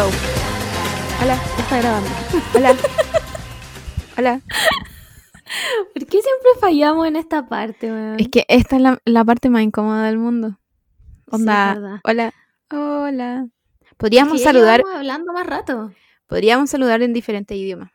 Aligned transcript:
Go. 0.00 0.06
Hola, 1.22 1.36
Ya 1.58 1.62
está 1.62 1.78
grabando. 1.78 2.08
hola. 2.54 2.74
hola. 4.16 4.40
¿Por 5.92 6.06
qué 6.06 6.22
siempre 6.22 6.50
fallamos 6.58 7.06
en 7.06 7.16
esta 7.16 7.46
parte, 7.46 7.90
weón? 7.92 8.18
Es 8.18 8.28
que 8.28 8.46
esta 8.48 8.76
es 8.76 8.82
la, 8.82 8.98
la 9.04 9.24
parte 9.26 9.50
más 9.50 9.60
incómoda 9.62 10.06
del 10.06 10.16
mundo. 10.16 10.58
Onda, 11.30 12.00
hola, 12.04 12.32
hola. 12.70 13.46
Podríamos 13.98 14.36
Es 14.36 14.40
que 14.40 14.44
saludar, 14.44 14.82
hablando 14.94 15.34
más 15.34 15.46
rato. 15.46 15.92
podríamos 16.26 16.70
saludar 16.70 17.02
en 17.02 17.12
diferentes 17.12 17.54
idiomas. 17.54 17.90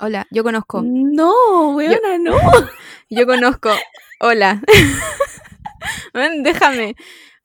Hola, 0.00 0.26
yo 0.30 0.44
conozco, 0.44 0.82
No, 0.84 1.70
weona, 1.70 2.18
no. 2.20 2.36
yo 3.08 3.26
conozco. 3.26 3.70
Hola. 4.20 4.60
Déjame. 6.42 6.96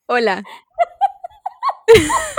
Hola. 0.04 0.42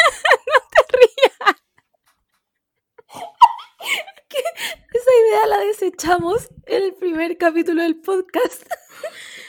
Esa 4.93 5.11
idea 5.21 5.47
la 5.47 5.59
desechamos 5.59 6.49
en 6.65 6.83
el 6.83 6.93
primer 6.95 7.37
capítulo 7.37 7.83
del 7.83 7.97
podcast. 7.97 8.63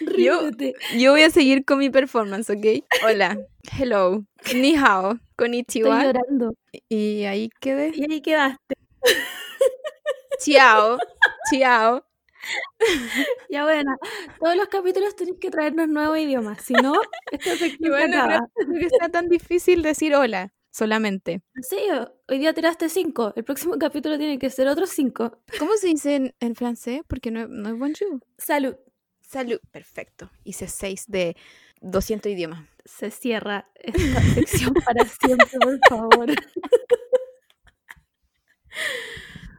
Yo-. 0.18 0.50
Yo 0.96 1.12
voy 1.12 1.22
a 1.22 1.30
seguir 1.30 1.64
con 1.64 1.78
mi 1.78 1.90
performance, 1.90 2.50
¿ok? 2.50 2.84
Hola. 3.04 3.38
Hello. 3.78 4.24
Ni 4.54 4.76
hao. 4.76 5.12
Estoy 5.12 5.20
Konnichiwa. 5.36 6.04
llorando. 6.04 6.54
Y 6.88 7.24
ahí 7.24 7.48
quedé. 7.60 7.92
Y 7.94 8.10
ahí 8.10 8.20
quedaste. 8.20 8.74
Chiao. 10.40 10.98
Chiao. 11.50 12.04
Ya 13.48 13.64
bueno, 13.64 13.96
todos 14.40 14.56
los 14.56 14.68
capítulos 14.68 15.16
tenéis 15.16 15.38
que 15.40 15.50
traernos 15.50 15.88
nuevos 15.88 16.18
idiomas. 16.18 16.62
Si 16.62 16.74
no, 16.74 16.94
esto 17.30 17.50
se 17.56 17.76
bueno, 17.88 18.18
acaba. 18.18 18.40
no 18.66 18.78
que 18.78 18.90
sea 18.90 19.08
tan 19.08 19.28
difícil 19.28 19.82
decir 19.82 20.14
hola, 20.14 20.52
solamente. 20.70 21.42
En 21.54 21.62
serio, 21.62 22.14
hoy 22.28 22.38
día 22.38 22.52
tiraste 22.54 22.88
cinco. 22.88 23.32
El 23.36 23.44
próximo 23.44 23.76
capítulo 23.78 24.18
tiene 24.18 24.38
que 24.38 24.50
ser 24.50 24.68
otros 24.68 24.90
cinco. 24.90 25.42
¿Cómo 25.58 25.76
se 25.76 25.88
dice 25.88 26.16
en, 26.16 26.34
en 26.40 26.54
francés? 26.54 27.02
Porque 27.06 27.30
no, 27.30 27.46
no 27.48 27.68
es 27.70 27.78
bonjour. 27.78 28.20
Salud. 28.38 28.76
Salud. 29.20 29.58
Perfecto. 29.72 30.30
Hice 30.44 30.68
seis 30.68 31.04
de 31.08 31.36
200 31.80 32.30
idiomas. 32.32 32.64
Se 32.84 33.10
cierra 33.10 33.68
esta 33.74 34.22
sección 34.34 34.72
para 34.84 35.04
siempre, 35.04 35.58
por 35.60 35.78
favor. 35.88 36.26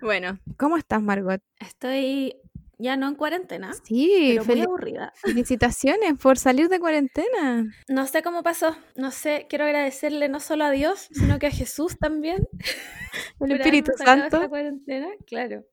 Bueno, 0.02 0.40
¿cómo 0.58 0.78
estás, 0.78 1.02
Margot? 1.02 1.42
Estoy 1.60 2.36
ya 2.80 2.96
no 2.96 3.08
en 3.08 3.16
cuarentena, 3.16 3.74
Sí, 3.84 4.36
pero 4.38 4.46
muy 4.46 4.62
aburrida. 4.62 5.14
felicitaciones 5.24 6.14
por 6.22 6.38
salir 6.38 6.70
de 6.70 6.80
cuarentena. 6.80 7.66
No 7.88 8.06
sé 8.08 8.22
cómo 8.22 8.44
pasó. 8.44 8.76
No 8.96 9.12
sé, 9.12 9.48
quiero 9.50 9.66
agradecerle 9.66 10.30
no 10.30 10.40
solo 10.40 10.66
a 10.66 10.72
Dios, 10.72 11.08
sino 11.12 11.40
que 11.40 11.48
a 11.48 11.52
Jesús 11.52 11.98
también. 11.98 12.48
El 13.40 13.52
Espíritu 13.54 13.92
Santo. 13.98 14.38
esta 14.38 14.50
cuarentena, 14.50 15.08
claro. 15.26 15.66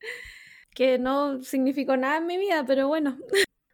Que 0.75 0.99
no 0.99 1.43
significó 1.43 1.97
nada 1.97 2.17
en 2.19 2.27
mi 2.27 2.37
vida, 2.39 2.65
pero 2.67 2.89
bueno, 2.89 3.19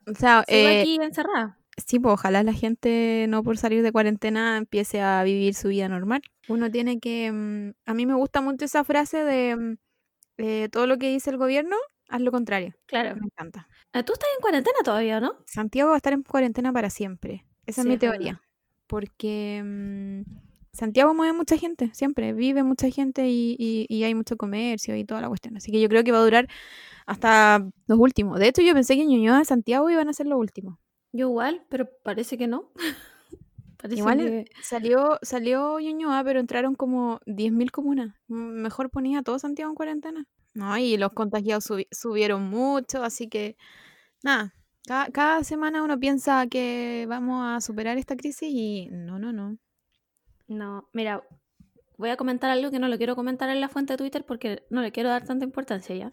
O 0.06 0.14
sea, 0.14 0.44
sigo 0.48 0.58
eh, 0.68 0.80
aquí 0.80 0.98
encerrada. 1.00 1.56
sí, 1.86 1.98
pues 1.98 2.12
ojalá 2.14 2.42
la 2.42 2.52
gente 2.52 3.26
no 3.28 3.42
por 3.42 3.56
salir 3.58 3.82
de 3.82 3.92
cuarentena 3.92 4.56
empiece 4.58 5.00
a 5.00 5.22
vivir 5.22 5.54
su 5.54 5.68
vida 5.68 5.88
normal. 5.88 6.20
Uno 6.48 6.70
tiene 6.70 6.98
que... 6.98 7.30
mm, 7.32 7.72
a 7.86 7.94
mí 7.94 8.06
me 8.06 8.14
gusta 8.14 8.40
mucho 8.40 8.64
esa 8.64 8.82
frase 8.84 9.24
de 9.24 9.56
mm, 9.56 9.76
eh, 10.38 10.68
todo 10.70 10.86
lo 10.86 10.98
que 10.98 11.08
dice 11.08 11.30
el 11.30 11.36
gobierno, 11.38 11.76
haz 12.10 12.20
lo 12.20 12.30
contrario. 12.30 12.74
Claro. 12.86 13.16
Me 13.16 13.26
encanta. 13.26 13.66
Eh, 13.92 14.02
Tú 14.02 14.12
estás 14.12 14.28
en 14.36 14.42
cuarentena 14.42 14.78
todavía, 14.84 15.20
¿no? 15.20 15.36
Santiago 15.46 15.88
va 15.90 15.94
a 15.94 15.98
estar 15.98 16.12
en 16.12 16.22
cuarentena 16.22 16.72
para 16.72 16.90
siempre. 16.90 17.46
Esa 17.66 17.82
Sí, 17.82 17.88
es 17.88 17.90
mi 17.92 17.96
verdad. 17.96 18.10
teoría. 18.18 18.42
Porque 18.86 19.62
mm, 19.64 20.22
Santiago 20.72 21.14
mueve 21.14 21.32
mucha 21.32 21.56
gente, 21.56 21.90
siempre. 21.94 22.32
Vive 22.32 22.62
mucha 22.64 22.90
gente 22.90 23.28
y, 23.28 23.56
y- 23.58 23.86
y 23.88 24.04
hay 24.04 24.14
mucho 24.14 24.36
comercio 24.36 24.96
y 24.96 25.04
toda 25.04 25.20
la 25.20 25.28
cuestión. 25.28 25.56
Así 25.56 25.70
que 25.72 25.80
yo 25.80 25.88
creo 25.88 26.02
que 26.04 26.12
va 26.12 26.18
a 26.18 26.24
durar 26.24 26.48
hasta 27.06 27.64
los 27.86 27.98
últimos. 27.98 28.38
De 28.38 28.48
hecho, 28.48 28.62
yo 28.62 28.74
pensé 28.74 28.96
que 28.96 29.06
Ñuñoa 29.06 29.42
y 29.42 29.44
Santiago 29.44 29.88
iban 29.90 30.08
a 30.08 30.12
ser 30.12 30.26
los 30.26 30.38
últimos. 30.38 30.78
Yo 31.12 31.28
igual, 31.28 31.64
pero 31.68 31.88
parece 32.04 32.36
que 32.38 32.46
no. 32.46 32.70
parece 33.78 33.98
Igual 33.98 34.18
que... 34.18 34.44
salió, 34.62 35.18
salió 35.22 35.78
Ñuñoa, 35.80 36.22
pero 36.24 36.40
entraron 36.40 36.74
como 36.74 37.20
10.000 37.26 37.70
comunas. 37.70 38.14
Mejor 38.28 38.90
ponía 38.90 39.20
a 39.20 39.22
todo 39.22 39.38
Santiago 39.38 39.70
en 39.70 39.76
cuarentena. 39.76 40.26
No, 40.54 40.76
y 40.78 40.96
los 40.96 41.12
contagiados 41.12 41.64
subi- 41.70 41.88
subieron 41.92 42.42
mucho, 42.44 43.02
así 43.04 43.28
que 43.28 43.56
nada. 44.22 44.54
Cada, 44.86 45.06
cada 45.10 45.44
semana 45.44 45.82
uno 45.82 45.98
piensa 46.00 46.46
que 46.48 47.06
vamos 47.08 47.44
a 47.46 47.60
superar 47.60 47.98
esta 47.98 48.16
crisis 48.16 48.48
y 48.50 48.88
no, 48.90 49.18
no, 49.18 49.32
no. 49.32 49.58
No, 50.48 50.88
mira, 50.92 51.22
voy 51.96 52.10
a 52.10 52.16
comentar 52.16 52.50
algo 52.50 52.70
que 52.72 52.78
no 52.80 52.88
lo 52.88 52.96
quiero 52.96 53.14
comentar 53.14 53.48
en 53.50 53.60
la 53.60 53.68
fuente 53.68 53.92
de 53.92 53.98
Twitter 53.98 54.24
porque 54.26 54.64
no 54.70 54.82
le 54.82 54.90
quiero 54.90 55.08
dar 55.10 55.24
tanta 55.24 55.44
importancia 55.44 55.94
ya. 55.94 56.12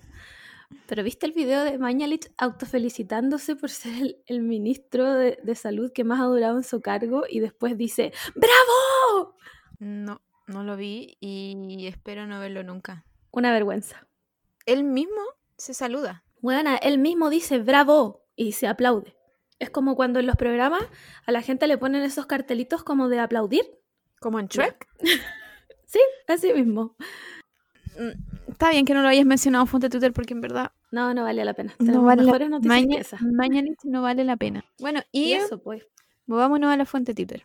Pero 0.85 1.01
¿viste 1.03 1.25
el 1.25 1.31
video 1.31 1.63
de 1.63 1.77
Mañalich 1.79 2.29
autofelicitándose 2.37 3.55
por 3.55 3.69
ser 3.69 3.93
el, 3.95 4.17
el 4.27 4.41
ministro 4.41 5.13
de, 5.13 5.39
de 5.41 5.55
salud 5.55 5.91
que 5.93 6.03
más 6.03 6.19
ha 6.19 6.25
durado 6.25 6.57
en 6.57 6.63
su 6.63 6.81
cargo 6.81 7.23
y 7.29 7.39
después 7.39 7.77
dice 7.77 8.11
¡Bravo! 8.35 9.35
No, 9.79 10.21
no 10.47 10.63
lo 10.63 10.75
vi 10.75 11.17
y 11.21 11.87
espero 11.87 12.27
no 12.27 12.39
verlo 12.39 12.63
nunca. 12.63 13.05
Una 13.31 13.51
vergüenza. 13.53 14.06
Él 14.67 14.83
mismo 14.83 15.21
se 15.57 15.73
saluda. 15.73 16.23
Bueno, 16.41 16.75
él 16.83 16.99
mismo 16.99 17.31
dice 17.31 17.57
¡Bravo! 17.57 18.23
y 18.35 18.51
se 18.51 18.67
aplaude. 18.67 19.15
Es 19.57 19.71
como 19.71 19.95
cuando 19.95 20.19
en 20.19 20.27
los 20.27 20.35
programas 20.35 20.83
a 21.25 21.31
la 21.31 21.41
gente 21.41 21.65
le 21.65 21.79
ponen 21.79 22.03
esos 22.03 22.27
cartelitos 22.27 22.83
como 22.83 23.09
de 23.09 23.19
aplaudir. 23.19 23.65
Como 24.19 24.39
en. 24.39 24.47
Shrek. 24.47 24.87
Sí, 25.89 25.99
así 26.27 26.51
mismo. 26.53 26.97
Mm, 27.97 28.51
Está 28.51 28.71
bien 28.71 28.83
que 28.85 28.93
no 28.93 29.01
lo 29.01 29.07
hayas 29.07 29.25
mencionado 29.25 29.63
en 29.63 29.67
fuente 29.69 29.89
Twitter 29.89 30.11
porque 30.11 30.33
en 30.33 30.41
verdad 30.41 30.73
No, 30.91 31.13
no 31.13 31.23
vale 31.23 31.45
la 31.45 31.53
pena. 31.53 31.73
no 31.79 32.03
vale 32.03 32.23
mejores 32.23 32.49
la 32.49 32.57
noticias 32.57 32.81
que 32.81 32.87
Maña- 32.87 32.99
esa. 32.99 33.17
Mañalich 33.21 33.79
no 33.85 34.01
vale 34.01 34.25
la 34.25 34.35
pena. 34.35 34.65
Bueno, 34.79 35.01
y, 35.13 35.29
Y 35.29 35.33
eso, 35.33 35.59
pues. 35.63 35.83
movámonos 36.25 36.69
a 36.71 36.75
la 36.75 36.85
fuente 36.85 37.13
Twitter. 37.15 37.43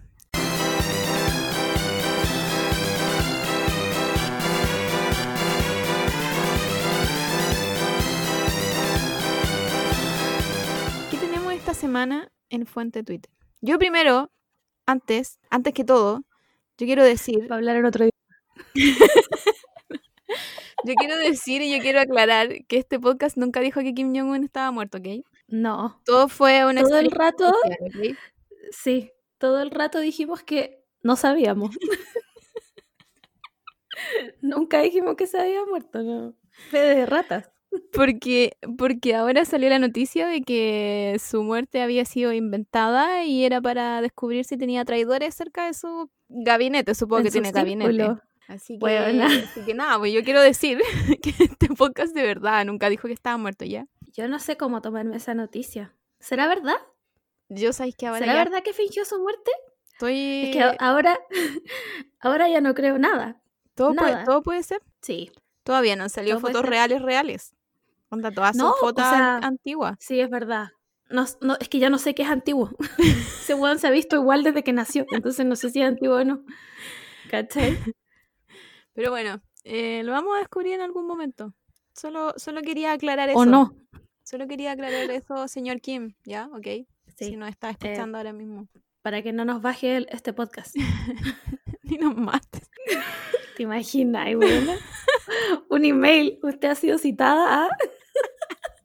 Semana 11.82 12.30
en 12.48 12.64
fuente 12.64 13.02
Twitter? 13.02 13.30
Yo 13.60 13.76
primero, 13.78 14.30
antes, 14.86 15.40
antes 15.50 15.74
que 15.74 15.84
todo, 15.84 16.22
yo 16.78 16.86
quiero 16.86 17.04
decir, 17.04 17.48
Para 17.48 17.56
hablar 17.56 17.76
en 17.76 17.86
otro 17.86 18.04
idioma. 18.04 18.22
yo 20.84 20.94
quiero 20.94 21.16
decir 21.18 21.60
y 21.62 21.76
yo 21.76 21.82
quiero 21.82 22.00
aclarar 22.00 22.64
que 22.68 22.78
este 22.78 23.00
podcast 23.00 23.36
nunca 23.36 23.60
dijo 23.60 23.80
que 23.80 23.94
Kim 23.94 24.14
Jong-un 24.14 24.44
estaba 24.44 24.70
muerto, 24.70 24.98
¿ok? 24.98 25.24
No. 25.48 26.00
Todo 26.04 26.28
fue 26.28 26.64
una 26.64 26.82
Todo 26.82 26.98
el 26.98 27.10
rato, 27.10 27.52
sí, 28.70 29.10
todo 29.38 29.60
el 29.60 29.72
rato 29.72 29.98
dijimos 29.98 30.44
que 30.44 30.84
no 31.02 31.16
sabíamos. 31.16 31.76
Nunca 34.40 34.80
dijimos 34.80 35.16
que 35.16 35.26
se 35.26 35.38
había 35.40 35.64
muerto, 35.64 36.02
no. 36.02 36.34
Fe 36.70 36.78
de 36.78 37.06
ratas. 37.06 37.50
Porque, 37.92 38.56
porque 38.78 39.14
ahora 39.14 39.44
salió 39.44 39.68
la 39.68 39.78
noticia 39.78 40.26
de 40.26 40.42
que 40.42 41.18
su 41.22 41.42
muerte 41.42 41.82
había 41.82 42.04
sido 42.04 42.32
inventada 42.32 43.24
y 43.24 43.44
era 43.44 43.60
para 43.60 44.00
descubrir 44.00 44.44
si 44.44 44.56
tenía 44.56 44.84
traidores 44.84 45.34
cerca 45.34 45.66
de 45.66 45.74
su 45.74 46.10
gabinete. 46.28 46.94
Supongo 46.94 47.18
En 47.18 47.24
que 47.24 47.30
tiene 47.30 47.52
gabinete. 47.52 48.16
Así 48.48 48.74
que, 48.74 48.80
Buena. 48.80 49.26
así 49.26 49.60
que 49.64 49.74
nada, 49.74 49.98
pues 49.98 50.12
yo 50.12 50.22
quiero 50.24 50.40
decir 50.40 50.78
que 51.22 51.44
este 51.44 51.68
podcast 51.68 52.14
de 52.14 52.22
verdad 52.22 52.64
nunca 52.64 52.88
dijo 52.88 53.08
que 53.08 53.14
estaba 53.14 53.36
muerto 53.36 53.64
ya. 53.64 53.86
Yo 54.12 54.28
no 54.28 54.38
sé 54.38 54.56
cómo 54.56 54.82
tomarme 54.82 55.16
esa 55.16 55.34
noticia. 55.34 55.94
¿Será 56.18 56.48
verdad? 56.48 56.76
Yo 57.48 57.72
sabéis 57.72 57.96
que 57.96 58.06
ahora 58.06 58.20
¿Será 58.20 58.32
ya 58.34 58.44
verdad 58.44 58.62
que 58.62 58.72
fingió 58.72 59.04
su 59.04 59.20
muerte? 59.20 59.50
estoy... 59.92 60.44
Es 60.44 60.56
que 60.56 60.76
ahora, 60.78 61.18
ahora 62.20 62.48
ya 62.48 62.60
no 62.60 62.74
creo 62.74 62.98
nada. 62.98 63.40
todo, 63.74 63.94
puede, 63.94 64.24
todo 64.24 64.42
puede 64.42 64.62
ser. 64.62 64.80
Sí, 65.00 65.30
Todavía 65.62 65.94
no 65.96 66.04
han 66.04 66.10
salido 66.10 66.40
fotos 66.40 66.64
reales, 66.64 67.02
reales. 67.02 67.54
Onda, 68.12 68.30
todas 68.30 68.54
No, 68.56 68.70
o 68.72 68.76
fotos 68.76 69.04
sea, 69.08 69.38
antiguas. 69.38 69.96
sí, 70.00 70.20
es 70.20 70.28
verdad. 70.30 70.68
No, 71.10 71.24
no, 71.40 71.56
es 71.60 71.68
que 71.68 71.78
ya 71.78 71.90
no 71.90 71.98
sé 71.98 72.14
qué 72.14 72.22
es 72.22 72.28
antiguo. 72.28 72.70
Ese 72.98 73.54
weón 73.54 73.78
se 73.78 73.86
ha 73.86 73.90
visto 73.90 74.16
igual 74.16 74.42
desde 74.44 74.62
que 74.62 74.72
nació, 74.72 75.04
entonces 75.12 75.44
no 75.46 75.56
sé 75.56 75.70
si 75.70 75.80
es 75.80 75.88
antiguo 75.88 76.16
o 76.16 76.24
no. 76.24 76.44
¿Cachai? 77.30 77.76
Pero 78.94 79.10
bueno, 79.10 79.40
eh, 79.64 80.02
lo 80.04 80.12
vamos 80.12 80.36
a 80.36 80.40
descubrir 80.40 80.74
en 80.74 80.82
algún 80.82 81.06
momento. 81.06 81.54
Solo, 81.94 82.34
solo 82.36 82.60
quería 82.62 82.92
aclarar 82.92 83.30
eso. 83.30 83.38
¿O 83.38 83.44
no? 83.46 83.74
Solo 84.24 84.46
quería 84.46 84.72
aclarar 84.72 85.10
eso, 85.10 85.48
señor 85.48 85.80
Kim, 85.80 86.14
¿ya? 86.24 86.48
Ok. 86.54 86.86
Si 87.18 87.36
nos 87.36 87.48
está 87.48 87.70
escuchando 87.70 88.18
ahora 88.18 88.32
mismo. 88.32 88.68
para 89.02 89.22
que 89.22 89.32
no 89.32 89.44
nos 89.44 89.60
baje 89.62 89.96
el- 89.96 90.06
este 90.10 90.32
podcast. 90.32 90.74
Ni 91.82 91.96
nos 91.98 92.16
mates. 92.16 92.70
¿Te 93.56 93.64
imaginas? 93.64 94.28
Un 95.68 95.84
email. 95.84 96.38
Usted 96.42 96.68
ha 96.70 96.74
sido 96.74 96.98
citada 96.98 97.64
a 97.66 97.68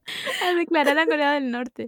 A 0.45 0.53
declarar 0.53 0.97
a 0.97 1.05
Corea 1.05 1.33
del 1.33 1.51
Norte. 1.51 1.87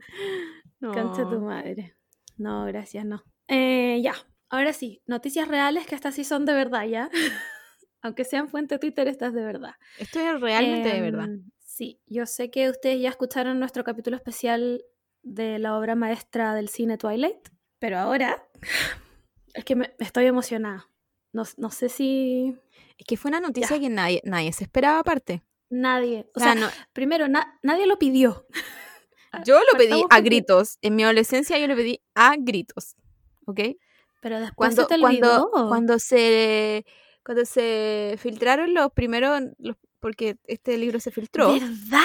No. 0.79 0.91
Cancha 0.91 1.27
tu 1.29 1.39
madre. 1.39 1.95
No, 2.37 2.65
gracias, 2.65 3.05
no. 3.05 3.23
Eh, 3.47 3.99
ya, 4.01 4.13
ahora 4.49 4.73
sí, 4.73 5.01
noticias 5.07 5.47
reales 5.47 5.85
que 5.87 5.95
estas 5.95 6.15
sí 6.15 6.23
son 6.23 6.45
de 6.45 6.53
verdad, 6.53 6.85
¿ya? 6.85 7.09
Aunque 8.01 8.23
sean 8.23 8.47
fuente 8.47 8.75
de 8.75 8.79
Twitter, 8.79 9.07
esta 9.07 9.27
es 9.27 9.33
de 9.33 9.43
verdad. 9.43 9.75
Esto 9.97 10.19
es 10.19 10.39
realmente 10.39 10.89
de 10.89 11.01
verdad. 11.01 11.25
Em, 11.25 11.49
Sí, 11.79 12.01
yo 12.07 12.25
sé 12.25 12.51
que 12.51 12.69
ustedes 12.69 13.01
ya 13.01 13.07
escucharon 13.07 13.57
nuestro 13.57 13.85
capítulo 13.85 14.17
especial 14.17 14.83
de 15.23 15.59
la 15.59 15.77
obra 15.77 15.95
maestra 15.95 16.53
del 16.53 16.67
cine 16.67 16.97
Twilight, 16.97 17.47
pero 17.79 17.99
ahora 17.99 18.45
es 19.53 19.63
que 19.63 19.77
me, 19.77 19.95
estoy 19.99 20.25
emocionada. 20.25 20.89
No, 21.31 21.43
no 21.55 21.71
sé 21.71 21.87
si 21.87 22.53
Es 22.97 23.05
que 23.07 23.15
fue 23.15 23.29
una 23.29 23.39
noticia 23.39 23.79
que 23.79 23.87
nadie, 23.87 24.19
nadie 24.25 24.51
se 24.51 24.65
esperaba 24.65 24.99
aparte. 24.99 25.41
Nadie, 25.69 26.27
o 26.35 26.39
O 26.39 26.39
sea, 26.43 26.53
sea, 26.53 26.61
no- 26.61 26.69
primero, 26.93 27.27
na- 27.27 27.59
nadie 27.63 27.85
lo 27.85 27.97
pidió. 27.99 28.45
yo 29.45 29.59
lo 29.71 29.77
pedí 29.77 30.03
a 30.09 30.21
gritos. 30.21 30.77
En 30.81 30.95
mi 30.95 31.03
adolescencia 31.03 31.57
yo 31.59 31.67
lo 31.67 31.75
pedí 31.75 32.01
a 32.15 32.35
gritos. 32.37 32.95
¿Ok? 33.45 33.59
Pero 34.21 34.39
después 34.39 34.55
Cuando, 34.55 34.81
se 34.83 34.87
te 34.87 34.99
cuando, 34.99 35.45
olvidó. 35.45 35.67
cuando 35.69 35.99
se 35.99 36.85
cuando 37.23 37.45
se 37.45 38.15
filtraron 38.17 38.73
los 38.73 38.91
primeros, 38.91 39.41
los- 39.59 39.77
porque 39.99 40.37
este 40.47 40.77
libro 40.77 40.99
se 40.99 41.11
filtró. 41.11 41.51
¿Verdad? 41.53 41.99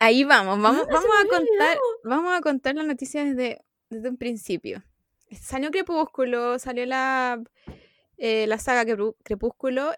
Ahí 0.00 0.24
vamos, 0.24 0.60
vamos, 0.60 0.82
Ah, 0.88 0.92
vamos 0.92 1.10
a 1.24 1.28
contar, 1.28 1.78
vamos 2.02 2.34
a 2.36 2.40
contar 2.40 2.74
la 2.74 2.82
noticia 2.82 3.24
desde, 3.24 3.62
desde 3.88 4.08
un 4.08 4.16
principio. 4.16 4.82
Salió 5.40 5.70
Crepúsculo, 5.70 6.58
salió 6.58 6.84
la, 6.86 7.40
eh, 8.16 8.46
la 8.48 8.58
saga 8.58 8.84
Crepú- 8.84 9.14
Crepúsculo. 9.22 9.92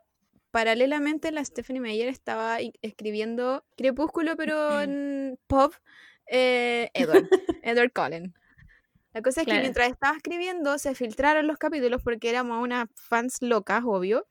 Paralelamente, 0.55 1.33
la 1.33 1.45
Stephanie 1.45 1.81
Meyer 1.81 2.07
estaba 2.07 2.59
escribiendo 2.81 3.65
Crepúsculo, 3.77 4.37
pero 4.37 4.81
en 4.83 5.37
pop, 5.49 5.73
eh, 6.29 6.91
Edward, 6.95 7.29
Edward 7.65 7.93
Cullen. 7.93 8.33
La 9.13 9.21
cosa 9.21 9.41
es 9.41 9.49
que 9.49 9.59
mientras 9.59 9.91
estaba 9.91 10.17
escribiendo, 10.17 10.79
se 10.79 10.95
filtraron 10.95 11.49
los 11.49 11.59
capítulos 11.59 12.03
porque 12.05 12.31
éramos 12.31 12.63
unas 12.63 12.87
fans 12.95 13.39
locas, 13.41 13.83
obvio. 13.85 14.29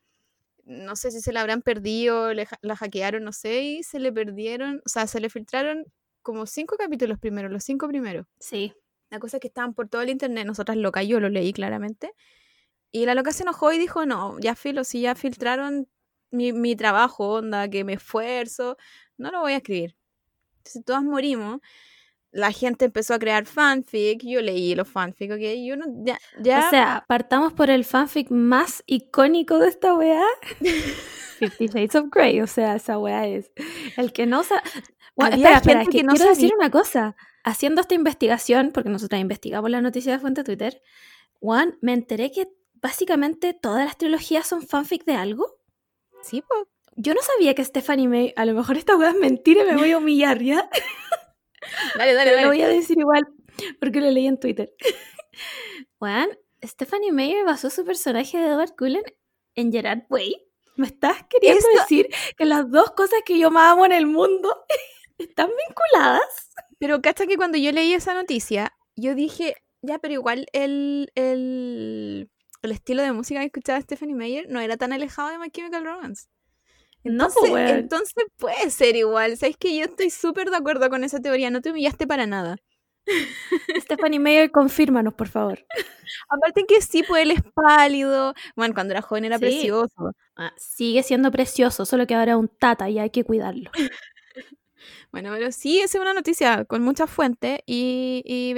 No 0.64 0.96
sé 0.96 1.12
si 1.12 1.20
se 1.20 1.34
la 1.34 1.42
habrán 1.42 1.62
perdido, 1.62 2.34
le 2.34 2.48
la 2.62 2.78
hackearon, 2.78 3.22
no 3.22 3.34
sé, 3.34 3.62
y 3.62 3.84
se 3.84 4.00
le 4.00 4.14
perdieron, 4.14 4.81
o 4.86 4.90
sea, 4.90 5.08
se 5.08 5.20
le 5.20 5.30
filtraron 5.30 5.84
como 6.22 6.46
cinco 6.46 6.78
capítulos 6.78 7.20
primero, 7.20 7.50
los 7.50 7.66
cinco 7.66 7.90
primeros. 7.90 8.28
Sí. 8.40 8.72
La 9.10 9.20
cosa 9.20 9.38
es 9.38 9.42
que 9.42 9.50
estaban 9.50 9.74
por 9.74 9.90
todo 9.90 10.02
el 10.02 10.10
internet, 10.10 10.46
nosotras 10.48 10.78
locas, 10.78 11.06
yo 11.06 11.20
lo 11.20 11.28
leí 11.28 11.52
claramente. 11.52 12.14
Y 12.94 13.06
la 13.06 13.14
loca 13.14 13.34
se 13.34 13.44
enojó 13.44 13.74
y 13.74 13.78
dijo, 13.78 14.06
no, 14.06 14.40
ya 14.40 14.56
filo, 14.56 14.86
si 14.86 15.02
ya 15.02 15.16
filtraron 15.16 15.90
mi, 16.34 16.54
mi 16.54 16.76
trabajo, 16.76 17.36
onda, 17.36 17.70
que 17.70 17.84
me 17.84 17.94
esfuerzo, 17.94 18.78
no 19.18 19.32
lo 19.32 19.42
voy 19.42 19.54
a 19.54 19.58
escribir. 19.58 19.96
Entonces 20.58 20.84
todas 20.86 21.04
morimos. 21.04 21.60
La 22.32 22.52
gente 22.52 22.86
empezó 22.86 23.14
a 23.14 23.20
crear 23.20 23.46
fanfic, 23.46 24.24
yo 24.24 24.42
leí 24.42 24.74
los 24.74 24.88
fanfic, 24.88 25.32
ok, 25.32 25.40
yo 25.64 25.78
no, 25.78 25.86
ya, 26.04 26.18
ya, 26.42 26.66
O 26.66 26.70
sea, 26.72 27.06
partamos 27.08 27.54
por 27.54 27.70
el 27.70 27.86
fanfic 27.86 28.32
más 28.32 28.82
icónico 28.88 29.60
de 29.60 29.68
esta 29.68 29.94
weá. 29.94 30.26
Fifty 31.38 31.68
Shades 31.68 31.94
of 31.94 32.08
Grey, 32.10 32.42
o 32.42 32.48
sea, 32.48 32.76
esa 32.76 32.98
weá 32.98 33.28
es. 33.28 33.52
El 33.98 34.14
que 34.14 34.26
no 34.26 34.44
sabe. 34.44 34.62
Bueno, 35.16 35.36
espera, 35.36 35.58
espera, 35.58 35.82
es 35.84 35.90
que, 35.90 35.98
que 36.00 36.04
no 36.04 36.14
quiero 36.14 36.32
decir 36.32 36.54
una 36.58 36.72
cosa. 36.72 37.16
Haciendo 37.44 37.82
esta 37.82 37.94
investigación, 37.94 38.72
porque 38.74 38.90
nosotras 38.90 39.22
investigamos 39.22 39.70
la 39.70 39.82
noticia 39.82 40.14
de 40.14 40.20
fuente 40.20 40.44
Twitter, 40.44 40.82
Juan, 41.40 41.78
me 41.82 41.94
enteré 41.94 42.32
que 42.32 42.48
básicamente 42.82 43.54
todas 43.54 43.86
las 43.86 43.98
trilogías 43.98 44.48
son 44.48 44.62
fanfic 44.64 45.06
de 45.06 45.16
algo. 45.16 45.60
Sí, 46.24 46.42
po. 46.42 46.68
Yo 46.96 47.14
no 47.14 47.22
sabía 47.22 47.56
que 47.56 47.64
Stephanie 47.66 48.08
May, 48.08 48.34
a 48.36 48.46
lo 48.46 48.54
mejor 48.54 48.78
esta 48.78 48.96
weá 48.96 49.10
es 49.10 49.16
mentira 49.18 49.64
y 49.64 49.66
me 49.66 49.78
voy 49.78 49.92
a 49.92 49.98
humillar, 49.98 50.42
¿ya? 50.42 50.70
dale, 51.98 52.14
dale, 52.14 52.31
Pero 52.31 52.36
dale. 52.36 52.42
lo 52.44 52.48
voy 52.50 52.62
a 52.62 52.68
decir 52.68 52.98
igual 53.00 53.28
porque 53.80 54.02
lo 54.02 54.10
leí 54.12 54.28
en 54.28 54.40
Twitter. 54.40 54.74
Juan, 56.00 56.30
Stephanie 56.64 57.12
Meyer 57.12 57.46
basó 57.46 57.70
su 57.70 57.84
personaje 57.86 58.38
de 58.38 58.46
Edward 58.48 58.75
Cullen 58.78 59.04
en 59.56 59.72
Gerard 59.72 60.04
Way. 60.10 60.36
¿Me 60.75 60.88
estás 60.88 61.18
queriendo 61.30 61.60
Esto- 61.60 61.81
decir 61.81 62.10
que 62.38 62.46
las 62.46 62.70
dos 62.70 62.92
cosas 62.92 63.20
que 63.25 63.38
yo 63.38 63.52
más 63.52 63.74
amo 63.74 63.86
en 63.86 63.92
el 63.92 64.06
mundo 64.06 64.66
están 65.18 65.50
vinculadas? 65.68 66.52
Pero 66.80 67.02
cacha 67.02 67.25
que 67.28 67.38
cuando 67.38 67.58
yo 67.58 67.72
leí 67.72 67.94
esa 67.94 68.14
noticia, 68.14 68.74
yo 68.96 69.16
dije, 69.16 69.56
ya, 69.81 70.00
pero 70.00 70.14
igual 70.16 70.48
el, 70.54 71.12
el, 71.16 72.30
el 72.63 72.71
estilo 72.71 73.04
de 73.04 73.12
música 73.13 73.39
que 73.42 73.48
escuchaba 73.48 73.81
Stephanie 73.81 74.15
Meyer 74.15 74.48
no 74.50 74.60
era 74.60 74.77
tan 74.77 74.94
alejado 74.94 75.30
de 75.30 75.38
My 75.39 75.50
Chemical 75.51 75.83
Romance. 75.86 76.27
No, 77.04 77.30
Entonces, 77.30 77.50
pues, 77.50 77.51
weón. 77.51 77.69
entonces 77.80 78.25
puede 78.38 78.69
ser 78.71 78.95
igual. 78.95 79.38
Sabes 79.38 79.57
que 79.57 79.75
yo 79.77 79.86
estoy 79.86 80.10
súper 80.10 80.50
de 80.50 80.57
acuerdo 80.57 80.89
con 80.89 81.04
esa 81.04 81.19
teoría. 81.19 81.51
No 81.51 81.62
te 81.62 81.71
humillaste 81.71 82.07
para 82.07 82.25
nada. 82.27 82.57
Stephanie 83.81 84.19
Meyer, 84.19 84.51
confírmanos, 84.51 85.13
por 85.13 85.27
favor. 85.27 85.65
Aparte 86.30 86.65
que 86.65 86.81
sí, 86.81 87.04
pues 87.07 87.24
él 87.24 87.31
es 87.31 87.42
pálido. 87.54 88.33
Bueno, 88.56 88.74
cuando 88.74 88.94
era 88.94 89.01
joven 89.01 89.25
era 89.25 89.38
Sí. 89.38 89.42
precioso. 89.42 90.12
Ah, 90.38 90.54
sigue 90.57 91.04
siendo 91.04 91.31
precioso, 91.31 91.86
solo 91.86 92.07
que 92.07 92.15
ahora 92.15 92.33
es 92.33 92.38
un 92.38 92.48
tata 92.48 92.89
y 92.89 93.00
hay 93.00 93.10
que 93.10 93.24
cuidarlo. 93.24 93.71
Bueno, 95.12 95.31
pero 95.31 95.51
sí, 95.51 95.80
esa 95.80 95.98
es 95.98 96.01
una 96.01 96.13
noticia 96.13 96.65
con 96.65 96.81
muchas 96.81 97.10
fuentes 97.10 97.60
y, 97.68 98.21
y 98.25 98.54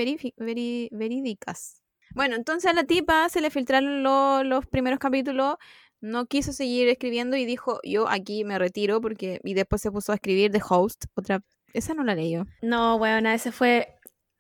verídicas. 0.90 1.82
Bueno, 2.16 2.36
entonces 2.36 2.70
a 2.72 2.74
la 2.74 2.84
tipa 2.86 3.30
se 3.30 3.42
le 3.42 3.50
filtraron 3.52 4.02
lo- 4.04 4.44
los 4.44 4.66
primeros 4.66 5.00
capítulos, 5.00 5.56
no 6.02 6.26
quiso 6.26 6.54
seguir 6.54 6.88
escribiendo 6.88 7.36
y 7.38 7.46
dijo, 7.46 7.80
yo 7.84 8.08
aquí 8.10 8.44
me 8.44 8.58
retiro 8.60 9.02
porque... 9.02 9.40
Y 9.44 9.54
después 9.54 9.82
se 9.82 9.92
puso 9.92 10.12
a 10.12 10.16
escribir 10.16 10.52
The 10.52 10.62
Host, 10.68 11.06
otra... 11.16 11.42
Esa 11.74 11.94
no 11.94 12.04
la 12.04 12.16
leí 12.16 12.32
yo. 12.32 12.44
No, 12.62 12.98
bueno, 12.98 13.30
ese 13.30 13.52
fue. 13.52 13.96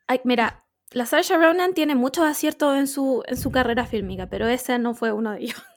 Ay, 0.08 0.22
mira, 0.24 0.64
la 0.92 1.06
Saoirse 1.06 1.36
Ronan 1.38 1.74
tiene 1.74 1.94
muchos 1.96 2.24
aciertos 2.26 2.78
en 2.78 2.88
su, 2.88 3.24
en 3.28 3.36
su 3.36 3.52
carrera 3.52 3.86
fílmica, 3.86 4.30
pero 4.30 4.48
ese 4.48 4.80
no 4.80 4.94
fue 4.94 5.12
uno 5.12 5.32
de 5.32 5.42
ellos. 5.44 5.62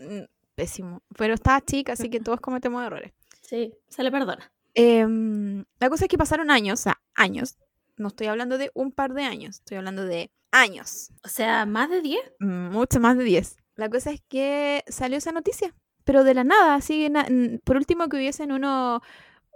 Mm, 0.00 0.24
Pésimo. 0.56 1.02
Pero 1.16 1.34
estaba 1.34 1.60
chica, 1.60 1.92
así 1.92 2.10
que 2.10 2.18
todos 2.18 2.40
cometemos 2.40 2.84
errores. 2.84 3.12
Sí, 3.42 3.72
se 3.88 4.02
le 4.02 4.10
perdona. 4.10 4.50
Em, 4.74 5.64
la 5.78 5.88
cosa 5.88 6.06
es 6.06 6.08
que 6.08 6.18
pasaron 6.18 6.50
años, 6.50 6.80
o 6.80 6.82
sea, 6.82 7.00
años. 7.14 7.56
No 7.96 8.08
estoy 8.08 8.26
hablando 8.26 8.58
de 8.58 8.72
un 8.74 8.90
par 8.90 9.14
de 9.14 9.22
años, 9.22 9.56
estoy 9.60 9.76
hablando 9.76 10.04
de 10.04 10.32
años. 10.54 11.10
O 11.24 11.28
sea, 11.28 11.66
más 11.66 11.90
de 11.90 12.00
10. 12.00 12.20
mucho 12.40 13.00
más 13.00 13.16
de 13.18 13.24
10. 13.24 13.56
La 13.76 13.88
cosa 13.90 14.10
es 14.12 14.22
que 14.28 14.82
salió 14.86 15.18
esa 15.18 15.32
noticia, 15.32 15.74
pero 16.04 16.22
de 16.24 16.34
la 16.34 16.44
nada, 16.44 16.74
así, 16.76 17.08
na- 17.10 17.26
por 17.64 17.76
último 17.76 18.08
que 18.08 18.16
hubiesen 18.16 18.52
uno, 18.52 19.00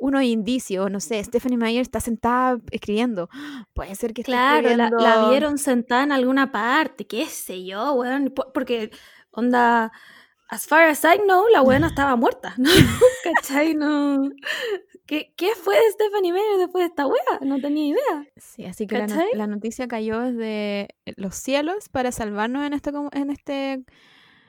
unos 0.00 0.23
indicios, 0.23 0.90
no 0.90 0.99
sé, 1.00 1.23
Stephanie 1.23 1.57
Meyer 1.57 1.83
está 1.83 2.00
sentada 2.00 2.59
escribiendo, 2.71 3.28
puede 3.75 3.95
ser 3.95 4.12
que 4.14 4.23
esté 4.23 4.33
Claro, 4.33 4.69
la, 4.71 4.76
la 4.76 4.85
escribiendo- 4.88 5.31
vieron 5.31 5.59
sentada 5.59 6.02
en 6.02 6.12
alguna 6.12 6.50
parte, 6.52 7.07
qué 7.07 7.26
sé 7.26 7.64
yo, 7.64 7.93
weón. 7.95 8.31
po- 8.35 8.52
Porque, 8.52 8.90
onda, 9.31 9.93
as 10.50 10.67
far 10.67 10.88
as 10.88 11.05
I 11.05 11.19
know, 11.25 11.47
la 11.52 11.62
weona 11.62 11.87
estaba 11.88 12.17
muerta, 12.17 12.55
¿no? 12.59 12.71
¿Cachai? 13.23 13.75
No. 13.75 14.31
¿Qué, 15.09 15.33
¿Qué 15.37 15.55
fue 15.57 15.75
de 15.75 15.91
Stephanie 15.93 16.33
Meyer 16.33 16.59
después 16.59 16.83
de 16.83 16.87
esta 16.88 17.07
wea? 17.07 17.38
No 17.41 17.59
tenía 17.61 17.87
idea. 17.88 18.27
Sí, 18.37 18.65
así 18.67 18.87
que 18.87 18.99
la, 18.99 19.07
no- 19.07 19.15
¿Cachai? 19.15 19.31
la 19.35 19.47
noticia 19.47 19.88
cayó 19.88 20.21
desde 20.21 20.88
los 21.17 21.35
cielos 21.35 21.88
para 21.88 22.12
salvarnos 22.12 22.67
en 22.67 22.75
esta, 22.75 22.93
como- 22.93 23.09
en 23.12 23.31
este, 23.31 23.73
en 23.73 23.85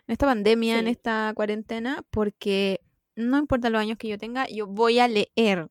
esta 0.08 0.26
pandemia, 0.26 0.78
en 0.80 0.88
esta 0.88 1.32
cuarentena, 1.34 2.04
porque 2.12 2.82
no 3.16 3.38
importa 3.38 3.70
los 3.70 3.80
años 3.82 3.98
que 3.98 4.10
yo 4.10 4.18
tenga, 4.18 4.48
yo 4.50 4.68
voy 4.68 5.00
a 5.00 5.08
leer 5.08 5.70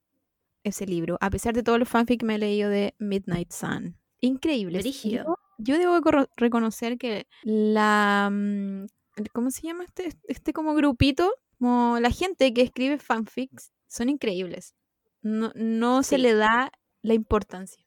ese 0.65 0.87
libro, 0.87 1.19
a 1.21 1.29
pesar 1.31 1.55
de 1.55 1.63
todos 1.63 1.79
los 1.79 1.89
fanfic 1.89 2.21
que 2.21 2.27
me 2.27 2.35
he 2.37 2.39
leído 2.39 2.71
de 2.71 2.95
Midnight 2.99 3.53
Sun. 3.53 3.97
Increíble. 4.21 4.79
Yo, 5.27 5.37
yo 5.59 5.79
debo 5.79 6.01
reconocer 6.37 6.97
que 6.99 7.27
la... 7.43 8.31
mm, 8.33 8.87
¿Cómo 9.33 9.51
se 9.51 9.63
llama 9.67 9.85
este, 9.85 10.11
este 10.29 10.53
como 10.53 10.75
grupito? 10.75 11.33
Como 11.59 11.99
la 12.01 12.11
gente 12.11 12.55
que 12.55 12.63
escribe 12.63 12.99
fanfics 12.99 13.73
son 13.87 14.09
increíbles. 14.09 14.75
No, 15.23 15.53
no 15.55 16.03
se 16.03 16.19
le 16.19 16.35
da 16.35 16.71
la 17.03 17.15
importancia 17.15 17.85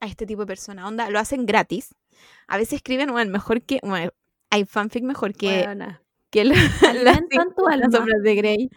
a 0.00 0.06
este 0.06 0.26
tipo 0.26 0.42
de 0.42 0.46
persona. 0.46 0.86
Onda, 0.86 1.08
lo 1.10 1.18
hacen 1.18 1.46
gratis. 1.46 1.94
A 2.46 2.56
veces 2.56 2.74
escriben, 2.74 3.10
bueno, 3.10 3.30
mejor 3.30 3.62
que... 3.62 3.80
Bueno, 3.82 4.10
hay 4.50 4.64
fanfic 4.64 5.02
mejor 5.04 5.34
que, 5.34 5.66
que 6.30 6.44
la- 6.44 6.54
las 7.02 7.20
las 7.78 7.92
sombras 7.92 8.22
de 8.22 8.34
Grey. 8.34 8.70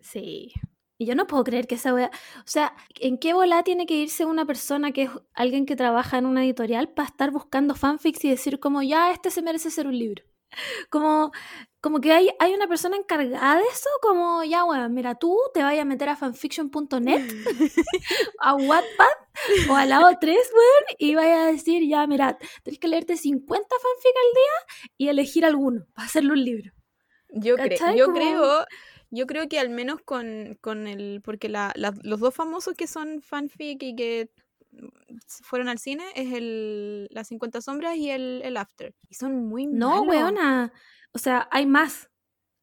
Sí. 0.00 0.52
Y 1.00 1.06
yo 1.06 1.14
no 1.14 1.26
puedo 1.28 1.44
creer 1.44 1.66
que 1.68 1.76
esa 1.76 1.94
wea. 1.94 2.10
O 2.38 2.46
sea, 2.46 2.74
¿en 2.98 3.18
qué 3.18 3.32
bola 3.32 3.62
tiene 3.62 3.86
que 3.86 3.94
irse 3.94 4.24
una 4.24 4.44
persona 4.46 4.90
que 4.90 5.04
es 5.04 5.10
alguien 5.34 5.64
que 5.66 5.76
trabaja 5.76 6.18
en 6.18 6.26
una 6.26 6.44
editorial 6.44 6.88
para 6.88 7.08
estar 7.08 7.30
buscando 7.30 7.74
fanfics 7.76 8.24
y 8.24 8.30
decir, 8.30 8.58
como, 8.58 8.82
ya, 8.82 9.12
este 9.12 9.30
se 9.30 9.42
merece 9.42 9.70
ser 9.70 9.86
un 9.86 9.96
libro? 9.96 10.24
Como, 10.90 11.30
como 11.80 12.00
que 12.00 12.12
hay, 12.12 12.30
hay 12.40 12.54
una 12.54 12.66
persona 12.66 12.96
encargada 12.96 13.56
de 13.58 13.64
eso, 13.64 13.88
como, 14.02 14.42
ya, 14.44 14.64
weón, 14.64 14.92
mira, 14.94 15.14
tú 15.14 15.38
te 15.54 15.62
vayas 15.62 15.82
a 15.82 15.84
meter 15.84 16.08
a 16.08 16.16
fanfiction.net, 16.16 17.22
a 18.40 18.54
Wattpad 18.54 19.70
o 19.70 19.76
a 19.76 19.86
la 19.86 20.00
O3, 20.00 20.24
weón, 20.24 20.84
y 20.98 21.14
vayas 21.14 21.40
a 21.40 21.52
decir, 21.52 21.86
ya, 21.88 22.06
mira, 22.06 22.38
tenés 22.62 22.80
que 22.80 22.88
leerte 22.88 23.16
50 23.16 23.68
fanfic 23.68 24.16
al 24.16 24.34
día 24.34 24.90
y 24.96 25.08
elegir 25.08 25.44
alguno 25.44 25.86
para 25.94 26.06
hacerle 26.06 26.32
un 26.32 26.44
libro. 26.44 26.72
Yo, 27.30 27.56
cre- 27.56 27.96
yo 27.96 28.06
Como- 28.06 28.16
creo, 28.18 28.66
yo 29.10 29.26
creo 29.26 29.48
que 29.48 29.58
al 29.60 29.70
menos 29.70 30.00
con, 30.02 30.58
con 30.60 30.86
el, 30.86 31.20
porque 31.22 31.48
la, 31.48 31.72
la- 31.76 31.94
los 32.02 32.20
dos 32.20 32.34
famosos 32.34 32.74
que 32.74 32.86
son 32.86 33.20
fanfic 33.22 33.82
y 33.82 33.94
que 33.94 34.30
fueron 35.42 35.68
al 35.68 35.78
cine 35.78 36.04
es 36.14 36.32
el 36.32 37.08
Las 37.10 37.28
50 37.28 37.60
sombras 37.60 37.96
y 37.96 38.10
el, 38.10 38.40
el 38.44 38.56
After. 38.56 38.94
Y 39.08 39.14
son 39.14 39.46
muy 39.48 39.66
No, 39.66 40.04
malos. 40.04 40.08
weona. 40.08 40.72
O 41.12 41.18
sea, 41.18 41.48
hay 41.50 41.66
más. 41.66 42.10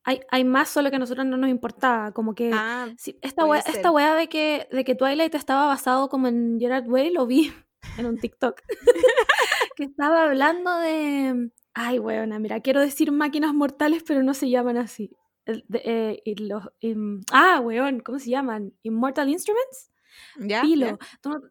hay, 0.04 0.22
hay 0.30 0.44
más, 0.44 0.70
solo 0.70 0.90
que 0.90 0.96
a 0.98 1.00
nosotros 1.00 1.26
no 1.26 1.38
nos 1.38 1.50
importaba. 1.50 2.12
Como 2.12 2.36
que 2.36 2.52
Ah, 2.54 2.88
esta, 3.22 3.46
wea, 3.46 3.62
esta 3.62 3.92
wea 3.92 4.16
de 4.16 4.30
que, 4.30 4.68
de 4.72 4.84
que 4.84 4.96
Twilight 4.96 5.34
estaba 5.36 5.66
basado 5.66 6.10
como 6.10 6.28
en 6.28 6.60
Gerard 6.60 6.88
Way, 6.88 7.12
lo 7.12 7.26
vi 7.26 7.52
en 7.98 8.06
un 8.06 8.18
TikTok. 8.18 8.62
que 9.76 9.84
estaba 9.86 10.24
hablando 10.24 10.78
de... 10.80 11.52
Ay, 11.74 12.00
weona, 12.00 12.40
mira, 12.40 12.62
quiero 12.62 12.80
decir 12.80 13.12
máquinas 13.12 13.54
mortales, 13.54 14.04
pero 14.08 14.24
no 14.24 14.34
se 14.34 14.50
llaman 14.50 14.78
así. 14.78 15.12
De- 15.46 15.82
eh, 15.84 16.22
y 16.24 16.36
los, 16.36 16.64
im- 16.82 17.24
ah, 17.32 17.60
weón, 17.60 18.00
¿cómo 18.00 18.18
se 18.18 18.30
llaman? 18.30 18.74
Immortal 18.84 19.28
Instruments. 19.30 19.92
¿Ya? 20.40 20.62
¿Tú 21.22 21.30
no- 21.30 21.42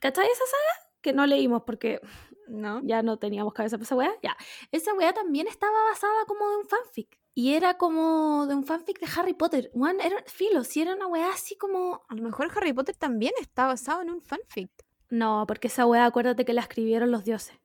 ¿Cachai 0.00 0.26
esa 0.26 0.44
saga? 0.46 0.90
Que 1.00 1.12
no 1.12 1.26
leímos 1.26 1.62
porque 1.64 2.00
¿No? 2.48 2.80
ya 2.84 3.02
no 3.02 3.18
teníamos 3.18 3.52
cabeza 3.54 3.76
para 3.76 3.84
esa 3.84 3.96
weá. 3.96 4.12
Ya. 4.22 4.36
Esa 4.70 4.94
weá 4.94 5.12
también 5.12 5.46
estaba 5.46 5.82
basada 5.90 6.24
como 6.26 6.48
de 6.50 6.56
un 6.56 6.66
fanfic. 6.66 7.18
Y 7.34 7.54
era 7.54 7.78
como 7.78 8.46
de 8.46 8.54
un 8.54 8.64
fanfic 8.64 9.00
de 9.00 9.08
Harry 9.16 9.34
Potter. 9.34 9.70
One, 9.74 10.04
era 10.04 10.22
filo, 10.26 10.62
si 10.62 10.82
era 10.82 10.94
una 10.94 11.06
weá 11.06 11.30
así 11.30 11.56
como. 11.56 12.02
A 12.08 12.14
lo 12.14 12.22
mejor 12.22 12.50
Harry 12.54 12.72
Potter 12.72 12.96
también 12.96 13.32
está 13.40 13.66
basado 13.66 14.02
en 14.02 14.10
un 14.10 14.22
fanfic. 14.22 14.70
No, 15.10 15.44
porque 15.46 15.68
esa 15.68 15.86
weá, 15.86 16.04
acuérdate 16.06 16.44
que 16.44 16.52
la 16.52 16.60
escribieron 16.60 17.10
los 17.10 17.24
dioses. 17.24 17.58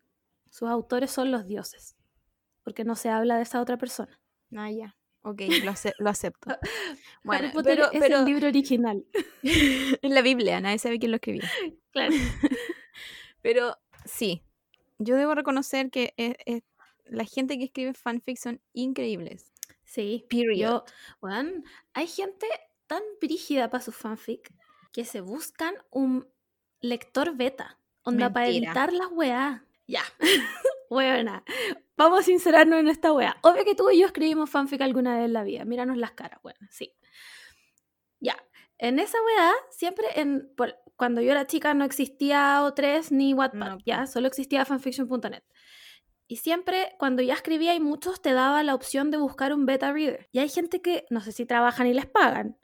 Sus 0.50 0.68
autores 0.70 1.12
son 1.12 1.32
los 1.32 1.46
dioses. 1.46 1.96
Porque 2.64 2.84
no 2.84 2.96
se 2.96 3.10
habla 3.10 3.38
de 3.38 3.44
esa 3.44 3.62
otra 3.62 3.78
persona. 3.78 4.20
Ah, 4.56 4.72
ya. 4.72 4.96
Ok, 5.22 5.42
lo, 5.64 5.72
ace- 5.72 5.94
lo 6.00 6.10
acepto. 6.10 6.50
Bueno, 7.24 7.46
Harry 7.48 7.54
Potter 7.54 7.76
pero, 7.78 7.92
es 7.92 8.00
pero 8.00 8.20
el 8.20 8.26
libro 8.26 8.48
original. 8.48 9.06
en 9.44 10.14
la 10.14 10.22
Biblia, 10.22 10.62
nadie 10.62 10.80
sabe 10.80 11.00
quién 11.00 11.12
lo 11.12 11.16
escribió. 11.18 11.44
Claro. 11.92 12.14
Pero 13.42 13.78
sí, 14.06 14.44
yo 15.00 15.16
debo 15.16 15.34
reconocer 15.36 15.90
que 15.90 16.14
es- 16.18 16.36
es- 16.46 16.64
la 17.06 17.26
gente 17.26 17.58
que 17.58 17.66
escribe 17.66 17.94
fanfic 17.96 18.38
son 18.38 18.62
increíbles. 18.74 19.52
Sí. 19.84 20.26
Period. 20.30 20.58
Yo, 20.70 20.86
weón, 21.22 21.64
hay 21.94 22.06
gente 22.08 22.46
tan 22.86 23.02
brígida 23.20 23.70
para 23.72 23.84
sus 23.84 23.96
fanfic 23.96 24.54
que 24.94 25.04
se 25.06 25.22
buscan 25.22 25.74
un 25.90 26.28
lector 26.82 27.36
beta. 27.36 27.80
Onda 28.04 28.32
para 28.32 28.48
editar 28.48 28.94
las 28.94 29.08
weá. 29.12 29.66
Ya. 29.90 30.04
Weona. 30.92 31.44
Vamos 31.98 32.20
a 32.20 32.24
sincerarnos 32.24 32.80
en 32.80 32.88
esta 32.88 33.12
weá. 33.12 33.36
Obvio 33.42 33.66
que 33.66 33.74
tú 33.76 33.90
y 33.90 34.00
yo 34.00 34.06
escribimos 34.06 34.50
fanfic 34.50 34.82
alguna 34.82 35.16
vez 35.18 35.26
en 35.26 35.34
la 35.34 35.44
vida. 35.44 35.66
Míranos 35.66 35.98
las 35.98 36.12
caras, 36.12 36.40
weón. 36.44 36.58
Sí. 36.70 36.94
Ya. 38.20 38.38
En 38.78 39.00
esa 39.00 39.18
weá, 39.24 39.52
siempre 39.72 40.06
en. 40.16 40.54
por- 40.56 40.78
cuando 40.96 41.22
yo 41.22 41.32
era 41.32 41.48
chica 41.48 41.74
no 41.74 41.86
existía 41.86 42.60
O3 42.62 43.10
ni 43.12 43.34
Wattpad, 43.34 43.58
No, 43.70 43.78
ya. 43.86 44.06
Solo 44.06 44.28
existía 44.28 44.64
fanfiction.net. 44.66 45.44
Y 46.28 46.36
siempre, 46.38 46.96
cuando 47.00 47.24
ya 47.24 47.34
escribía, 47.34 47.74
y 47.74 47.80
muchos 47.80 48.22
te 48.22 48.34
daba 48.34 48.62
la 48.62 48.76
opción 48.76 49.10
de 49.10 49.18
buscar 49.18 49.54
un 49.54 49.66
beta 49.66 49.92
reader. 49.92 50.30
Y 50.32 50.38
hay 50.40 50.50
gente 50.50 50.82
que, 50.82 51.06
no 51.10 51.22
sé 51.22 51.32
si 51.32 51.46
trabajan 51.48 51.88
y 51.88 51.94
les 51.96 52.06
pagan, 52.06 52.58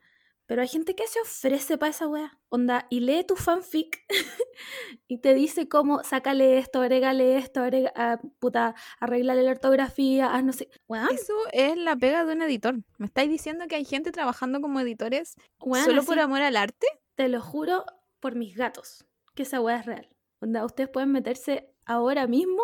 pero 0.46 0.62
hay 0.62 0.68
gente 0.68 0.96
que 0.96 1.08
se 1.08 1.20
ofrece 1.22 1.78
para 1.78 1.90
esa 1.90 2.08
wea. 2.08 2.40
Onda, 2.50 2.88
y 2.90 3.00
lee 3.00 3.24
tu 3.24 3.36
fanfic 3.36 4.06
y 5.08 5.20
te 5.20 5.34
dice 5.34 5.68
cómo, 5.68 6.04
sácale 6.04 6.58
esto, 6.58 6.82
agrégale 6.82 7.38
esto, 7.38 7.62
agrega, 7.62 7.92
ah, 7.96 8.20
puta, 8.40 8.76
arréglale 9.00 9.44
la 9.44 9.52
ortografía, 9.52 10.34
haz 10.34 10.44
no 10.44 10.54
sé. 10.54 10.70
Eso 11.12 11.34
es 11.52 11.78
la 11.78 11.96
pega 11.96 12.26
de 12.26 12.34
un 12.34 12.42
editor. 12.44 12.76
¿Me 12.98 13.08
estáis 13.08 13.30
diciendo 13.30 13.66
que 13.68 13.76
hay 13.76 13.86
gente 13.86 14.12
trabajando 14.12 14.62
como 14.62 14.80
editores 14.80 15.36
solo 15.60 16.00
así, 16.00 16.08
por 16.08 16.20
amor 16.20 16.42
al 16.42 16.58
arte? 16.58 16.88
te 17.16 17.30
lo 17.30 17.42
juro 17.42 17.86
por 18.20 18.36
mis 18.36 18.56
gatos, 18.56 19.06
que 19.34 19.44
esa 19.44 19.62
wea 19.62 19.78
es 19.78 19.86
real. 19.86 20.10
Onda, 20.42 20.66
ustedes 20.66 20.90
pueden 20.90 21.12
meterse 21.12 21.74
ahora 21.86 22.28
mismo 22.28 22.62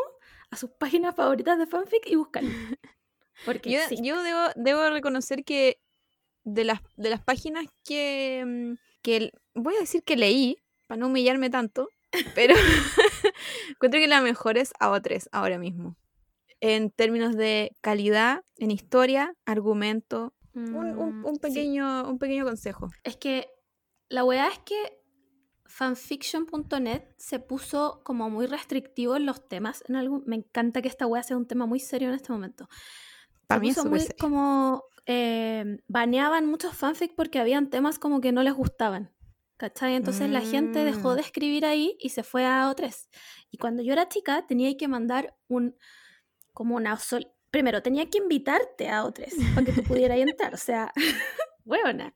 a 0.49 0.57
sus 0.57 0.69
páginas 0.71 1.15
favoritas 1.15 1.57
de 1.57 1.65
fanfic 1.65 2.05
y 2.07 2.15
buscarlo. 2.15 2.49
Porque 3.45 3.71
Yo, 3.71 3.79
existe. 3.79 4.05
yo 4.05 4.21
debo, 4.21 4.39
debo 4.55 4.89
reconocer 4.91 5.43
que 5.43 5.81
de 6.43 6.63
las, 6.65 6.79
de 6.97 7.09
las 7.09 7.21
páginas 7.23 7.65
que, 7.85 8.43
mm, 8.45 8.73
que 9.01 9.31
voy 9.55 9.75
a 9.75 9.79
decir 9.79 10.03
que 10.03 10.15
leí, 10.17 10.57
para 10.87 10.99
no 10.99 11.07
humillarme 11.07 11.49
tanto, 11.49 11.87
pero 12.35 12.55
encuentro 13.69 13.99
que 13.99 14.07
la 14.07 14.21
mejor 14.21 14.57
es 14.57 14.73
AO3 14.79 15.27
ahora 15.31 15.57
mismo. 15.57 15.95
En 16.59 16.91
términos 16.91 17.35
de 17.35 17.71
calidad, 17.81 18.43
en 18.57 18.71
historia, 18.71 19.33
argumento, 19.45 20.33
un, 20.53 20.75
un- 20.75 21.21
Mm, 21.21 21.25
sí. 21.33 21.39
pequeño, 21.39 22.03
un 22.09 22.19
pequeño 22.19 22.43
consejo. 22.45 22.89
Es 23.03 23.15
que 23.17 23.47
la 24.09 24.23
weá 24.23 24.47
es 24.49 24.59
que 24.59 24.75
fanfiction.net 25.65 27.03
se 27.17 27.39
puso 27.39 28.01
como 28.03 28.29
muy 28.29 28.45
restrictivo 28.45 29.15
en 29.15 29.25
los 29.25 29.47
temas. 29.47 29.83
En 29.87 29.95
algún, 29.95 30.23
me 30.27 30.35
encanta 30.35 30.81
que 30.81 30.87
esta 30.89 31.07
weá 31.07 31.23
sea 31.23 31.37
un 31.37 31.47
tema 31.47 31.65
muy 31.65 31.79
serio 31.79 32.09
en 32.09 32.15
este 32.15 32.31
momento. 32.31 32.67
Para 33.47 33.61
mí 33.61 33.69
es 33.69 33.83
muy 33.85 33.99
serio. 33.99 34.15
como 34.19 34.83
eh, 35.11 35.77
baneaban 35.87 36.45
muchos 36.47 36.73
fanfic 36.75 37.13
porque 37.15 37.39
habían 37.39 37.69
temas 37.69 37.99
como 37.99 38.21
que 38.21 38.31
no 38.31 38.43
les 38.43 38.53
gustaban. 38.53 39.11
¿Cachai? 39.57 39.93
Entonces 39.95 40.27
la 40.29 40.41
gente 40.41 40.83
dejó 40.83 41.11
Mm. 41.11 41.15
de 41.15 41.21
escribir 41.21 41.65
ahí 41.65 41.95
y 41.99 42.09
se 42.09 42.23
fue 42.23 42.45
a 42.45 42.67
O3. 42.69 43.09
Y 43.51 43.57
cuando 43.57 43.83
yo 43.83 43.93
era 43.93 44.07
chica 44.09 44.45
tenía 44.47 44.75
que 44.75 44.87
mandar 44.87 45.35
un 45.47 45.75
como 46.53 46.75
una 46.75 46.97
sol- 46.97 47.31
primero 47.51 47.81
tenía 47.83 48.09
que 48.09 48.17
invitarte 48.17 48.89
a 48.89 49.03
O3 49.05 49.33
para 49.53 49.65
que 49.65 49.71
tú 49.73 49.83
pudieras 49.83 50.17
entrar, 50.35 50.53
o 50.53 50.57
sea, 50.57 50.91
huevona. 51.65 52.15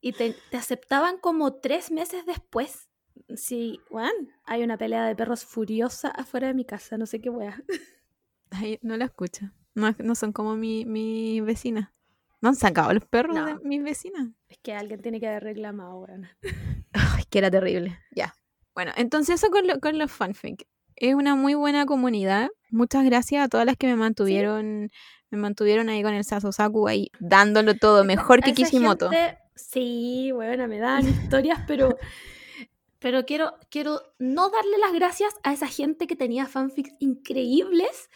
Y 0.00 0.12
te, 0.12 0.34
te 0.50 0.56
aceptaban 0.58 1.18
como 1.18 1.54
tres 1.54 1.90
meses 1.90 2.26
después. 2.26 2.88
Sí, 3.34 3.80
weón, 3.90 4.12
hay 4.44 4.62
una 4.62 4.76
pelea 4.76 5.06
de 5.06 5.16
perros 5.16 5.44
furiosa 5.44 6.08
afuera 6.10 6.48
de 6.48 6.54
mi 6.54 6.64
casa, 6.66 6.98
no 6.98 7.06
sé 7.06 7.20
qué 7.20 7.30
wea. 7.30 7.62
Ay, 8.50 8.78
no 8.82 8.96
la 8.96 9.06
escucho. 9.06 9.50
No, 9.74 9.94
no 9.98 10.14
son 10.14 10.32
como 10.32 10.54
mi, 10.56 10.84
mi 10.84 11.40
vecina. 11.40 11.92
¿No 12.40 12.50
han 12.50 12.54
sacado 12.56 12.92
los 12.94 13.04
perros 13.04 13.34
No. 13.36 13.46
de 13.46 13.54
mis 13.62 13.82
vecinas? 13.82 14.28
Es 14.48 14.58
que 14.62 14.72
alguien 14.74 15.00
tiene 15.02 15.18
que 15.20 15.26
haber 15.28 15.42
reclamado, 15.44 15.98
weón. 16.00 16.28
Ay, 16.92 17.24
que 17.30 17.38
era 17.38 17.50
terrible. 17.50 17.98
Ya. 18.14 18.34
Bueno, 18.74 18.92
entonces 18.96 19.36
eso 19.42 19.50
con, 19.50 19.66
lo- 19.66 19.80
con 19.80 19.98
los 19.98 20.10
fanfic. 20.12 20.66
Es 20.96 21.14
una 21.14 21.34
muy 21.34 21.54
buena 21.54 21.84
comunidad. 21.86 22.48
Muchas 22.70 23.04
gracias 23.04 23.44
a 23.44 23.48
todas 23.48 23.66
las 23.66 23.76
que 23.76 23.86
me 23.88 23.96
mantuvieron, 23.96 24.90
me 25.30 25.38
mantuvieron 25.38 25.88
ahí 25.88 26.02
con 26.02 26.14
el 26.14 26.24
Sasosaku 26.24 26.86
ahí 26.88 27.10
dándolo 27.20 27.74
todo 27.76 28.04
mejor 28.04 28.40
que 28.40 28.52
Kishimoto. 28.54 29.10
gente- 29.10 29.38
sí, 29.54 30.32
weona, 30.32 30.66
me 30.68 30.78
dan 30.78 31.08
historias, 31.08 31.60
pero, 31.66 31.96
pero 33.00 33.24
quiero, 33.26 33.54
quiero 33.70 34.00
no 34.18 34.50
darle 34.50 34.78
las 34.78 34.92
gracias 34.92 35.34
a 35.42 35.52
esa 35.52 35.66
gente 35.66 36.06
que 36.06 36.16
tenía 36.16 36.46
fanfics 36.46 36.92
increíbles. 37.00 38.08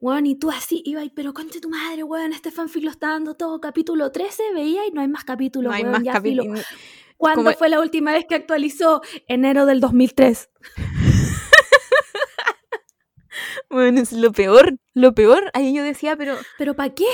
Weón, 0.00 0.26
y 0.26 0.34
tú 0.36 0.50
así 0.50 0.82
ibas, 0.86 1.06
pero 1.14 1.34
conche 1.34 1.60
tu 1.60 1.68
madre, 1.68 2.02
weón, 2.04 2.32
este 2.32 2.50
fanfic 2.50 2.84
lo 2.84 2.90
está 2.90 3.08
dando 3.10 3.34
todo 3.34 3.60
capítulo 3.60 4.10
13, 4.10 4.42
veía 4.54 4.86
y 4.86 4.90
no 4.92 5.00
hay 5.02 5.08
más 5.08 5.24
capítulos, 5.24 5.70
No 5.70 5.74
hay 5.76 5.82
weón, 5.82 5.92
más 5.92 6.02
ya 6.02 6.20
filo. 6.20 6.42
capítulos. 6.42 6.66
¿Cuándo 7.18 7.44
como- 7.44 7.56
fue 7.56 7.68
la 7.68 7.80
última 7.80 8.12
vez 8.12 8.24
que 8.26 8.34
actualizó? 8.34 9.02
Enero 9.28 9.66
del 9.66 9.80
2003. 9.80 10.48
Bueno, 13.68 14.00
es 14.00 14.12
lo 14.12 14.32
peor, 14.32 14.76
lo 14.94 15.14
peor. 15.14 15.50
Ahí 15.54 15.72
yo 15.72 15.84
decía, 15.84 16.16
pero... 16.16 16.36
¿Pero 16.58 16.74
para 16.74 16.92
qué? 16.92 17.06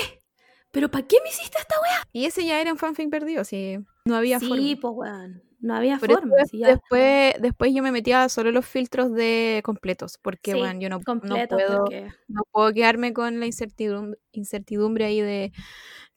¿Pero 0.71 0.89
para 0.89 1.05
qué 1.07 1.17
me 1.23 1.29
hiciste 1.29 1.57
esta 1.59 1.75
weá? 1.79 2.01
Y 2.11 2.25
ese 2.25 2.45
ya 2.45 2.59
era 2.59 2.71
un 2.71 2.79
fanfic 2.79 3.09
perdido, 3.11 3.43
sí. 3.43 3.77
No 4.05 4.15
había 4.15 4.39
Sí, 4.39 4.47
forma. 4.47 4.63
pues 4.81 4.93
weón, 4.95 5.43
no 5.59 5.75
había 5.75 5.97
Pero 5.99 6.15
forma. 6.15 6.35
después, 6.35 6.49
sí, 6.51 6.59
ya. 6.59 6.67
después, 6.69 7.33
después 7.41 7.73
yo 7.73 7.81
me 7.83 7.91
metía 7.91 8.29
solo 8.29 8.51
los 8.51 8.65
filtros 8.65 9.11
de 9.13 9.61
completos, 9.63 10.17
porque 10.21 10.51
Sí, 10.53 10.59
bueno, 10.59 10.79
yo 10.79 10.89
no, 10.89 10.99
no 10.99 11.19
puedo, 11.47 11.77
porque... 11.79 12.09
no 12.27 12.41
puedo 12.51 12.73
quedarme 12.73 13.13
con 13.13 13.39
la 13.39 13.45
incertidumbre, 13.47 14.19
incertidumbre 14.31 15.05
ahí 15.05 15.21
de 15.21 15.51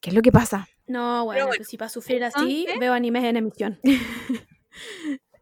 qué 0.00 0.10
es 0.10 0.14
lo 0.14 0.22
que 0.22 0.32
pasa. 0.32 0.68
No, 0.86 1.24
bueno, 1.24 1.46
bueno, 1.46 1.64
si 1.64 1.76
para 1.76 1.88
sufrir 1.88 2.24
así, 2.24 2.60
entonces- 2.62 2.80
veo 2.80 2.92
animes 2.92 3.24
en 3.24 3.36
emisión. 3.36 3.78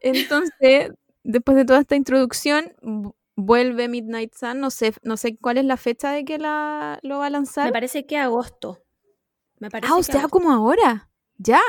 Entonces, 0.00 0.90
después 1.25 1.57
de 1.57 1.64
toda 1.64 1.81
esta 1.81 1.97
introducción, 1.97 2.73
vu- 2.83 3.14
vuelve 3.37 3.88
Midnight 3.88 4.35
Sun. 4.35 4.61
No 4.61 4.71
sé, 4.71 4.95
no 5.02 5.17
sé 5.17 5.37
cuál 5.37 5.59
es 5.59 5.64
la 5.64 5.76
fecha 5.76 6.12
de 6.12 6.25
que 6.25 6.38
la, 6.38 6.99
lo 7.02 7.19
va 7.19 7.26
a 7.26 7.31
Me 7.31 7.33
lanzar. 7.33 7.73
parece 7.73 8.07
que 8.07 8.17
agosto. 8.17 8.78
Me 9.59 9.71
parece 9.71 9.93
Ah, 9.93 9.97
o 9.97 10.02
sea, 10.02 10.21
agosto. 10.21 10.31
como 10.31 10.52
ahora. 10.52 11.11
Ya. 11.37 11.61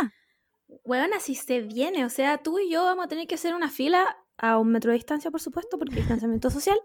Weón, 0.89 1.13
así 1.13 1.35
se 1.35 1.61
viene. 1.61 2.03
O 2.03 2.09
sea, 2.09 2.39
tú 2.39 2.57
y 2.57 2.71
yo 2.71 2.83
vamos 2.83 3.05
a 3.05 3.07
tener 3.07 3.27
que 3.27 3.35
hacer 3.35 3.53
una 3.53 3.69
fila 3.69 4.17
a 4.37 4.57
un 4.57 4.71
metro 4.71 4.89
de 4.89 4.97
distancia, 4.97 5.29
por 5.29 5.39
supuesto, 5.39 5.77
porque 5.77 5.97
distanciamiento 5.97 6.49
social, 6.49 6.79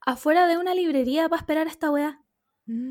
afuera 0.00 0.46
de 0.46 0.58
una 0.58 0.74
librería 0.74 1.28
para 1.28 1.40
esperar 1.40 1.66
a 1.66 1.70
esta 1.70 1.90
weá. 1.90 2.22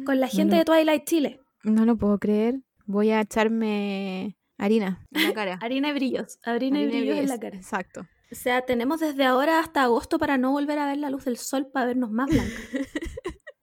Con 0.05 0.19
la 0.19 0.27
gente 0.27 0.57
de 0.57 0.65
Twilight 0.65 1.05
Chile. 1.05 1.39
No 1.63 1.85
lo 1.85 1.95
puedo 1.95 2.17
creer. 2.17 2.61
Voy 2.85 3.11
a 3.11 3.21
echarme 3.21 4.37
harina 4.57 5.05
en 5.11 5.23
la 5.23 5.33
cara. 5.33 5.59
Harina 5.61 5.89
y 5.89 5.93
brillos. 5.93 6.39
Harina, 6.43 6.79
y 6.79 6.83
Harina 6.83 6.97
y 6.97 6.99
brillos 6.99 7.11
en 7.11 7.15
brillos, 7.15 7.29
la 7.29 7.39
cara. 7.39 7.55
Exacto. 7.55 8.01
O 8.29 8.35
sea, 8.35 8.65
tenemos 8.65 8.99
desde 8.99 9.23
ahora 9.23 9.59
hasta 9.59 9.83
agosto 9.83 10.17
para 10.17 10.37
no 10.37 10.51
volver 10.51 10.79
a 10.79 10.87
ver 10.87 10.97
la 10.97 11.09
luz 11.09 11.25
del 11.25 11.37
sol 11.37 11.69
para 11.71 11.85
vernos 11.85 12.11
más 12.11 12.27
blancas. 12.27 12.59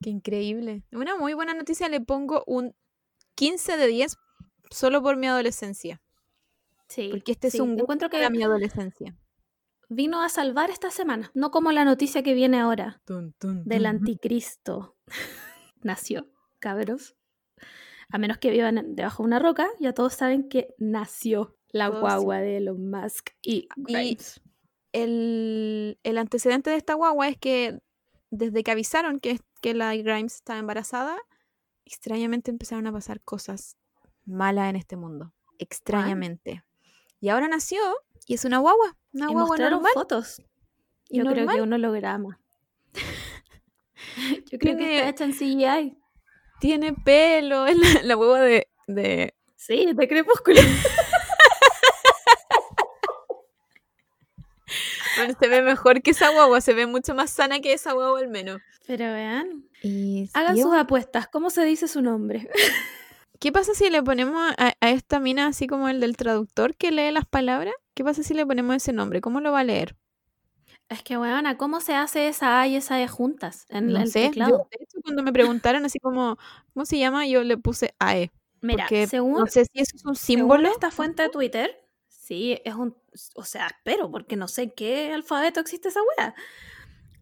Qué 0.00 0.10
increíble. 0.10 0.82
Una 0.92 1.16
muy 1.16 1.34
buena 1.34 1.52
noticia. 1.52 1.88
Le 1.88 2.00
pongo 2.00 2.42
un 2.46 2.74
15 3.34 3.76
de 3.76 3.86
10 3.88 4.16
solo 4.70 5.02
por 5.02 5.16
mi 5.16 5.26
adolescencia. 5.26 6.00
Sí. 6.88 7.08
Porque 7.10 7.32
este 7.32 7.50
sí. 7.50 7.56
es 7.58 7.60
un 7.62 7.78
Encuentro 7.78 8.08
que 8.10 8.28
mi 8.30 8.42
adolescencia. 8.42 9.16
vino 9.88 10.22
a 10.22 10.28
salvar 10.28 10.70
esta 10.70 10.90
semana. 10.90 11.30
No 11.34 11.50
como 11.50 11.72
la 11.72 11.84
noticia 11.84 12.22
que 12.22 12.34
viene 12.34 12.58
ahora. 12.60 13.02
del 13.06 13.86
anticristo. 13.86 14.96
Nació, 15.82 16.28
cabros. 16.58 17.16
A 18.08 18.18
menos 18.18 18.38
que 18.38 18.50
vivan 18.50 18.94
debajo 18.94 19.22
de 19.22 19.26
una 19.26 19.38
roca, 19.38 19.68
ya 19.80 19.92
todos 19.92 20.14
saben 20.14 20.48
que 20.48 20.68
nació 20.78 21.56
la 21.72 21.88
Todos 21.88 22.00
guagua 22.00 22.38
de 22.38 22.58
Elon 22.58 22.88
Musk 22.88 23.30
y 23.42 23.68
Y 23.74 23.82
Grimes. 23.92 24.40
el, 24.92 25.98
el 26.04 26.18
antecedente 26.18 26.70
de 26.70 26.76
esta 26.76 26.94
guagua 26.94 27.28
es 27.28 27.36
que 27.36 27.80
desde 28.30 28.62
que 28.62 28.70
avisaron 28.70 29.18
que, 29.20 29.40
que 29.60 29.74
la 29.74 29.94
Grimes 29.96 30.36
estaba 30.36 30.58
embarazada, 30.60 31.16
extrañamente 31.84 32.50
empezaron 32.50 32.86
a 32.86 32.92
pasar 32.92 33.20
cosas 33.22 33.76
malas 34.24 34.70
en 34.70 34.76
este 34.76 34.96
mundo. 34.96 35.34
Extrañamente. 35.58 36.62
Y 37.20 37.28
ahora 37.28 37.48
nació 37.48 37.80
y 38.26 38.34
es 38.34 38.44
una 38.44 38.58
guagua. 38.58 38.96
Una 39.12 39.30
Y 39.30 39.32
guagua 39.32 39.56
normal. 39.56 39.92
fotos. 39.94 40.42
Yo 41.08 41.24
creo 41.24 41.46
que 41.48 41.62
un 41.62 41.72
holograma. 41.72 42.38
Yo 44.50 44.58
creo 44.58 44.76
que 44.76 44.96
está 44.98 45.08
hecha 45.08 45.24
en 45.24 45.32
CGI. 45.32 45.96
Tiene 46.60 46.92
pelo. 46.92 47.66
Es 47.66 47.76
la, 47.76 48.02
la 48.02 48.14
guagua 48.14 48.40
de, 48.40 48.68
de. 48.86 49.34
Sí, 49.56 49.92
de 49.94 50.08
crepúsculo. 50.08 50.60
Bueno, 55.16 55.34
se 55.40 55.48
ve 55.48 55.62
mejor 55.62 56.02
que 56.02 56.10
esa 56.10 56.28
guagua. 56.30 56.60
Se 56.60 56.74
ve 56.74 56.86
mucho 56.86 57.14
más 57.14 57.30
sana 57.30 57.60
que 57.60 57.72
esa 57.72 57.92
guagua 57.92 58.18
al 58.20 58.28
menos. 58.28 58.60
Pero 58.86 59.04
vean, 59.04 59.64
Y, 59.82 60.28
hagan 60.34 60.56
y 60.56 60.62
sus 60.62 60.74
apuestas. 60.74 61.26
¿Cómo 61.28 61.48
se 61.50 61.64
dice 61.64 61.88
su 61.88 62.02
nombre? 62.02 62.48
¿Qué 63.40 63.52
pasa 63.52 63.74
si 63.74 63.90
le 63.90 64.02
ponemos 64.02 64.52
a, 64.58 64.74
a 64.80 64.90
esta 64.90 65.20
mina 65.20 65.46
así 65.48 65.66
como 65.66 65.88
el 65.88 66.00
del 66.00 66.16
traductor 66.16 66.76
que 66.76 66.90
lee 66.90 67.10
las 67.12 67.26
palabras? 67.26 67.74
¿Qué 67.94 68.04
pasa 68.04 68.22
si 68.22 68.34
le 68.34 68.46
ponemos 68.46 68.76
ese 68.76 68.92
nombre? 68.92 69.20
¿Cómo 69.20 69.40
lo 69.40 69.52
va 69.52 69.60
a 69.60 69.64
leer? 69.64 69.96
Es 70.88 71.02
que, 71.02 71.18
weona, 71.18 71.58
¿cómo 71.58 71.80
se 71.80 71.94
hace 71.94 72.28
esa 72.28 72.60
A 72.60 72.66
y 72.68 72.76
esa 72.76 73.02
E 73.02 73.08
juntas 73.08 73.66
en 73.70 73.92
No 73.92 74.00
el 74.00 74.08
sé. 74.08 74.24
Yo, 74.24 74.30
teclado? 74.30 74.68
de 74.70 74.78
hecho, 74.84 74.98
cuando 75.02 75.22
me 75.22 75.32
preguntaron 75.32 75.84
así 75.84 75.98
como, 75.98 76.36
¿cómo 76.72 76.86
se 76.86 76.98
llama? 76.98 77.26
Yo 77.26 77.42
le 77.42 77.56
puse 77.58 77.94
AE. 77.98 78.30
Mira, 78.60 78.94
según, 79.08 79.40
no 79.40 79.46
sé 79.46 79.64
si 79.64 79.80
eso 79.80 79.96
es 79.96 80.04
un 80.04 80.14
símbolo. 80.16 80.68
esta 80.68 80.90
fuente 80.90 81.22
de 81.22 81.28
Twitter, 81.28 81.76
sí, 82.08 82.58
es 82.64 82.74
un... 82.74 82.96
O 83.34 83.44
sea, 83.44 83.66
espero, 83.66 84.10
porque 84.10 84.36
no 84.36 84.48
sé 84.48 84.72
qué 84.74 85.12
alfabeto 85.12 85.60
existe 85.60 85.88
esa 85.88 86.00
wea. 86.18 86.34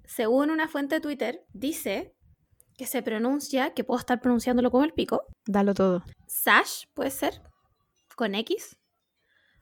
Según 0.05 0.51
una 0.51 0.69
fuente 0.69 0.97
de 0.97 1.01
Twitter, 1.01 1.45
dice 1.53 2.15
que 2.77 2.87
se 2.87 3.03
pronuncia, 3.03 3.73
que 3.75 3.85
puedo 3.85 3.99
estar 4.01 4.21
pronunciándolo 4.21 4.71
como 4.71 4.85
el 4.85 4.93
pico, 4.93 5.25
Dalo 5.47 5.75
todo. 5.75 6.03
Sash, 6.27 6.85
puede 6.95 7.11
ser, 7.11 7.41
con 8.17 8.35
X. 8.35 8.77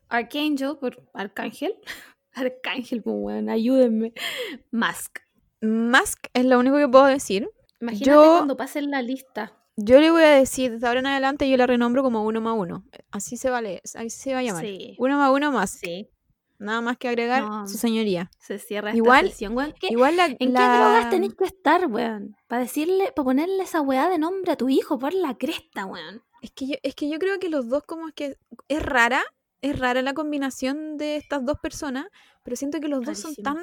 Archangel, 0.09 0.77
por 0.79 1.09
Arcángel. 1.15 1.75
Arcángel, 2.35 3.03
pues, 3.03 3.17
weón, 3.19 3.49
ayúdenme. 3.51 4.13
Mask. 4.71 5.19
Musk 5.61 6.27
es 6.35 6.45
lo 6.45 6.59
único 6.59 6.77
que 6.77 6.89
puedo 6.89 7.05
decir. 7.07 7.49
Imagínate 7.81 8.11
Yo- 8.11 8.37
cuando 8.39 8.57
pasen 8.57 8.91
la 8.91 9.03
lista. 9.03 9.59
Yo 9.77 10.01
le 10.01 10.11
voy 10.11 10.23
a 10.23 10.29
decir, 10.37 10.73
desde 10.73 10.87
ahora 10.87 11.01
en 11.01 11.07
adelante 11.07 11.49
yo 11.49 11.57
la 11.57 11.67
renombro 11.67 12.03
como 12.03 12.25
uno 12.25 12.43
más 12.43 12.55
uno. 12.59 12.85
Así 13.11 13.39
se 13.39 13.49
vale, 13.49 13.81
así 13.95 14.11
se 14.11 14.35
va 14.35 14.41
a 14.41 14.43
llamar. 14.43 14.65
Sí, 14.67 14.97
Uno 14.99 15.17
más 15.17 15.31
uno 15.31 15.51
más. 15.51 15.71
sí. 15.71 16.11
Nada 16.63 16.81
más 16.81 16.97
que 16.97 17.09
agregar 17.09 17.43
No. 17.45 17.67
su 17.69 17.77
señoría. 17.77 18.31
Se 18.39 18.59
cierra 18.59 18.91
esta 18.91 18.97
Igual- 18.99 19.29
sesión, 19.31 19.57
weón. 19.57 19.75
¿Qué- 19.81 19.89
Igual 19.91 20.17
la, 20.17 20.27
¿En 20.27 20.37
qué 20.39 20.47
drogas 20.47 21.11
tenés 21.11 21.35
que 21.35 21.45
estar, 21.45 21.87
weón? 21.87 22.37
Para 22.47 22.63
decirle, 22.63 23.13
para 23.15 23.25
ponerle 23.25 23.63
esa 23.63 23.81
weá 23.81 24.09
de 24.09 24.19
nombre 24.19 24.53
a 24.53 24.57
tu 24.57 24.69
hijo 24.69 24.99
por 24.99 25.13
la 25.15 25.35
cresta, 25.37 25.87
weón. 25.87 26.23
Es 26.41 26.51
que, 26.53 26.67
yo, 26.67 26.75
es 26.83 26.95
que 26.95 27.09
yo 27.09 27.19
creo 27.19 27.39
que 27.39 27.49
los 27.49 27.69
dos 27.69 27.83
como 27.85 28.09
es 28.09 28.15
que 28.15 28.37
es 28.69 28.83
rara, 28.83 29.23
es 29.61 29.79
rara 29.79 30.03
la 30.03 30.13
combinación 30.15 30.97
de 30.97 31.17
estas 31.17 31.45
dos 31.45 31.57
personas, 31.63 32.07
pero 32.43 32.57
siento 32.57 32.81
que 32.81 32.89
los 32.89 33.05
dos 33.05 33.19
son 33.19 33.35
tan 33.37 33.59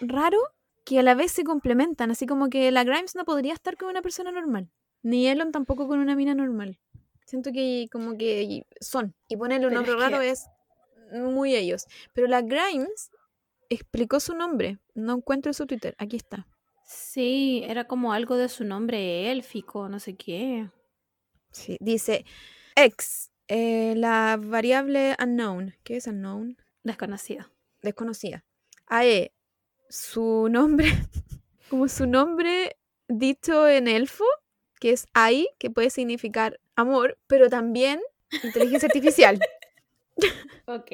raros 0.00 0.42
que 0.84 0.98
a 0.98 1.02
la 1.02 1.14
vez 1.14 1.32
se 1.32 1.44
complementan, 1.44 2.10
así 2.10 2.26
como 2.26 2.48
que 2.48 2.70
la 2.70 2.84
Grimes 2.84 3.14
no 3.14 3.24
podría 3.24 3.52
estar 3.54 3.76
con 3.76 3.88
una 3.88 4.02
persona 4.02 4.30
normal, 4.32 4.70
ni 5.02 5.26
Elon 5.28 5.50
tampoco 5.52 5.86
con 5.88 5.98
una 5.98 6.14
mina 6.16 6.34
normal. 6.34 6.78
Siento 7.26 7.52
que 7.52 7.86
como 7.90 8.16
que 8.18 8.66
son, 8.80 9.14
y 9.28 9.36
ponerle 9.36 9.66
un 9.68 9.74
nombre 9.74 9.92
que- 9.94 9.98
raro 10.00 10.20
es 10.20 10.44
muy 11.12 11.54
ellos. 11.54 11.86
Pero 12.12 12.26
la 12.26 12.42
Grimes 12.42 13.10
explicó 13.68 14.20
su 14.20 14.34
nombre, 14.34 14.78
no 14.94 15.16
encuentro 15.16 15.52
su 15.52 15.66
Twitter, 15.66 15.94
aquí 15.98 16.16
está. 16.16 16.46
Sí, 16.86 17.62
era 17.66 17.84
como 17.84 18.12
algo 18.12 18.36
de 18.36 18.48
su 18.48 18.64
nombre 18.64 19.30
élfico, 19.30 19.88
no 19.88 19.98
sé 19.98 20.16
qué. 20.16 20.68
Sí, 21.50 21.76
dice 21.80 22.24
X, 22.76 23.30
eh, 23.48 23.94
la 23.96 24.38
variable 24.40 25.16
unknown. 25.22 25.74
¿Qué 25.82 25.96
es 25.96 26.06
unknown? 26.06 26.56
Desconocido. 26.82 27.46
Desconocida. 27.82 28.44
AE, 28.86 29.32
su 29.88 30.48
nombre, 30.50 30.86
como 31.70 31.88
su 31.88 32.06
nombre 32.06 32.76
dicho 33.08 33.68
en 33.68 33.88
elfo, 33.88 34.24
que 34.80 34.90
es 34.90 35.06
Ai, 35.14 35.48
que 35.58 35.70
puede 35.70 35.90
significar 35.90 36.60
amor, 36.76 37.18
pero 37.26 37.48
también 37.48 38.00
inteligencia 38.42 38.86
artificial. 38.88 39.38
Ok. 40.66 40.92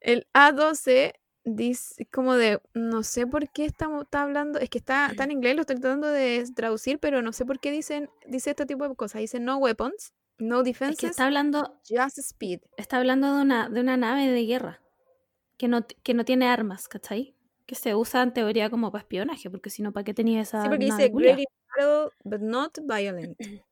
El 0.00 0.26
A12 0.34 1.14
dice 1.44 2.06
como 2.12 2.34
de, 2.34 2.60
no 2.74 3.02
sé 3.02 3.26
por 3.26 3.48
qué 3.50 3.64
estamos, 3.64 4.04
está 4.04 4.22
hablando, 4.22 4.58
es 4.58 4.70
que 4.70 4.78
está, 4.78 5.06
está 5.06 5.24
en 5.24 5.30
inglés, 5.32 5.56
lo 5.56 5.62
estoy 5.62 5.76
tratando 5.76 6.08
de 6.08 6.44
traducir, 6.54 6.98
pero 6.98 7.22
no 7.22 7.32
sé 7.32 7.44
por 7.44 7.60
qué 7.60 7.70
dicen, 7.70 8.10
dice 8.26 8.50
este 8.50 8.66
tipo 8.66 8.88
de 8.88 8.94
cosas. 8.94 9.20
Dice 9.20 9.40
no 9.40 9.58
weapons, 9.58 10.12
no 10.38 10.58
Es 10.58 10.64
defenses, 10.64 10.98
que 11.00 11.06
está 11.06 11.26
hablando, 11.26 11.78
just 11.88 12.18
speed. 12.18 12.60
está 12.76 12.98
hablando 12.98 13.34
de 13.36 13.42
una, 13.42 13.68
de 13.68 13.80
una 13.80 13.96
nave 13.96 14.28
de 14.28 14.46
guerra 14.46 14.80
que 15.56 15.68
no, 15.68 15.86
que 16.02 16.14
no 16.14 16.24
tiene 16.24 16.46
armas, 16.48 16.88
¿cachai? 16.88 17.34
Que 17.66 17.74
se 17.74 17.94
usa 17.94 18.22
en 18.22 18.32
teoría 18.32 18.68
como 18.70 18.90
para 18.90 19.02
espionaje, 19.02 19.48
porque 19.50 19.70
si 19.70 19.82
no, 19.82 19.92
¿para 19.92 20.04
qué 20.04 20.14
tenía 20.14 20.40
esa 20.40 20.62
Sí, 20.62 20.68
porque 20.68 20.86
dice 20.86 21.08
great 21.08 21.48
battle, 21.76 22.10
but 22.24 22.40
not 22.40 22.78
violent. 22.82 23.38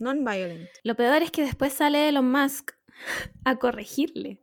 Non-violent. 0.00 0.68
Lo 0.82 0.96
peor 0.96 1.22
es 1.22 1.30
que 1.30 1.42
después 1.42 1.72
sale 1.72 2.08
Elon 2.08 2.30
Musk 2.30 2.72
a 3.44 3.56
corregirle. 3.58 4.40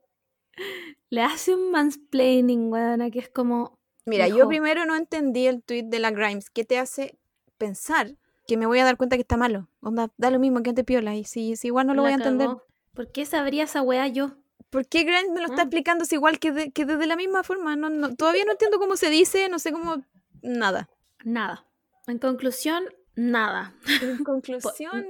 Le 1.09 1.21
hace 1.21 1.53
un 1.53 1.71
mansplaining, 1.71 2.71
weona, 2.71 3.09
que 3.11 3.19
es 3.19 3.29
como... 3.29 3.77
Mira, 4.05 4.27
yo 4.29 4.47
primero 4.47 4.85
no 4.85 4.95
entendí 4.95 5.47
el 5.47 5.61
tweet 5.63 5.83
de 5.83 5.99
la 5.99 6.11
Grimes. 6.11 6.49
¿Qué 6.49 6.63
te 6.63 6.79
hace 6.79 7.17
pensar 7.57 8.15
que 8.47 8.55
me 8.55 8.65
voy 8.65 8.79
a 8.79 8.85
dar 8.85 8.95
cuenta 8.95 9.17
que 9.17 9.21
está 9.21 9.35
malo? 9.35 9.69
Onda, 9.81 10.11
da 10.17 10.31
lo 10.31 10.39
mismo 10.39 10.63
que 10.63 10.71
te 10.73 10.85
piola. 10.85 11.15
Y 11.15 11.25
si, 11.25 11.57
si 11.57 11.67
igual 11.67 11.87
no 11.87 11.93
lo 11.93 11.97
la 11.97 12.01
voy 12.03 12.11
a 12.13 12.15
entender. 12.15 12.47
cagó. 12.47 12.63
¿Por 12.93 13.11
qué 13.11 13.25
sabría 13.25 13.65
esa 13.65 13.81
weá 13.81 14.07
yo? 14.07 14.37
¿Por 14.69 14.87
qué 14.87 15.03
Grimes 15.03 15.29
me 15.33 15.39
lo 15.41 15.47
está 15.47 15.61
Ah. 15.61 15.63
explicando 15.63 16.05
si 16.05 16.15
igual 16.15 16.39
que, 16.39 16.51
de, 16.53 16.71
que 16.71 16.85
de, 16.85 16.95
de 16.97 17.05
la 17.05 17.15
misma 17.17 17.43
forma? 17.43 17.75
No, 17.75 17.89
no, 17.89 18.15
todavía 18.15 18.45
no 18.45 18.53
entiendo 18.53 18.79
cómo 18.79 18.95
se 18.95 19.09
dice, 19.09 19.49
no 19.49 19.59
sé 19.59 19.71
cómo. 19.73 20.03
Nada. 20.41 20.89
Nada. 21.25 21.65
En 22.07 22.19
conclusión, 22.19 22.85
nada. 23.15 23.75
En 24.01 24.23
conclusión, 24.23 25.05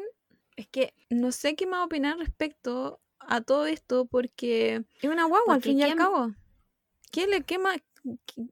es 0.57 0.67
que 0.67 0.93
no 1.09 1.31
sé 1.31 1.55
qué 1.55 1.65
más 1.65 1.85
opinar 1.85 2.17
respecto 2.17 2.99
a 3.19 3.39
todo 3.41 3.65
esto 3.65 4.05
porque 4.05 4.83
es 5.01 5.09
una 5.09 5.23
guagua 5.25 5.55
al 5.55 5.61
fin 5.61 5.79
y 5.79 5.83
al 5.83 5.89
¿quién- 5.91 5.97
cabo. 5.97 6.31
¿Qué 7.11 7.25
le, 7.27 7.43
qué 7.43 7.57
más, 7.57 7.77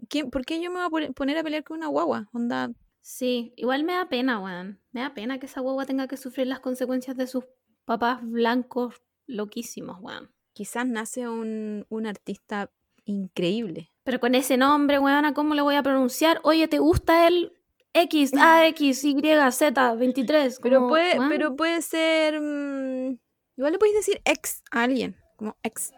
qué- 0.08 0.26
¿Por 0.26 0.46
qué 0.46 0.62
yo 0.62 0.70
me 0.72 0.78
voy 0.78 0.86
a 0.86 0.90
pone- 0.90 1.12
poner 1.14 1.38
a 1.38 1.44
pelear 1.44 1.64
con 1.66 1.78
una 1.78 1.88
guagua? 1.88 2.30
Onda, 2.32 2.72
Sí, 3.02 3.54
igual 3.58 3.84
me 3.84 3.94
da 3.94 4.10
pena, 4.10 4.40
weón. 4.40 4.80
Me 4.92 5.02
da 5.02 5.14
pena 5.14 5.38
que 5.40 5.46
esa 5.46 5.62
guagua 5.62 5.86
tenga 5.86 6.08
que 6.08 6.18
sufrir 6.18 6.48
las 6.48 6.60
consecuencias 6.62 7.16
de 7.16 7.28
sus 7.28 7.44
papás 7.86 8.20
blancos 8.24 8.96
loquísimos, 9.28 9.98
weón. 10.02 10.32
quizás 10.54 10.88
nace 10.88 11.28
un, 11.28 11.86
un 11.90 12.06
artista 12.08 12.72
increíble. 13.04 13.92
Pero 14.04 14.20
con 14.20 14.36
ese 14.36 14.58
nombre, 14.58 15.00
weona, 15.00 15.34
¿cómo 15.34 15.54
lo 15.54 15.64
voy 15.64 15.76
a 15.76 15.84
pronunciar? 15.84 16.40
Oye, 16.44 16.68
¿te 16.68 16.80
gusta 16.80 17.28
el 17.28 17.52
X, 17.98 18.32
A, 18.38 18.68
X, 18.68 19.04
Y, 19.06 19.16
Z, 19.52 19.96
23? 19.96 20.60
Pero 20.62 20.78
Como, 20.78 20.90
puede, 20.90 21.18
pero 21.30 21.56
puede 21.56 21.82
ser. 21.82 22.40
mm, 22.42 23.18
igual 23.58 23.72
le 23.72 23.80
podéis 23.80 23.96
decir 23.96 24.22
ex 24.26 24.62
a 24.72 24.84
alguien. 24.84 25.16
Como 25.38 25.56
ex. 25.64 25.92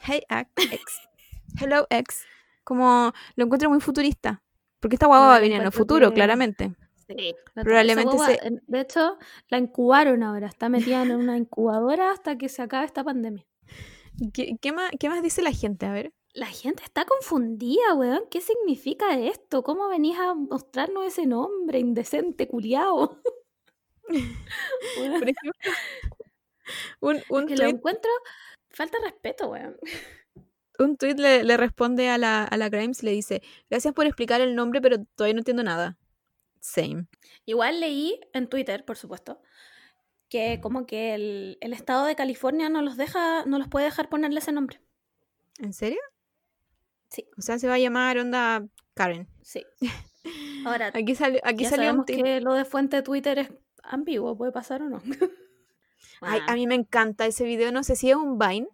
Hey 0.00 0.22
ex. 0.30 1.00
Hello 1.60 1.86
ex. 1.90 2.24
Como 2.64 3.12
lo 3.36 3.44
encuentro 3.44 3.68
muy 3.70 3.80
futurista. 3.80 4.42
Porque 4.80 4.96
esta 4.96 5.06
guagua 5.06 5.26
No, 5.26 5.30
va 5.30 5.36
a 5.36 5.40
venir 5.40 5.58
en 5.58 5.66
el 5.66 5.72
futuro, 5.72 6.08
que- 6.08 6.14
claramente. 6.14 6.72
Sí, 7.06 7.34
Probablemente 7.54 8.16
se- 8.18 8.46
en- 8.46 8.62
De 8.66 8.80
hecho, 8.80 9.18
la 9.48 9.58
incubaron 9.58 10.22
ahora. 10.22 10.46
Está 10.46 10.68
metida 10.70 11.02
en 11.02 11.12
una 11.16 11.36
incubadora 11.36 12.10
hasta 12.12 12.38
que 12.38 12.48
se 12.48 12.62
acabe 12.62 12.86
esta 12.86 13.04
pandemia. 13.04 13.44
¿Qué, 14.32 14.56
qué 14.60 14.72
más, 14.72 14.90
¿Qué 14.98 15.08
más 15.08 15.22
dice 15.22 15.42
la 15.42 15.52
gente? 15.52 15.84
A 15.86 15.92
ver. 15.92 16.12
La 16.34 16.46
gente 16.46 16.82
está 16.82 17.04
confundida, 17.04 17.94
weón. 17.94 18.24
¿Qué 18.30 18.40
significa 18.40 19.18
esto? 19.18 19.62
¿Cómo 19.62 19.88
venís 19.88 20.18
a 20.18 20.34
mostrarnos 20.34 21.04
ese 21.04 21.26
nombre 21.26 21.78
indecente, 21.78 22.48
culiao? 22.48 23.20
Weón, 24.08 24.08
Por 25.20 25.28
ejemplo, 25.28 25.52
un, 27.00 27.22
un 27.28 27.46
que 27.46 27.56
lo 27.56 27.64
tweet, 27.64 27.70
encuentro... 27.70 28.10
Falta 28.70 28.98
respeto, 29.04 29.48
weón. 29.50 29.76
un 30.78 30.96
tweet 30.96 31.16
le, 31.16 31.44
le 31.44 31.56
responde 31.58 32.08
a 32.08 32.16
la, 32.16 32.44
a 32.44 32.56
la 32.56 32.70
Grimes 32.70 33.02
le 33.02 33.10
dice: 33.10 33.42
Gracias 33.68 33.92
por 33.92 34.06
explicar 34.06 34.40
el 34.40 34.54
nombre, 34.54 34.80
pero 34.80 35.04
todavía 35.14 35.34
no 35.34 35.40
entiendo 35.40 35.62
nada. 35.62 35.98
Same. 36.60 37.06
Igual 37.44 37.80
leí 37.80 38.18
en 38.32 38.48
Twitter, 38.48 38.86
por 38.86 38.96
supuesto, 38.96 39.42
que 40.30 40.60
como 40.62 40.86
que 40.86 41.14
el, 41.14 41.58
el 41.60 41.74
estado 41.74 42.06
de 42.06 42.16
California 42.16 42.70
no 42.70 42.80
los 42.80 42.96
deja, 42.96 43.44
no 43.44 43.58
los 43.58 43.68
puede 43.68 43.84
dejar 43.86 44.08
ponerle 44.08 44.38
ese 44.38 44.52
nombre. 44.52 44.80
¿En 45.58 45.74
serio? 45.74 46.00
Sí. 47.12 47.28
O 47.36 47.42
sea, 47.42 47.58
se 47.58 47.68
va 47.68 47.74
a 47.74 47.78
llamar 47.78 48.16
onda 48.16 48.64
Karen. 48.94 49.28
Sí. 49.42 49.66
Ahora, 50.66 50.90
Aquí 50.94 51.14
salió, 51.14 51.40
aquí 51.44 51.64
ya 51.64 51.70
salió 51.70 51.86
sabemos 51.86 52.06
que 52.06 52.40
lo 52.40 52.54
de 52.54 52.64
fuente 52.64 52.96
de 52.96 53.02
Twitter 53.02 53.38
es 53.40 53.50
ambiguo, 53.82 54.36
puede 54.36 54.52
pasar 54.52 54.82
o 54.82 54.88
no. 54.88 55.02
Ay, 56.20 56.40
a 56.46 56.54
mí 56.54 56.68
me 56.68 56.76
encanta 56.76 57.26
ese 57.26 57.42
video, 57.44 57.72
no 57.72 57.82
sé 57.82 57.96
si 57.96 58.10
es 58.10 58.16
un 58.16 58.38
Vine, 58.38 58.68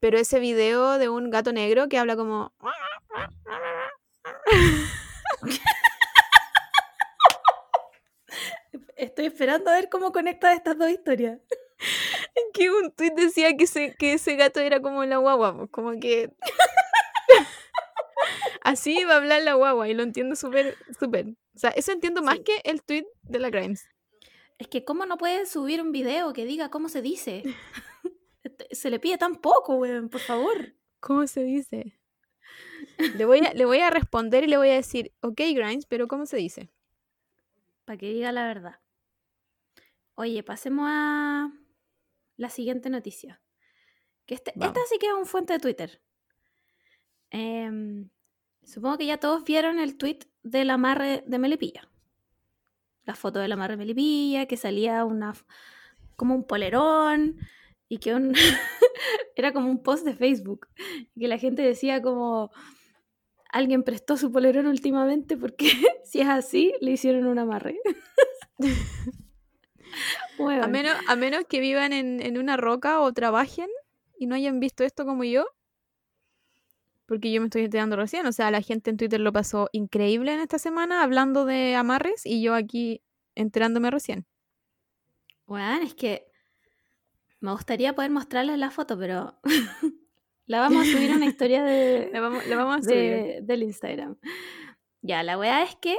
pero 0.00 0.18
ese 0.18 0.40
video 0.40 0.98
de 0.98 1.10
un 1.10 1.30
gato 1.30 1.52
negro 1.52 1.88
que 1.88 1.98
habla 1.98 2.16
como... 2.16 2.54
Estoy 8.96 9.26
esperando 9.26 9.70
a 9.70 9.74
ver 9.74 9.90
cómo 9.90 10.12
conecta 10.12 10.54
estas 10.54 10.78
dos 10.78 10.90
historias. 10.90 11.38
que 12.54 12.70
un 12.70 12.90
tweet 12.92 13.12
decía 13.14 13.54
que 13.56 13.64
ese, 13.64 13.94
que 13.98 14.14
ese 14.14 14.36
gato 14.36 14.60
era 14.60 14.80
como 14.80 15.04
la 15.04 15.18
guagua, 15.18 15.54
pues, 15.56 15.68
como 15.70 15.92
que... 16.00 16.30
Así 18.70 19.04
va 19.04 19.14
a 19.14 19.16
hablar 19.16 19.42
la 19.42 19.54
guagua 19.54 19.88
y 19.88 19.94
lo 19.94 20.02
entiendo 20.02 20.36
súper, 20.36 20.76
súper. 20.98 21.26
O 21.54 21.58
sea, 21.58 21.70
eso 21.70 21.92
entiendo 21.92 22.22
más 22.22 22.36
Sí. 22.36 22.44
que 22.44 22.60
el 22.64 22.82
tweet 22.82 23.06
de 23.22 23.38
la 23.38 23.50
Grimes. 23.50 23.88
Es 24.58 24.68
que 24.68 24.84
cómo 24.84 25.06
no 25.06 25.16
pueden 25.18 25.46
subir 25.46 25.80
un 25.80 25.92
video 25.92 26.32
que 26.32 26.44
diga 26.44 26.70
cómo 26.70 26.88
se 26.88 27.02
dice. 27.02 27.42
Este, 28.42 28.74
se 28.74 28.88
le 28.88 28.98
pide 28.98 29.18
tan 29.18 29.34
poco, 29.36 29.74
weón, 29.76 30.08
por 30.08 30.20
favor. 30.22 30.74
¿Cómo 30.98 31.26
se 31.26 31.42
dice? 31.42 32.00
Le 33.16 33.26
voy, 33.26 33.40
a, 33.40 33.52
le 33.52 33.66
voy 33.66 33.80
a 33.80 33.90
responder 33.90 34.44
y 34.44 34.46
le 34.46 34.56
voy 34.56 34.70
a 34.70 34.74
decir, 34.76 35.12
ok, 35.20 35.36
Grimes, 35.54 35.84
pero 35.84 36.08
¿cómo 36.08 36.24
se 36.24 36.38
dice? 36.38 36.70
Para 37.84 37.98
que 37.98 38.06
diga 38.08 38.32
la 38.32 38.46
verdad. 38.46 38.80
Oye, 40.14 40.42
pasemos 40.42 40.86
a 40.88 41.52
la 42.38 42.48
siguiente 42.48 42.88
noticia. 42.88 43.42
Que 44.24 44.36
este- 44.36 44.52
esta 44.58 44.80
sí 44.88 44.98
que 44.98 45.08
es 45.08 45.12
un 45.12 45.26
fuente 45.26 45.52
de 45.52 45.58
Twitter. 45.58 46.00
Em, 47.28 48.08
supongo 48.70 48.98
que 48.98 49.06
ya 49.06 49.18
todos 49.18 49.44
vieron 49.44 49.78
el 49.78 49.96
tweet 49.96 50.20
del 50.42 50.70
amarre 50.70 51.24
de 51.26 51.38
Melipilla. 51.38 51.88
La 53.04 53.14
foto 53.14 53.40
del 53.40 53.52
amarre 53.52 53.72
de 53.72 53.78
Melipilla, 53.78 54.46
que 54.46 54.56
salía 54.56 55.04
una 55.04 55.34
como 56.16 56.34
un 56.34 56.46
polerón 56.46 57.36
y 57.88 57.98
que 57.98 58.14
un 58.14 58.34
era 59.36 59.52
como 59.52 59.68
un 59.68 59.82
post 59.82 60.04
de 60.04 60.14
Facebook. 60.14 60.68
Que 61.18 61.28
la 61.28 61.38
gente 61.38 61.62
decía 61.62 62.00
como 62.00 62.50
alguien 63.52 63.82
prestó 63.82 64.16
su 64.16 64.30
polerón 64.30 64.66
últimamente 64.66 65.36
porque 65.36 65.70
si 66.04 66.20
es 66.20 66.28
así, 66.28 66.72
le 66.80 66.92
hicieron 66.92 67.26
un 67.26 67.38
amarre. 67.38 67.78
A 70.38 70.68
menos, 70.68 70.96
a 71.06 71.16
menos 71.16 71.44
que 71.46 71.60
vivan 71.60 71.92
en, 71.92 72.20
en 72.20 72.38
una 72.38 72.56
roca 72.56 73.00
o 73.00 73.12
trabajen 73.12 73.68
y 74.18 74.26
no 74.26 74.34
hayan 74.34 74.58
visto 74.58 74.84
esto 74.84 75.04
como 75.04 75.24
yo. 75.24 75.44
Porque 77.10 77.32
yo 77.32 77.40
me 77.40 77.48
estoy 77.48 77.64
enterando 77.64 77.96
recién. 77.96 78.24
O 78.26 78.30
sea, 78.30 78.52
la 78.52 78.60
gente 78.62 78.88
en 78.88 78.96
Twitter 78.96 79.18
lo 79.18 79.32
pasó 79.32 79.68
increíble 79.72 80.32
en 80.32 80.38
esta 80.38 80.60
semana 80.60 81.02
hablando 81.02 81.44
de 81.44 81.74
amarres 81.74 82.24
y 82.24 82.40
yo 82.40 82.54
aquí 82.54 83.02
enterándome 83.34 83.90
recién. 83.90 84.26
Weón, 85.48 85.82
es 85.82 85.96
que 85.96 86.30
me 87.40 87.50
gustaría 87.50 87.96
poder 87.96 88.12
mostrarles 88.12 88.58
la 88.58 88.70
foto, 88.70 88.96
pero 88.96 89.40
la 90.46 90.60
vamos 90.60 90.86
a 90.86 90.92
subir 90.92 91.10
a 91.10 91.16
una 91.16 91.26
historia 91.26 91.64
de, 91.64 92.10
La 92.12 92.20
vamos, 92.20 92.46
la 92.46 92.54
vamos 92.56 92.76
a 92.76 92.82
subir. 92.82 92.96
de- 92.96 93.40
del 93.42 93.64
Instagram. 93.64 94.16
Ya, 95.02 95.24
la 95.24 95.36
weá 95.36 95.64
es 95.64 95.74
que 95.74 95.96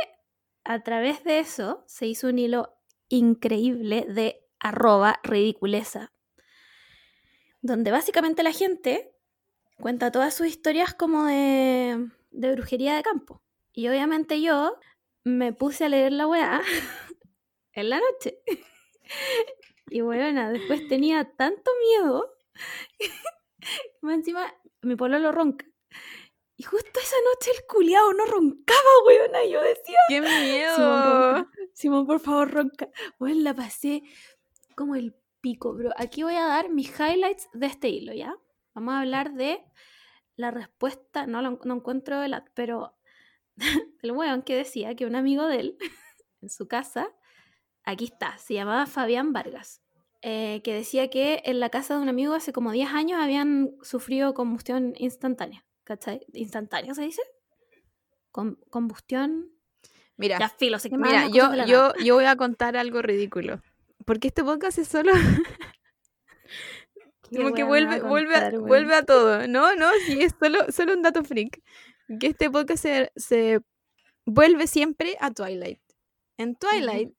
a 0.63 0.81
través 0.81 1.25
de 1.25 1.39
eso 1.39 1.83
se 1.87 2.07
hizo 2.07 2.29
un 2.29 2.39
hilo 2.39 2.73
increíble 3.09 4.05
de 4.07 4.45
arroba 4.59 5.19
ridiculeza, 5.23 6.13
donde 7.61 7.91
básicamente 7.91 8.43
la 8.43 8.53
gente 8.53 9.10
cuenta 9.81 10.11
todas 10.11 10.33
sus 10.33 10.47
historias 10.47 10.93
como 10.93 11.25
de, 11.25 12.09
de 12.31 12.51
brujería 12.53 12.95
de 12.95 13.03
campo. 13.03 13.41
Y 13.73 13.87
obviamente 13.87 14.41
yo 14.41 14.77
me 15.23 15.53
puse 15.53 15.85
a 15.85 15.89
leer 15.89 16.11
la 16.13 16.27
weá 16.27 16.61
en 17.73 17.89
la 17.89 17.99
noche. 17.99 18.39
Y 19.89 20.01
bueno, 20.01 20.51
después 20.51 20.87
tenía 20.87 21.35
tanto 21.35 21.69
miedo 21.81 22.33
que 22.97 23.09
más 24.01 24.15
encima 24.15 24.53
mi 24.81 24.95
pololo 24.95 25.31
ronca. 25.31 25.65
Y 26.55 26.63
justo 26.63 26.99
esa 26.99 27.15
noche 27.33 27.51
el 27.57 27.65
culiao 27.65 28.13
no 28.13 28.25
roncaba, 28.25 28.79
weona. 29.05 29.43
Y 29.43 29.51
yo 29.51 29.61
decía, 29.61 29.97
¡Qué 30.07 30.21
miedo! 30.21 30.75
Simón, 30.75 31.03
ronca. 31.03 31.51
Simón, 31.73 32.07
por 32.07 32.19
favor, 32.19 32.51
ronca. 32.51 32.89
Bueno, 33.17 33.41
la 33.41 33.55
pasé 33.55 34.03
como 34.75 34.95
el 34.95 35.15
pico, 35.41 35.73
bro. 35.73 35.89
Aquí 35.97 36.23
voy 36.23 36.35
a 36.35 36.45
dar 36.45 36.69
mis 36.69 36.87
highlights 36.99 37.49
de 37.53 37.65
este 37.65 37.89
hilo, 37.89 38.13
¿ya? 38.13 38.35
Vamos 38.73 38.93
a 38.93 38.99
hablar 39.01 39.33
de 39.33 39.63
la 40.35 40.51
respuesta, 40.51 41.27
no, 41.27 41.41
lo- 41.41 41.59
no 41.63 41.75
encuentro 41.75 42.21
el 42.23 42.33
ad, 42.33 42.43
pero 42.53 42.95
el 44.01 44.11
weón 44.11 44.41
que 44.43 44.55
decía 44.55 44.95
que 44.95 45.05
un 45.05 45.15
amigo 45.15 45.47
de 45.47 45.59
él, 45.59 45.77
en 46.41 46.49
su 46.49 46.67
casa, 46.67 47.07
aquí 47.83 48.05
está, 48.05 48.37
se 48.37 48.53
llamaba 48.53 48.85
Fabián 48.85 49.33
Vargas, 49.33 49.81
eh, 50.21 50.61
que 50.63 50.73
decía 50.73 51.09
que 51.09 51.41
en 51.45 51.59
la 51.59 51.69
casa 51.69 51.95
de 51.95 52.01
un 52.01 52.09
amigo 52.09 52.33
hace 52.33 52.53
como 52.53 52.71
10 52.71 52.89
años 52.91 53.19
habían 53.19 53.71
sufrido 53.81 54.33
combustión 54.33 54.93
instantánea. 54.97 55.65
¿Cachai? 55.83 56.21
¿Instantánea 56.33 56.93
se 56.93 57.01
dice? 57.01 57.21
Com- 58.31 58.55
combustión. 58.69 59.49
Mira, 60.15 60.37
Ya 60.39 60.47
filo, 60.49 60.77
se 60.77 60.89
mira 60.95 61.27
yo, 61.27 61.49
yo, 61.65 61.93
yo 62.03 62.15
voy 62.15 62.25
a 62.25 62.35
contar 62.35 62.77
algo 62.77 63.01
ridículo. 63.01 63.61
Porque 64.05 64.27
este 64.27 64.43
podcast 64.43 64.77
es 64.77 64.87
solo 64.87 65.11
como 67.35 67.53
que 67.53 67.63
vuelve, 67.63 67.95
a 67.95 67.99
vuelve, 68.03 68.35
a, 68.35 68.49
vuelve 68.51 68.95
a 68.95 69.03
todo. 69.03 69.47
No, 69.47 69.75
no, 69.75 69.89
sí, 70.05 70.21
es 70.21 70.33
solo, 70.39 70.71
solo 70.71 70.93
un 70.93 71.01
dato 71.01 71.23
freak. 71.23 71.61
Que 72.19 72.27
este 72.27 72.49
podcast 72.49 72.81
se, 72.83 73.11
se 73.15 73.59
vuelve 74.25 74.67
siempre 74.67 75.15
a 75.19 75.31
Twilight. 75.31 75.79
En 76.37 76.55
Twilight, 76.55 77.13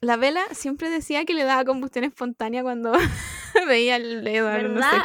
la 0.00 0.16
vela 0.16 0.42
siempre 0.52 0.88
decía 0.90 1.24
que 1.24 1.34
le 1.34 1.44
daba 1.44 1.64
combustión 1.64 2.04
espontánea 2.04 2.62
cuando 2.62 2.92
veía 3.68 3.96
el 3.96 4.26
Edward, 4.26 4.68
no 4.70 4.80
sé. 4.82 4.86
¿Verdad? 4.88 5.02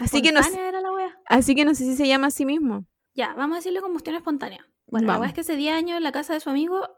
Así 0.00 0.22
que 0.22 0.32
no 0.32 0.42
sé- 0.42 0.68
era 0.68 0.80
la 0.80 0.92
wea. 0.92 1.18
Así 1.26 1.54
que 1.54 1.64
no 1.64 1.74
sé 1.74 1.84
si 1.84 1.96
se 1.96 2.06
llama 2.06 2.28
así 2.28 2.44
mismo. 2.44 2.86
Ya, 3.14 3.34
vamos 3.34 3.56
a 3.56 3.58
decirle 3.58 3.80
combustión 3.80 4.16
espontánea. 4.16 4.66
Bueno, 4.86 5.06
la 5.06 5.18
wea 5.18 5.28
es 5.28 5.34
que 5.34 5.42
ese 5.42 5.56
10 5.56 5.74
años 5.74 5.96
en 5.96 6.02
la 6.02 6.12
casa 6.12 6.32
de 6.34 6.40
su 6.40 6.50
amigo 6.50 6.88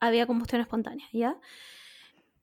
había 0.00 0.26
combustión 0.26 0.60
espontánea, 0.60 1.06
¿ya? 1.12 1.36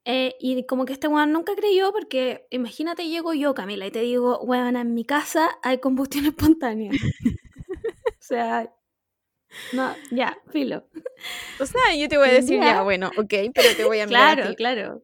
Eh, 0.05 0.35
y 0.39 0.65
como 0.65 0.85
que 0.85 0.93
este 0.93 1.07
weón 1.07 1.31
nunca 1.31 1.55
creyó 1.55 1.91
porque 1.91 2.47
imagínate 2.49 3.07
llego 3.07 3.33
yo, 3.33 3.53
Camila, 3.53 3.85
y 3.87 3.91
te 3.91 3.99
digo, 4.01 4.39
weón, 4.41 4.75
en 4.75 4.93
mi 4.95 5.05
casa 5.05 5.49
hay 5.63 5.79
combustión 5.79 6.25
espontánea. 6.27 6.91
o 8.05 8.23
sea, 8.23 8.73
no, 9.73 9.95
ya, 10.11 10.37
filo. 10.51 10.85
O 11.59 11.65
sea, 11.65 11.95
yo 11.97 12.07
te 12.09 12.17
voy 12.17 12.29
a 12.29 12.33
decir, 12.33 12.59
ya, 12.61 12.83
bueno, 12.83 13.09
ok, 13.17 13.33
pero 13.53 13.75
te 13.75 13.85
voy 13.85 13.99
a 13.99 14.07
mirar 14.07 14.29
a 14.29 14.35
Claro, 14.35 14.49
ti. 14.49 14.55
claro. 14.55 15.03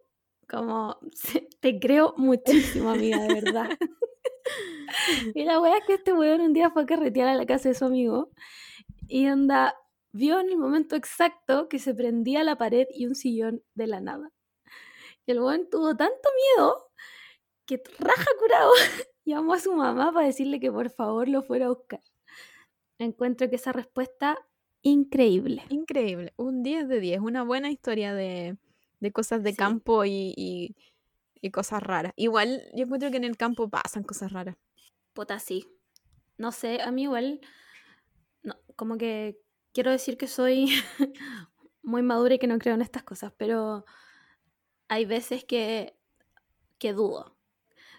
Como, 0.49 0.97
te 1.60 1.79
creo 1.79 2.13
muchísimo, 2.17 2.89
amiga, 2.89 3.19
de 3.19 3.33
verdad. 3.41 3.69
y 5.36 5.43
la 5.45 5.60
wea 5.60 5.77
es 5.77 5.83
que 5.86 5.93
este 5.95 6.13
weón 6.13 6.41
un 6.41 6.53
día 6.53 6.69
fue 6.71 6.83
a 6.83 6.86
carretear 6.86 7.27
a 7.27 7.36
la 7.36 7.45
casa 7.45 7.69
de 7.69 7.75
su 7.75 7.86
amigo 7.86 8.31
y 9.07 9.27
onda, 9.29 9.75
vio 10.12 10.39
en 10.39 10.49
el 10.49 10.57
momento 10.57 10.95
exacto 10.95 11.69
que 11.69 11.79
se 11.79 11.93
prendía 11.95 12.43
la 12.43 12.57
pared 12.57 12.88
y 12.91 13.07
un 13.07 13.15
sillón 13.15 13.63
de 13.75 13.88
la 13.88 14.01
nada. 14.01 14.31
Y 15.28 15.32
el 15.32 15.42
weón 15.42 15.70
tuvo 15.70 15.96
tanto 15.96 16.30
miedo 16.56 16.90
que 17.68 17.84
raja 18.00 18.26
curado 18.40 18.72
llamó 19.26 19.54
a 19.54 19.60
su 19.60 19.74
mamá 19.74 20.12
para 20.12 20.26
decirle 20.26 20.60
que 20.60 20.72
por 20.72 20.90
favor 20.90 21.28
lo 21.28 21.44
fuera 21.44 21.66
a 21.66 21.70
buscar. 21.70 22.02
Encuentro 22.98 23.50
que 23.50 23.58
esa 23.58 23.72
respuesta 23.74 24.38
increíble. 24.82 25.63
Increíble, 25.70 26.34
un 26.38 26.63
10 26.63 26.88
de 26.88 27.00
10, 27.00 27.20
una 27.20 27.44
buena 27.44 27.70
historia 27.70 28.13
de, 28.16 28.58
de 29.00 29.12
cosas 29.12 29.44
de 29.44 29.52
Sí. 29.52 29.58
campo 29.58 30.06
y, 30.06 30.34
y- 30.36 30.76
y 31.40 31.52
cosas 31.52 31.84
raras. 31.84 32.13
Igual 32.16 32.63
yo 32.74 32.86
encuentro 32.86 33.12
que 33.12 33.18
en 33.18 33.24
el 33.24 33.38
campo 33.38 33.70
pasan 33.70 34.04
cosas 34.04 34.32
raras. 34.32 34.56
Puta, 35.13 35.38
sí. 35.40 35.68
No 36.38 36.52
sé, 36.52 36.82
a 36.82 36.92
mí 36.92 37.04
igual, 37.04 37.42
no, 38.44 38.56
como 38.76 38.98
que 38.98 39.40
quiero 39.74 39.92
decir 39.92 40.18
que 40.18 40.28
soy 40.28 40.68
muy 41.84 42.02
madura 42.02 42.36
y 42.36 42.40
que 42.40 42.48
no 42.48 42.58
creo 42.58 42.74
en 42.76 42.82
estas 42.82 43.04
cosas, 43.04 43.34
pero 43.38 43.86
hay 44.88 45.06
veces 45.06 45.43
que, 45.43 45.95
que 46.80 46.93
dudo. 46.93 47.36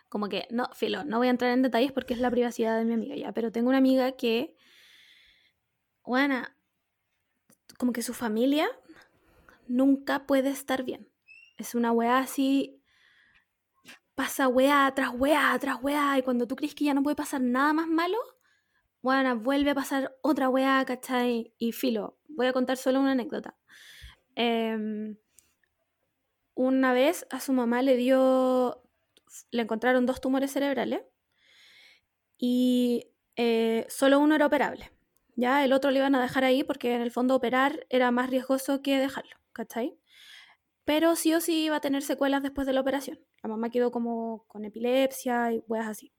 Como 0.09 0.29
que, 0.29 0.47
no, 0.51 0.69
filo, 0.75 1.05
no 1.05 1.19
voy 1.19 1.27
a 1.27 1.31
entrar 1.31 1.53
en 1.53 1.63
detalles 1.63 1.93
porque 1.93 2.15
es 2.15 2.21
la 2.21 2.31
privacidad 2.31 2.79
de 2.79 2.85
mi 2.85 2.95
amiga 2.95 3.17
ya, 3.17 3.33
pero 3.33 3.53
tengo 3.53 3.69
una 3.69 3.79
amiga 3.79 4.13
que, 4.13 4.57
bueno, 6.03 6.43
como 7.79 7.93
que 7.93 8.03
su 8.03 8.15
familia 8.15 8.69
nunca 9.67 10.27
puede 10.27 10.51
estar 10.51 10.83
bien. 10.83 11.09
Es 11.59 11.75
una 11.75 11.93
weá 11.93 12.19
así, 12.19 12.81
pasa 14.15 14.49
weá 14.49 14.91
tras 14.95 15.11
weá 15.15 15.57
tras 15.61 15.83
weá, 15.83 16.19
y 16.19 16.23
cuando 16.23 16.47
tú 16.47 16.57
crees 16.57 16.75
que 16.75 16.85
ya 16.85 16.95
no 16.95 17.03
puede 17.03 17.17
pasar 17.17 17.41
nada 17.41 17.73
más 17.73 17.87
malo, 17.87 18.19
bueno, 19.03 19.39
vuelve 19.39 19.71
a 19.71 19.75
pasar 19.75 20.17
otra 20.23 20.49
weá, 20.49 20.85
¿cachai? 20.87 21.55
Y 21.59 21.73
filo, 21.73 22.19
voy 22.29 22.47
a 22.47 22.53
contar 22.53 22.79
solo 22.79 23.01
una 23.01 23.13
anécdota. 23.13 23.57
Em, 24.35 25.17
una 26.59 26.93
vez 26.93 27.27
a 27.31 27.41
su 27.41 27.53
mamá 27.53 27.83
le 27.83 27.97
dio, 27.97 28.83
le 29.51 29.63
encontraron 29.63 30.07
dos 30.07 30.21
tumores 30.21 30.53
cerebrales 30.53 31.03
y 32.39 33.11
eh, 33.37 33.87
solo 33.89 34.19
uno 34.21 34.35
era 34.35 34.47
operable. 34.47 34.91
Ya 35.37 35.65
el 35.65 35.73
otro 35.73 35.91
le 35.91 36.01
iban 36.01 36.15
a 36.15 36.23
dejar 36.23 36.45
ahí 36.45 36.65
porque 36.65 36.95
en 36.95 37.01
el 37.01 37.11
fondo 37.13 37.35
operar 37.37 37.87
era 37.91 38.11
más 38.11 38.31
riesgoso 38.31 38.83
que 38.83 38.99
dejarlo, 38.99 39.37
¿cachai? 39.53 39.99
pero 40.89 41.17
sí 41.17 41.35
o 41.35 41.41
sí 41.43 41.65
iba 41.65 41.77
a 41.77 41.81
tener 41.83 42.03
secuelas 42.03 42.43
después 42.43 42.67
de 42.67 42.73
la 42.73 42.81
operación. 42.81 43.21
La 43.43 43.51
mamá 43.51 43.69
quedó 43.69 43.91
como 43.91 44.47
con 44.49 44.65
epilepsia 44.65 45.53
y 45.53 45.63
weas 45.69 45.87
así. 45.87 46.15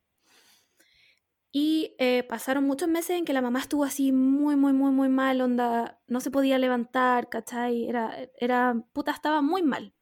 Y 1.51 1.95
eh, 1.97 2.21
pasaron 2.29 2.65
muchos 2.65 2.87
meses 2.87 3.17
en 3.17 3.25
que 3.25 3.33
la 3.33 3.41
mamá 3.41 3.61
estuvo 3.61 3.83
así 3.83 4.11
muy, 4.11 4.55
muy, 4.55 4.71
muy, 4.73 4.91
muy 4.91 5.09
mal, 5.09 5.41
onda, 5.41 5.99
no 6.05 6.19
se 6.19 6.29
podía 6.29 6.59
levantar, 6.59 7.29
¿cachai? 7.29 7.89
Era, 7.89 8.15
era, 8.39 8.75
puta, 8.93 9.09
estaba 9.11 9.41
muy 9.41 9.63
mal. 9.63 9.95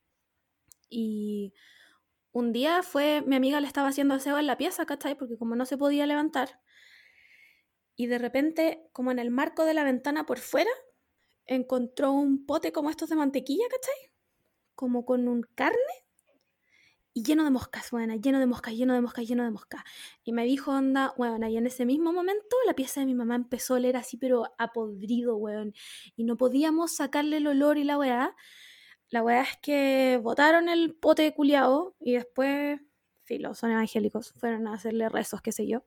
Y 0.89 1.53
un 2.31 2.53
día 2.53 2.83
fue, 2.83 3.23
mi 3.25 3.35
amiga 3.35 3.59
le 3.61 3.67
estaba 3.67 3.89
haciendo 3.89 4.15
aseo 4.15 4.37
en 4.37 4.47
la 4.47 4.57
pieza, 4.57 4.85
¿cachai? 4.85 5.15
Porque 5.15 5.37
como 5.37 5.55
no 5.55 5.65
se 5.65 5.77
podía 5.77 6.05
levantar, 6.05 6.61
y 7.95 8.05
de 8.05 8.19
repente, 8.19 8.87
como 8.93 9.11
en 9.11 9.19
el 9.19 9.31
marco 9.31 9.65
de 9.65 9.73
la 9.73 9.83
ventana 9.83 10.25
por 10.25 10.37
fuera, 10.37 10.69
encontró 11.45 12.11
un 12.11 12.45
pote 12.45 12.71
como 12.71 12.91
estos 12.91 13.09
de 13.09 13.15
mantequilla, 13.15 13.65
¿cachai? 13.69 14.11
Como 14.75 15.03
con 15.03 15.27
un 15.27 15.41
carne 15.55 16.07
y 17.17 17.23
lleno 17.23 17.43
de 17.43 17.49
moscas, 17.49 17.89
bueno, 17.89 18.13
lleno 18.15 18.39
de 18.39 18.45
moscas, 18.45 18.75
lleno 18.75 18.93
de 18.93 19.01
moscas, 19.01 19.27
lleno 19.27 19.43
de 19.43 19.49
moscas. 19.49 19.81
Y 20.23 20.33
me 20.33 20.45
dijo, 20.45 20.69
onda, 20.69 21.15
bueno, 21.17 21.47
y 21.47 21.57
en 21.57 21.65
ese 21.65 21.83
mismo 21.83 22.13
momento 22.13 22.55
la 22.67 22.75
pieza 22.75 22.99
de 22.99 23.07
mi 23.07 23.15
mamá 23.15 23.33
empezó 23.33 23.73
a 23.73 23.77
oler 23.77 23.97
así, 23.97 24.17
pero 24.17 24.53
a 24.59 24.71
podrido, 24.71 25.35
weón. 25.35 25.73
Y 26.15 26.25
no 26.25 26.37
podíamos 26.37 26.91
sacarle 26.91 27.37
el 27.37 27.47
olor 27.47 27.79
y 27.79 27.85
la 27.85 27.97
weá. 27.97 28.35
La 29.09 29.23
weá 29.23 29.41
es 29.41 29.57
que 29.61 30.19
botaron 30.21 30.67
el 30.67 30.93
pote 30.95 31.33
culiao 31.33 31.95
y 31.99 32.13
después, 32.13 32.79
filo, 33.23 33.53
son 33.53 33.71
evangélicos, 33.71 34.33
fueron 34.33 34.67
a 34.67 34.73
hacerle 34.73 35.07
rezos, 35.07 35.41
qué 35.41 35.51
sé 35.51 35.65
yo. 35.67 35.85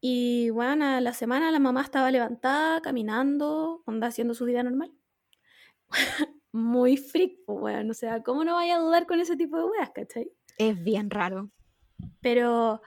Y 0.00 0.50
bueno, 0.50 0.86
a 0.86 1.00
la 1.00 1.12
semana 1.12 1.50
la 1.50 1.58
mamá 1.58 1.82
estaba 1.82 2.10
levantada, 2.10 2.80
caminando, 2.80 3.82
onda 3.86 4.08
haciendo 4.08 4.34
su 4.34 4.44
vida 4.44 4.62
normal. 4.62 4.92
Muy 6.52 6.96
freak, 6.96 7.38
weón. 7.46 7.90
O 7.90 7.94
sea, 7.94 8.22
¿cómo 8.22 8.44
no 8.44 8.54
vaya 8.54 8.76
a 8.76 8.80
dudar 8.80 9.06
con 9.06 9.20
ese 9.20 9.36
tipo 9.36 9.58
de 9.58 9.64
weas, 9.64 9.90
cachai? 9.90 10.30
Es 10.56 10.82
bien 10.82 11.10
raro. 11.10 11.50
Pero 12.20 12.80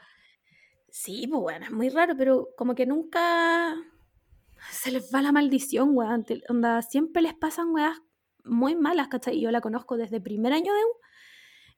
sí, 0.90 1.28
pues 1.28 1.42
bueno, 1.42 1.66
es 1.66 1.72
muy 1.72 1.90
raro, 1.90 2.16
pero 2.16 2.50
como 2.58 2.76
que 2.76 2.86
nunca 2.86 3.76
se 4.72 4.92
les 4.92 5.14
va 5.14 5.22
la 5.22 5.32
maldición, 5.32 5.90
weón. 5.94 6.26
Onda, 6.50 6.82
siempre 6.82 7.22
les 7.22 7.34
pasan 7.34 7.72
weas 7.72 8.00
muy 8.48 8.76
malas, 8.76 9.08
¿cachai? 9.08 9.40
Yo 9.40 9.52
la 9.52 9.62
conozco 9.62 9.98
desde 9.98 10.22
primer 10.22 10.54
año 10.54 10.74
de 10.74 10.80
U. 10.80 11.00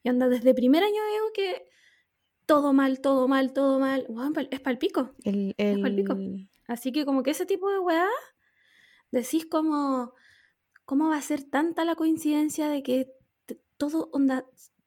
Y 0.04 0.10
onda, 0.10 0.30
desde 0.30 0.54
primer 0.54 0.84
año 0.84 0.94
de 0.94 1.22
U 1.22 1.32
que 1.34 1.70
todo 2.46 2.74
mal, 2.74 3.00
todo 3.00 3.28
mal, 3.28 3.54
todo 3.54 3.80
mal. 3.80 4.08
es 4.50 4.60
palpico. 4.60 5.14
El, 5.24 5.54
el... 5.58 5.86
Es 5.86 5.94
pico. 5.94 6.18
Así 6.68 6.92
que 6.92 7.06
como 7.06 7.24
que 7.24 7.32
ese 7.32 7.46
tipo 7.46 7.70
de 7.72 7.80
weá, 7.80 8.08
decís 9.12 9.46
como, 9.46 10.14
¿cómo 10.86 11.10
va 11.10 11.18
a 11.18 11.22
ser 11.22 11.44
tanta 11.44 11.86
la 11.86 11.96
coincidencia 11.96 12.70
de 12.70 12.82
que 12.82 13.12
todo, 13.78 14.10
onda, 14.14 14.46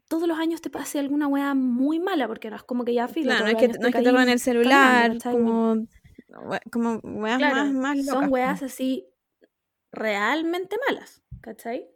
todos 0.09 0.27
los 0.27 0.39
años 0.39 0.61
te 0.61 0.71
pase 0.71 0.99
alguna 0.99 1.29
weá 1.29 1.55
muy 1.55 2.01
mala? 2.01 2.27
Porque 2.27 2.51
no 2.51 2.57
es 2.57 2.65
como 2.65 2.85
que 2.85 2.95
ya 2.95 3.07
filo. 3.09 3.31
Claro, 3.31 3.45
no 3.45 3.51
es 3.51 3.57
que, 3.57 3.69
no 3.69 3.89
es 3.89 3.95
que 3.95 4.03
te 4.03 4.33
el 4.33 4.39
celular, 4.41 5.19
como, 5.23 5.87
como 6.73 6.97
weas 7.03 7.41
más, 7.41 7.73
más 7.73 8.05
Son 8.05 8.33
weas 8.33 8.63
así 8.63 9.07
realmente 9.93 10.77
malas, 10.89 11.22
¿cachai? 11.43 11.91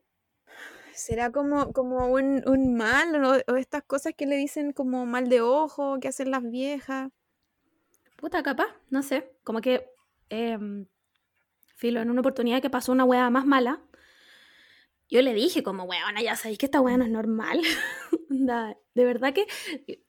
¿Será 0.92 1.30
como, 1.30 1.72
como 1.72 2.08
un, 2.08 2.42
un 2.46 2.74
mal 2.74 3.24
o, 3.24 3.56
estas 3.56 3.82
cosas 3.84 4.14
que 4.16 4.26
le 4.26 4.36
dicen 4.36 4.72
como 4.72 5.06
mal 5.06 5.28
de 5.28 5.40
ojo, 5.40 5.98
que 6.00 6.08
hacen 6.08 6.30
las 6.30 6.42
viejas? 6.42 7.10
Puta, 8.16 8.42
capaz, 8.42 8.68
no 8.90 9.02
sé. 9.02 9.30
Como 9.44 9.60
que, 9.60 9.90
em, 10.30 10.86
filo, 11.76 12.00
en 12.00 12.10
una 12.10 12.20
oportunidad 12.20 12.62
que 12.62 12.70
pasó 12.70 12.92
una 12.92 13.04
wea 13.04 13.28
más 13.30 13.46
mala, 13.46 13.82
yo 15.08 15.22
le 15.22 15.34
dije 15.34 15.62
como, 15.62 15.84
weona, 15.84 16.22
ya 16.22 16.34
sabéis 16.34 16.58
que 16.58 16.66
esta 16.66 16.80
wea 16.80 16.96
no 16.96 17.04
es 17.04 17.10
normal. 17.10 17.60
de 18.28 19.04
verdad 19.04 19.34
que 19.34 19.46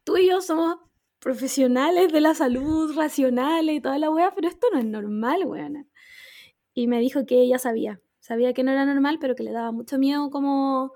tú 0.03 0.17
y 0.17 0.27
yo 0.27 0.41
somos 0.41 0.77
profesionales 1.19 2.11
de 2.13 2.21
la 2.21 2.33
salud, 2.33 2.95
racionales 2.95 3.75
y 3.75 3.81
toda 3.81 3.99
la 3.99 4.09
wea, 4.09 4.33
pero 4.33 4.47
esto 4.47 4.67
no 4.71 4.79
es 4.79 4.85
normal, 4.85 5.43
weona. 5.45 5.85
Y 6.73 6.87
me 6.87 6.99
dijo 6.99 7.25
que 7.25 7.41
ella 7.41 7.59
sabía, 7.59 7.99
Sabía 8.27 8.53
que 8.53 8.61
no 8.61 8.73
era 8.73 8.83
normal, 8.83 9.19
pero 9.21 9.35
que 9.35 9.43
le 9.43 9.53
daba 9.53 9.71
mucho 9.71 9.97
miedo 9.97 10.29
como 10.29 10.91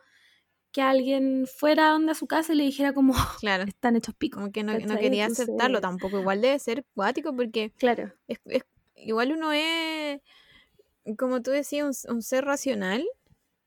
que 0.73 0.81
alguien 0.81 1.47
fuera 1.47 1.95
a 1.95 2.13
su 2.13 2.27
casa 2.27 2.51
y 2.51 2.57
le 2.57 2.63
dijera 2.65 2.91
como, 2.91 3.13
claro, 3.39 3.63
están 3.69 3.95
hechos 3.95 4.13
picos. 4.15 4.41
Como 4.41 4.51
que 4.51 4.63
no, 4.63 4.73
quería 4.97 5.27
aceptarlo 5.27 5.79
tampoco. 5.79 6.19
Igual 6.19 6.41
debe 6.41 6.59
ser 6.59 6.83
cuático 6.93 7.33
porque 7.33 7.71
claro. 7.77 8.11
igual 8.95 9.31
uno 9.31 9.53
es, 9.53 10.19
como 11.17 11.41
tú 11.41 11.51
decías, 11.51 12.05
un, 12.09 12.21
ser 12.21 12.43
racional. 12.43 13.05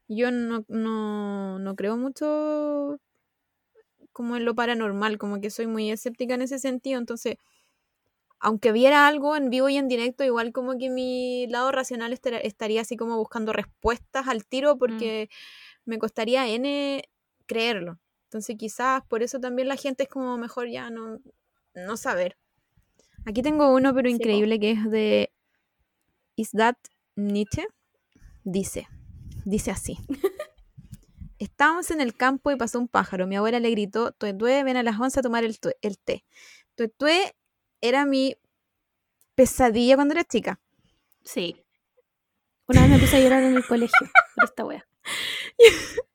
Yo 0.08 0.30
no, 0.30 0.66
no, 0.68 1.58
no 1.58 1.74
creo 1.74 1.96
mucho 1.96 3.00
como 4.12 4.36
en 4.36 4.44
lo 4.44 4.54
paranormal, 4.54 5.16
como 5.16 5.40
que 5.40 5.48
soy 5.48 5.66
muy 5.66 5.90
escéptica 5.90 6.34
en 6.34 6.42
ese 6.42 6.58
sentido. 6.58 6.98
Entonces, 6.98 7.36
aunque 8.44 8.72
viera 8.72 9.06
algo 9.06 9.36
en 9.36 9.48
vivo 9.48 9.70
y 9.70 9.78
en 9.78 9.88
directo, 9.88 10.22
igual 10.22 10.52
como 10.52 10.76
que 10.76 10.90
mi 10.90 11.46
lado 11.46 11.72
racional 11.72 12.12
estaría 12.12 12.82
así 12.82 12.94
como 12.94 13.16
buscando 13.16 13.54
respuestas 13.54 14.28
al 14.28 14.44
tiro 14.44 14.74
mm. 14.74 14.78
porque 14.78 15.30
me 15.86 15.98
costaría 15.98 16.46
N 16.46 17.02
creerlo. 17.46 17.98
Entonces 18.24 18.56
quizás 18.58 19.02
por 19.08 19.22
eso 19.22 19.40
también 19.40 19.66
la 19.66 19.76
gente 19.76 20.02
es 20.02 20.10
como 20.10 20.36
mejor 20.36 20.68
ya 20.68 20.90
no, 20.90 21.20
no 21.74 21.96
saber. 21.96 22.36
Aquí 23.24 23.40
tengo 23.40 23.72
uno 23.72 23.94
pero 23.94 24.10
increíble 24.10 24.60
que 24.60 24.72
es 24.72 24.90
de 24.90 25.32
Is 26.36 26.50
That 26.50 26.76
Nietzsche? 27.16 27.66
Dice, 28.42 28.88
dice 29.46 29.70
así. 29.70 29.96
Estábamos 31.38 31.90
en 31.90 32.02
el 32.02 32.14
campo 32.14 32.50
y 32.50 32.56
pasó 32.56 32.78
un 32.78 32.88
pájaro. 32.88 33.26
Mi 33.26 33.36
abuela 33.36 33.58
le 33.58 33.70
gritó, 33.70 34.12
Tuetue, 34.12 34.64
ven 34.64 34.76
a 34.76 34.82
las 34.82 35.00
11 35.00 35.20
a 35.20 35.22
tomar 35.22 35.44
el, 35.44 35.58
el 35.80 35.98
té. 35.98 36.26
Tuetue 36.74 37.34
era 37.84 38.06
mi 38.06 38.36
pesadilla 39.34 39.96
cuando 39.96 40.14
era 40.14 40.24
chica. 40.24 40.58
Sí. 41.22 41.62
Una 42.66 42.80
vez 42.80 42.90
me 42.90 42.98
puse 42.98 43.16
a 43.18 43.20
llorar 43.20 43.42
en 43.42 43.56
el 43.56 43.66
colegio 43.66 44.08
por 44.34 44.44
esta 44.44 44.64
wea. 44.64 44.86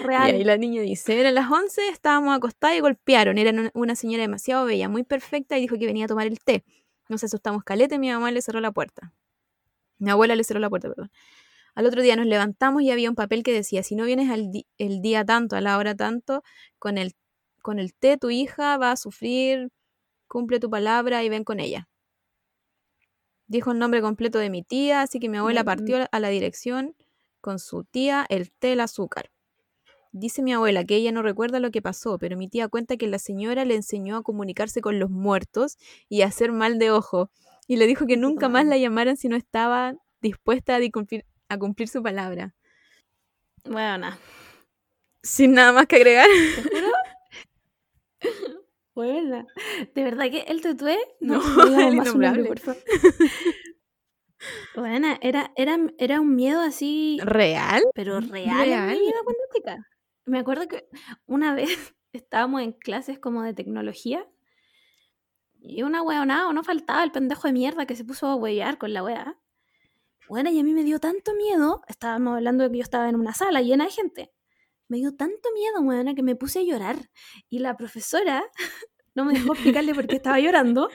real. 0.00 0.30
Y 0.30 0.34
ahí 0.34 0.44
la 0.44 0.56
niña 0.56 0.82
dice, 0.82 1.20
eran 1.20 1.36
las 1.36 1.50
11, 1.50 1.88
estábamos 1.88 2.36
acostados 2.36 2.76
y 2.76 2.80
golpearon. 2.80 3.38
Era 3.38 3.70
una 3.74 3.94
señora 3.94 4.22
demasiado 4.22 4.64
bella, 4.64 4.88
muy 4.88 5.04
perfecta 5.04 5.56
y 5.56 5.60
dijo 5.60 5.78
que 5.78 5.86
venía 5.86 6.06
a 6.06 6.08
tomar 6.08 6.26
el 6.26 6.40
té. 6.40 6.64
Nos 7.08 7.22
asustamos 7.22 7.62
caleta 7.62 7.94
y 7.94 7.98
mi 8.00 8.10
mamá 8.10 8.32
le 8.32 8.42
cerró 8.42 8.60
la 8.60 8.72
puerta. 8.72 9.12
Mi 9.98 10.10
abuela 10.10 10.34
le 10.34 10.42
cerró 10.42 10.58
la 10.58 10.68
puerta, 10.68 10.88
perdón. 10.88 11.12
Al 11.76 11.86
otro 11.86 12.02
día 12.02 12.16
nos 12.16 12.26
levantamos 12.26 12.82
y 12.82 12.90
había 12.90 13.08
un 13.08 13.14
papel 13.14 13.44
que 13.44 13.52
decía, 13.52 13.84
si 13.84 13.94
no 13.94 14.04
vienes 14.04 14.30
al 14.30 14.50
el 14.78 15.00
día 15.00 15.24
tanto, 15.24 15.54
a 15.54 15.60
la 15.60 15.78
hora 15.78 15.94
tanto, 15.94 16.42
con 16.80 16.98
el, 16.98 17.12
con 17.62 17.78
el 17.78 17.94
té 17.94 18.16
tu 18.16 18.30
hija 18.30 18.78
va 18.78 18.92
a 18.92 18.96
sufrir 18.96 19.70
cumple 20.28 20.60
tu 20.60 20.70
palabra 20.70 21.22
y 21.24 21.28
ven 21.28 21.44
con 21.44 21.60
ella. 21.60 21.88
Dijo 23.48 23.70
el 23.70 23.78
nombre 23.78 24.00
completo 24.00 24.38
de 24.38 24.50
mi 24.50 24.62
tía, 24.62 25.02
así 25.02 25.20
que 25.20 25.28
mi 25.28 25.38
abuela 25.38 25.62
partió 25.62 26.08
a 26.10 26.20
la 26.20 26.28
dirección 26.28 26.96
con 27.40 27.58
su 27.60 27.84
tía 27.84 28.26
el 28.28 28.50
té, 28.50 28.72
el 28.72 28.80
azúcar. 28.80 29.30
Dice 30.10 30.42
mi 30.42 30.52
abuela 30.52 30.84
que 30.84 30.96
ella 30.96 31.12
no 31.12 31.22
recuerda 31.22 31.60
lo 31.60 31.70
que 31.70 31.82
pasó, 31.82 32.18
pero 32.18 32.36
mi 32.36 32.48
tía 32.48 32.68
cuenta 32.68 32.96
que 32.96 33.06
la 33.06 33.18
señora 33.18 33.64
le 33.64 33.76
enseñó 33.76 34.16
a 34.16 34.22
comunicarse 34.22 34.80
con 34.80 34.98
los 34.98 35.10
muertos 35.10 35.76
y 36.08 36.22
a 36.22 36.26
hacer 36.26 36.52
mal 36.52 36.78
de 36.78 36.90
ojo, 36.90 37.30
y 37.68 37.76
le 37.76 37.86
dijo 37.86 38.06
que 38.06 38.16
nunca 38.16 38.48
más 38.48 38.64
la 38.64 38.78
llamaran 38.78 39.16
si 39.16 39.28
no 39.28 39.36
estaba 39.36 39.94
dispuesta 40.20 40.76
a 40.76 40.80
cumplir, 40.90 41.24
a 41.48 41.58
cumplir 41.58 41.88
su 41.88 42.02
palabra. 42.02 42.54
Bueno, 43.64 44.16
Sin 45.22 45.52
nada 45.52 45.72
más 45.72 45.86
que 45.86 45.96
agregar. 45.96 46.28
Buena. 48.96 49.46
De 49.94 50.04
verdad 50.04 50.30
que 50.30 50.46
el 50.48 50.62
tutué 50.62 50.96
no, 51.20 51.38
no 51.38 51.92
más 51.92 52.38
por 52.38 52.58
favor. 52.58 52.82
Buena, 54.74 55.18
era, 55.20 55.52
era, 55.54 55.78
era 55.98 56.18
un 56.22 56.34
miedo 56.34 56.62
así. 56.62 57.18
¿Real? 57.22 57.82
Pero 57.94 58.20
real, 58.20 58.66
real. 58.66 58.98
Me 60.24 60.38
acuerdo 60.38 60.66
que 60.66 60.88
una 61.26 61.54
vez 61.54 61.94
estábamos 62.14 62.62
en 62.62 62.72
clases 62.72 63.18
como 63.18 63.42
de 63.42 63.52
tecnología 63.52 64.26
y 65.60 65.82
una 65.82 66.00
weonada, 66.00 66.50
no 66.54 66.64
faltaba 66.64 67.04
el 67.04 67.12
pendejo 67.12 67.48
de 67.48 67.52
mierda 67.52 67.84
que 67.84 67.96
se 67.96 68.04
puso 68.04 68.28
a 68.28 68.34
huevear 68.34 68.78
con 68.78 68.94
la 68.94 69.04
wea. 69.04 69.38
Bueno, 70.26 70.48
y 70.48 70.58
a 70.58 70.64
mí 70.64 70.72
me 70.72 70.84
dio 70.84 71.00
tanto 71.00 71.34
miedo, 71.34 71.82
estábamos 71.86 72.36
hablando 72.36 72.64
de 72.64 72.70
que 72.70 72.78
yo 72.78 72.82
estaba 72.82 73.10
en 73.10 73.16
una 73.16 73.34
sala 73.34 73.60
llena 73.60 73.84
de 73.84 73.90
gente, 73.90 74.32
me 74.88 74.98
dio 74.98 75.14
tanto 75.14 75.48
miedo, 75.52 75.80
weona, 75.80 76.14
que 76.14 76.22
me 76.22 76.36
puse 76.36 76.60
a 76.60 76.62
llorar. 76.62 76.96
Y 77.48 77.58
la 77.60 77.76
profesora 77.76 78.44
no 79.14 79.24
me 79.24 79.34
dejó 79.34 79.52
explicarle 79.54 79.94
por 79.94 80.06
qué 80.06 80.16
estaba 80.16 80.38
llorando 80.38 80.88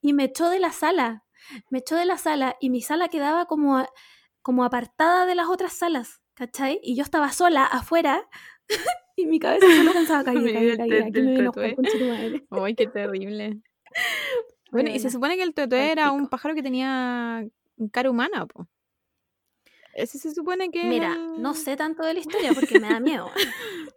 y 0.00 0.12
me 0.12 0.24
echó 0.24 0.48
de 0.48 0.60
la 0.60 0.72
sala. 0.72 1.24
Me 1.70 1.78
echó 1.78 1.96
de 1.96 2.04
la 2.04 2.18
sala 2.18 2.56
y 2.60 2.70
mi 2.70 2.82
sala 2.82 3.08
quedaba 3.08 3.46
como, 3.46 3.84
como 4.42 4.64
apartada 4.64 5.26
de 5.26 5.34
las 5.34 5.48
otras 5.48 5.72
salas, 5.72 6.20
¿cachai? 6.34 6.78
Y 6.82 6.94
yo 6.94 7.02
estaba 7.02 7.32
sola 7.32 7.64
afuera 7.64 8.28
y 9.16 9.26
mi 9.26 9.38
cabeza 9.38 9.66
solo 9.66 9.92
pensaba 9.92 10.24
caer, 10.24 10.44
caer, 10.44 10.76
caer. 10.76 11.02
Aquí 11.04 11.22
me 11.22 12.46
Ay, 12.50 12.74
qué 12.76 12.86
terrible. 12.86 13.60
Bueno, 14.70 14.90
y 14.90 14.98
se 14.98 15.10
supone 15.10 15.36
que 15.36 15.42
el 15.42 15.54
tuetué 15.54 15.90
era 15.90 16.10
un 16.12 16.28
pájaro 16.28 16.54
que 16.54 16.62
tenía 16.62 17.46
cara 17.90 18.10
humana, 18.10 18.46
po. 18.46 18.68
Ese 20.02 20.18
se 20.18 20.32
supone 20.34 20.70
que. 20.70 20.84
Mira, 20.84 21.12
el- 21.14 21.42
no 21.42 21.54
sé 21.54 21.76
tanto 21.76 22.02
de 22.04 22.14
la 22.14 22.20
historia 22.20 22.52
porque 22.54 22.78
me 22.80 22.88
da 22.88 23.00
miedo. 23.00 23.30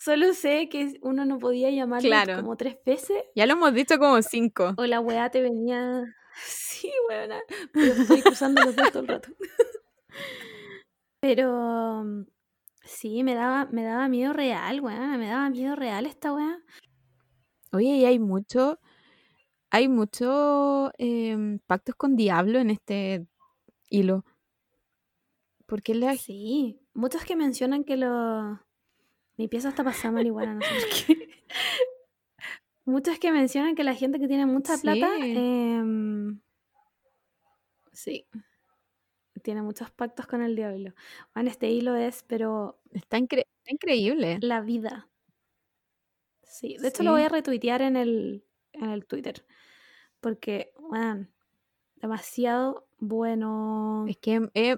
Solo 0.00 0.32
sé 0.32 0.68
que 0.68 0.98
uno 1.02 1.24
no 1.24 1.38
podía 1.38 1.70
llamarlo 1.70 2.08
Claro. 2.08 2.36
como 2.36 2.56
tres 2.56 2.76
veces 2.84 3.22
Ya 3.36 3.46
lo 3.46 3.52
hemos 3.52 3.72
dicho 3.74 3.98
como 3.98 4.20
cinco. 4.22 4.74
o 4.76 4.86
la 4.86 5.00
weá 5.00 5.30
te 5.30 5.40
venía. 5.42 6.02
Sí, 6.46 6.92
weona. 7.08 7.40
Pero 7.72 7.92
estoy 7.94 8.22
cruzando 8.22 8.62
los 8.64 8.76
dedos 8.76 8.92
todo 8.92 9.02
el 9.02 9.08
rato. 9.08 9.28
Pero 11.20 12.04
mm, 12.04 12.24
sí, 12.84 13.24
me 13.24 13.34
daba, 13.34 13.66
me 13.72 13.82
daba 13.82 14.08
miedo 14.08 14.32
real, 14.32 14.80
weona. 14.80 15.18
Me 15.18 15.26
daba 15.28 15.50
miedo 15.50 15.74
real 15.76 16.06
esta 16.06 16.32
weá. 16.32 16.58
Oye, 17.72 17.88
y 17.96 18.04
hay 18.04 18.18
mucho. 18.18 18.78
Hay 19.70 19.88
mucho 19.88 20.90
em, 20.96 21.58
pactos 21.66 21.94
con 21.96 22.16
diablo 22.16 22.58
en 22.58 22.70
este 22.70 23.26
hilo. 23.90 24.24
Porque 25.68 25.94
la 25.94 26.16
Sí, 26.16 26.80
muchos 26.94 27.24
que 27.26 27.36
mencionan 27.36 27.84
que 27.84 27.96
lo... 27.98 28.58
Mi 29.36 29.48
pieza 29.48 29.68
está 29.68 29.84
pasada 29.84 30.12
marihuana, 30.12 30.54
no 30.54 30.60
sé 30.62 30.68
por 31.06 31.16
qué. 31.16 31.44
Muchos 32.86 33.18
que 33.18 33.30
mencionan 33.30 33.74
que 33.74 33.84
la 33.84 33.94
gente 33.94 34.18
que 34.18 34.26
tiene 34.28 34.46
mucha 34.46 34.78
plata... 34.78 35.08
Sí. 35.20 35.34
em, 35.36 36.40
sí. 37.92 38.26
Tiene 39.42 39.62
muchos 39.62 39.90
pactos 39.90 40.26
con 40.26 40.42
el 40.42 40.56
diablo. 40.56 40.94
Bueno, 41.34 41.50
este 41.50 41.70
hilo 41.70 41.94
es, 41.94 42.24
pero 42.26 42.80
está, 42.90 43.18
incre- 43.18 43.46
está 43.58 43.70
increíble. 43.72 44.38
la 44.40 44.60
vida. 44.62 45.08
Sí, 46.42 46.76
de 46.78 46.88
hecho 46.88 46.98
Sí. 46.98 47.04
lo 47.04 47.12
voy 47.12 47.22
a 47.22 47.28
retuitear 47.28 47.82
en 47.82 47.96
el, 47.96 48.44
en 48.72 48.90
el 48.90 49.06
Twitter. 49.06 49.44
Porque, 50.20 50.72
bueno, 50.80 51.28
demasiado 51.96 52.88
bueno. 52.98 54.06
Es 54.08 54.16
que 54.16 54.50
eh, 54.54 54.76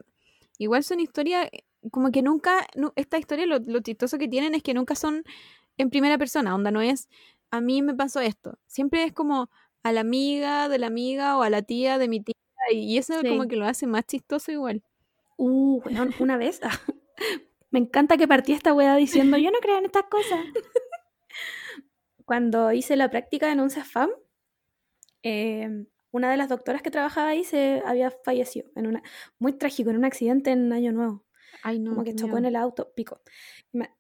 igual 0.64 0.84
son 0.84 1.00
historias, 1.00 1.48
eh, 1.52 1.64
como 1.90 2.10
que 2.12 2.22
nunca, 2.22 2.66
nu- 2.76 2.92
esta 2.96 3.18
historia 3.18 3.46
lo, 3.46 3.58
lo 3.58 3.80
chistoso 3.80 4.18
que 4.18 4.28
tienen 4.28 4.54
es 4.54 4.62
que 4.62 4.74
nunca 4.74 4.94
son 4.94 5.24
en 5.78 5.90
primera 5.90 6.18
persona, 6.18 6.54
onda 6.54 6.70
no 6.70 6.80
es, 6.82 7.08
a 7.50 7.60
mí 7.60 7.82
me 7.82 7.94
pasó 7.94 8.20
esto, 8.20 8.58
siempre 8.66 9.04
es 9.04 9.12
como 9.12 9.50
a 9.82 9.92
la 9.92 10.00
amiga 10.02 10.68
de 10.68 10.78
la 10.78 10.86
amiga 10.88 11.38
o 11.38 11.42
a 11.42 11.50
la 11.50 11.62
tía 11.62 11.98
de 11.98 12.08
mi 12.08 12.20
tía, 12.22 12.34
y, 12.72 12.98
eso 12.98 13.14
Sí. 13.22 13.28
como 13.28 13.48
que 13.48 13.56
lo 13.56 13.64
hace 13.66 13.86
más 13.86 14.04
chistoso 14.06 14.52
igual. 14.52 14.82
Uh, 15.38 15.80
weón, 15.84 16.14
una 16.20 16.36
vez. 16.36 16.60
me 17.70 17.78
encanta 17.78 18.16
que 18.18 18.28
partí 18.28 18.52
esta 18.52 18.74
weá 18.74 18.94
diciendo, 18.96 19.38
yo 19.38 19.50
no 19.50 19.58
creo 19.60 19.78
en 19.78 19.86
estas 19.86 20.04
cosas. 20.04 20.40
Cuando 22.26 22.72
hice 22.72 22.96
la 22.96 23.10
práctica 23.10 23.50
en 23.50 23.60
un 23.60 23.70
CEFAM, 23.70 24.10
eh, 25.22 25.86
una 26.12 26.30
de 26.30 26.36
las 26.36 26.48
doctoras 26.48 26.82
que 26.82 26.90
trabajaba 26.90 27.28
ahí 27.28 27.44
se 27.44 27.82
había 27.84 28.10
fallecido 28.10 28.70
en 28.76 28.86
una 28.86 29.02
muy 29.38 29.52
trágico 29.52 29.90
en 29.90 29.96
un 29.96 30.04
accidente 30.04 30.50
en 30.50 30.72
Año 30.72 30.92
Nuevo 30.92 31.24
Ay, 31.62 31.78
no. 31.78 31.90
como 31.90 32.04
que 32.04 32.14
chocó 32.14 32.38
en 32.38 32.44
el 32.46 32.56
auto 32.56 32.92
pico 32.94 33.20
me- 33.72 33.90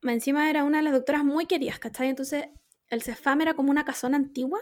me 0.00 0.12
encima 0.12 0.48
era 0.50 0.64
una 0.64 0.78
de 0.78 0.84
las 0.84 0.92
doctoras 0.92 1.24
muy 1.24 1.46
queridas 1.46 1.78
¿cachai? 1.78 2.08
entonces 2.08 2.46
el 2.88 3.02
CEFAM 3.02 3.40
era 3.42 3.54
como 3.54 3.70
una 3.70 3.84
casona 3.84 4.16
antigua 4.16 4.60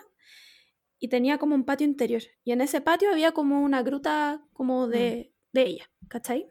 y 0.99 1.09
tenía 1.09 1.39
como 1.39 1.55
un 1.55 1.65
patio 1.65 1.87
interior 1.87 2.23
y 2.45 2.53
en 2.53 2.61
ese 2.61 2.81
patio 2.81 3.11
había 3.11 3.33
como 3.33 3.63
una 3.63 3.83
gruta 3.83 4.45
como 4.53 4.87
de, 4.89 5.33
de 5.53 5.63
ella 5.63 5.91
¿cachai? 6.09 6.51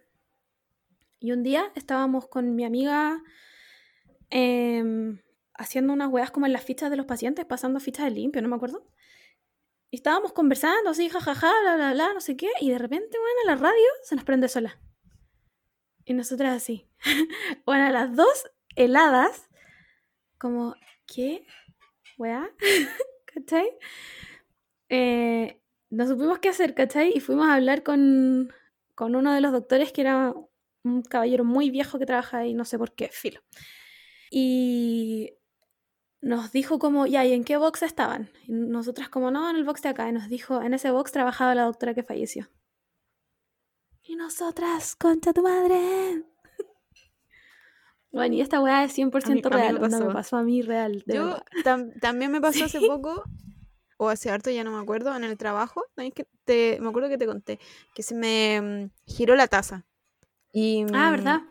y 1.19 1.31
un 1.33 1.43
día 1.43 1.71
estábamos 1.75 2.27
con 2.27 2.55
mi 2.55 2.63
amiga 2.65 3.21
em, 4.29 5.19
haciendo 5.53 5.93
unas 5.93 6.09
weas 6.09 6.31
como 6.31 6.45
en 6.45 6.53
las 6.53 6.63
fichas 6.63 6.89
de 6.89 6.97
los 6.97 7.05
pacientes, 7.05 7.45
pasando 7.45 7.79
fichas 7.79 8.05
de 8.05 8.11
limpio, 8.11 8.41
no 8.41 8.47
me 8.47 8.55
acuerdo. 8.55 8.87
Estábamos 9.91 10.33
conversando 10.33 10.91
así, 10.91 11.09
jajaja, 11.09 11.51
bla, 11.63 11.75
bla, 11.75 11.93
bla, 11.93 12.13
no 12.13 12.21
sé 12.21 12.37
qué, 12.37 12.49
y 12.61 12.69
de 12.69 12.77
repente, 12.77 13.17
bueno, 13.17 13.39
la 13.45 13.55
radio 13.55 13.87
se 14.03 14.15
nos 14.15 14.23
prende 14.23 14.47
sola. 14.47 14.79
Y 16.05 16.13
nosotras 16.13 16.55
así. 16.55 16.87
bueno, 17.65 17.89
las 17.91 18.15
dos 18.15 18.51
heladas, 18.75 19.49
como, 20.37 20.75
¿qué? 21.07 21.45
¿Weá? 22.17 22.49
¿Cachai? 23.33 23.69
Eh, 24.89 25.59
no 25.89 26.07
supimos 26.07 26.39
qué 26.39 26.49
hacer, 26.49 26.75
¿cachai? 26.75 27.11
Y 27.15 27.19
fuimos 27.19 27.47
a 27.47 27.55
hablar 27.55 27.83
con, 27.83 28.53
con 28.93 29.15
uno 29.15 29.33
de 29.33 29.41
los 29.41 29.51
doctores 29.51 29.91
que 29.91 30.01
era 30.01 30.33
un 30.83 31.01
caballero 31.01 31.43
muy 31.43 31.71
viejo 31.71 31.97
que 31.97 32.05
trabaja 32.05 32.39
ahí, 32.39 32.53
no 32.53 32.65
sé 32.65 32.77
por 32.77 32.93
qué, 32.93 33.09
filo. 33.09 33.41
Y 34.29 35.38
nos 36.21 36.51
dijo 36.51 36.79
como, 36.79 37.05
ya, 37.07 37.25
¿y 37.25 37.33
en 37.33 37.43
qué 37.43 37.57
box 37.57 37.83
estaban? 37.83 38.29
Y 38.45 38.51
nosotras 38.53 39.09
como, 39.09 39.31
no, 39.31 39.49
en 39.49 39.55
el 39.55 39.63
box 39.63 39.81
de 39.81 39.89
acá. 39.89 40.07
Y 40.09 40.11
nos 40.11 40.27
dijo, 40.29 40.61
en 40.61 40.73
ese 40.73 40.91
box 40.91 41.11
trabajaba 41.11 41.55
la 41.55 41.63
doctora 41.65 41.93
que 41.93 42.03
falleció. 42.03 42.49
Y 44.03 44.15
nosotras, 44.15 44.95
concha 44.95 45.33
tu 45.33 45.41
madre. 45.43 46.23
Bueno, 48.11 48.33
y 48.35 48.41
esta 48.41 48.59
weá 48.59 48.83
es 48.83 48.93
100% 48.97 49.11
A 49.27 49.29
mí- 49.29 49.31
a 49.31 49.35
mí 49.35 49.41
me 49.43 49.49
real, 49.49 49.83
onda, 49.83 49.99
me 49.99 50.11
pasó. 50.13 50.37
a 50.37 50.43
mí 50.43 50.61
real. 50.63 51.03
de 51.05 51.13
Yo 51.13 51.37
tam- 51.63 51.91
también 51.99 52.31
me 52.31 52.41
pasó 52.41 52.65
hace 52.65 52.79
poco, 52.81 53.23
o 53.97 54.09
hace 54.09 54.31
harto, 54.31 54.49
ya 54.49 54.63
no 54.63 54.71
me 54.71 54.81
acuerdo, 54.81 55.15
en 55.15 55.23
el 55.23 55.37
trabajo, 55.37 55.83
que 56.15 56.25
te, 56.43 56.79
me 56.81 56.89
acuerdo 56.89 57.07
que 57.09 57.19
te 57.19 57.27
conté, 57.27 57.59
que 57.93 58.01
se 58.01 58.15
me 58.15 58.61
mm, 58.61 58.91
giró 59.05 59.35
la 59.35 59.47
taza. 59.47 59.85
Y, 60.51 60.85
Ah, 60.91 61.09
mm, 61.09 61.11
¿verdad? 61.11 61.41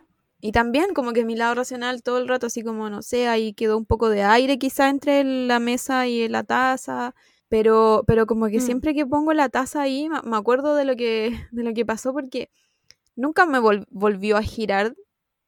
Y 0.41 0.51
también 0.53 0.93
como 0.93 1.11
que 1.13 1.25
mi 1.25 1.35
lado 1.35 1.55
racional 1.55 2.01
todo 2.01 2.17
el 2.17 2.27
rato 2.27 2.47
así 2.47 2.63
como, 2.63 2.89
no 2.89 3.01
sé, 3.01 3.27
ahí 3.27 3.53
quedó 3.53 3.77
un 3.77 3.85
poco 3.85 4.09
de 4.09 4.23
aire 4.23 4.57
quizá 4.57 4.89
entre 4.89 5.23
la 5.23 5.59
mesa 5.59 6.07
y 6.07 6.27
la 6.29 6.43
taza, 6.43 7.13
pero, 7.49 8.03
pero 8.07 8.25
como 8.25 8.47
que 8.47 8.59
Mm. 8.59 8.61
siempre 8.61 8.93
que 8.93 9.05
pongo 9.05 9.33
la 9.33 9.49
taza 9.49 9.81
ahí 9.81 10.07
me, 10.09 10.37
acuerdo 10.37 10.75
de 10.75 10.85
lo 10.85 10.95
que, 10.95 11.31
de 11.51 11.63
lo 11.63 11.73
que 11.73 11.85
pasó 11.85 12.13
porque 12.13 12.49
nunca 13.15 13.45
me 13.45 13.59
vol- 13.59 13.85
volvió 13.89 14.37
a 14.37 14.41
girar 14.43 14.95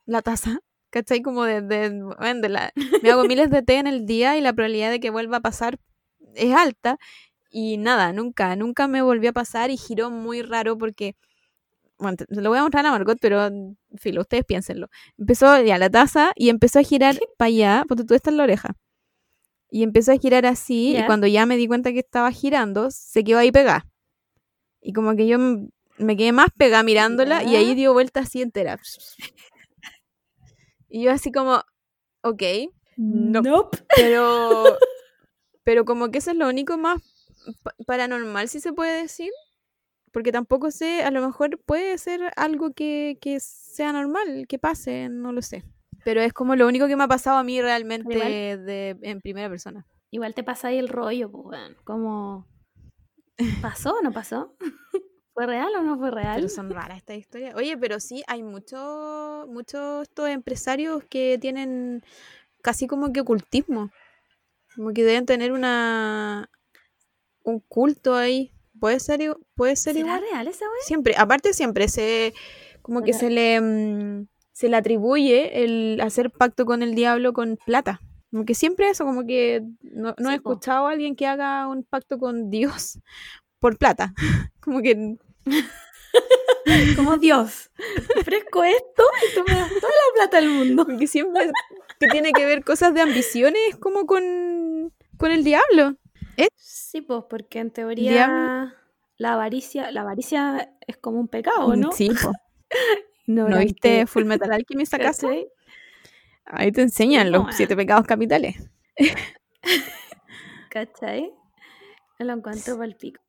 la 0.06 0.22
taza, 0.22 0.60
¿cachai? 0.90 1.22
Como 1.22 1.46
de, 1.46 1.62
de, 1.62 1.90
de 1.90 2.50
la, 2.50 2.74
me 3.02 3.12
hago 3.12 3.24
miles 3.26 3.50
de 3.50 3.62
té 3.62 3.76
en 3.78 3.88
el 3.88 4.06
día 4.06 4.38
y 4.38 4.42
la 4.42 4.52
probabilidad 4.54 4.92
de 4.92 5.00
que 5.00 5.10
vuelva 5.10 5.38
a 5.38 5.42
pasar 5.42 5.80
es 6.36 6.54
alta 6.54 6.98
y 7.50 7.78
nada, 7.78 8.14
nunca, 8.14 8.56
nunca 8.56 8.88
me 8.88 9.02
volvió 9.02 9.30
a 9.30 9.34
pasar 9.34 9.72
y 9.72 9.78
giró 9.78 10.10
muy 10.10 10.42
raro 10.42 10.78
porque 10.78 11.16
bueno, 12.02 12.18
se 12.30 12.42
lo 12.42 12.50
voy 12.50 12.60
a 12.60 12.64
mostrar 12.64 12.86
a 12.86 12.92
Margot, 12.92 13.18
pero 13.22 13.50
filo, 13.98 14.22
ustedes 14.22 14.44
piénsenlo. 14.44 14.88
Empezó 15.18 15.62
ya 15.62 15.78
la 15.78 15.90
taza 15.90 16.34
y 16.36 16.50
empezó 16.50 16.80
a 16.80 16.84
girar 16.84 17.18
para 17.38 17.48
allá, 17.48 17.86
porque 17.88 18.04
tú 18.04 18.14
estás 18.14 18.32
en 18.34 18.38
la 18.38 18.44
oreja. 18.44 18.76
Y 19.70 19.84
empezó 19.84 20.12
a 20.12 20.18
girar 20.18 20.46
así, 20.46 20.94
y 21.04 21.06
cuando 21.06 21.28
ya 21.28 21.46
me 21.46 21.56
di 21.56 21.68
cuenta 21.68 21.94
que 21.94 22.00
estaba 22.00 22.32
girando, 22.32 22.92
se 22.92 23.24
quedó 23.24 23.38
ahí 23.38 23.52
pegada. 23.54 23.88
Y 24.82 24.92
como 24.94 25.16
que 25.16 25.28
yo 25.28 25.38
me 25.40 26.18
quedé 26.18 26.32
más 26.34 26.50
pegada 26.58 26.84
mirándola 26.84 27.44
y 27.44 27.56
ahí 27.56 27.76
dio 27.76 27.94
vuelta 27.94 28.20
así 28.22 28.42
entera. 28.42 28.80
Y 30.90 31.04
yo 31.04 31.12
así 31.12 31.32
como, 31.32 31.62
ok, 32.24 32.42
No. 32.98 33.42
Nope. 33.42 33.78
pero, 33.96 34.78
pero 35.64 35.86
como 35.86 36.10
que 36.12 36.18
eso 36.18 36.32
es 36.32 36.38
lo 36.38 36.50
único 36.50 36.78
más 36.78 37.02
pa- 37.64 37.76
paranormal, 37.86 38.50
si 38.50 38.60
se 38.60 38.74
puede 38.74 39.02
decir. 39.04 39.32
Porque 40.12 40.32
tampoco 40.32 40.72
sé, 40.72 41.04
a 41.04 41.12
lo 41.12 41.26
mejor 41.26 41.58
puede 41.66 41.98
ser 41.98 42.32
algo 42.36 42.74
que, 42.74 43.18
que 43.22 43.40
sea 43.40 43.94
normal, 43.94 44.46
que 44.48 44.60
pase, 44.60 45.08
no 45.10 45.32
lo 45.32 45.42
sé. 45.42 45.64
Pero 46.04 46.22
es 46.22 46.34
como 46.34 46.56
lo 46.56 46.68
único 46.68 46.88
que 46.88 46.96
me 46.96 47.04
ha 47.04 47.08
pasado 47.08 47.38
a 47.38 47.44
mí 47.44 47.62
realmente 47.62 48.18
de, 48.58 48.98
en 49.02 49.22
primera 49.22 49.50
persona. 49.50 49.86
Igual 50.10 50.34
te 50.34 50.44
pasa 50.44 50.70
ahí 50.70 50.78
el 50.78 50.90
rollo, 50.90 51.32
pues, 51.32 51.46
weón. 51.46 51.78
Como, 51.84 52.48
¿pasó 53.62 53.96
o 53.96 54.02
no 54.02 54.12
pasó? 54.12 54.56
¿Fue 55.34 55.46
real 55.46 55.74
o 55.78 55.82
no 55.82 55.98
fue 55.98 56.12
real? 56.12 56.36
Pero 56.36 56.50
son 56.50 56.70
raras 56.70 56.98
estas 56.98 57.18
historias. 57.18 57.56
Oye, 57.56 57.78
pero 57.78 58.00
sí, 58.00 58.24
hay 58.28 58.44
muchos 58.44 59.48
muchos 59.48 60.04
estos 60.04 60.28
empresarios 60.28 61.04
que 61.06 61.38
tienen 61.40 62.04
casi 62.62 62.88
como 62.88 63.14
que 63.14 63.22
ocultismo. 63.22 63.92
Como 64.76 64.94
que 64.94 65.04
deben 65.04 65.26
tener 65.26 65.54
una 65.54 66.50
un 67.44 67.60
culto 67.60 68.16
ahí. 68.16 68.52
Puede 68.82 69.00
ser, 69.00 69.38
puede 69.54 69.76
ser 69.76 69.94
¿Será 69.94 70.08
igual. 70.08 70.22
real 70.32 70.48
esa 70.48 70.66
weá? 70.66 70.82
Siempre, 70.82 71.14
aparte 71.16 71.54
siempre 71.54 71.88
se 71.88 72.34
como 72.82 73.04
que 73.04 73.14
se 73.14 73.30
le 73.30 73.62
mm, 73.62 74.28
se 74.54 74.70
le 74.70 74.76
atribuye 74.76 75.64
el 75.64 76.02
hacer 76.02 76.32
pacto 76.32 76.66
con 76.66 76.82
el 76.82 76.96
diablo 76.96 77.32
con 77.32 77.60
plata. 77.64 78.02
Como 78.32 78.44
que 78.44 78.56
siempre 78.56 78.90
eso, 78.90 79.06
como 79.06 79.24
que 79.24 79.62
no, 79.84 80.16
no 80.18 80.32
he 80.32 80.42
po. 80.42 80.54
escuchado 80.54 80.88
a 80.88 80.92
alguien 80.94 81.16
que 81.16 81.28
haga 81.28 81.68
un 81.68 81.84
pacto 81.84 82.18
con 82.18 82.50
Dios 82.50 82.98
por 83.60 83.78
plata. 83.78 84.16
Como 84.62 84.82
que 84.82 85.16
Como 86.96 87.18
Dios, 87.18 87.70
ofrezco 88.20 88.64
esto 88.64 89.04
y 89.30 89.36
tú 89.36 89.44
me 89.48 89.56
das 89.56 89.70
toda 89.70 89.92
la 89.92 90.14
plata 90.16 90.38
del 90.42 90.50
mundo. 90.50 90.86
Porque 90.86 91.06
siempre 91.06 91.52
que 92.00 92.08
tiene 92.08 92.32
que 92.32 92.48
ver 92.48 92.64
cosas 92.64 92.96
de 92.96 93.02
ambiciones 93.02 93.76
como 93.80 94.08
con, 94.08 94.92
con 95.18 95.32
el 95.32 95.44
diablo. 95.44 95.98
Sí, 96.56 97.02
pues, 97.02 97.24
porque 97.30 97.60
en 97.60 97.72
teoría 97.72 98.12
Diablo. 98.12 98.74
la 99.18 99.34
avaricia, 99.34 99.92
la 99.92 100.02
avaricia 100.02 100.74
es 100.88 100.98
como 100.98 101.20
un 101.20 101.28
pecado, 101.28 101.76
¿no? 101.76 101.92
Sí. 101.92 102.10
¿no 103.28 103.48
Ignorante. 103.48 103.66
viste 103.66 104.08
Full 104.08 104.26
Metal 104.26 104.52
Alchemist 104.52 104.94
acaso? 104.96 105.30
Ahí 106.46 106.72
te 106.72 106.82
enseñan 106.82 107.32
los 107.32 107.46
No, 107.46 107.52
siete 107.52 107.76
pecados 107.76 108.06
capitales. 108.08 108.70
¿Cachai? 110.70 111.32
Lo 112.20 112.34
encuentro 112.34 112.76
para 112.76 112.88
el 112.88 112.96
pico. 112.96 113.22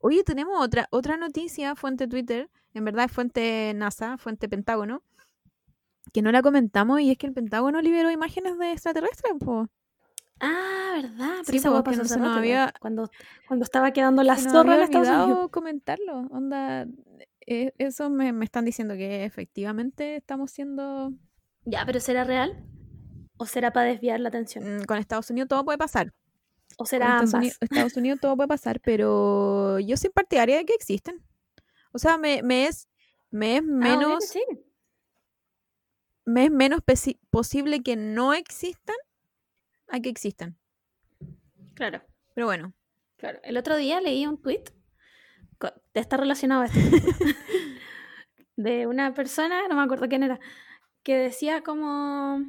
Oye, 0.00 0.24
tenemos 0.24 0.60
otra, 0.60 0.88
otra 0.90 1.16
noticia, 1.16 1.74
fuente 1.76 2.08
Twitter, 2.08 2.50
en 2.74 2.84
verdad 2.84 3.06
es 3.06 3.12
fuente 3.12 3.72
NASA, 3.74 4.18
fuente 4.18 4.48
Pentágono, 4.48 5.02
que 6.12 6.22
no 6.22 6.32
la 6.32 6.42
comentamos 6.42 7.00
y 7.00 7.10
es 7.10 7.18
que 7.18 7.26
el 7.26 7.32
Pentágono 7.32 7.80
liberó 7.80 8.10
imágenes 8.10 8.58
de 8.58 8.72
extraterrestres, 8.72 9.32
po. 9.40 9.68
Ah, 10.40 10.92
¿verdad? 10.96 11.28
Pero 11.44 11.50
Sí, 11.50 11.56
esa 11.58 11.70
hueá 11.70 11.82
pasó 11.82 11.98
no 12.02 12.04
se 12.08 12.16
nos 12.18 12.36
había- 12.36 12.72
cuando, 12.80 13.10
cuando 13.46 13.64
estaba 13.64 13.92
quedando 13.92 14.22
la 14.22 14.36
Se 14.36 14.48
zorra 14.50 14.74
en 14.76 14.82
Estados 14.82 15.08
Unidos. 15.08 15.50
comentarlo, 15.50 16.20
onda, 16.30 16.86
eh, 17.46 17.72
eso 17.78 18.10
me, 18.10 18.32
me 18.32 18.44
están 18.44 18.64
diciendo 18.64 18.94
que 18.94 19.24
efectivamente 19.24 20.16
estamos 20.16 20.50
siendo, 20.50 21.12
Ya, 21.64 21.84
pero 21.84 22.00
¿será 22.00 22.24
real? 22.24 22.64
¿O 23.36 23.46
será 23.46 23.72
para 23.72 23.86
desviar 23.88 24.20
la 24.20 24.28
atención? 24.28 24.80
mm, 24.80 24.84
con 24.84 24.98
Estados 24.98 25.30
Unidos 25.30 25.48
todo 25.48 25.64
puede 25.64 25.78
pasar. 25.78 26.12
¿O 26.78 26.86
será 26.86 27.06
Estados, 27.06 27.34
ambas? 27.34 27.34
Unidos, 27.40 27.56
Estados 27.60 27.96
Unidos 27.96 28.20
todo 28.20 28.36
puede 28.36 28.48
pasar, 28.48 28.80
pero 28.80 29.78
yo 29.78 29.96
soy 29.96 30.10
partidaria 30.10 30.56
de 30.58 30.64
que 30.64 30.74
existen. 30.74 31.22
O 31.92 31.98
sea, 31.98 32.16
me, 32.18 32.42
me 32.42 32.66
es, 32.66 32.88
me 33.30 33.56
es 33.56 33.62
Ah, 33.62 33.66
menos, 33.66 34.24
sí. 34.24 34.42
me 36.24 36.44
es 36.44 36.50
menos 36.50 36.80
posible 37.30 37.82
que 37.82 37.96
no 37.96 38.32
existan 38.34 38.96
a 39.90 40.00
que 40.00 40.08
existan. 40.08 40.58
Claro, 41.74 42.02
Pero 42.34 42.46
bueno, 42.46 42.74
claro. 43.16 43.40
El 43.42 43.56
otro 43.56 43.76
día 43.76 44.00
leí 44.00 44.26
un 44.26 44.40
tweet, 44.40 44.64
está 45.94 46.16
relacionado 46.16 46.62
a 46.62 46.66
esto, 46.66 46.78
de 48.56 48.86
una 48.86 49.14
persona, 49.14 49.66
no 49.68 49.76
me 49.76 49.82
acuerdo 49.82 50.08
quién 50.08 50.22
era, 50.22 50.40
que 51.02 51.16
decía 51.16 51.62
como, 51.62 52.40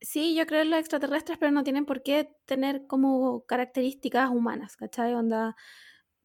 sí, 0.00 0.34
yo 0.34 0.46
creo 0.46 0.62
en 0.62 0.70
los 0.70 0.80
extraterrestres, 0.80 1.38
pero 1.38 1.52
no 1.52 1.64
tienen 1.64 1.84
por 1.84 2.02
qué 2.02 2.30
tener 2.46 2.86
como 2.86 3.44
características 3.44 4.30
humanas, 4.30 4.76
¿cachai? 4.76 5.14
Onda, 5.14 5.56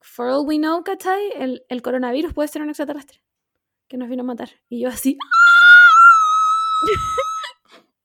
for 0.01 0.27
all 0.27 0.47
we 0.47 0.57
know, 0.57 0.83
¿cachai? 0.83 1.31
El, 1.35 1.65
el 1.69 1.81
coronavirus 1.81 2.33
puede 2.33 2.47
ser 2.47 2.61
un 2.61 2.69
extraterrestre 2.69 3.23
que 3.87 3.97
nos 3.97 4.09
vino 4.09 4.23
a 4.23 4.25
matar. 4.25 4.49
Y 4.69 4.81
yo 4.81 4.89
así, 4.89 5.17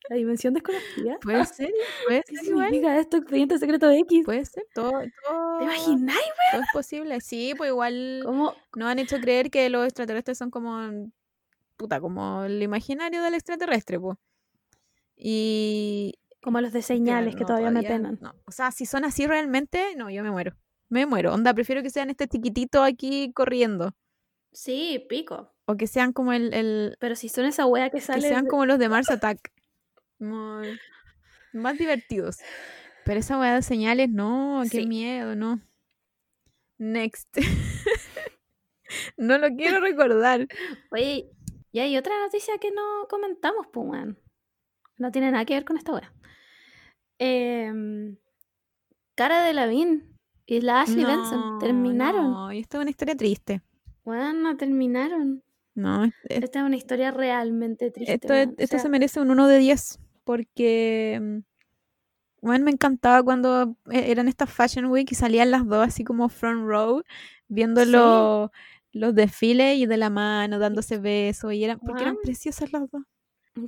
la 0.09 0.17
dimensión 0.17 0.55
desconocida. 0.55 1.19
puede 1.21 1.45
ser, 1.47 1.71
puede 2.07 2.23
¿Qué 2.27 2.37
ser 2.37 2.45
significa 2.47 2.99
esto? 2.99 3.17
Expediente 3.19 3.59
secreto 3.59 3.87
de 3.89 3.99
X. 4.01 4.25
Puede 4.25 4.45
ser, 4.45 4.65
todo, 4.75 4.91
todo, 4.93 5.59
¿Te 5.59 5.65
imagináis, 5.65 6.19
todo 6.53 6.61
es 6.63 6.69
posible. 6.73 7.21
Sí, 7.21 7.55
pues 7.57 7.71
igual 7.71 8.23
¿Cómo? 8.25 8.55
nos 8.77 8.89
han 8.89 8.99
hecho 8.99 9.19
creer 9.21 9.51
que 9.51 9.69
los 9.71 9.85
extraterrestres 9.85 10.39
son 10.39 10.51
como, 10.51 11.11
puta, 11.77 12.01
como 12.01 12.45
el 12.45 12.63
imaginario 12.63 13.23
del 13.23 13.35
extraterrestre, 13.35 13.99
pues. 14.01 14.17
Y... 15.17 16.15
Como 16.41 16.61
los 16.61 16.73
de 16.73 16.83
señales 16.83 17.35
que 17.35 17.41
no, 17.41 17.47
todavía, 17.49 17.71
me 17.73 17.83
penan. 17.83 18.19
no. 18.23 18.33
O 18.47 18.53
sea, 18.53 18.71
si 18.71 18.87
son 18.87 19.05
así 19.05 19.27
realmente, 19.27 19.95
no, 19.97 20.09
yo 20.09 20.23
me 20.23 20.31
muero. 20.31 20.57
Me 20.89 21.05
muero. 21.05 21.35
Onda, 21.35 21.53
prefiero 21.53 21.83
que 21.83 21.91
sean 21.91 22.11
este 22.11 22.29
chiquitito 22.29 22.83
aquí 22.85 23.33
corriendo. 23.33 23.93
Sí, 24.53 25.05
pico. 25.09 25.53
O 25.67 25.77
que 25.77 25.89
sean 25.89 26.13
como 26.13 26.33
el, 26.33 26.55
el- 26.55 26.97
Pero 27.01 27.17
si 27.17 27.29
son 27.29 27.45
esa 27.45 27.67
wea 27.67 27.91
que 27.91 27.99
que 27.99 28.03
sale. 28.05 28.27
sean 28.29 28.45
de- 28.45 28.51
como 28.51 28.65
los 28.67 28.79
de 28.79 28.89
Mars 28.89 29.11
Attack. 29.11 29.53
Como 30.19 30.63
más 31.53 31.79
divertidos. 31.79 32.39
Pero 33.05 33.21
esa 33.21 33.39
weá 33.39 33.55
de 33.55 33.63
señales, 33.63 34.11
no, 34.11 34.63
qué 34.71 34.81
Sí. 34.83 34.87
miedo, 34.87 35.35
no. 35.35 35.61
Next. 36.79 37.29
no 39.17 39.39
lo 39.39 39.49
quiero 39.57 39.81
recordar. 39.81 40.47
Oye, 40.91 41.31
y 41.73 41.79
hay 41.81 41.97
otra 41.97 42.19
noticia 42.21 42.59
que 42.59 42.71
no 42.71 43.07
comentamos, 43.09 43.67
pues. 43.73 44.07
No 44.99 45.11
tiene 45.13 45.31
nada 45.31 45.45
que 45.45 45.55
ver 45.55 45.65
con 45.65 45.77
esta 45.77 45.93
wea. 45.93 46.13
Em, 47.19 48.17
Cara 49.15 49.43
de 49.43 49.53
Lavín 49.53 50.17
y 50.47 50.61
la 50.61 50.83
Ashley 50.83 51.05
Benson 51.05 51.59
terminaron. 51.59 52.31
No, 52.33 52.53
y 52.53 52.61
esta 52.61 52.79
es 52.79 52.83
una 52.83 52.91
historia 52.91 53.17
triste. 53.17 53.63
Weón, 54.05 54.43
no 54.43 54.57
terminaron. 54.57 55.43
No, 55.75 56.05
es- 56.05 56.15
es- 56.25 56.45
Esta 56.45 56.61
es 56.61 56.65
una 56.65 56.77
historia 56.77 57.11
realmente 57.11 57.91
triste. 57.91 58.15
esto, 58.15 58.33
es- 58.35 58.49
esto 58.57 58.77
sea, 58.77 58.79
se 58.81 58.89
merece 58.89 59.21
un 59.21 59.31
1 59.31 59.47
de 59.49 59.59
10. 59.59 59.99
Porque. 60.29 61.19
mm, 61.23 61.39
Bueno, 62.41 62.65
me 62.67 62.71
encantaba 62.71 63.23
cuando 63.25 63.77
eh, 63.91 64.11
eran 64.13 64.29
estas 64.29 64.51
Fashion 64.51 64.87
Week 64.87 65.11
y 65.11 65.15
salían 65.15 65.51
las 65.51 65.67
dos 65.67 65.87
así 65.87 66.05
como 66.05 66.29
front 66.29 66.67
row, 66.69 67.03
viendo 67.49 67.85
Sí. 67.85 67.91
los, 67.91 68.51
los 68.93 69.15
desfiles 69.15 69.77
y 69.79 69.87
de 69.87 69.97
la 69.97 70.11
mano, 70.11 70.59
dándose 70.59 70.99
besos. 70.99 71.53
Y 71.53 71.65
eran, 71.65 71.81
porque 71.81 72.05
eran 72.05 72.17
preciosas 72.23 72.73
las 72.73 72.89
dos. 72.91 73.03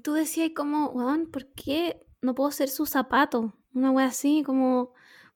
Tú 0.03 0.13
decías 0.13 0.51
como, 0.55 0.91
weón, 0.91 1.27
¿por 1.31 1.47
qué 1.55 2.01
no 2.23 2.35
puedo 2.35 2.51
ser 2.53 2.69
su 2.69 2.87
zapato? 2.87 3.55
Una 3.75 3.91
wea 3.91 4.07
así, 4.07 4.43
como, 4.45 4.93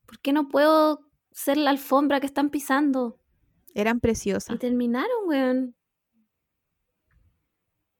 ¿por 0.06 0.20
qué 0.20 0.32
no 0.32 0.48
puedo 0.48 1.08
ser 1.32 1.56
la 1.56 1.70
alfombra 1.70 2.20
que 2.20 2.26
están 2.26 2.50
pisando? 2.50 3.18
Eran 3.74 3.96
Y 3.96 4.00
preciosas. 4.00 4.58
terminaron, 4.60 5.26
weón. 5.26 5.74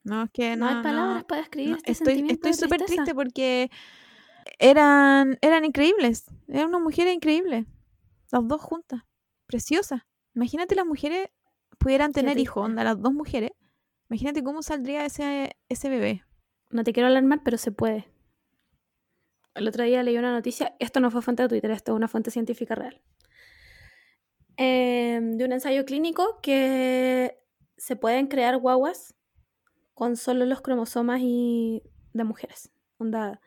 No, 0.05 0.25
es 0.25 0.31
que 0.31 0.57
No, 0.57 0.71
no, 0.71 0.77
hay 0.77 0.83
palabras 0.83 1.23
no, 1.23 1.27
para 1.27 1.41
describir 1.41 1.71
no, 1.71 1.77
este 1.79 1.93
estoy 1.93 2.07
sentimiento 2.07 2.49
estoy 2.49 2.69
súper 2.69 2.83
triste 2.83 3.15
porque 3.15 3.71
eran, 4.59 5.39
eran 5.41 5.65
increíbles. 5.65 6.27
Eran 6.49 6.69
unas 6.69 6.83
mujeres 6.83 7.15
increíbles. 7.15 7.67
Las 8.31 8.47
dos 8.47 8.61
juntas. 8.61 9.03
Preciosas. 9.47 10.03
Imagínate 10.35 10.75
las 10.75 10.87
mujeres 10.87 11.29
pudieran 11.79 12.13
tener 12.13 12.39
hijos, 12.39 12.65
onda, 12.65 12.85
las 12.85 13.01
dos 13.01 13.13
mujeres. 13.13 13.51
Imagínate 14.11 14.43
cómo 14.43 14.63
saldría 14.63 15.05
ese, 15.07 15.57
ese 15.69 15.89
bebé. 15.89 16.25
No 16.71 16.85
te 16.85 16.93
quiero 16.93 17.09
alarmar, 17.09 17.43
pero 17.45 17.57
se 17.59 17.73
puede. 17.73 18.09
El 19.55 19.69
otro 19.69 19.85
día 19.85 20.03
leí 20.03 20.19
una 20.19 20.33
noticia, 20.33 20.75
esto 20.81 20.99
no 21.01 21.11
fue 21.11 21.23
fuente 21.23 21.45
de 21.45 21.49
Twitter, 21.49 21.71
esto 21.71 21.93
es 21.93 21.97
una 21.97 22.09
fuente 22.09 22.33
científica 22.33 22.75
real, 22.75 23.01
eh, 24.57 25.21
de 25.23 25.45
un 25.45 25.53
ensayo 25.53 25.85
clínico 25.85 26.41
que 26.43 27.39
se 27.77 27.95
pueden 27.95 28.27
crear 28.27 28.59
guaguas 28.59 29.15
con 29.95 30.17
solo 30.17 30.45
los 30.45 30.61
cromosomas 30.61 31.21
y 31.23 31.83
de 32.13 32.25
mujeres. 32.25 32.71
Onda, 32.99 33.41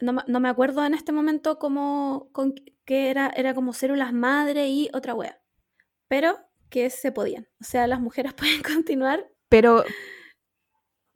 no, 0.00 0.12
me- 0.12 0.22
no 0.26 0.40
me 0.40 0.48
acuerdo 0.48 0.84
en 0.84 0.94
este 0.94 1.12
momento 1.12 1.58
cómo, 1.58 2.28
con 2.32 2.54
qué 2.84 3.10
era, 3.10 3.28
era 3.34 3.54
como 3.54 3.72
células 3.72 4.12
madre 4.12 4.68
y 4.68 4.88
otra 4.94 5.14
wea, 5.14 5.40
pero 6.08 6.38
que 6.70 6.90
se 6.90 7.12
podían. 7.12 7.48
O 7.60 7.64
sea, 7.64 7.86
las 7.86 8.00
mujeres 8.00 8.32
pueden 8.34 8.62
continuar 8.62 9.26
Pero 9.48 9.84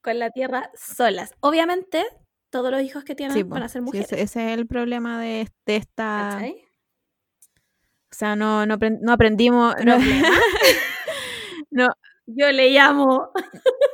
con 0.02 0.18
la 0.18 0.30
tierra 0.30 0.70
solas. 0.74 1.34
Obviamente, 1.40 2.04
todos 2.50 2.70
los 2.70 2.82
hijos 2.82 3.04
que 3.04 3.14
tienen 3.14 3.36
sí, 3.36 3.42
van 3.44 3.62
a 3.62 3.68
ser 3.68 3.80
sí, 3.82 3.84
mujeres. 3.84 4.12
ese, 4.12 4.22
ese 4.22 4.52
es 4.52 4.58
el 4.58 4.66
problema 4.66 5.20
de, 5.20 5.48
de 5.66 5.76
esta. 5.76 6.30
¿cachai? 6.32 6.64
O 8.10 8.14
sea, 8.14 8.36
no, 8.36 8.66
no, 8.66 8.78
apren- 8.78 8.98
no 9.00 9.12
aprendimos. 9.12 9.74
No, 11.70 11.88
Yo 12.26 12.52
le 12.52 12.70
llamo. 12.70 13.30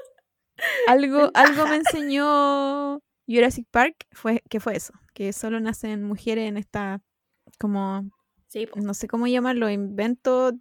algo, 0.89 1.31
algo 1.35 1.67
me 1.67 1.77
enseñó 1.77 3.01
Jurassic 3.27 3.67
Park 3.71 4.07
fue 4.13 4.43
que 4.49 4.61
fue 4.61 4.77
eso, 4.77 4.93
que 5.15 5.33
solo 5.33 5.61
nacen 5.61 6.05
mujeres 6.05 6.49
en 6.49 6.57
esta 6.57 7.01
como 7.59 8.11
Sí, 8.49 8.67
no 8.77 8.95
sé 8.95 9.09
cómo 9.09 9.27
llamarlo, 9.27 9.69
invento 9.69 10.53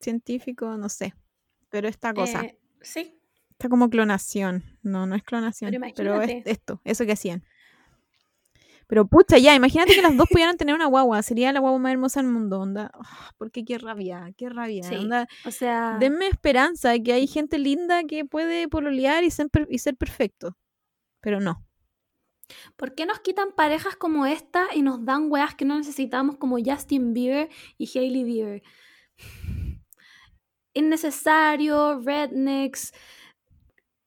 científico, 0.00 0.76
no 0.76 0.88
sé. 0.88 1.14
Pero 1.68 1.88
esta 1.88 2.14
cosa, 2.14 2.42
Eh, 2.44 2.58
sí. 2.80 3.18
está 3.50 3.68
como 3.68 3.90
clonación. 3.90 4.62
No, 4.82 5.06
no 5.06 5.16
es 5.16 5.22
clonación, 5.24 5.72
Pero 5.72 5.92
pero, 5.96 6.22
es 6.22 6.46
esto, 6.46 6.80
eso 6.84 7.04
que 7.06 7.12
hacían. 7.12 7.44
Pero 8.86 9.06
pucha, 9.06 9.38
ya, 9.38 9.54
imagínate 9.54 9.94
que 9.94 10.02
las 10.02 10.16
dos 10.16 10.28
pudieran 10.30 10.56
tener 10.56 10.74
una 10.74 10.86
guagua, 10.86 11.22
sería 11.22 11.52
la 11.52 11.60
guagua 11.60 11.78
más 11.78 11.92
hermosa 11.92 12.20
del 12.22 12.30
mundo, 12.30 12.60
onda. 12.60 12.90
Ah, 12.94 13.30
porque 13.38 13.64
qué 13.64 13.78
rabia, 13.78 14.30
qué 14.36 14.48
rabia, 14.50 14.82
Sí. 14.84 14.94
onda. 14.96 15.26
O 15.44 15.50
sea, 15.50 15.96
Denme 15.98 16.26
esperanza 16.28 16.90
de 16.90 17.02
que 17.02 17.12
hay 17.12 17.26
gente 17.26 17.58
linda 17.58 18.04
que 18.04 18.24
puede 18.24 18.68
pololear 18.68 19.24
y 19.24 19.30
ser, 19.30 19.48
y 19.68 19.78
ser 19.78 19.96
perfecto. 19.96 20.56
Pero 21.20 21.40
no. 21.40 21.64
¿por 22.76 22.94
qué 22.94 23.06
nos 23.06 23.20
quitan 23.20 23.52
parejas 23.52 23.96
como 23.96 24.26
esta 24.26 24.66
y 24.74 24.82
nos 24.82 25.02
dan 25.04 25.30
weas 25.32 25.54
que 25.54 25.64
no 25.64 25.78
necesitamos 25.78 26.36
como 26.36 26.58
Justin 26.62 27.14
Bieber 27.14 27.48
y 27.78 27.90
Hailey 27.98 28.22
Bieber? 28.24 28.62
Innecesario, 30.74 32.00
rednecks. 32.00 32.92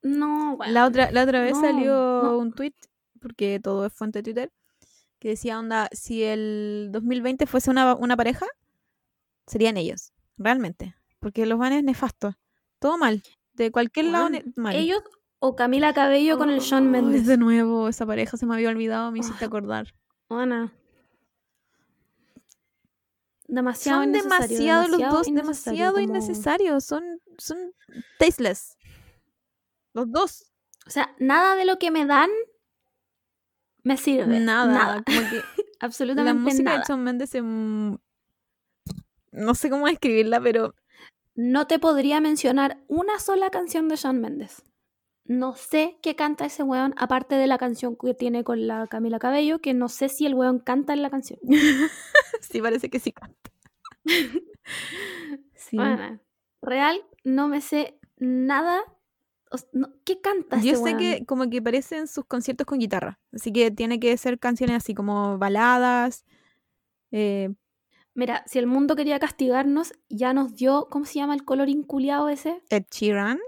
No, 0.03 0.53
weón. 0.53 0.73
La 0.73 0.85
otra, 0.85 1.11
la 1.11 1.23
otra 1.23 1.41
vez 1.41 1.53
no, 1.53 1.61
salió 1.61 1.93
no. 2.23 2.37
un 2.37 2.53
tweet, 2.53 2.73
porque 3.21 3.59
todo 3.61 3.85
es 3.85 3.93
fuente 3.93 4.19
de 4.19 4.23
Twitter, 4.23 4.51
que 5.19 5.29
decía, 5.29 5.57
onda, 5.59 5.89
si 5.91 6.23
el 6.23 6.89
2020 6.91 7.45
fuese 7.47 7.69
una, 7.71 7.95
una 7.95 8.15
pareja, 8.17 8.45
serían 9.47 9.77
ellos, 9.77 10.11
realmente. 10.37 10.95
Porque 11.19 11.45
los 11.45 11.57
van 11.57 11.73
es 11.73 11.83
nefasto. 11.83 12.35
Todo 12.79 12.97
mal. 12.97 13.23
De 13.53 13.71
cualquier 13.71 14.05
lado, 14.07 14.29
mal. 14.55 14.75
Ellos 14.75 15.01
o 15.39 15.55
Camila 15.55 15.93
Cabello 15.93 16.37
con 16.37 16.49
el 16.49 16.61
Ay, 16.71 16.81
Mendes. 16.81 17.25
De 17.25 17.37
nuevo, 17.37 17.87
esa 17.87 18.05
pareja 18.05 18.37
se 18.37 18.45
me 18.45 18.53
había 18.55 18.69
olvidado, 18.69 19.11
me 19.11 19.19
hiciste 19.19 19.45
Ah. 19.45 19.47
acordar. 19.47 19.93
Ana. 20.29 20.73
Demasiado 23.47 24.03
Son 24.03 24.11
demasiado 24.11 24.87
los 24.89 24.99
dos, 24.99 25.27
innecesario, 25.27 25.33
demasiado 25.43 25.93
como- 25.93 26.03
innecesarios. 26.03 26.83
Son, 26.83 27.03
son 27.37 27.57
tasteless. 28.19 28.77
Los 29.93 30.11
dos. 30.11 30.51
O 30.85 30.89
sea, 30.89 31.15
nada 31.19 31.55
de 31.55 31.65
lo 31.65 31.79
que 31.79 31.89
me 31.91 32.05
dan 32.05 32.29
me 33.87 33.97
sirve. 33.97 34.39
Nada. 34.39 34.73
Nada. 34.73 35.03
Como 35.03 35.29
que 35.29 35.37
la 35.37 35.43
Absolutamente 35.79 36.41
música 36.41 36.63
nada. 36.63 36.79
de 36.79 36.83
Shawn 36.87 37.03
Mendes 37.03 37.35
es 37.35 37.43
no 37.43 39.55
sé 39.55 39.69
cómo 39.69 39.87
describirla, 39.87 40.41
pero 40.41 40.73
no 41.35 41.67
te 41.67 41.79
podría 41.79 42.19
mencionar 42.19 42.83
una 42.87 43.19
sola 43.19 43.49
canción 43.49 43.87
de 43.87 43.95
Shawn 43.95 44.19
Mendes. 44.19 44.63
No 45.23 45.55
sé 45.55 45.99
qué 46.01 46.15
canta 46.15 46.45
ese 46.45 46.63
weón, 46.63 46.93
aparte 46.97 47.35
de 47.35 47.47
la 47.47 47.57
canción 47.57 47.95
que 47.95 48.13
tiene 48.13 48.43
con 48.43 48.65
la 48.65 48.87
Camila 48.87 49.19
Cabello, 49.19 49.59
que 49.59 49.73
no 49.73 49.89
sé 49.89 50.09
si 50.09 50.25
el 50.25 50.33
weón 50.33 50.59
canta 50.59 50.93
en 50.93 51.01
la 51.01 51.09
canción. 51.09 51.39
sí, 52.41 52.61
parece 52.61 52.89
que 52.89 52.99
sí 52.99 53.11
canta. 53.11 53.51
sí. 55.53 55.77
real, 56.61 57.03
no 57.23 57.47
me 57.47 57.61
sé 57.61 57.99
nada. 58.17 58.81
¿Qué 60.03 60.19
canta 60.19 60.59
Yo 60.61 60.75
sé 60.75 60.97
que 60.97 61.25
como 61.25 61.49
que 61.49 61.61
parecen 61.61 62.07
sus 62.07 62.25
conciertos 62.25 62.65
con 62.65 62.79
guitarra. 62.79 63.19
Así 63.33 63.51
que 63.51 63.71
tiene 63.71 63.99
que 63.99 64.15
ser 64.17 64.39
canciones 64.39 64.77
así 64.77 64.93
como 64.93 65.37
baladas. 65.37 66.25
Eh, 67.11 67.49
Mira, 68.17 68.43
si 68.47 68.57
el 68.57 68.65
mundo 68.65 68.95
quería 68.95 69.19
castigarnos, 69.19 69.93
ya 70.09 70.33
nos 70.33 70.55
dio, 70.55 70.87
¿cómo 70.89 71.05
se 71.05 71.19
llama 71.19 71.35
el 71.35 71.45
color 71.45 71.69
inculiado 71.69 72.29
ese? 72.29 72.63
Ed 72.71 72.85
Sheeran. 72.89 73.39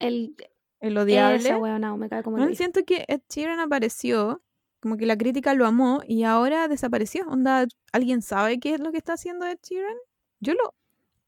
El, 0.00 0.34
el 0.80 0.98
odiable. 0.98 1.36
Esa 1.36 1.78
no, 1.78 1.96
me 1.96 2.08
cae 2.08 2.24
como 2.24 2.36
no, 2.36 2.52
siento 2.54 2.84
que 2.84 3.04
Ed 3.06 3.20
Sheeran 3.30 3.60
apareció, 3.60 4.42
como 4.80 4.96
que 4.96 5.06
la 5.06 5.16
crítica 5.16 5.54
lo 5.54 5.66
amó 5.66 6.02
y 6.04 6.24
ahora 6.24 6.66
desapareció. 6.66 7.28
Onda, 7.28 7.66
¿alguien 7.92 8.22
sabe 8.22 8.58
qué 8.58 8.74
es 8.74 8.80
lo 8.80 8.90
que 8.90 8.98
está 8.98 9.12
haciendo 9.12 9.46
Ed 9.46 9.58
Sheeran? 9.62 9.96
Yo 10.40 10.54
lo. 10.54 10.74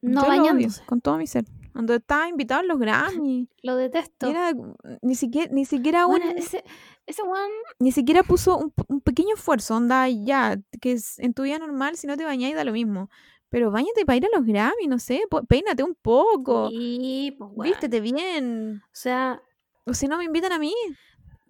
No 0.01 0.25
bañándose. 0.27 0.83
con 0.85 0.99
todo 0.99 1.17
mi 1.17 1.27
ser. 1.27 1.45
Cuando 1.73 1.95
estaba 1.95 2.27
invitado 2.27 2.61
a 2.61 2.63
los 2.63 2.79
Grammy. 2.79 3.47
Lo 3.63 3.75
detesto. 3.75 4.27
Era, 4.27 4.53
ni 5.01 5.15
siquiera, 5.15 5.51
ni 5.53 5.65
siquiera 5.65 6.05
un. 6.07 6.21
Ese, 6.21 6.63
ese 7.05 7.21
one... 7.21 7.53
Ni 7.79 7.91
siquiera 7.91 8.23
puso 8.23 8.57
un, 8.57 9.01
pequeño 9.01 9.35
esfuerzo, 9.35 9.75
onda, 9.75 10.07
ya, 10.09 10.57
que 10.81 10.93
es 10.93 11.19
en 11.19 11.33
tu 11.33 11.43
vida 11.43 11.59
normal, 11.59 11.95
si 11.95 12.07
no 12.07 12.17
te 12.17 12.25
bañáis 12.25 12.55
da 12.55 12.63
lo 12.63 12.71
mismo. 12.71 13.09
Pero 13.49 13.71
bañate 13.71 14.05
para 14.05 14.17
ir 14.17 14.25
a 14.25 14.37
los 14.37 14.45
Grammy, 14.45 14.87
no 14.87 14.99
sé, 14.99 15.21
peínate 15.47 15.83
un 15.83 15.95
poco. 15.95 16.69
Sí, 16.69 17.35
pues, 17.37 17.51
Vístete 17.69 17.99
bien. 17.99 18.81
O 18.85 18.89
sea. 18.91 19.41
O 19.85 19.93
si 19.93 20.07
no 20.07 20.17
me 20.17 20.25
invitan 20.25 20.51
a 20.51 20.59
mí. 20.59 20.73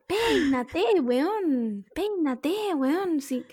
Peínate, 0.08 1.02
weón. 1.02 1.86
Peínate, 1.94 2.74
weón. 2.76 3.22
Sí. 3.22 3.46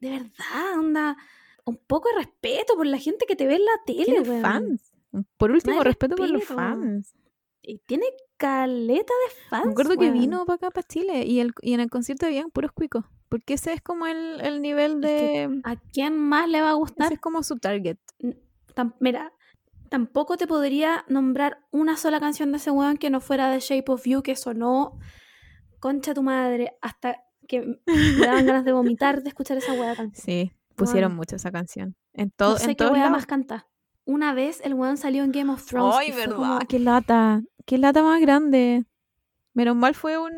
De 0.00 0.10
verdad, 0.10 0.78
onda. 0.78 1.16
Un 1.64 1.76
poco 1.76 2.08
de 2.10 2.24
respeto 2.24 2.74
por 2.76 2.86
la 2.86 2.98
gente 2.98 3.26
que 3.26 3.36
te 3.36 3.46
ve 3.46 3.56
en 3.56 3.64
la 3.64 3.84
tele, 3.84 4.20
weón. 4.20 4.42
fans. 4.42 4.89
Por 5.36 5.50
último, 5.50 5.82
respeto 5.82 6.16
por 6.16 6.30
los 6.30 6.44
fans. 6.44 7.14
Y 7.62 7.78
tiene 7.80 8.06
caleta 8.36 9.12
de 9.26 9.34
fans. 9.48 9.66
Me 9.66 9.72
acuerdo 9.72 9.96
que 9.96 10.10
vino 10.10 10.46
para 10.46 10.56
acá, 10.56 10.70
para 10.70 10.86
Chile, 10.86 11.24
y, 11.26 11.40
el, 11.40 11.52
y 11.60 11.74
en 11.74 11.80
el 11.80 11.90
concierto 11.90 12.26
habían 12.26 12.50
puros 12.50 12.72
cuicos. 12.72 13.04
Porque 13.28 13.54
ese 13.54 13.72
es 13.72 13.82
como 13.82 14.06
el, 14.06 14.40
el 14.40 14.62
nivel 14.62 15.00
de. 15.00 15.60
¿A 15.64 15.76
quién 15.76 16.18
más 16.18 16.48
le 16.48 16.62
va 16.62 16.70
a 16.70 16.74
gustar? 16.74 17.06
Ese 17.06 17.14
es 17.14 17.20
como 17.20 17.42
su 17.42 17.58
target. 17.58 17.98
mira, 18.98 19.32
tampoco 19.88 20.36
te 20.36 20.46
podría 20.46 21.04
nombrar 21.08 21.58
una 21.70 21.96
sola 21.96 22.18
canción 22.18 22.50
de 22.50 22.58
ese 22.58 22.70
weón 22.70 22.96
que 22.96 23.10
no 23.10 23.20
fuera 23.20 23.50
de 23.50 23.60
Shape 23.60 23.92
of 23.92 24.04
You, 24.04 24.22
que 24.22 24.36
sonó 24.36 24.98
concha 25.80 26.14
tu 26.14 26.22
madre, 26.22 26.76
hasta 26.80 27.22
que 27.48 27.62
me 27.86 28.26
daban 28.26 28.46
ganas 28.46 28.64
de 28.64 28.72
vomitar 28.72 29.22
de 29.22 29.28
escuchar 29.28 29.58
esa 29.58 29.72
weá 29.74 29.94
canción. 29.96 30.24
Sí, 30.24 30.52
pusieron 30.76 31.14
mucho 31.14 31.36
esa 31.36 31.50
canción. 31.50 31.96
En 32.12 32.30
todo, 32.30 32.52
no 32.52 32.58
sé 32.58 32.70
en 32.70 32.76
qué 32.76 32.86
weá 32.86 33.10
más 33.10 33.26
canta. 33.26 33.66
Una 34.10 34.34
vez 34.34 34.60
el 34.64 34.74
weón 34.74 34.96
salió 34.96 35.22
en 35.22 35.30
Game 35.30 35.52
of 35.52 35.64
Thrones. 35.64 35.94
Ay, 35.96 36.10
verdad. 36.10 36.62
Qué 36.68 36.80
lata. 36.80 37.42
Qué 37.64 37.78
lata 37.78 38.02
más 38.02 38.20
grande. 38.20 38.84
Menos 39.54 39.76
mal 39.76 39.94
fue 39.94 40.18
un. 40.18 40.32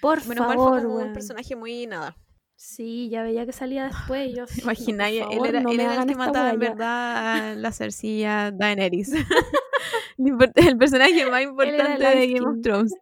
Por 0.00 0.24
Menos 0.28 0.46
favor, 0.46 0.70
mal 0.70 0.82
fue 0.82 1.04
un 1.06 1.12
personaje 1.12 1.56
muy 1.56 1.88
nada. 1.88 2.16
Sí, 2.54 3.08
ya 3.10 3.24
veía 3.24 3.44
que 3.46 3.52
salía 3.52 3.86
después. 3.86 4.32
Yo, 4.32 4.44
Imagináis, 4.62 5.24
él 5.28 5.44
era, 5.44 5.58
él 5.58 5.80
era 5.80 6.02
el 6.02 6.06
que 6.06 6.14
mataba 6.14 6.50
en 6.50 6.60
verdad 6.60 7.16
a 7.16 7.54
la 7.56 7.72
cercilla 7.72 8.52
Daenerys. 8.52 9.10
el 10.54 10.78
personaje 10.78 11.28
más 11.28 11.42
importante 11.42 12.04
de 12.04 12.28
Game 12.28 12.46
of 12.46 12.62
Thrones. 12.62 12.94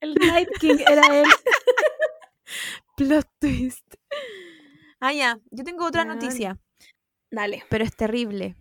El 0.00 0.14
Night 0.14 0.48
King 0.58 0.78
era 0.90 1.20
él. 1.20 1.28
Plot 2.96 3.28
twist. 3.38 3.94
Ah, 4.98 5.12
ya. 5.12 5.38
Yo 5.52 5.62
tengo 5.62 5.86
otra 5.86 6.04
noticia. 6.04 6.58
Dale. 7.30 7.62
Pero 7.70 7.84
es 7.84 7.94
terrible 7.94 8.56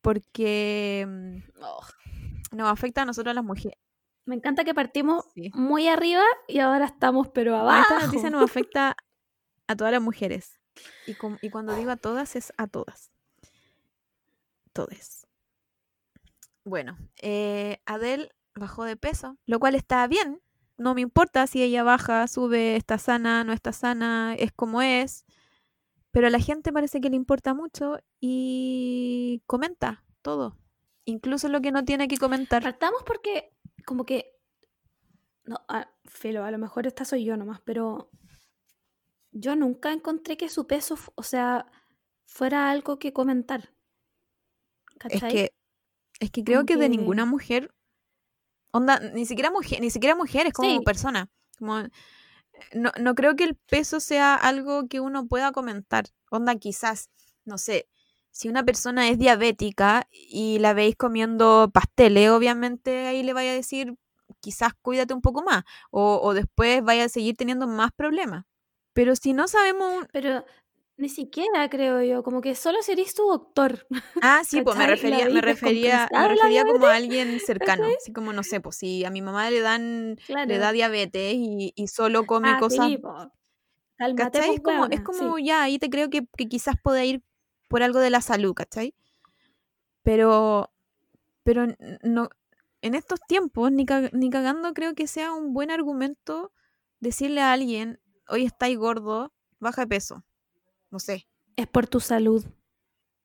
porque 0.00 1.06
mm, 1.08 2.56
nos 2.56 2.70
afecta 2.70 3.02
a 3.02 3.04
nosotros 3.04 3.34
las 3.34 3.44
mujeres. 3.44 3.78
Me 4.24 4.34
encanta 4.34 4.64
que 4.64 4.74
partimos 4.74 5.24
muy 5.54 5.88
arriba 5.88 6.22
y 6.46 6.58
ahora 6.58 6.84
estamos 6.84 7.28
pero 7.28 7.56
abajo. 7.56 7.94
Esta 7.94 8.06
noticia 8.06 8.30
nos 8.30 8.42
afecta 8.50 8.96
a 9.66 9.76
todas 9.76 9.92
las 9.92 10.02
mujeres. 10.02 10.60
Y, 11.06 11.16
y 11.40 11.50
cuando 11.50 11.74
digo 11.74 11.90
a 11.90 11.96
todas 11.96 12.36
es 12.36 12.52
a 12.56 12.66
todas. 12.66 13.10
Todes. 14.72 15.26
Bueno, 16.64 16.98
eh, 17.22 17.80
Adele 17.86 18.30
bajó 18.54 18.84
de 18.84 18.96
peso, 18.96 19.38
lo 19.46 19.58
cual 19.58 19.74
está 19.74 20.06
bien. 20.06 20.42
No 20.76 20.94
me 20.94 21.00
importa 21.00 21.46
si 21.46 21.62
ella 21.62 21.82
baja, 21.82 22.28
sube, 22.28 22.76
está 22.76 22.98
sana, 22.98 23.42
no 23.44 23.52
está 23.52 23.72
sana, 23.72 24.34
es 24.38 24.52
como 24.52 24.82
es. 24.82 25.24
Pero 26.10 26.26
a 26.26 26.30
la 26.30 26.40
gente 26.40 26.72
parece 26.72 27.00
que 27.00 27.10
le 27.10 27.16
importa 27.16 27.54
mucho 27.54 27.98
y 28.20 29.42
comenta 29.46 30.04
todo. 30.22 30.56
Incluso 31.04 31.48
lo 31.48 31.60
que 31.60 31.72
no 31.72 31.84
tiene 31.84 32.08
que 32.08 32.18
comentar. 32.18 32.62
Partamos 32.62 33.02
porque, 33.04 33.52
como 33.86 34.04
que. 34.04 34.34
No, 35.44 35.60
ah, 35.68 35.90
Felo, 36.04 36.44
a 36.44 36.50
lo 36.50 36.58
mejor 36.58 36.86
esta 36.86 37.04
soy 37.04 37.24
yo 37.24 37.36
nomás, 37.36 37.60
pero. 37.64 38.10
Yo 39.30 39.56
nunca 39.56 39.92
encontré 39.92 40.36
que 40.36 40.48
su 40.48 40.66
peso, 40.66 40.98
o 41.14 41.22
sea, 41.22 41.66
fuera 42.26 42.70
algo 42.70 42.98
que 42.98 43.12
comentar. 43.12 43.72
Es 45.08 45.22
que, 45.22 45.52
es 46.18 46.30
que 46.30 46.44
creo 46.44 46.64
que, 46.64 46.76
de 46.76 46.88
ninguna 46.88 47.24
mujer. 47.24 47.72
Onda, 48.70 48.98
ni 49.00 49.26
siquiera 49.26 49.50
mujer, 49.50 49.80
ni 49.80 49.90
siquiera 49.90 50.14
mujeres 50.14 50.52
como 50.52 50.82
persona. 50.82 51.30
Como 51.58 51.82
no, 52.74 52.92
no 53.00 53.14
creo 53.14 53.36
que 53.36 53.44
el 53.44 53.56
peso 53.56 54.00
sea 54.00 54.34
algo 54.34 54.88
que 54.88 55.00
uno 55.00 55.26
pueda 55.26 55.52
comentar. 55.52 56.06
Onda, 56.30 56.56
quizás, 56.56 57.10
no 57.44 57.58
sé, 57.58 57.88
si 58.30 58.48
una 58.48 58.64
persona 58.64 59.08
es 59.08 59.18
diabética 59.18 60.06
y 60.10 60.58
la 60.60 60.72
veis 60.74 60.96
comiendo 60.96 61.70
pasteles, 61.72 62.30
obviamente 62.30 63.06
ahí 63.06 63.22
le 63.22 63.32
vaya 63.32 63.50
a 63.50 63.54
decir, 63.54 63.96
quizás 64.40 64.72
cuídate 64.80 65.14
un 65.14 65.22
poco 65.22 65.42
más, 65.42 65.64
o, 65.90 66.20
o 66.22 66.34
después 66.34 66.82
vaya 66.82 67.04
a 67.04 67.08
seguir 67.08 67.36
teniendo 67.36 67.66
más 67.66 67.90
problemas. 67.92 68.44
Pero 68.92 69.16
si 69.16 69.32
no 69.32 69.48
sabemos... 69.48 70.06
Pero 70.12 70.44
ni 70.98 71.08
siquiera 71.08 71.70
creo 71.70 72.02
yo, 72.02 72.24
como 72.24 72.40
que 72.40 72.56
solo 72.56 72.82
serías 72.82 73.14
tu 73.14 73.22
doctor. 73.22 73.86
Ah, 74.20 74.42
sí, 74.44 74.62
pues 74.62 74.76
me 74.76 74.86
refería, 74.86 75.28
me 75.30 75.40
refería, 75.40 76.08
me 76.10 76.28
refería 76.28 76.64
como 76.64 76.86
a 76.86 76.96
alguien 76.96 77.38
cercano. 77.46 77.84
Así 77.96 78.12
como, 78.12 78.32
no 78.32 78.42
sé, 78.42 78.60
pues 78.60 78.76
si 78.76 79.04
a 79.04 79.10
mi 79.10 79.22
mamá 79.22 79.48
le 79.48 79.60
dan, 79.60 80.18
le 80.26 80.58
da 80.58 80.72
diabetes 80.72 81.34
y, 81.34 81.72
y 81.76 81.86
solo 81.86 82.26
come 82.26 82.50
ah, 82.50 82.58
cosas. 82.58 82.88
Sí, 82.88 83.00
¿Cachai? 84.16 84.56
Es 84.56 84.60
como, 84.60 84.86
es 84.86 85.00
como 85.00 85.38
ya, 85.38 85.62
ahí 85.62 85.78
te 85.78 85.88
creo 85.88 86.10
que, 86.10 86.26
que, 86.36 86.48
quizás 86.48 86.74
pueda 86.82 87.04
ir 87.04 87.22
por 87.68 87.84
algo 87.84 88.00
de 88.00 88.10
la 88.10 88.20
salud, 88.20 88.54
¿cachai? 88.54 88.94
Pero, 90.02 90.72
pero 91.44 91.66
no, 92.02 92.28
en 92.82 92.94
estos 92.94 93.20
tiempos, 93.28 93.70
ni, 93.70 93.86
ni 94.12 94.30
cagando 94.30 94.72
creo 94.74 94.94
que 94.94 95.06
sea 95.06 95.32
un 95.32 95.54
buen 95.54 95.70
argumento 95.70 96.52
decirle 96.98 97.40
a 97.40 97.52
alguien, 97.52 98.00
hoy 98.28 98.44
estáis 98.44 98.76
gordo, 98.76 99.32
baja 99.60 99.82
de 99.82 99.88
peso 99.88 100.24
no 100.90 100.98
sé. 100.98 101.28
Es 101.56 101.66
por 101.66 101.86
tu 101.86 102.00
salud. 102.00 102.44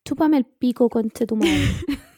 Chúpame 0.05 0.37
el 0.37 0.45
pico, 0.45 0.89
con 0.89 1.09
tu 1.09 1.35
madre. 1.35 1.51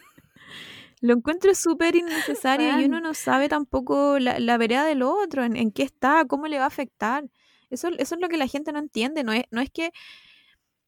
Lo 1.02 1.14
encuentro 1.14 1.54
súper 1.54 1.96
innecesario 1.96 2.80
y 2.80 2.86
uno 2.86 3.00
no 3.00 3.14
sabe 3.14 3.48
tampoco 3.48 4.18
la, 4.18 4.40
la 4.40 4.58
vereda 4.58 4.86
del 4.86 5.04
otro, 5.04 5.44
en, 5.44 5.72
qué 5.72 5.84
está, 5.84 6.26
cómo 6.26 6.48
le 6.48 6.58
va 6.58 6.64
a 6.64 6.68
afectar. 6.68 7.30
Eso, 7.70 7.90
eso 7.90 8.16
es 8.16 8.22
lo 8.22 8.28
que 8.28 8.38
la 8.38 8.48
gente 8.48 8.72
no 8.72 8.80
entiende. 8.80 9.24
No 9.24 9.34
es, 9.34 9.44
no 9.52 9.62
es 9.62 9.70
que 9.70 9.92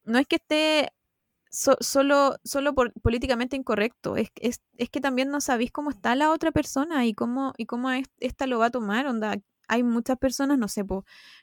no 0.04 0.18
es 0.18 0.26
que 0.26 0.36
esté 0.36 0.92
solo, 1.50 2.36
solo 2.42 2.74
por 2.74 2.92
políticamente 3.00 3.56
incorrecto, 3.56 4.16
es, 4.16 4.30
es, 4.36 4.60
es, 4.76 4.90
que 4.90 5.00
también 5.00 5.30
no 5.30 5.40
sabéis 5.40 5.70
cómo 5.70 5.90
está 5.90 6.14
la 6.14 6.30
otra 6.30 6.52
persona 6.52 7.06
y 7.06 7.14
cómo, 7.14 7.52
y 7.56 7.66
cómo 7.66 7.90
esta 8.18 8.46
lo 8.46 8.58
va 8.58 8.66
a 8.66 8.70
tomar. 8.70 9.06
Onda, 9.06 9.36
hay 9.68 9.82
muchas 9.82 10.18
personas, 10.18 10.58
no 10.58 10.68
sé, 10.68 10.84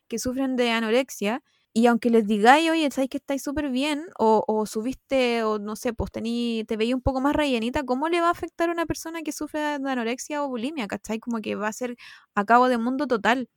que 0.07 0.19
sufren 0.19 0.55
de 0.55 0.71
anorexia 0.71 1.43
y 1.77 1.87
aunque 1.87 2.09
les 2.09 2.25
digáis, 2.25 2.71
oye, 2.71 2.89
sabéis 2.89 3.09
que 3.09 3.17
estáis 3.17 3.43
súper 3.43 3.69
bien, 3.69 4.05
o, 4.17 4.65
subiste, 4.65 5.43
o 5.43 5.59
no 5.59 5.75
sé, 5.75 5.91
pues 5.91 6.09
tení, 6.09 6.63
te 6.65 6.77
veía 6.77 6.95
un 6.95 7.01
poco 7.01 7.19
más 7.19 7.35
rellenita, 7.35 7.83
¿cómo 7.83 8.07
le 8.07 8.21
va 8.21 8.29
a 8.29 8.31
afectar 8.31 8.69
a 8.69 8.71
una 8.71 8.85
persona 8.85 9.23
que 9.23 9.33
sufre 9.33 9.59
de 9.59 9.91
anorexia 9.91 10.41
o 10.41 10.47
bulimia? 10.47 10.87
¿Cachai? 10.87 11.19
Como 11.19 11.41
que 11.41 11.55
va 11.55 11.67
a 11.67 11.73
ser 11.73 11.97
a 12.33 12.45
cabo 12.45 12.69
de 12.69 12.77
mundo 12.77 13.07
total. 13.07 13.49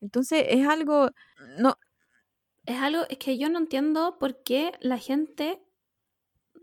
Entonces 0.00 0.44
es 0.50 0.68
algo. 0.68 1.10
No. 1.58 1.76
Es 2.64 2.80
algo, 2.80 3.02
es 3.08 3.18
que 3.18 3.38
yo 3.38 3.48
no 3.48 3.58
entiendo 3.58 4.18
por 4.20 4.44
qué 4.44 4.70
la 4.78 4.98
gente 4.98 5.60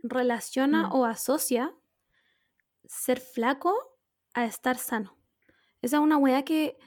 relaciona 0.03 0.87
mm. 0.87 0.93
o 0.93 1.05
asocia 1.05 1.75
ser 2.85 3.19
flaco 3.19 3.75
a 4.33 4.45
estar 4.45 4.77
sano. 4.77 5.17
Esa 5.81 5.97
es 5.97 6.01
una 6.01 6.15
weá 6.15 6.43
que. 6.45 6.77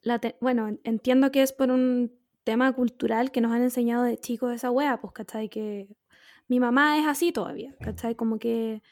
La 0.00 0.20
bueno, 0.40 0.76
entiendo 0.82 1.30
que 1.30 1.42
es 1.42 1.52
por 1.52 1.70
un 1.70 2.20
tema 2.44 2.72
cultural 2.72 3.30
que 3.30 3.40
nos 3.40 3.52
han 3.52 3.62
enseñado 3.62 4.04
de 4.04 4.18
chicos 4.18 4.52
esa 4.52 4.70
wea, 4.70 5.00
pues, 5.00 5.12
¿cachai? 5.12 5.48
Que 5.48 5.88
mi 6.48 6.60
mamá 6.60 6.98
es 6.98 7.06
así 7.06 7.32
todavía, 7.32 7.74
¿cachai? 7.80 8.14
Como 8.14 8.38
que 8.38 8.82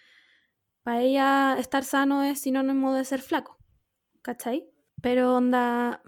para 0.82 1.03
ella 1.03 1.57
estar 1.59 1.84
sano 1.84 2.22
es 2.22 2.40
sinónimo 2.40 2.94
de 2.94 3.05
ser 3.05 3.20
flaco, 3.20 3.59
¿cachai? 4.22 4.68
Pero 5.03 5.36
onda, 5.36 6.03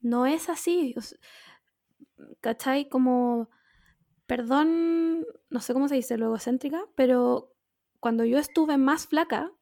no 0.00 0.26
es 0.26 0.48
así, 0.48 0.94
¿cachai? 2.40 2.88
Como, 2.88 3.50
perdón, 4.26 5.26
no 5.48 5.60
sé 5.60 5.72
cómo 5.72 5.88
se 5.88 5.96
dice, 5.96 6.16
lo 6.16 6.26
egocéntrica, 6.26 6.84
pero 6.94 7.54
cuando 7.98 8.24
yo 8.24 8.38
estuve 8.38 8.76
más 8.76 9.06
flaca, 9.06 9.52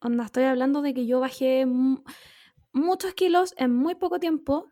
onda, 0.00 0.24
estoy 0.24 0.44
hablando 0.44 0.82
de 0.82 0.94
que 0.94 1.06
yo 1.06 1.20
bajé 1.20 1.66
muchos 2.72 3.14
kilos 3.14 3.54
en 3.56 3.74
muy 3.74 3.94
poco 3.94 4.18
tiempo 4.20 4.68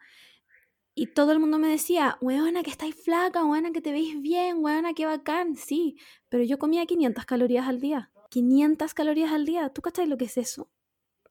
y 0.94 1.08
todo 1.08 1.32
el 1.32 1.38
mundo 1.38 1.58
me 1.58 1.68
decía, 1.68 2.18
weona, 2.20 2.62
que 2.62 2.70
estáis 2.70 2.94
flaca, 2.94 3.44
weona, 3.44 3.72
que 3.72 3.80
te 3.80 3.92
veis 3.92 4.20
bien, 4.20 4.58
weona, 4.58 4.92
que 4.92 5.06
bacán. 5.06 5.56
Sí, 5.56 5.96
pero 6.28 6.44
yo 6.44 6.58
comía 6.58 6.84
500 6.84 7.24
calorías 7.24 7.66
al 7.66 7.80
día. 7.80 8.10
500 8.30 8.92
calorías 8.92 9.32
al 9.32 9.46
día. 9.46 9.70
¿Tú 9.70 9.80
cachai 9.80 10.06
lo 10.06 10.18
que 10.18 10.26
es 10.26 10.36
eso? 10.36 10.70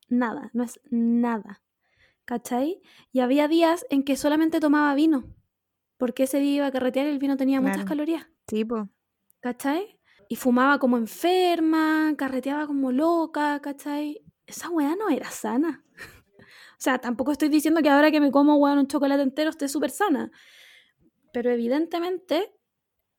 Nada, 0.09 0.49
no 0.53 0.64
es 0.64 0.80
nada. 0.89 1.62
¿Cachai? 2.26 2.82
Y 3.12 3.20
había 3.20 3.47
días 3.47 3.86
en 3.89 4.03
que 4.03 4.16
solamente 4.16 4.59
tomaba 4.59 4.95
vino. 4.95 5.26
Porque 5.97 6.24
ese 6.24 6.39
día 6.39 6.55
iba 6.55 6.68
a 6.68 6.72
carretear 6.72 7.05
y 7.05 7.12
el 7.12 7.20
vino 7.20 7.38
tenía 7.38 7.62
muchas 7.62 7.86
calorías. 7.86 8.28
Tipo. 8.45 8.89
¿Cachai? 9.41 9.99
Y 10.28 10.38
fumaba 10.38 10.80
como 10.80 10.97
enferma, 10.97 12.16
carreteaba 12.18 12.66
como 12.66 12.91
loca, 12.91 13.59
¿cachai? 13.62 14.24
Esa 14.47 14.70
weá 14.70 14.95
no 14.95 15.09
era 15.09 15.30
sana. 15.30 15.84
O 16.82 16.84
sea, 16.84 16.97
tampoco 16.97 17.32
estoy 17.32 17.49
diciendo 17.49 17.84
que 17.84 17.89
ahora 17.89 18.09
que 18.09 18.19
me 18.19 18.32
como 18.32 18.57
un 18.57 18.88
chocolate 18.88 19.21
entero 19.21 19.51
esté 19.51 19.67
súper 19.67 19.91
sana. 19.91 20.32
Pero 21.32 21.51
evidentemente, 21.51 22.55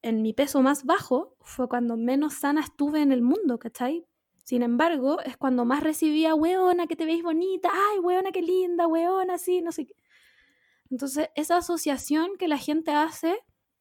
en 0.03 0.21
mi 0.21 0.33
peso 0.33 0.63
más 0.63 0.85
bajo 0.85 1.37
fue 1.43 1.69
cuando 1.69 1.97
menos 1.97 2.35
sana 2.35 2.61
estuve 2.61 3.03
en 3.03 3.13
el 3.13 3.23
mundo, 3.23 3.61
¿cachai? 3.61 4.05
Sin 4.43 4.65
embargo, 4.65 5.21
es 5.21 5.37
cuando 5.37 5.65
más 5.65 5.85
recibía, 5.85 6.35
weona, 6.35 6.89
que 6.89 6.97
te 6.97 7.07
veis 7.07 7.23
bonita, 7.23 7.71
ay, 7.73 8.01
weona, 8.01 8.33
qué 8.33 8.43
linda, 8.43 8.89
weona, 8.89 9.39
sí, 9.39 9.63
no 9.63 9.71
sé 9.71 9.87
qué. 9.87 9.95
Entonces, 10.91 11.29
esa 11.37 11.59
asociación 11.59 12.37
que 12.41 12.49
la 12.49 12.59
gente 12.59 12.91
hace, 12.91 13.39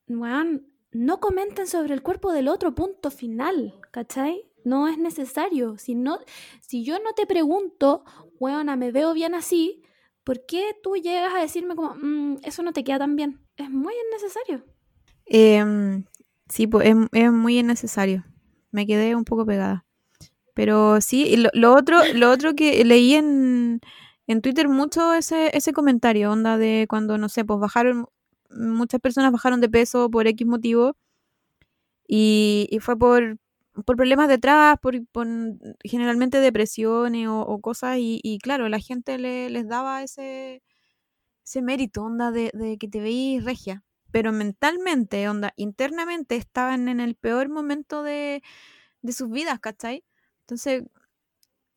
weón, 0.08 0.72
no 0.92 1.20
comenten 1.20 1.66
sobre 1.66 1.96
el 1.96 2.04
cuerpo 2.04 2.32
del 2.32 2.50
otro, 2.50 2.76
punto 2.76 3.10
final, 3.10 3.82
¿cachai? 3.90 4.48
No 4.64 4.88
es 4.88 4.98
necesario. 4.98 5.78
Si, 5.78 5.96
no, 5.96 6.20
si 6.62 6.84
yo 6.84 7.00
no 7.00 7.14
te 7.14 7.26
pregunto, 7.26 8.04
weona, 8.40 8.76
me 8.76 8.92
veo 8.92 9.14
bien 9.14 9.36
así, 9.36 9.84
¿por 10.24 10.46
qué 10.46 10.76
tú 10.84 10.96
llegas 10.96 11.34
a 11.34 11.40
decirme 11.40 11.76
como, 11.76 11.96
mm, 11.96 12.40
eso 12.44 12.64
no 12.64 12.74
te 12.74 12.84
queda 12.84 13.00
tan 13.00 13.16
bien? 13.16 13.40
Es 13.58 13.70
muy 13.70 13.94
innecesario. 14.08 14.66
Em, 15.26 16.06
sí, 16.50 16.68
pues 16.68 16.94
es, 17.12 17.32
muy 17.32 17.60
innecesario. 17.60 18.26
Me 18.72 18.86
quedé 18.86 19.16
un 19.16 19.26
poco 19.26 19.46
pegada. 19.46 19.86
Pero 20.54 21.02
sí, 21.02 21.38
lo, 21.54 21.74
otro, 21.74 22.00
lo 22.14 22.30
otro 22.30 22.56
que 22.56 22.84
leí 22.84 23.16
en, 23.16 23.80
en 24.28 24.42
Twitter 24.42 24.68
mucho 24.68 25.14
ese, 25.14 25.56
ese 25.56 25.74
comentario, 25.74 26.32
onda 26.32 26.58
de 26.58 26.86
cuando, 26.90 27.18
no 27.18 27.30
sé, 27.30 27.46
pues 27.46 27.60
bajaron, 27.60 28.08
muchas 28.50 29.00
personas 29.00 29.32
bajaron 29.32 29.62
de 29.62 29.70
peso 29.70 30.10
por 30.12 30.28
X 30.28 30.46
motivo 30.46 30.96
y, 32.08 32.68
y 32.70 32.80
fue 32.80 32.98
por, 32.98 33.38
por 33.74 33.96
problemas 33.96 34.28
detrás, 34.28 34.78
por, 34.82 34.96
generalmente 35.84 36.40
depresiones 36.40 37.28
o, 37.30 37.60
cosas, 37.62 37.98
y, 38.00 38.40
claro, 38.42 38.70
la 38.70 38.80
gente 38.80 39.18
le, 39.18 39.50
les 39.50 39.68
daba 39.68 40.04
ese, 40.04 40.64
ese 41.46 41.62
mérito, 41.62 42.04
onda, 42.04 42.32
de, 42.32 42.78
que 42.80 42.88
te 42.88 43.02
veís 43.02 43.44
regia. 43.44 43.84
Pero 44.12 44.34
mentalmente, 44.34 45.28
onda, 45.30 45.54
internamente 45.56 46.36
estaban 46.36 46.90
en 46.90 47.00
el 47.00 47.16
peor 47.16 47.50
momento 47.50 48.04
de, 48.04 48.44
de 49.02 49.14
sus 49.14 49.30
vidas, 49.30 49.60
¿cachai? 49.60 50.04
Entonces, 50.42 50.84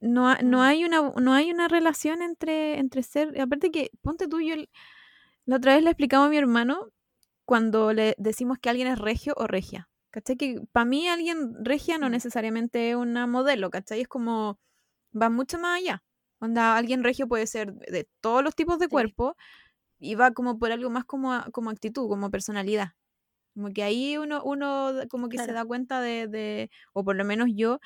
no, 0.00 0.34
no, 0.42 0.58
mm. 0.58 0.60
hay 0.60 0.84
una, 0.84 1.12
no 1.20 1.32
hay 1.32 1.50
una 1.52 1.68
relación 1.68 2.22
entre, 2.22 2.78
entre 2.78 3.02
ser. 3.02 3.40
Aparte 3.40 3.70
que, 3.70 3.90
ponte 4.02 4.28
tú, 4.28 4.40
yo 4.40 4.54
la 5.46 5.56
otra 5.56 5.74
vez 5.74 5.84
le 5.84 5.90
explicaba 5.90 6.26
a 6.26 6.28
mi 6.28 6.36
hermano 6.38 6.90
cuando 7.44 7.92
le 7.92 8.14
decimos 8.18 8.58
que 8.58 8.70
alguien 8.70 8.88
es 8.88 8.98
regio 8.98 9.34
o 9.36 9.46
regia. 9.46 9.88
¿Cachai? 10.14 10.36
Que 10.36 10.60
para 10.70 10.84
mí 10.84 11.08
alguien 11.08 11.64
regia 11.64 11.98
no 11.98 12.08
mm. 12.08 12.12
necesariamente 12.12 12.90
es 12.90 12.96
una 12.96 13.26
modelo, 13.26 13.68
¿cachai? 13.68 14.02
Es 14.02 14.06
como, 14.06 14.60
va 15.12 15.28
mucho 15.28 15.58
más 15.58 15.80
allá. 15.80 16.04
Onda, 16.38 16.76
alguien 16.76 17.02
regio 17.02 17.26
puede 17.26 17.48
ser 17.48 17.74
de 17.74 18.08
todos 18.20 18.44
los 18.44 18.54
tipos 18.54 18.78
de 18.78 18.86
cuerpo 18.88 19.36
y 19.98 20.14
va 20.14 20.30
como 20.30 20.56
por 20.56 20.70
algo 20.70 20.88
más 20.88 21.04
como, 21.04 21.42
como 21.50 21.70
actitud, 21.70 22.08
como 22.08 22.30
personalidad. 22.30 22.92
Como 23.54 23.70
que 23.70 23.82
ahí 23.82 24.16
uno, 24.16 24.40
uno 24.44 24.92
como 25.10 25.28
que 25.28 25.38
se 25.38 25.52
da 25.52 25.64
cuenta 25.64 26.00
de, 26.00 26.70
o 26.92 27.02
por 27.04 27.16
lo 27.16 27.24
menos 27.24 27.48
yo 27.52 27.80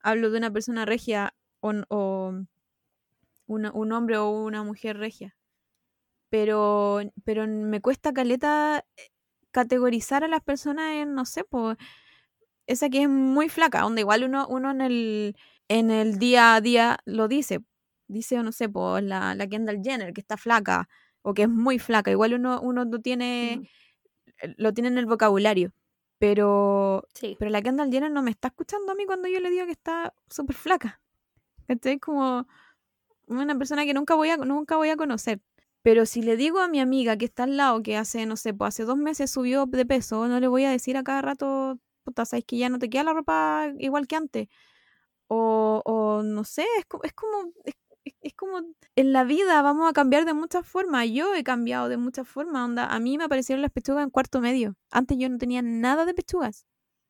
hablo 0.00 0.30
de 0.30 0.38
una 0.38 0.50
persona 0.50 0.86
regia 0.86 1.34
o, 1.60 1.72
o 1.90 2.32
un 3.46 3.92
hombre 3.92 4.16
o 4.16 4.30
una 4.30 4.62
mujer 4.62 4.96
regia. 4.96 5.36
Pero, 6.30 7.00
pero 7.24 7.46
me 7.46 7.82
cuesta 7.82 8.14
caleta 8.14 8.86
eh, 8.96 9.10
categorizar 9.54 10.24
a 10.24 10.28
las 10.28 10.42
personas 10.42 10.94
en, 10.94 11.14
no 11.14 11.24
sé, 11.24 11.44
pues, 11.44 11.78
esa 12.66 12.90
que 12.90 13.02
es 13.02 13.08
muy 13.08 13.48
flaca, 13.48 13.82
donde 13.82 14.00
igual 14.00 14.24
uno, 14.24 14.48
uno 14.48 14.72
en, 14.72 14.80
el, 14.80 15.36
en 15.68 15.90
el 15.92 16.18
día 16.18 16.56
a 16.56 16.60
día 16.60 16.98
lo 17.04 17.28
dice. 17.28 17.60
Dice, 18.08 18.42
no 18.42 18.50
sé, 18.52 18.68
pues, 18.68 19.04
la, 19.04 19.34
la 19.36 19.46
Kendall 19.46 19.80
Jenner, 19.82 20.12
que 20.12 20.20
está 20.20 20.36
flaca, 20.36 20.88
o 21.22 21.34
que 21.34 21.42
es 21.42 21.48
muy 21.48 21.78
flaca. 21.78 22.10
Igual 22.10 22.34
uno, 22.34 22.60
uno 22.60 22.84
no 22.84 23.00
tiene, 23.00 23.70
eh, 24.42 24.54
lo 24.58 24.74
tiene 24.74 24.88
en 24.88 24.98
el 24.98 25.06
vocabulario. 25.06 25.72
Pero, 26.18 27.06
sí. 27.14 27.36
pero 27.38 27.50
la 27.50 27.62
Kendall 27.62 27.90
Jenner 27.92 28.10
no 28.10 28.22
me 28.22 28.32
está 28.32 28.48
escuchando 28.48 28.92
a 28.92 28.94
mí 28.96 29.06
cuando 29.06 29.28
yo 29.28 29.38
le 29.40 29.50
digo 29.50 29.66
que 29.66 29.72
está 29.72 30.14
súper 30.28 30.56
flaca. 30.56 31.00
Es 31.68 32.00
como 32.00 32.46
una 33.26 33.56
persona 33.56 33.84
que 33.84 33.94
nunca 33.94 34.14
voy 34.16 34.30
a, 34.30 34.36
nunca 34.36 34.76
voy 34.76 34.90
a 34.90 34.96
conocer. 34.96 35.40
Pero 35.84 36.06
si 36.06 36.22
le 36.22 36.38
digo 36.38 36.60
a 36.60 36.68
mi 36.68 36.80
amiga 36.80 37.18
que 37.18 37.26
está 37.26 37.42
al 37.42 37.58
lado, 37.58 37.82
que 37.82 37.98
hace, 37.98 38.24
no 38.24 38.36
sé, 38.36 38.54
pues 38.54 38.68
hace 38.68 38.84
dos 38.84 38.96
meses 38.96 39.30
subió 39.30 39.66
de 39.66 39.84
peso, 39.84 40.26
no 40.28 40.40
le 40.40 40.48
voy 40.48 40.64
a 40.64 40.70
decir 40.70 40.96
a 40.96 41.04
cada 41.04 41.20
rato, 41.20 41.78
puta, 42.04 42.24
sabes 42.24 42.46
que 42.46 42.56
ya 42.56 42.70
no 42.70 42.78
te 42.78 42.88
queda 42.88 43.04
la 43.04 43.12
ropa 43.12 43.70
igual 43.78 44.06
que 44.06 44.16
antes. 44.16 44.48
O, 45.28 45.82
o 45.84 46.22
no 46.22 46.44
sé, 46.44 46.62
es, 46.78 46.86
es 47.02 47.12
como, 47.12 47.52
es, 48.22 48.34
como 48.34 48.60
en 48.96 49.12
la 49.12 49.24
vida 49.24 49.60
vamos 49.60 49.90
a 49.90 49.92
cambiar 49.92 50.24
de 50.24 50.32
muchas 50.32 50.66
formas. 50.66 51.06
Yo 51.10 51.34
he 51.34 51.44
cambiado 51.44 51.90
de 51.90 51.98
muchas 51.98 52.26
formas. 52.26 52.64
Onda, 52.64 52.86
a 52.86 52.98
mí 52.98 53.18
me 53.18 53.24
aparecieron 53.24 53.60
las 53.60 53.70
pechugas 53.70 54.04
en 54.04 54.10
cuarto 54.10 54.40
medio. 54.40 54.76
Antes 54.90 55.18
yo 55.18 55.28
no 55.28 55.36
tenía 55.36 55.60
nada 55.60 56.06
de 56.06 56.14
pechugas. 56.14 56.66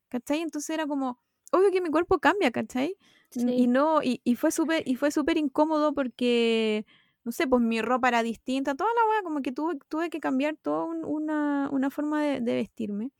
¿Cachai? 0.09 0.41
Entonces 0.41 0.71
era 0.71 0.85
como, 0.85 1.21
obvio 1.53 1.71
que 1.71 1.79
mi 1.81 1.89
cuerpo 1.91 2.19
cambia, 2.19 2.51
¿cachai? 2.51 2.97
Y 3.33 3.67
no, 3.67 4.03
y, 4.03 4.21
y 4.25 4.35
fue 4.35 4.51
súper, 4.51 4.83
y 4.85 4.95
fue 4.95 5.11
súper 5.11 5.37
incómodo 5.37 5.93
porque 5.93 6.85
no 7.25 7.31
sé, 7.31 7.47
pues 7.47 7.61
mi 7.61 7.81
ropa 7.81 8.07
era 8.07 8.21
distinta, 8.21 8.75
toda 8.75 8.89
la 8.93 9.09
weá, 9.09 9.23
como 9.23 9.41
que 9.41 9.51
tuve, 9.51 9.79
tuve 9.89 10.11
que 10.11 10.19
cambiar 10.19 10.55
toda 10.55 10.85
una, 10.85 11.69
una, 11.71 11.89
forma 11.89 12.21
de, 12.21 12.39
vestirme. 12.39 13.11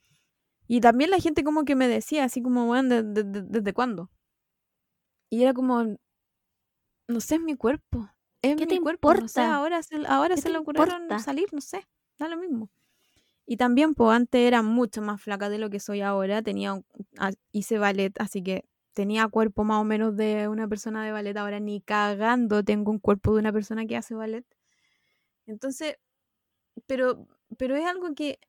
Y 0.68 0.80
también 0.80 1.10
la 1.10 1.20
gente 1.20 1.44
como 1.44 1.66
que 1.66 1.76
me 1.76 1.88
decía, 1.88 2.24
así 2.24 2.42
como, 2.42 2.70
weón, 2.70 2.88
¿desde 2.90 3.74
cuándo? 3.74 4.12
Y 5.32 5.42
era 5.42 5.54
como, 5.54 5.98
no 7.08 7.20
sé, 7.20 7.36
es 7.36 7.42
mi 7.42 7.56
cuerpo. 7.56 8.08
Es 8.44 8.56
mi 8.56 8.80
cuerpo. 8.80 9.12
No 9.12 9.28
sé, 9.28 9.42
ahora 9.42 9.82
se, 9.82 9.96
ahora 10.08 10.38
se 10.38 10.50
le 10.50 10.60
ocurrieron 10.60 11.20
salir, 11.20 11.48
no 11.52 11.62
sé, 11.62 11.88
da 12.20 12.28
lo 12.28 12.38
mismo. 12.38 12.70
Y 13.48 13.58
también, 13.58 13.96
pues 13.96 14.16
antes 14.16 14.42
era 14.42 14.62
mucho 14.62 15.02
más 15.02 15.20
flaca 15.20 15.50
de 15.50 15.58
lo 15.58 15.72
que 15.72 15.80
soy 15.80 16.02
ahora. 16.02 16.44
Tenía, 16.44 16.80
hice 17.52 17.80
ballet, 17.80 18.14
así 18.20 18.44
que 18.44 18.66
tenía 18.96 19.28
cuerpo 19.28 19.64
más 19.64 19.82
o 19.82 19.84
menos 19.84 20.16
de 20.18 20.48
una 20.48 20.68
persona 20.68 21.06
de 21.06 21.12
ballet, 21.12 21.38
ahora 21.38 21.60
ni 21.60 21.82
cagando 21.82 22.64
tengo 22.64 22.92
un 22.92 23.00
cuerpo 23.00 23.34
de 23.34 23.42
una 23.42 23.54
persona 23.54 23.86
que 23.86 23.98
hace 23.98 24.16
ballet. 24.16 24.46
Entonces, 25.48 25.98
pero, 26.88 27.28
pero 27.58 27.76
es 27.76 27.86
algo 27.86 28.16
que, 28.16 28.40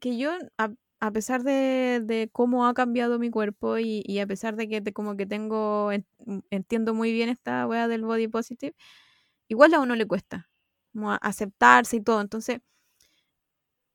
que 0.00 0.16
yo, 0.18 0.32
a, 0.58 1.10
pesar 1.12 1.42
de, 1.44 2.30
cómo 2.32 2.66
ha 2.66 2.74
cambiado 2.74 3.18
mi 3.18 3.30
cuerpo 3.30 3.78
y, 3.78 4.18
a 4.20 4.26
pesar 4.26 4.56
de 4.56 4.68
que 4.68 4.92
como 4.92 5.16
que 5.16 5.26
tengo, 5.26 5.90
entiendo 6.50 6.94
muy 6.94 7.12
bien 7.12 7.28
esta 7.28 7.66
wea 7.66 7.88
del 7.88 8.04
body 8.04 8.28
positive, 8.28 8.74
igual 9.48 9.74
a 9.74 9.80
uno 9.80 9.96
le 9.96 10.06
cuesta 10.06 10.50
aceptarse 11.22 11.96
y 11.96 12.02
todo. 12.02 12.20
Entonces, 12.20 12.60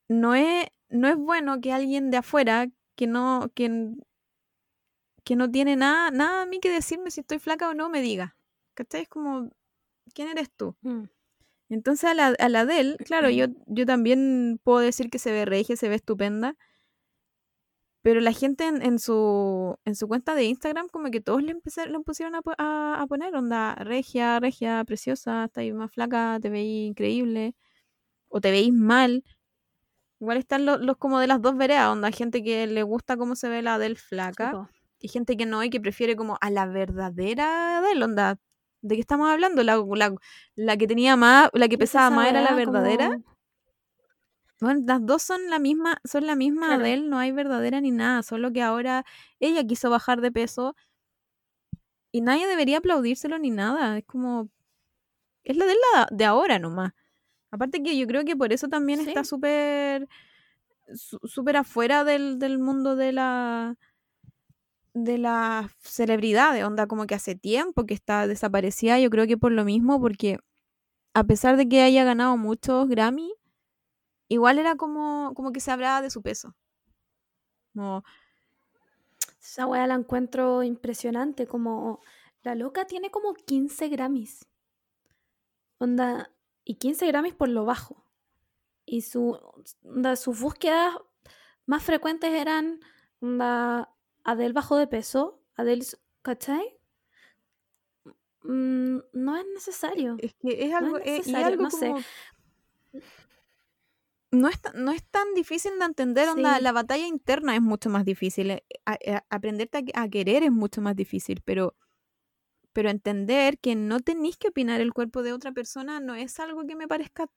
no 0.09 0.35
es, 0.35 0.67
no 0.89 1.07
es 1.07 1.17
bueno 1.17 1.61
que 1.61 1.73
alguien 1.73 2.11
de 2.11 2.17
afuera 2.17 2.69
que 2.95 3.07
no, 3.07 3.51
que 3.55 3.93
que 5.27 5.35
no 5.35 5.51
tiene 5.51 5.75
nada, 5.75 6.09
nada 6.09 6.43
a 6.43 6.45
mí 6.45 6.61
que 6.61 6.69
decirme 6.71 7.11
si 7.11 7.19
estoy 7.19 7.39
flaca 7.39 7.67
o 7.67 7.73
no, 7.73 7.89
me 7.89 8.01
diga. 8.01 8.37
¿Cachai? 8.75 9.01
Es 9.01 9.09
como, 9.09 9.51
¿quién 10.13 10.29
eres 10.29 10.49
tú? 10.55 10.77
Mm. 10.83 11.03
Entonces 11.67 12.09
a 12.09 12.13
la, 12.13 12.27
a 12.27 12.47
la 12.47 12.65
de 12.65 12.79
él, 12.79 12.97
claro, 13.03 13.29
yo, 13.29 13.47
yo 13.65 13.85
también 13.85 14.57
puedo 14.63 14.79
decir 14.79 15.09
que 15.09 15.19
se 15.19 15.33
ve 15.33 15.43
regia, 15.43 15.75
se 15.75 15.89
ve 15.89 15.95
estupenda, 15.95 16.55
pero 18.01 18.21
la 18.21 18.31
gente 18.31 18.67
en, 18.67 18.99
su, 18.99 19.77
en 19.83 19.95
su 19.97 20.07
cuenta 20.07 20.33
de 20.33 20.45
Instagram 20.45 20.87
como 20.87 21.11
que 21.11 21.19
todos 21.19 21.43
le, 21.43 21.51
empezaron, 21.51 21.91
le 21.91 21.99
pusieron 21.99 22.35
a, 22.35 23.05
poner 23.09 23.35
onda, 23.35 23.75
regia, 23.75 24.39
regia, 24.39 24.81
preciosa, 24.85 25.43
estáis 25.45 25.73
más 25.73 25.91
flaca, 25.91 26.39
te 26.41 26.49
veis 26.49 26.87
increíble, 26.87 27.53
o 28.29 28.39
te 28.39 28.51
veis 28.51 28.71
mal. 28.71 29.25
Igual 30.21 30.37
están 30.37 30.65
los, 30.65 30.79
los, 30.79 30.95
como 30.95 31.19
de 31.19 31.27
las 31.27 31.41
dos 31.41 31.57
veredas, 31.57 31.89
onda, 31.89 32.11
gente 32.11 32.41
que 32.43 32.65
le 32.65 32.83
gusta 32.83 33.17
cómo 33.17 33.35
se 33.35 33.49
ve 33.49 33.61
la 33.61 33.77
del 33.77 33.97
flaca 33.97 34.69
Y 34.99 35.09
gente 35.09 35.37
que 35.37 35.45
no, 35.45 35.63
y 35.63 35.69
que 35.69 35.79
prefiere 35.79 36.15
como 36.15 36.37
a 36.41 36.49
la 36.49 36.65
verdadera 36.65 37.77
Adele, 37.79 38.03
onda. 38.03 38.39
¿De 38.81 38.95
qué 38.95 39.01
estamos 39.01 39.29
hablando? 39.29 39.63
La, 39.63 39.77
la, 39.77 40.15
la 40.55 40.77
que 40.77 40.87
tenía 40.87 41.15
más, 41.15 41.49
la 41.53 41.67
que 41.67 41.77
pesaba 41.77 42.09
más 42.09 42.29
era 42.29 42.41
la 42.41 42.53
verdadera. 42.53 43.09
Como... 43.09 43.37
Bueno, 44.59 44.81
las 44.87 45.05
dos 45.05 45.21
son 45.23 45.49
la 45.49 45.59
misma, 45.59 45.99
son 46.03 46.25
la 46.25 46.35
misma 46.35 46.67
Claro. 46.67 46.81
Adele, 46.83 47.07
no 47.07 47.19
hay 47.19 47.31
verdadera 47.31 47.79
ni 47.81 47.91
nada, 47.91 48.23
solo 48.23 48.51
que 48.51 48.61
ahora 48.63 49.03
ella 49.39 49.63
quiso 49.65 49.89
bajar 49.89 50.21
de 50.21 50.31
peso 50.31 50.75
y 52.11 52.21
nadie 52.21 52.47
debería 52.47 52.79
aplaudírselo 52.79 53.37
ni 53.37 53.51
nada, 53.51 53.97
es 53.97 54.05
como 54.05 54.49
es 55.43 55.57
la 55.57 55.65
de 55.65 55.75
la 55.93 56.07
de 56.11 56.25
ahora 56.25 56.57
nomás. 56.59 56.93
Aparte 57.51 57.81
que 57.83 57.97
yo 57.97 58.07
creo 58.07 58.25
que 58.25 58.35
por 58.35 58.51
eso 58.51 58.67
también 58.67 59.01
Sí. 59.01 59.09
está 59.09 59.23
súper 59.23 60.07
súper 60.95 61.57
afuera 61.57 62.03
del, 62.03 62.39
del 62.39 62.59
mundo 62.59 62.95
de 62.95 63.11
la 63.11 63.75
de 65.03 65.17
las 65.17 65.71
celebridades, 65.81 66.63
onda 66.63 66.87
como 66.87 67.07
que 67.07 67.15
hace 67.15 67.35
tiempo 67.35 67.85
que 67.85 67.93
está 67.93 68.27
desaparecida, 68.27 68.99
yo 68.99 69.09
creo 69.09 69.27
que 69.27 69.37
por 69.37 69.51
lo 69.51 69.65
mismo, 69.65 69.99
porque 69.99 70.39
a 71.13 71.23
pesar 71.23 71.57
de 71.57 71.67
que 71.67 71.81
haya 71.81 72.03
ganado 72.03 72.37
muchos 72.37 72.87
Grammy, 72.87 73.33
igual 74.27 74.59
era 74.59 74.75
como, 74.75 75.33
como 75.35 75.51
que 75.51 75.59
se 75.59 75.71
hablaba 75.71 76.01
de 76.01 76.09
su 76.09 76.21
peso. 76.21 76.53
Como, 77.73 78.03
Esa 79.41 79.65
weá 79.65 79.87
la 79.87 79.95
encuentro 79.95 80.63
impresionante. 80.63 81.47
Como 81.47 82.01
la 82.43 82.55
loca 82.55 82.85
tiene 82.85 83.09
como 83.09 83.33
15 83.33 83.89
Grammys. 83.89 84.47
Onda, 85.79 86.31
y 86.63 86.75
15 86.75 87.07
Grammys 87.07 87.33
por 87.33 87.49
lo 87.49 87.65
bajo. 87.65 88.05
Y 88.85 89.01
su, 89.01 89.39
sus 90.15 90.39
búsquedas 90.39 90.95
más 91.65 91.83
frecuentes 91.83 92.31
eran 92.31 92.79
onda, 93.21 93.93
Adele 94.27 94.51
bajo 94.53 94.75
de 94.75 94.87
peso, 94.87 95.41
Adele, 95.55 95.85
¿cachai? 96.21 96.77
Mm, 98.43 98.97
no 99.13 99.37
es 99.37 99.45
necesario. 99.53 100.17
es 100.19 100.33
que 100.35 100.65
es 100.65 100.71
No 100.71 100.77
algo, 100.77 100.97
es 100.97 101.05
eh, 101.07 101.13
y 101.13 101.17
necesario, 101.19 101.47
algo 101.47 101.63
no 101.63 101.69
sé. 101.71 101.87
como... 101.87 102.03
No 104.31 104.49
es, 104.49 104.59
no 104.75 104.91
es 104.91 105.03
tan 105.09 105.33
difícil 105.33 105.79
de 105.79 105.85
entender, 105.85 106.27
Sí. 106.35 106.41
la 106.41 106.71
batalla 106.73 107.07
interna 107.07 107.55
es 107.55 107.61
mucho 107.61 107.89
más 107.89 108.03
difícil, 108.03 108.51
eh, 108.51 108.65
a- 108.85 108.97
a- 109.15 109.25
aprenderte 109.29 109.85
a 109.93 110.09
querer 110.09 110.43
es 110.43 110.51
mucho 110.51 110.81
más 110.81 110.97
difícil, 110.97 111.41
pero, 111.45 111.75
pero 112.73 112.89
entender 112.89 113.57
que 113.59 113.75
no 113.75 114.01
tenéis 114.01 114.35
que 114.37 114.49
opinar 114.49 114.81
el 114.81 114.93
cuerpo 114.93 115.23
de 115.23 115.31
otra 115.31 115.53
persona 115.53 116.01
no 116.01 116.13
es 116.15 116.37
algo 116.41 116.65
que 116.67 116.75
me 116.75 116.89
parezca 116.89 117.29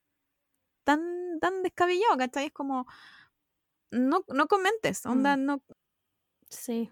tan, 0.83 1.39
tan 1.41 1.63
descabellado, 1.63 2.17
¿cachai? 2.19 2.47
Es 2.47 2.53
como, 2.53 2.87
no, 3.93 4.25
no 4.35 4.49
comentes, 4.49 5.07
onda, 5.07 5.37
Mm. 5.37 5.45
no, 5.47 5.63
Sí, 6.51 6.91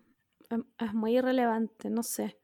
em- 0.51 0.65
es 0.79 0.95
muy 0.95 1.17
irrelevante, 1.19 1.91
no 1.91 2.03
sé. 2.03 2.39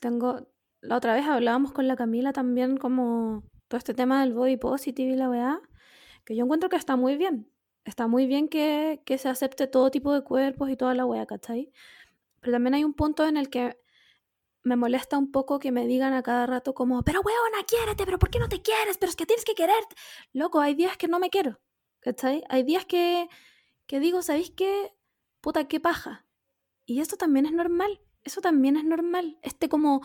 Tengo, 0.00 0.48
la 0.80 0.96
otra 0.96 1.14
vez 1.14 1.26
hablábamos 1.26 1.72
con 1.72 1.88
la 1.88 1.96
Camila 1.96 2.32
también 2.32 2.76
como 2.76 3.44
todo 3.68 3.78
este 3.78 3.94
tema 3.94 4.20
del 4.22 4.34
body 4.34 4.56
positive 4.58 5.12
y 5.12 5.16
la 5.16 5.30
weá, 5.30 5.60
que 6.24 6.36
yo 6.36 6.44
encuentro 6.44 6.68
que 6.68 6.76
está 6.76 6.96
muy 6.96 7.16
bien. 7.16 7.50
Está 7.84 8.06
muy 8.08 8.26
bien 8.26 8.48
que, 8.48 9.02
que 9.06 9.18
se 9.18 9.28
acepte 9.28 9.66
todo 9.66 9.90
tipo 9.90 10.14
de 10.14 10.22
cuerpos 10.24 10.70
y 10.70 10.76
toda 10.76 10.94
la 10.94 11.06
weá, 11.06 11.26
¿cachai? 11.26 11.72
Pero 12.40 12.52
también 12.54 12.74
hay 12.74 12.84
un 12.84 12.94
punto 12.94 13.26
en 13.26 13.36
el 13.38 13.50
que 13.50 13.78
me 14.64 14.76
molesta 14.76 15.18
un 15.18 15.32
poco 15.32 15.58
que 15.58 15.72
me 15.72 15.86
digan 15.86 16.12
a 16.14 16.22
cada 16.22 16.46
rato 16.46 16.74
como, 16.74 17.02
pero 17.04 17.20
weona, 17.22 17.64
quiérete, 17.66 18.04
pero 18.06 18.18
¿por 18.18 18.30
qué 18.30 18.38
no 18.38 18.48
te 18.48 18.62
quieres? 18.62 18.98
Pero 18.98 19.10
es 19.10 19.16
que 19.16 19.26
tienes 19.26 19.44
que 19.44 19.54
quererte. 19.54 19.96
Loco, 20.32 20.60
hay 20.60 20.74
días 20.74 20.96
que 20.96 21.08
no 21.08 21.18
me 21.20 21.30
quiero, 21.30 21.60
¿cachai? 22.00 22.44
Hay 22.48 22.62
días 22.64 22.86
que, 22.86 23.28
que 23.86 24.00
digo, 24.00 24.22
¿sabéis 24.22 24.52
qué? 24.52 24.92
Puta, 25.40 25.68
qué 25.68 25.80
paja. 25.80 26.21
Y 26.92 27.00
esto 27.00 27.16
también 27.16 27.46
es 27.46 27.52
normal, 27.52 28.00
eso 28.22 28.40
también 28.40 28.76
es 28.76 28.84
normal. 28.84 29.38
Este 29.42 29.68
como 29.68 30.02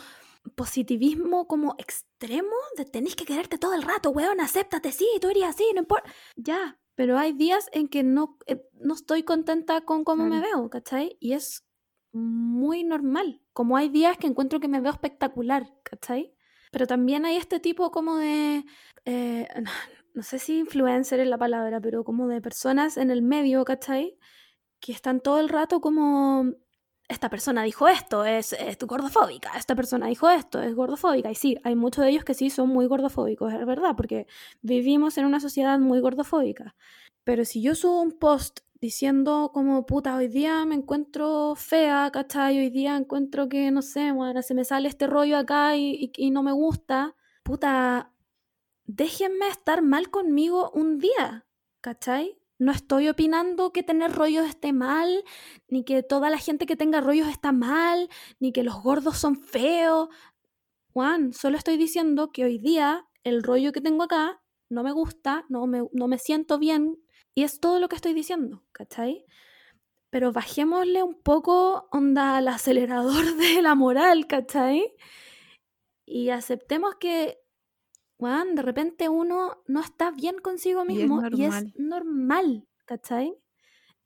positivismo 0.55 1.47
como 1.47 1.75
extremo 1.77 2.55
de 2.77 2.85
tenéis 2.85 3.15
que 3.15 3.25
quererte 3.25 3.57
todo 3.57 3.73
el 3.73 3.83
rato, 3.83 4.11
weón, 4.11 4.39
acéptate, 4.39 4.91
sí, 4.91 5.07
tú 5.21 5.29
eres 5.29 5.43
así, 5.43 5.65
no 5.73 5.81
importa. 5.81 6.09
Ya, 6.35 6.79
pero 6.95 7.17
hay 7.17 7.33
días 7.33 7.69
en 7.73 7.87
que 7.87 8.03
no, 8.03 8.37
eh, 8.47 8.65
no 8.73 8.93
estoy 8.93 9.23
contenta 9.23 9.81
con 9.81 10.03
cómo 10.03 10.25
me 10.25 10.39
veo, 10.39 10.69
¿cachai? 10.69 11.17
Y 11.19 11.33
es 11.33 11.65
muy 12.11 12.83
normal. 12.83 13.41
Como 13.53 13.77
hay 13.77 13.89
días 13.89 14.17
que 14.17 14.27
encuentro 14.27 14.59
que 14.59 14.67
me 14.67 14.81
veo 14.81 14.91
espectacular, 14.91 15.73
¿cachai? 15.83 16.33
Pero 16.71 16.87
también 16.87 17.25
hay 17.25 17.37
este 17.37 17.59
tipo 17.59 17.91
como 17.91 18.17
de, 18.17 18.65
eh, 19.05 19.47
no 20.13 20.23
sé 20.23 20.39
si 20.39 20.59
influencer 20.59 21.19
es 21.19 21.27
la 21.27 21.37
palabra, 21.37 21.79
pero 21.81 22.03
como 22.03 22.27
de 22.27 22.41
personas 22.41 22.97
en 22.97 23.11
el 23.11 23.21
medio, 23.21 23.63
¿cachai? 23.65 24.17
Que 24.79 24.91
están 24.91 25.21
todo 25.21 25.39
el 25.39 25.49
rato 25.49 25.81
como, 25.81 26.53
esta 27.07 27.29
persona 27.29 27.63
dijo 27.63 27.87
esto, 27.87 28.25
es, 28.25 28.53
es 28.53 28.77
gordofóbica, 28.79 29.51
esta 29.57 29.75
persona 29.75 30.07
dijo 30.07 30.29
esto, 30.29 30.61
es 30.61 30.75
gordofóbica. 30.75 31.31
Y 31.31 31.35
sí, 31.35 31.57
hay 31.63 31.75
muchos 31.75 32.03
de 32.03 32.11
ellos 32.11 32.25
que 32.25 32.33
sí 32.33 32.49
son 32.49 32.69
muy 32.69 32.85
gordofóbicos, 32.87 33.53
es 33.53 33.65
verdad, 33.65 33.95
porque 33.95 34.27
vivimos 34.61 35.17
en 35.17 35.25
una 35.25 35.39
sociedad 35.39 35.79
muy 35.79 35.99
gordofóbica. 36.01 36.75
Pero 37.23 37.45
si 37.45 37.61
yo 37.61 37.75
subo 37.75 38.01
un 38.01 38.11
post 38.13 38.59
diciendo 38.81 39.51
como, 39.53 39.85
puta, 39.85 40.15
hoy 40.17 40.27
día 40.27 40.65
me 40.65 40.75
encuentro 40.75 41.55
fea, 41.55 42.09
¿cachai? 42.11 42.57
Hoy 42.59 42.69
día 42.69 42.95
encuentro 42.97 43.49
que, 43.49 43.71
no 43.71 43.81
sé, 43.81 44.11
bueno, 44.11 44.41
se 44.41 44.53
me 44.53 44.65
sale 44.65 44.87
este 44.89 45.07
rollo 45.07 45.37
acá 45.37 45.75
y, 45.77 46.11
y- 46.15 46.27
y 46.27 46.31
no 46.31 46.43
me 46.43 46.51
gusta, 46.51 47.15
puta, 47.43 48.11
déjenme 48.85 49.47
estar 49.49 49.81
mal 49.81 50.09
conmigo 50.11 50.71
un 50.73 50.99
día, 50.99 51.45
¿cachai? 51.81 52.39
No 52.59 52.71
estoy 52.71 53.07
opinando 53.09 53.71
que 53.71 53.83
tener 53.83 54.11
rollos 54.11 54.47
esté 54.47 54.73
mal, 54.73 55.23
ni 55.67 55.83
que 55.83 56.01
toda 56.03 56.29
la 56.29 56.37
gente 56.37 56.65
que 56.65 56.75
tenga 56.75 57.01
rollos 57.01 57.27
está 57.27 57.51
mal, 57.51 58.09
ni 58.39 58.51
que 58.51 58.63
los 58.63 58.81
gordos 58.81 59.17
son 59.17 59.35
feos. 59.35 60.09
Juan, 60.93 61.33
solo 61.33 61.57
estoy 61.57 61.77
diciendo 61.77 62.31
que 62.31 62.45
hoy 62.45 62.57
día 62.57 63.05
el 63.23 63.43
rollo 63.43 63.71
que 63.71 63.81
tengo 63.81 64.03
acá 64.03 64.41
no 64.69 64.83
me 64.83 64.91
gusta, 64.91 65.45
no 65.49 65.67
me, 65.67 65.83
no 65.91 66.07
me 66.07 66.17
siento 66.17 66.59
bien, 66.59 66.97
y 67.35 67.43
es 67.43 67.59
todo 67.59 67.79
lo 67.79 67.87
que 67.87 67.95
estoy 67.95 68.13
diciendo, 68.13 68.63
¿cachai? 68.71 69.23
Pero 70.09 70.31
bajémosle 70.31 71.03
un 71.03 71.21
poco 71.21 71.87
onda 71.91 72.37
al 72.37 72.47
acelerador 72.47 73.35
de 73.35 73.61
la 73.61 73.75
moral, 73.75 74.27
¿cachai? 74.27 74.95
Y 76.05 76.29
aceptemos 76.29 76.95
que, 76.95 77.37
Juan, 78.17 78.55
de 78.55 78.61
repente 78.63 79.09
uno 79.09 79.63
no 79.67 79.79
está 79.81 80.11
bien 80.11 80.39
consigo 80.39 80.83
Y 80.87 81.01
es 81.01 81.09
mismo 81.09 81.21
y 81.31 81.43
es 81.43 81.65
normal. 81.65 81.73
normal, 81.75 82.67
¿cachai? 82.85 83.35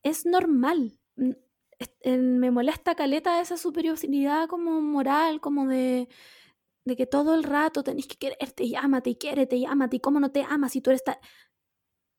Es 0.03 0.25
normal. 0.25 0.99
Mm, 1.17 1.31
es- 1.79 1.91
eh, 2.01 2.17
Me 2.17 2.51
molesta 2.51 2.95
caleta 2.95 3.41
esa 3.41 3.57
superioridad 3.57 4.47
como 4.49 4.81
moral, 4.81 5.41
como 5.41 5.67
de, 5.67 6.09
de 6.85 6.95
que 6.97 7.07
todo 7.07 7.35
el 7.35 7.43
rato 7.43 7.83
tenés 7.83 8.07
que 8.07 8.17
quererte 8.17 8.63
y 8.65 8.75
ámate 8.75 9.11
y 9.11 9.15
quiérete 9.15 9.55
y 9.57 9.65
ámate 9.65 9.97
y 9.97 10.01
cómo 10.01 10.19
no 10.21 10.31
te 10.31 10.43
amas 10.43 10.73
si 10.73 10.81
tú 10.81 10.91
eres 10.91 11.03
tan... 11.03 11.17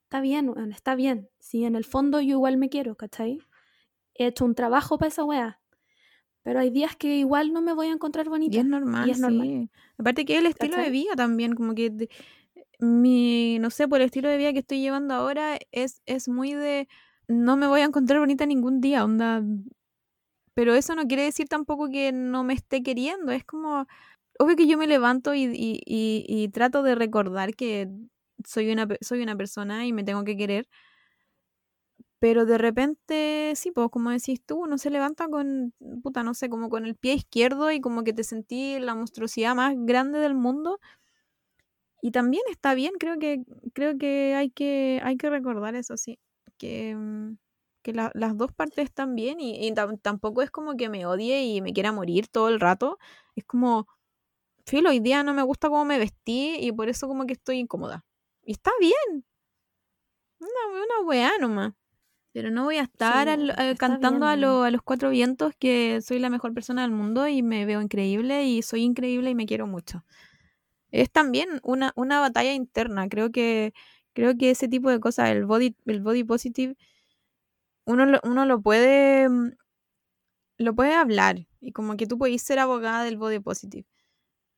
Está 0.05 0.21
bien, 0.21 0.49
weón, 0.51 0.73
está 0.73 0.95
bien. 0.95 1.31
Si 1.41 1.65
en 1.65 1.75
el 1.75 1.85
fondo 1.85 2.21
yo 2.21 2.33
igual 2.37 2.57
me 2.59 2.69
quiero, 2.69 2.97
¿cachai? 2.97 3.39
He 4.15 4.27
hecho 4.29 4.45
un 4.47 4.57
trabajo 4.57 4.99
para 4.99 5.09
esa 5.11 5.25
weá. 5.25 5.62
Pero 6.43 6.61
hay 6.61 6.71
días 6.71 6.97
que 6.97 7.17
igual 7.19 7.53
no 7.53 7.63
me 7.63 7.73
voy 7.75 7.89
a 7.89 7.93
encontrar 7.93 8.29
bonita. 8.29 8.57
Y 8.57 8.59
es 8.61 8.65
normal, 8.67 9.11
es 9.11 9.19
normal. 9.19 9.49
sí. 9.49 9.71
Aparte 9.99 10.25
que 10.25 10.39
el 10.39 10.47
estilo 10.47 10.77
de 10.77 10.91
vida 10.91 11.15
también, 11.17 11.55
como 11.55 11.75
que 11.75 11.91
de- 11.91 12.09
mi, 12.81 13.59
no 13.61 13.71
sé, 13.71 13.89
por 13.89 14.01
el 14.01 14.07
estilo 14.07 14.29
de 14.29 14.39
vida 14.39 14.53
que 14.53 14.61
estoy 14.61 14.81
llevando 14.81 15.15
ahora 15.15 15.59
es, 15.73 16.03
es 16.07 16.29
muy 16.29 16.55
de 16.55 16.89
no 17.29 17.57
me 17.57 17.67
voy 17.69 17.81
a 17.83 17.85
encontrar 17.85 18.21
bonita 18.21 18.47
ningún 18.47 18.81
día, 18.81 19.05
onda. 19.05 19.43
Pero 20.55 20.75
eso 20.75 20.95
no 20.95 21.07
quiere 21.07 21.23
decir 21.25 21.49
tampoco 21.49 21.89
que 21.91 22.13
no 22.13 22.45
me 22.45 22.55
esté 22.55 22.83
queriendo, 22.83 23.33
es 23.33 23.45
como, 23.45 23.87
obvio 24.39 24.57
que 24.57 24.67
yo 24.67 24.77
me 24.79 24.87
levanto 24.87 25.35
y, 25.35 25.45
y, 25.45 25.81
y- 25.87 26.25
y 26.29 26.49
trato 26.51 26.83
de 26.83 26.95
recordar 26.95 27.55
que 27.55 27.89
soy 28.47 28.71
una, 28.73 28.89
soy 29.03 29.23
una 29.23 29.37
persona 29.37 29.87
y 29.87 29.93
me 29.93 30.05
tengo 30.05 30.25
que 30.25 30.37
querer. 30.37 30.69
Pero 32.23 32.47
de 32.47 32.57
repente, 32.59 33.53
sí, 33.57 33.73
pues 33.73 33.89
como 33.91 34.11
decís 34.11 34.41
tú, 34.47 34.61
uno 34.63 34.79
se 34.79 34.91
levanta 34.91 35.27
con, 35.29 35.75
puta, 36.05 36.23
no 36.23 36.35
sé, 36.35 36.49
como 36.49 36.71
con 36.71 36.87
el 36.87 36.95
pie 36.95 37.15
izquierdo 37.15 37.73
y 37.73 37.81
como 37.81 38.05
que 38.05 38.13
te 38.13 38.23
sentí 38.25 38.79
la 38.79 38.95
monstruosidad 38.95 39.57
más 39.57 39.75
grande 39.77 40.21
del 40.21 40.35
mundo. 40.37 40.79
Y 42.01 42.11
también 42.13 42.43
está 42.51 42.75
bien, 42.75 42.93
creo 42.99 43.19
que, 43.19 43.43
creo 43.75 43.97
que 43.99 44.35
hay 44.35 44.51
que, 44.51 45.01
hay 45.05 45.17
que 45.17 45.31
recordar 45.31 45.75
eso, 45.77 45.97
sí. 45.97 46.19
Que, 46.59 46.95
mm, 46.97 47.37
que 47.83 47.93
la- 47.93 48.11
las 48.15 48.37
dos 48.37 48.53
partes 48.53 48.85
están 48.85 49.15
bien 49.15 49.41
y, 49.41 49.67
y 49.67 49.73
tam- 49.73 50.01
tampoco 50.01 50.43
es 50.43 50.51
como 50.51 50.77
que 50.77 50.89
me 50.89 51.07
odie 51.07 51.45
y 51.45 51.61
me 51.63 51.73
quiera 51.73 51.93
morir 51.93 52.29
todo 52.29 52.49
el 52.49 52.59
rato. 52.61 52.99
Es 53.37 53.45
como, 53.45 53.87
filo, 54.67 54.91
hoy 54.91 55.01
día 55.01 55.23
no 55.25 55.35
me 55.35 55.43
gusta 55.45 55.69
cómo 55.71 55.85
me 55.87 55.99
vestí 55.99 56.57
y 56.61 56.73
por 56.73 56.89
eso 56.91 57.09
como 57.09 57.27
que 57.27 57.35
estoy 57.35 57.59
incómoda. 57.61 58.05
Y 58.45 58.53
está 58.53 58.73
bien. 58.81 59.25
Una, 60.41 60.63
una 60.83 61.01
weá 61.09 61.31
nomás. 61.41 61.73
Pero 62.33 62.51
no 62.51 62.65
voy 62.65 62.77
a 62.77 62.83
estar 62.83 63.27
Sí, 63.27 63.33
al- 63.57 63.77
cantando 63.79 64.27
a, 64.27 64.37
lo- 64.37 64.63
a 64.63 64.71
los 64.71 64.83
cuatro 64.83 65.11
vientos 65.11 65.53
que 65.59 66.01
soy 66.01 66.19
la 66.19 66.31
mejor 66.31 66.55
persona 66.55 66.83
del 66.83 66.91
mundo 66.91 67.29
y 67.29 67.43
me 67.43 67.67
veo 67.67 67.81
increíble 67.83 68.45
y 68.47 68.63
soy 68.63 68.83
increíble 68.83 69.31
y 69.31 69.35
me 69.35 69.47
quiero 69.47 69.67
mucho. 69.67 70.05
Es 70.91 71.11
también 71.11 71.61
una, 71.63 71.93
una 71.97 72.21
batalla 72.21 72.55
interna. 72.55 73.09
Creo 73.09 73.31
que, 73.33 73.75
creo 74.15 74.37
que 74.37 74.51
ese 74.51 74.69
tipo 74.69 74.91
de 74.91 75.01
cosas, 75.01 75.31
el 75.31 75.47
body, 75.47 75.77
el 75.87 76.03
body 76.03 76.25
positive, 76.25 76.77
uno 77.85 78.07
lo, 78.07 78.21
uno 78.25 78.45
lo 78.47 78.61
puede 78.61 79.29
mm, 79.29 79.53
lo 80.59 80.75
puedes 80.75 80.95
hablar 80.95 81.47
y 81.61 81.73
como 81.73 81.97
que 81.97 82.07
tú 82.07 82.19
podés 82.19 82.43
ser 82.43 82.59
abogada 82.59 83.05
del 83.05 83.17
body 83.17 83.41
positive, 83.41 83.87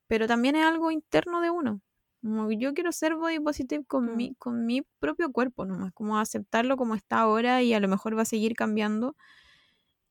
pero 0.09 0.27
también 0.27 0.57
es 0.57 0.65
algo 0.65 0.91
interno 0.91 1.41
de 1.41 1.51
uno. 1.51 1.83
Como 2.25 2.51
yo 2.51 2.73
quiero 2.73 2.91
ser 2.91 3.17
body 3.17 3.39
positive 3.39 3.85
con, 3.85 4.07
Mm. 4.13 4.17
mi, 4.17 4.35
con 4.37 4.65
mi 4.65 4.81
propio 4.99 5.31
cuerpo 5.31 5.67
nomás, 5.67 5.93
como 5.93 6.19
aceptarlo 6.19 6.77
como 6.79 6.95
está 6.95 7.19
ahora 7.21 7.63
y 7.63 7.75
a 7.75 7.81
lo 7.81 7.87
mejor 7.89 8.17
va 8.17 8.23
a 8.23 8.25
seguir 8.25 8.55
cambiando 8.57 9.15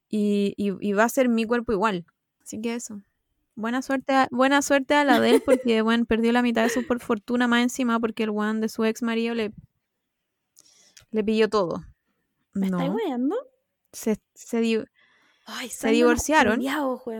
y, 0.09 0.53
y- 0.57 0.77
y 0.79 0.93
va 0.93 1.05
a 1.05 1.09
ser 1.09 1.27
mi 1.27 1.45
cuerpo 1.45 1.71
igual. 1.73 2.05
Así 2.43 2.61
que 2.61 2.75
eso. 2.75 3.01
Buena 3.55 3.81
suerte 3.81 4.13
a, 4.13 4.27
buena 4.31 4.61
suerte 4.61 4.93
a 4.93 5.03
la 5.03 5.19
de 5.19 5.31
él 5.31 5.41
porque 5.43 5.81
bueno, 5.83 6.05
perdió 6.05 6.31
la 6.31 6.43
mitad 6.43 6.61
de 6.63 6.69
su 6.69 6.85
por- 6.85 6.99
fortuna 7.01 7.47
más 7.47 7.63
encima 7.63 7.99
porque 7.99 8.23
el 8.23 8.29
one 8.29 8.59
de 8.59 8.69
su 8.69 8.85
ex 8.85 9.01
marido 9.01 9.33
le, 9.33 9.51
le 11.11 11.23
pilló 11.23 11.49
todo. 11.49 11.83
¿Me 12.53 12.67
estáis 12.67 12.89
No, 12.89 12.95
weando? 12.95 13.35
se, 13.91 14.17
se 14.35 14.59
di- 14.59 14.83
Ay, 15.45 15.69
Se 15.69 15.89
divorciaron. 15.89 16.61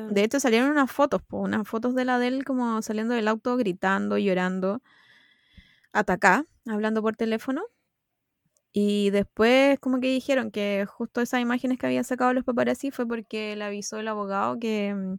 De... 0.09 0.23
Hecho, 0.23 0.39
salieron 0.39 0.69
unas 0.69 0.91
fotos, 0.91 1.21
po, 1.21 1.39
unas 1.39 1.67
fotos 1.67 1.93
de 1.95 2.05
la 2.05 2.19
de 2.19 2.27
él 2.27 2.45
como 2.45 2.81
saliendo 2.81 3.13
del 3.13 3.27
auto, 3.27 3.57
gritando, 3.57 4.17
llorando, 4.17 4.81
hasta 5.91 6.13
acá, 6.13 6.45
hablando 6.65 7.01
por 7.01 7.15
teléfono. 7.15 7.63
Y 8.71 9.11
después 9.11 9.79
como 9.79 9.99
que 9.99 10.07
dijeron 10.07 10.49
que 10.49 10.85
justo 10.87 11.21
esas 11.21 11.41
imágenes 11.41 11.77
que 11.77 11.85
habían 11.85 12.03
sacado 12.03 12.33
los 12.33 12.43
paparazzi 12.43 12.89
fue 12.89 13.07
porque 13.07 13.55
le 13.55 13.65
avisó 13.65 13.99
el 13.99 14.07
abogado 14.07 14.57
que, 14.59 14.95
mm, 14.95 15.17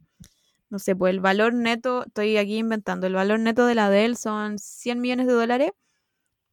no 0.70 0.78
sé, 0.80 0.96
pues 0.96 1.12
el 1.14 1.20
valor 1.20 1.54
neto, 1.54 2.04
estoy 2.06 2.36
aquí 2.36 2.58
inventando, 2.58 3.06
el 3.06 3.14
valor 3.14 3.38
neto 3.40 3.66
de 3.66 3.76
la 3.76 3.90
de 3.90 4.06
él 4.06 4.16
son 4.16 4.58
100 4.58 5.00
millones 5.00 5.26
de 5.28 5.34
dólares 5.34 5.70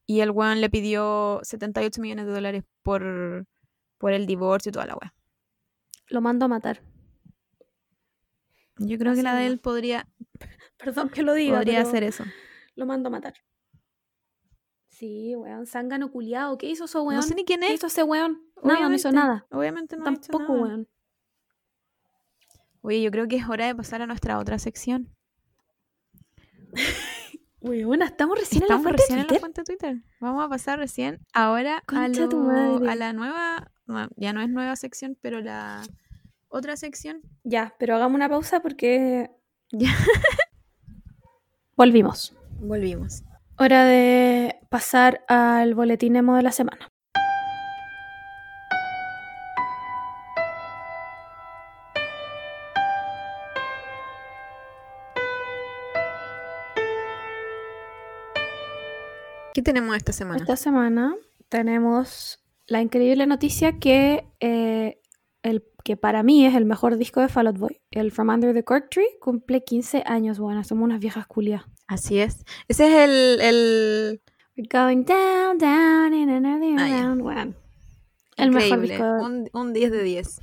y 0.06 0.22
el 0.22 0.32
weón 0.32 0.62
le 0.62 0.70
pidió 0.70 1.40
78 1.44 2.02
millones 2.02 2.26
de 2.28 2.34
dólares 2.34 2.64
por, 2.84 3.48
por 3.98 4.14
el 4.14 4.26
divorcio 4.28 4.70
y 4.70 4.74
toda 4.74 4.86
la 4.88 4.96
weá. 4.96 5.14
Lo 6.12 6.22
mando 6.22 6.46
a 6.46 6.48
matar. 6.48 6.82
Yo 8.78 8.98
creo 8.98 9.14
que 9.16 9.24
la 9.24 9.36
de 9.36 9.48
él 9.48 9.60
podría, 9.60 10.08
Perdón 10.78 11.10
que 11.10 11.24
lo 11.24 11.34
diga, 11.34 11.58
podría 11.58 11.82
hacer 11.82 12.04
eso. 12.04 12.24
lo 12.76 12.86
mando 12.86 13.08
a 13.08 13.12
matar. 13.12 13.34
Sí, 14.90 15.36
weón, 15.36 15.66
zángano 15.66 16.12
culiado. 16.12 16.58
¿Qué 16.58 16.68
hizo 16.70 16.86
ese 16.86 17.00
weón? 17.00 17.16
No 17.16 17.22
sé 17.24 17.34
ni 17.36 17.44
quién 17.46 17.62
¿Qué 17.62 17.68
es. 17.68 17.74
hizo 17.76 17.88
ese 17.88 18.04
weón? 18.04 18.42
Nada, 18.64 18.88
no 18.90 18.94
hizo 18.96 19.10
Obviamente, 19.10 19.12
nada. 19.12 19.48
Obviamente 19.52 19.98
no 19.98 20.06
ha 20.06 20.12
hecho 20.12 20.32
Tampoco, 20.32 20.54
nada. 20.54 20.64
weón. 20.68 20.88
Oye, 22.82 23.02
yo 23.02 23.12
creo 23.12 23.28
que 23.28 23.38
es 23.38 23.48
hora 23.48 23.66
de 23.68 23.76
pasar 23.76 24.02
a 24.02 24.08
nuestra 24.08 24.38
otra 24.40 24.60
sección. 24.60 25.16
Weón, 27.64 28.02
estamos 28.02 28.40
recién 28.40 28.64
Estamos 28.64 28.86
en 28.88 28.92
la 28.94 28.98
fuente 28.98 29.02
recién 29.04 29.18
de 29.20 29.22
en 29.22 29.34
la 29.36 29.40
fuente 29.40 29.62
de 29.62 29.66
Twitter. 29.66 29.98
Vamos 30.20 30.44
a 30.44 30.50
pasar 30.50 30.80
recién 30.80 31.20
ahora 31.34 31.84
a, 31.88 32.08
lo- 32.08 32.90
a 32.90 32.96
la 32.96 33.14
nueva, 33.14 33.72
ya 34.16 34.34
no 34.34 34.42
es 34.42 34.50
nueva 34.50 34.76
sección, 34.76 35.16
pero 35.22 35.42
la 35.42 35.84
otra 36.52 36.76
sección. 36.78 37.22
Ya, 37.44 37.74
pero 37.80 37.96
hagamos 37.96 38.16
una 38.16 38.30
pausa 38.30 38.60
porque 38.62 39.32
Ya. 39.72 39.90
volvimos. 41.76 42.36
Volvimos. 42.60 43.24
Hora 43.58 43.86
de 43.86 44.60
pasar 44.70 45.24
al 45.28 45.74
boletín 45.74 46.16
emo 46.16 46.36
de 46.36 46.44
la 46.44 46.52
semana. 46.52 46.88
¿Qué 59.54 59.62
tenemos 59.62 59.96
esta 59.98 60.14
semana? 60.14 60.40
Esta 60.40 60.56
semana 60.56 61.16
tenemos 61.50 62.40
la 62.68 62.82
increíble 62.82 63.28
noticia 63.28 63.80
que 63.80 64.26
eh, 64.40 65.01
el 65.44 65.64
que 65.84 65.98
para 65.98 66.22
mí 66.24 66.46
es 66.46 66.54
el 66.56 66.66
mejor 66.66 66.98
disco 66.98 67.22
de 67.22 67.28
Fall 67.30 67.48
Out 67.48 67.58
Boy, 67.58 67.82
el 67.92 68.12
From 68.12 68.30
Under 68.30 68.54
the 68.54 68.64
Cork 68.64 68.90
Tree, 68.90 69.08
cumple 69.20 69.64
15 69.64 70.04
años. 70.06 70.40
Bueno, 70.40 70.64
somos 70.64 70.84
unas 70.86 71.00
viejas 71.00 71.26
culias. 71.28 71.64
Así 71.88 72.20
es. 72.20 72.46
Ese 72.68 72.88
es 72.88 73.10
el, 73.10 73.42
el 73.42 74.22
We're 74.56 74.70
going 74.72 75.04
down, 75.06 75.58
down 75.58 76.14
in 76.14 76.30
another 76.30 76.76
Ah, 76.80 76.88
ya. 76.88 77.02
round. 77.04 77.22
Bueno, 77.22 77.54
el 78.38 78.52
mejor 78.52 78.80
increíble. 78.80 78.88
disco 78.94 79.04
de 79.06 79.24
Un, 79.24 79.50
un 79.54 79.74
10 79.74 79.92
de 79.92 80.04
10. 80.04 80.40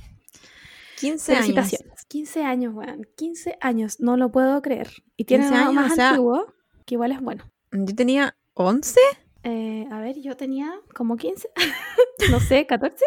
15 0.99 1.31
años. 1.33 1.45
Felicitaciones. 1.45 2.05
15 2.07 2.43
años, 2.43 2.73
weón. 2.73 3.07
15 3.15 3.57
años, 3.61 3.99
no 3.99 4.17
lo 4.17 4.31
puedo 4.31 4.61
creer. 4.61 4.89
Y 5.15 5.25
tiene 5.25 5.45
15 5.45 5.53
uno 5.61 5.69
años, 5.69 5.81
más 5.83 5.91
o 5.91 5.95
sea- 5.95 6.09
antiguo, 6.09 6.53
que 6.85 6.95
igual 6.95 7.11
es 7.13 7.21
bueno. 7.21 7.45
Yo 7.71 7.95
tenía 7.95 8.35
11. 8.55 8.99
Eh, 9.43 9.87
a 9.91 9.99
ver, 10.01 10.19
yo 10.19 10.35
tenía 10.35 10.71
como 10.93 11.15
15. 11.17 11.49
no 12.31 12.39
sé, 12.39 12.65
14. 12.65 13.03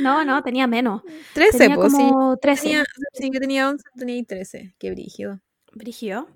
no, 0.00 0.24
no, 0.24 0.42
tenía 0.42 0.66
menos. 0.66 1.02
13, 1.34 1.58
Tenía 1.58 1.76
pues 1.76 1.92
sí. 1.92 1.98
como 1.98 2.36
13. 2.38 2.62
Tenía, 2.62 2.84
sí, 3.12 3.30
yo 3.32 3.40
tenía 3.40 3.68
11, 3.68 3.84
tenía 3.96 4.24
13. 4.24 4.74
Qué 4.78 4.90
brígido. 4.90 5.40
Brigio. 5.74 6.28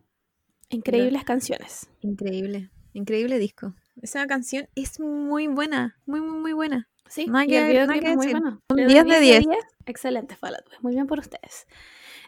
Increíbles 0.69 1.25
canciones. 1.25 1.89
Increíble. 2.01 2.71
Increíble 2.93 3.39
disco. 3.39 3.75
Esa 4.03 4.27
canción 4.27 4.69
es 4.75 5.01
muy 5.01 5.47
buena. 5.47 5.97
Muy, 6.07 6.21
muy, 6.21 6.39
muy 6.39 6.53
buena. 6.53 6.89
Sí, 7.09 7.27
Nada 7.27 7.45
y 7.45 7.49
que- 7.49 7.59
el 7.59 7.67
videoclip 7.69 7.89
nada 7.89 8.01
que 8.01 8.11
es 8.11 8.17
muy 8.17 8.31
bueno. 8.33 8.61
Un 8.69 8.77
Le 8.77 8.85
doy 8.85 8.93
10 8.95 9.07
de 9.07 9.21
10. 9.21 9.47
Excelente, 9.87 10.35
Fall 10.37 10.57
Out 10.57 10.65
Boy. 10.69 10.79
Muy 10.83 10.95
bien 10.95 11.07
por 11.07 11.19
ustedes. 11.21 11.67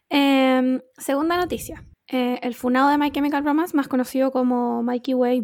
Em, 0.08 0.80
segunda 0.96 1.36
noticia. 1.36 1.84
Eh, 2.06 2.38
el 2.42 2.54
funado 2.54 2.88
de 2.88 2.96
My 2.96 3.10
Chemical 3.10 3.44
Romance, 3.44 3.76
más 3.76 3.88
conocido 3.88 4.30
como 4.30 4.82
Mikey 4.82 5.14
Way, 5.14 5.40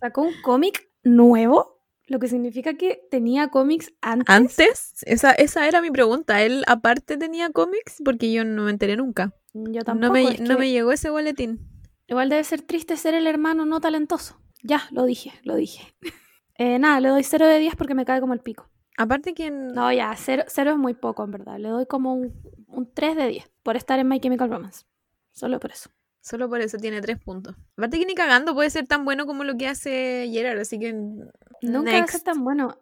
sacó 0.00 0.22
un 0.22 0.32
cómic 0.42 0.88
nuevo, 1.02 1.80
lo 2.06 2.18
que 2.18 2.28
significa 2.28 2.74
que 2.74 3.06
tenía 3.10 3.48
cómics 3.48 3.92
antes. 4.00 4.28
Antes, 4.34 4.92
esa, 5.06 5.32
esa 5.32 5.68
era 5.68 5.80
mi 5.80 5.90
pregunta. 5.90 6.42
¿Él 6.42 6.64
aparte 6.66 7.16
tenía 7.16 7.50
cómics? 7.50 8.02
Porque 8.04 8.32
yo 8.32 8.44
no 8.44 8.64
me 8.64 8.70
enteré 8.70 8.96
nunca. 8.96 9.34
Yo 9.52 9.82
tampoco. 9.82 10.06
No 10.08 10.12
me, 10.12 10.22
es 10.34 10.40
no 10.40 10.54
que 10.56 10.60
me 10.60 10.70
llegó 10.70 10.92
ese 10.92 11.10
boletín. 11.10 11.60
Igual 12.08 12.28
debe 12.28 12.42
ser 12.44 12.62
triste 12.62 12.96
ser 12.96 13.14
el 13.14 13.26
hermano 13.28 13.64
no 13.66 13.80
talentoso. 13.80 14.40
Ya, 14.62 14.82
lo 14.90 15.04
dije, 15.04 15.32
lo 15.44 15.54
dije. 15.56 15.94
Eh, 16.62 16.78
nada, 16.78 17.00
le 17.00 17.08
doy 17.08 17.22
0 17.24 17.46
de 17.46 17.58
10 17.58 17.74
porque 17.74 17.94
me 17.94 18.04
cae 18.04 18.20
como 18.20 18.34
el 18.34 18.40
pico. 18.40 18.68
Aparte 18.98 19.32
que 19.32 19.46
en- 19.46 19.68
No, 19.68 19.90
ya, 19.94 20.14
0 20.14 20.44
es 20.46 20.76
muy 20.76 20.92
poco, 20.92 21.24
en 21.24 21.30
verdad. 21.30 21.56
Le 21.58 21.70
doy 21.70 21.86
como 21.86 22.12
un, 22.12 22.34
un 22.66 22.92
3 22.92 23.16
de 23.16 23.28
10 23.28 23.50
por 23.62 23.76
estar 23.76 23.98
en 23.98 24.06
My 24.08 24.20
Chemical 24.20 24.50
Romance. 24.50 24.84
Solo 25.32 25.58
por 25.58 25.70
eso. 25.72 25.88
Solo 26.20 26.48
por 26.48 26.60
eso 26.60 26.78
tiene 26.78 27.00
tres 27.00 27.18
puntos. 27.18 27.56
Aparte 27.76 27.98
que 27.98 28.06
ni 28.06 28.14
cagando 28.14 28.54
puede 28.54 28.70
ser 28.70 28.86
tan 28.86 29.04
bueno 29.04 29.26
como 29.26 29.44
lo 29.44 29.56
que 29.56 29.68
hace 29.68 30.28
Gerard, 30.32 30.58
así 30.58 30.78
que... 30.78 30.92
Nunca 30.92 31.92
va 31.92 31.98
a 31.98 32.06
ser 32.06 32.22
tan 32.22 32.44
bueno. 32.44 32.78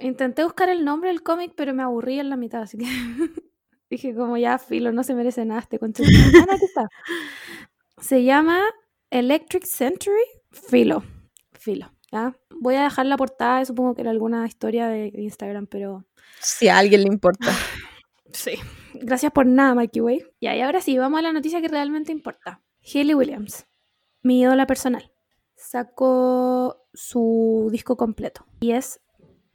Intenté 0.00 0.44
buscar 0.44 0.68
el 0.68 0.84
nombre 0.84 1.10
del 1.10 1.22
cómic, 1.22 1.52
pero 1.56 1.74
me 1.74 1.82
aburrí 1.82 2.18
en 2.18 2.30
la 2.30 2.36
mitad, 2.36 2.62
así 2.62 2.78
que 2.78 2.84
dije 3.90 4.14
como 4.14 4.36
ya, 4.36 4.58
filo, 4.58 4.92
no 4.92 5.02
se 5.02 5.14
merece 5.14 5.44
nada 5.44 5.60
este. 5.60 5.78
Ah, 5.80 5.86
aquí 6.54 6.64
está. 6.64 6.88
Se 8.00 8.24
llama 8.24 8.60
Electric 9.10 9.64
Century 9.64 10.24
Filo. 10.50 11.04
Filo. 11.52 11.94
¿ya? 12.12 12.36
Voy 12.60 12.74
a 12.74 12.84
dejar 12.84 13.06
la 13.06 13.16
portada, 13.16 13.64
supongo 13.64 13.94
que 13.94 14.02
era 14.02 14.10
alguna 14.10 14.46
historia 14.46 14.88
de 14.88 15.12
Instagram, 15.14 15.66
pero 15.66 16.04
Si 16.40 16.68
a 16.68 16.78
alguien 16.78 17.02
le 17.02 17.08
importa. 17.08 17.50
Sí. 18.32 18.54
Gracias 19.00 19.32
por 19.32 19.46
nada, 19.46 19.74
Mikey 19.74 20.00
Way. 20.02 20.24
Y 20.40 20.46
ahí 20.46 20.60
ahora 20.60 20.80
sí, 20.80 20.96
vamos 20.98 21.18
a 21.18 21.22
la 21.22 21.32
noticia 21.32 21.60
que 21.60 21.68
realmente 21.68 22.12
importa. 22.12 22.62
Hayley 22.82 23.14
Williams, 23.14 23.66
mi 24.22 24.40
ídola 24.40 24.66
personal, 24.66 25.10
sacó 25.56 26.86
su 26.92 27.68
disco 27.72 27.96
completo 27.96 28.46
y 28.60 28.72
es 28.72 29.00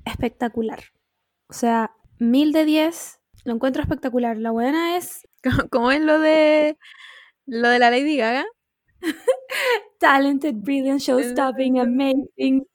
espectacular. 0.06 0.80
O 1.48 1.54
sea, 1.54 1.92
mil 2.20 2.52
de 2.52 2.66
diez, 2.66 3.20
lo 3.46 3.54
encuentro 3.54 3.82
espectacular. 3.82 4.38
La 4.38 4.52
buena 4.52 4.98
es 4.98 5.28
¿Cómo- 5.44 5.70
¿Cómo 5.70 5.92
es 5.92 6.02
lo 6.02 6.20
de 6.20 6.78
lo 7.46 7.70
de 7.70 7.80
la 7.80 7.90
Lady 7.92 8.18
Gaga? 8.18 8.46
talented, 10.00 10.56
brilliant, 10.56 11.00
show-stopping, 11.02 11.80
amazing. 11.80 12.66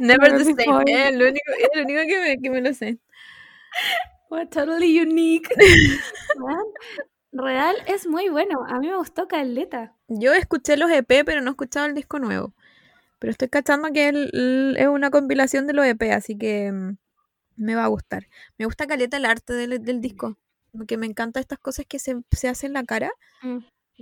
Never 0.00 0.32
the 0.38 0.44
same. 0.44 0.56
before. 0.56 0.84
Es 0.86 1.14
lo 1.16 1.24
único, 1.28 1.52
es 1.58 1.68
lo 1.74 1.82
único 1.82 2.00
que, 2.06 2.20
me, 2.20 2.38
que 2.42 2.50
me 2.50 2.60
lo 2.60 2.74
sé. 2.74 2.98
What, 4.30 4.48
totally 4.48 5.00
unique. 5.00 5.48
Weón, 6.38 6.64
Real 7.32 7.76
es 7.86 8.06
muy 8.06 8.28
bueno. 8.28 8.64
A 8.68 8.78
mí 8.80 8.88
me 8.88 8.96
gustó 8.96 9.28
Caleta. 9.28 9.94
Yo 10.08 10.32
escuché 10.32 10.76
los 10.76 10.90
EP, 10.90 11.24
pero 11.24 11.40
no 11.40 11.50
he 11.50 11.52
escuchado 11.52 11.86
el 11.86 11.94
disco 11.94 12.18
nuevo. 12.18 12.54
Pero 13.18 13.30
estoy 13.32 13.48
cachando 13.48 13.92
que 13.92 14.08
el- 14.08 14.30
el- 14.32 14.76
es 14.78 14.86
una 14.88 15.10
compilación 15.10 15.66
de 15.66 15.74
los 15.74 15.84
EP, 15.84 16.12
así 16.12 16.38
que 16.38 16.72
mm, 16.72 16.96
me 17.56 17.74
va 17.74 17.84
a 17.84 17.88
gustar. 17.88 18.28
Me 18.58 18.64
gusta 18.64 18.86
caleta 18.86 19.16
el 19.18 19.26
arte 19.26 19.52
del, 19.52 19.82
del 19.82 20.00
disco. 20.00 20.36
Porque 20.72 20.96
me 20.96 21.06
encanta 21.06 21.40
estas 21.40 21.58
cosas 21.58 21.84
que 21.86 21.98
se, 21.98 22.16
se 22.30 22.48
hacen 22.48 22.68
en 22.68 22.74
la 22.74 22.84
cara. 22.84 23.10
Mm. 23.42 23.58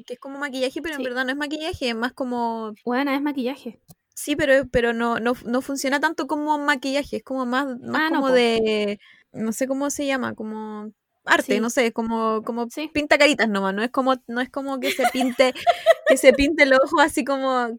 Que 0.07 0.14
es 0.14 0.20
como 0.20 0.39
maquillaje, 0.39 0.81
pero 0.83 0.95
Sí. 0.97 1.03
en 1.03 1.09
verdad 1.09 1.24
no 1.24 1.33
es 1.33 1.37
maquillaje, 1.37 1.89
es 1.89 1.95
más 1.97 2.12
como... 2.12 2.74
Buena, 2.85 3.16
es 3.16 3.22
maquillaje. 3.22 3.81
Sí, 4.14 4.37
pero, 4.37 4.66
pero 4.70 4.93
no, 4.93 5.18
no, 5.18 5.33
no 5.45 5.61
funciona 5.62 5.99
tanto 6.01 6.26
como 6.29 6.57
maquillaje, 6.59 7.16
es 7.16 7.22
como 7.24 7.47
más, 7.47 7.66
más 7.81 8.01
Ah, 8.03 8.11
no, 8.11 8.16
como 8.20 8.29
po. 8.29 8.33
de... 8.35 9.01
No 9.33 9.53
sé 9.53 9.66
cómo 9.68 9.91
se 9.91 10.07
llama, 10.07 10.35
como... 10.35 10.93
Arte, 11.24 11.55
Sí. 11.57 11.61
no 11.61 11.68
sé, 11.68 11.93
como, 11.93 12.43
como 12.43 12.68
Sí. 12.70 12.89
pinta 12.95 13.18
caritas 13.18 13.49
nomás, 13.49 13.74
no 13.74 13.83
es 13.83 13.91
como, 13.91 14.14
no 14.29 14.41
es 14.41 14.49
como 14.49 14.81
que 14.81 14.93
se 14.93 15.05
pinte, 15.12 15.53
que 16.07 16.16
se 16.16 16.33
pinte 16.33 16.62
el 16.62 16.72
ojo 16.72 17.01
así 17.01 17.22
como. 17.24 17.79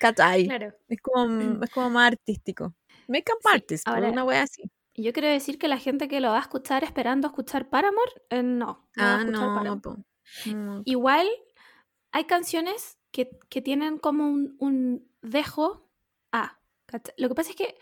Claro. 0.00 0.72
Es 0.88 1.00
como, 1.00 1.24
es 1.64 1.70
como 1.70 1.90
más 1.90 2.08
artístico. 2.12 2.74
Makeup 3.06 3.38
Sí, 3.42 3.48
artist, 3.52 3.86
ahora- 3.88 4.10
una 4.10 4.24
wea 4.24 4.42
así. 4.42 4.64
Yo 4.94 5.12
quiero 5.12 5.28
decir 5.28 5.58
que 5.58 5.68
la 5.68 5.78
gente 5.78 6.06
que 6.08 6.20
lo 6.20 6.30
va 6.30 6.38
a 6.38 6.42
escuchar 6.42 6.84
esperando 6.84 7.28
escuchar 7.28 7.70
Paramore, 7.70 8.12
eh, 8.30 8.42
no. 8.42 8.88
a 8.96 9.14
Ah, 9.20 9.24
no. 9.24 9.80
No. 10.46 10.82
Igual 10.84 11.28
hay 12.10 12.24
canciones 12.24 12.98
que, 13.10 13.30
que 13.48 13.62
tienen 13.62 13.98
como 13.98 14.24
un, 14.28 14.56
un 14.58 15.08
dejo 15.22 15.88
a. 16.32 16.58
¿cachai? 16.86 17.14
Lo 17.16 17.28
que 17.28 17.34
pasa 17.34 17.50
es 17.50 17.56
que 17.56 17.76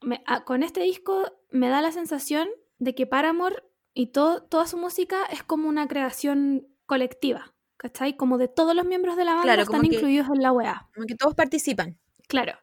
me- 0.00 0.22
a- 0.26 0.44
con 0.44 0.62
este 0.62 0.80
disco 0.82 1.24
me 1.50 1.68
da 1.68 1.80
la 1.82 1.92
sensación 1.92 2.48
de 2.78 2.94
que 2.94 3.06
Paramore 3.06 3.56
y 3.94 4.08
todo, 4.08 4.42
toda 4.42 4.66
su 4.66 4.76
música 4.76 5.24
es 5.30 5.42
como 5.42 5.68
una 5.68 5.88
creación 5.88 6.66
colectiva. 6.86 7.54
¿Cachai? 7.76 8.16
Como 8.16 8.38
de 8.38 8.48
todos 8.48 8.74
los 8.74 8.84
miembros 8.86 9.16
de 9.16 9.24
la 9.24 9.32
banda 9.34 9.44
Claro, 9.44 9.62
están 9.62 9.82
que- 9.82 9.94
incluidos 9.94 10.26
en 10.34 10.42
la 10.42 10.50
weá. 10.50 10.88
Como 10.94 11.06
que 11.06 11.14
todos 11.14 11.34
participan. 11.36 11.96
Claro. 12.26 12.54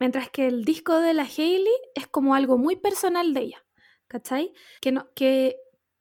Mientras 0.00 0.30
que 0.30 0.46
el 0.46 0.64
disco 0.64 1.00
de 1.00 1.12
la 1.12 1.24
Hailey 1.24 1.72
es 1.94 2.06
como 2.06 2.34
algo 2.34 2.56
muy 2.56 2.74
personal 2.76 3.34
de 3.34 3.40
ella. 3.42 3.64
¿Cachai? 4.08 4.52
Que 4.80 4.90
no, 4.92 5.08
que. 5.14 5.56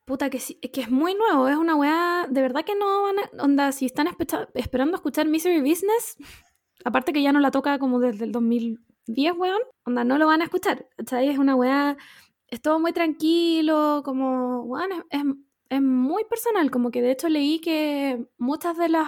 Puta, 0.05 0.29
que, 0.29 0.39
sí- 0.39 0.55
que 0.59 0.81
es 0.81 0.89
muy 0.89 1.13
nuevo. 1.13 1.47
Es 1.49 1.57
una 1.57 1.75
weá. 1.75 2.25
De 2.29 2.41
verdad 2.41 2.63
que 2.63 2.75
no 2.75 3.03
van 3.03 3.19
a. 3.19 3.43
Onda, 3.43 3.71
si 3.73 3.85
están 3.85 4.07
esperando 4.53 4.95
escuchar 4.95 5.27
Misery 5.27 5.59
Business. 5.59 6.15
Aparte 6.85 7.11
que 7.13 7.21
ya 7.21 7.31
no 7.33 7.39
la 7.41 7.51
toca 7.51 7.79
como 7.79 7.99
desde 7.99 8.23
el 8.25 8.31
2010, 9.07 9.33
weón. 9.37 9.61
Onda, 9.85 10.03
no 10.03 10.17
lo 10.17 10.27
van 10.27 10.41
a 10.41 10.45
escuchar. 10.45 10.87
¿Cachai? 10.97 11.29
Es 11.29 11.37
una 11.37 11.55
weá. 11.55 11.97
Es 12.47 12.61
todo 12.61 12.79
muy 12.79 12.93
tranquilo. 12.93 14.01
Como. 14.05 14.61
Weón, 14.63 14.91
es, 14.91 14.99
es, 15.09 15.23
es 15.69 15.81
muy 15.81 16.23
personal. 16.25 16.71
Como 16.71 16.91
que 16.91 17.01
de 17.01 17.11
hecho 17.11 17.29
leí 17.29 17.59
que 17.59 18.25
muchas 18.37 18.77
de 18.77 18.89
las 18.89 19.07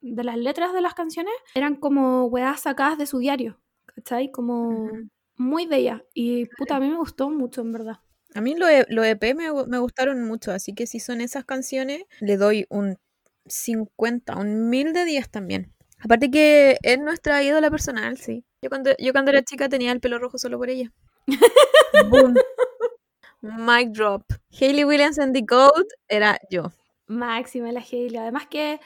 de 0.00 0.24
las 0.24 0.36
letras 0.36 0.72
de 0.72 0.80
las 0.80 0.94
canciones 0.94 1.32
eran 1.54 1.76
como 1.76 2.24
weas 2.26 2.60
sacadas 2.62 2.98
de 2.98 3.06
su 3.06 3.18
diario, 3.18 3.60
¿cachai? 3.86 4.32
Como 4.32 4.88
muy 5.36 5.66
de 5.66 5.76
ella. 5.76 6.04
Y 6.12 6.46
puta, 6.58 6.76
a 6.76 6.80
mí 6.80 6.88
me 6.88 6.96
gustó 6.96 7.30
mucho, 7.30 7.60
en 7.60 7.70
verdad. 7.72 7.98
A 8.34 8.40
mí 8.40 8.56
los 8.56 8.68
E- 8.68 8.86
los 8.88 9.06
EP 9.06 9.34
me, 9.34 9.50
gu- 9.52 9.66
me 9.66 9.78
gustaron 9.78 10.24
mucho, 10.24 10.50
así 10.50 10.74
que 10.74 10.86
si 10.88 10.98
son 10.98 11.20
esas 11.20 11.44
canciones, 11.44 12.02
le 12.20 12.36
doy 12.36 12.66
un 12.68 12.98
50, 13.46 14.36
un 14.36 14.68
1000 14.70 14.92
de 14.92 15.04
10 15.04 15.30
también. 15.30 15.72
Aparte 16.00 16.30
que 16.30 16.78
es 16.82 16.98
nuestra 16.98 17.42
ídola 17.44 17.70
personal, 17.70 18.16
sí. 18.18 18.44
Yo 18.62 18.68
cuando, 18.68 18.90
yo 18.98 19.12
cuando 19.12 19.30
era 19.32 19.42
chica 19.42 19.68
tenía 19.68 19.92
el 19.92 20.00
pelo 20.00 20.18
rojo 20.18 20.38
solo 20.38 20.56
por 20.58 20.70
ella. 20.70 20.92
Boom. 22.08 22.34
Mic 23.40 23.90
drop. 23.90 24.22
Hayley 24.52 24.84
Williams 24.84 25.18
and 25.18 25.34
the 25.34 25.42
Goat 25.42 25.86
era 26.08 26.38
yo. 26.50 26.72
Máxima 27.08 27.72
la 27.72 27.80
Hailey. 27.80 28.16
Además 28.18 28.46
que 28.46 28.80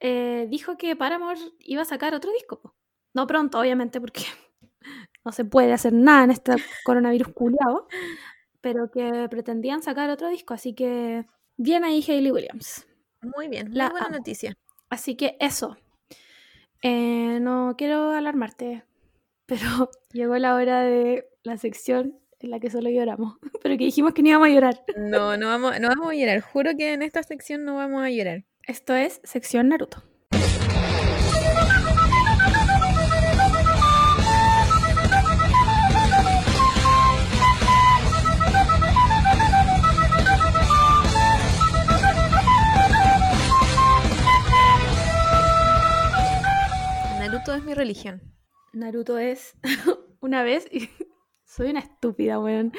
eh, 0.00 0.46
dijo 0.50 0.76
que 0.76 0.94
Paramore 0.94 1.40
iba 1.60 1.82
a 1.82 1.86
sacar 1.86 2.14
otro 2.14 2.30
disco. 2.32 2.60
po. 2.60 2.74
No 3.14 3.26
pronto, 3.26 3.58
obviamente, 3.58 4.00
porque 4.00 4.22
no 5.24 5.32
se 5.32 5.44
puede 5.46 5.72
hacer 5.72 5.92
nada 5.94 6.24
en 6.24 6.30
este 6.32 6.56
coronavirus 6.84 7.28
culiado. 7.32 7.88
Pero 8.60 8.90
que 8.90 9.26
pretendían 9.30 9.82
sacar 9.82 10.10
otro 10.10 10.28
disco. 10.28 10.52
Así 10.52 10.74
que 10.74 11.24
bien 11.56 11.84
ahí 11.84 12.04
Hailey 12.06 12.30
Williams. 12.30 12.86
Muy 13.22 13.48
bien, 13.48 13.70
La 13.72 13.84
muy 13.84 13.92
buena 13.92 14.06
amo. 14.08 14.16
noticia. 14.18 14.54
Así 14.90 15.16
que 15.16 15.36
eso. 15.40 15.76
Eh, 16.82 17.38
no 17.40 17.74
quiero 17.76 18.10
alarmarte, 18.10 18.84
pero 19.48 19.90
llegó 20.12 20.36
la 20.36 20.54
hora 20.54 20.82
de 20.82 21.26
la 21.42 21.56
sección 21.56 22.20
en 22.38 22.50
la 22.50 22.60
que 22.60 22.70
solo 22.70 22.88
lloramos, 22.90 23.38
pero 23.62 23.76
que 23.76 23.84
dijimos 23.84 24.12
que 24.12 24.22
no 24.22 24.28
íbamos 24.28 24.48
a 24.48 24.52
llorar. 24.52 24.84
No, 24.96 25.36
no 25.36 25.48
vamos, 25.48 25.80
no 25.80 25.88
vamos 25.88 26.12
a 26.12 26.14
llorar. 26.14 26.40
Juro 26.40 26.76
que 26.76 26.92
en 26.92 27.02
esta 27.02 27.24
sección 27.24 27.64
no 27.64 27.74
vamos 27.74 28.04
a 28.04 28.10
llorar. 28.10 28.44
Esto 28.66 28.94
es 28.94 29.20
sección 29.24 29.70
Naruto. 29.70 30.04
Naruto 47.18 47.54
es 47.54 47.64
mi 47.64 47.74
religión. 47.74 48.37
Naruto 48.72 49.18
es 49.18 49.56
una 50.20 50.42
vez 50.42 50.66
y 50.70 50.88
soy 51.44 51.70
una 51.70 51.80
estúpida, 51.80 52.38
weón. 52.38 52.72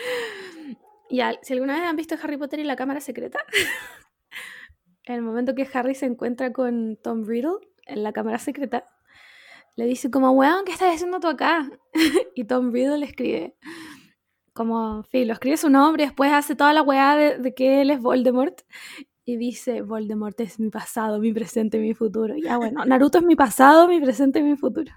Ya, 1.09 1.33
si 1.41 1.53
alguna 1.53 1.73
vez 1.79 1.87
han 1.87 1.95
visto 1.95 2.15
Harry 2.21 2.37
Potter 2.37 2.59
y 2.59 2.63
la 2.63 2.75
cámara 2.75 3.01
secreta, 3.01 3.39
en 5.05 5.15
el 5.15 5.21
momento 5.21 5.55
que 5.55 5.67
Harry 5.73 5.95
se 5.95 6.05
encuentra 6.05 6.53
con 6.53 6.97
Tom 7.01 7.25
Riddle 7.25 7.57
en 7.85 8.03
la 8.03 8.13
cámara 8.13 8.37
secreta, 8.37 8.87
le 9.75 9.85
dice 9.85 10.11
como, 10.11 10.31
weón, 10.31 10.65
¿qué 10.65 10.71
estás 10.71 10.93
haciendo 10.93 11.19
tú 11.19 11.27
acá? 11.27 11.69
y 12.35 12.43
Tom 12.43 12.71
Riddle 12.71 12.99
le 12.99 13.05
escribe, 13.07 13.55
como, 14.53 15.03
lo 15.11 15.33
escribe 15.33 15.57
su 15.57 15.69
nombre, 15.69 16.03
después 16.03 16.31
hace 16.31 16.55
toda 16.55 16.73
la 16.73 16.83
weá 16.83 17.15
de, 17.15 17.39
de 17.39 17.53
que 17.53 17.81
él 17.81 17.89
es 17.89 17.99
Voldemort. 17.99 18.61
Y 19.25 19.37
dice, 19.37 19.83
Voldemort 19.83 20.39
es 20.41 20.59
mi 20.59 20.69
pasado, 20.69 21.19
mi 21.19 21.31
presente, 21.31 21.77
mi 21.77 21.93
futuro. 21.93 22.35
Ya 22.35 22.57
bueno, 22.57 22.83
Naruto 22.83 23.19
es 23.19 23.23
mi 23.23 23.35
pasado, 23.35 23.87
mi 23.87 24.01
presente, 24.01 24.41
mi 24.41 24.57
futuro. 24.57 24.91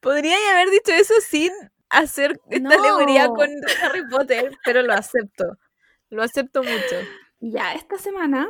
Podría 0.00 0.36
haber 0.52 0.70
dicho 0.70 0.92
eso 0.92 1.14
sin 1.26 1.50
hacer 1.90 2.40
esta 2.50 2.68
alegoría 2.74 3.26
No. 3.28 3.34
con 3.34 3.48
Harry 3.82 4.08
Potter, 4.08 4.56
pero 4.64 4.82
lo 4.82 4.92
acepto. 4.92 5.56
Lo 6.10 6.22
acepto 6.22 6.62
mucho. 6.62 6.96
Ya, 7.40 7.74
esta 7.74 7.98
semana 7.98 8.48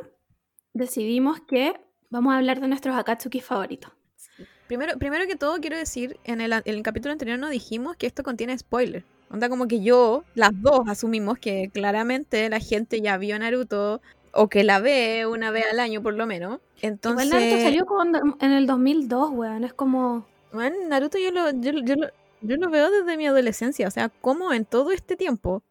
decidimos 0.73 1.41
que 1.41 1.75
vamos 2.11 2.35
a 2.35 2.39
hablar 2.39 2.61
de 2.61 2.69
nuestros 2.69 2.97
Akatsuki 2.97 3.41
favoritos. 3.41 3.93
Primero, 4.67 4.99
primero 4.99 5.27
que 5.27 5.37
todo, 5.37 5.59
quiero 5.61 5.77
decir, 5.77 6.19
en 6.25 6.41
el, 6.41 6.53
en 6.53 6.63
el 6.65 6.83
capítulo 6.83 7.13
anterior 7.13 7.39
no 7.39 7.49
dijimos 7.51 7.97
que 7.97 8.07
esto 8.07 8.23
contiene 8.23 8.57
spoiler. 8.59 9.05
Onda 9.31 9.49
como 9.49 9.67
que 9.69 9.83
yo, 9.83 10.25
las 10.35 10.51
dos, 10.55 10.89
asumimos 10.89 11.39
que 11.39 11.71
claramente 11.73 12.49
la 12.49 12.61
gente 12.61 13.01
ya 13.01 13.17
vio 13.19 13.39
Naruto 13.39 14.01
o 14.33 14.49
que 14.49 14.65
la 14.65 14.81
ve 14.81 15.27
una 15.27 15.51
vez 15.51 15.65
al 15.71 15.81
año 15.81 16.03
por 16.03 16.15
lo 16.15 16.27
menos. 16.27 16.61
Entonces, 16.81 17.27
Igual 17.27 17.43
Naruto 17.45 17.63
salió 17.63 17.87
cuando- 17.87 18.37
en 18.41 18.53
el 18.53 18.67
2002, 18.67 19.31
weón. 19.33 19.65
Es 19.65 19.75
como... 19.75 20.27
bueno, 20.55 20.77
Naruto 20.89 21.19
yo 21.19 21.31
lo, 21.31 21.51
yo, 21.51 21.73
yo 21.85 21.97
lo, 21.97 22.09
yo 22.41 22.57
lo 22.57 22.71
veo 22.71 22.91
desde 22.91 23.17
mi 23.17 23.27
adolescencia. 23.27 23.87
O 23.89 23.91
sea, 23.91 24.09
como 24.09 24.53
en 24.53 24.65
todo 24.65 24.91
este 24.93 25.17
tiempo 25.17 25.63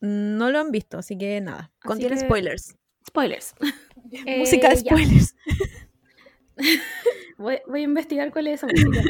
no 0.00 0.50
lo 0.50 0.58
han 0.60 0.70
visto. 0.70 0.98
Así 0.98 1.16
que 1.18 1.40
nada, 1.40 1.70
Así 1.80 1.88
contiene 1.88 2.14
que- 2.16 2.20
spoilers. 2.22 2.76
Spoilers. 3.06 3.54
Eh, 4.26 4.38
Música 4.40 4.70
de 4.70 4.76
spoilers. 4.78 5.36
Voy, 7.38 7.58
voy 7.66 7.80
a 7.80 7.84
investigar 7.84 8.32
cuál 8.32 8.48
es 8.48 8.54
esa 8.62 8.66
música. 8.66 9.02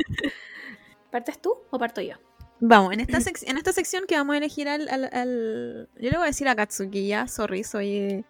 ¿Partes 1.10 1.40
tú 1.40 1.54
o 1.70 1.78
parto 1.78 2.00
yo? 2.00 2.14
Vamos, 2.60 2.92
en 2.92 3.00
esta, 3.00 3.18
sec- 3.20 3.48
en 3.48 3.56
esta 3.56 3.72
sección 3.72 4.04
que 4.06 4.14
vamos 4.16 4.34
a 4.34 4.38
elegir 4.38 4.68
al, 4.68 4.88
al- 4.88 5.10
al- 5.12 5.88
Yo 5.96 6.10
le 6.10 6.16
voy 6.16 6.24
a 6.24 6.26
decir 6.26 6.48
a 6.48 6.54
Katsuki 6.54 7.08
ya, 7.08 7.26
sorry, 7.28 7.64
soy, 7.64 8.24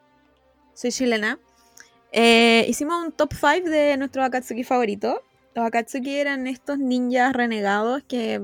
soy 0.75 0.91
chilena. 0.93 1.39
Eh, 2.13 2.65
hicimos 2.69 3.05
un 3.05 3.13
top 3.13 3.33
5 3.35 3.69
de 3.69 3.97
nuestros 3.97 4.25
Akatsuki 4.25 4.65
favoritos. 4.65 5.17
Los 5.55 5.67
Akatsuki 5.67 6.15
eran 6.17 6.47
estos 6.47 6.79
ninjas 6.79 7.33
renegados 7.33 8.03
que 8.07 8.41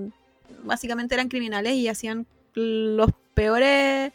básicamente 0.64 1.14
eran 1.14 1.28
criminales 1.28 1.72
y 1.74 1.88
hacían 1.88 2.26
los 2.54 3.10
peores... 3.34 4.12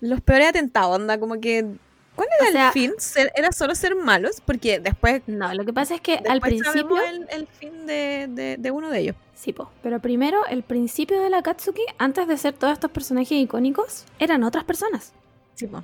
Los 0.00 0.20
peores 0.20 0.48
atentados, 0.48 0.94
onda, 0.96 1.18
como 1.18 1.40
que... 1.40 1.66
¿Cuál 2.14 2.28
era 2.40 2.48
O 2.48 2.52
sea- 2.52 2.66
el 2.68 2.72
fin? 2.72 2.92
¿Era 3.34 3.50
solo 3.52 3.74
ser 3.74 3.96
malos? 3.96 4.40
Porque 4.44 4.78
después... 4.80 5.22
No, 5.26 5.52
lo 5.54 5.64
que 5.64 5.72
pasa 5.72 5.94
es 5.96 6.00
que 6.00 6.20
al 6.28 6.40
principio... 6.40 7.00
el, 7.00 7.26
el 7.30 7.46
fin 7.48 7.86
de, 7.86 8.26
de- 8.30 8.56
de 8.58 8.70
uno 8.70 8.90
de 8.90 8.98
ellos. 9.00 9.16
Sí, 9.34 9.52
po. 9.52 9.70
Pero 9.82 10.00
primero, 10.00 10.44
el 10.46 10.62
principio 10.62 11.20
de 11.20 11.30
la 11.30 11.38
Akatsuki, 11.38 11.82
antes 11.98 12.26
de 12.28 12.36
ser 12.36 12.54
todos 12.54 12.72
estos 12.72 12.90
personajes 12.90 13.32
icónicos, 13.32 14.04
eran 14.18 14.42
otras 14.44 14.64
personas. 14.64 15.12
Sí, 15.54 15.66
po. 15.66 15.82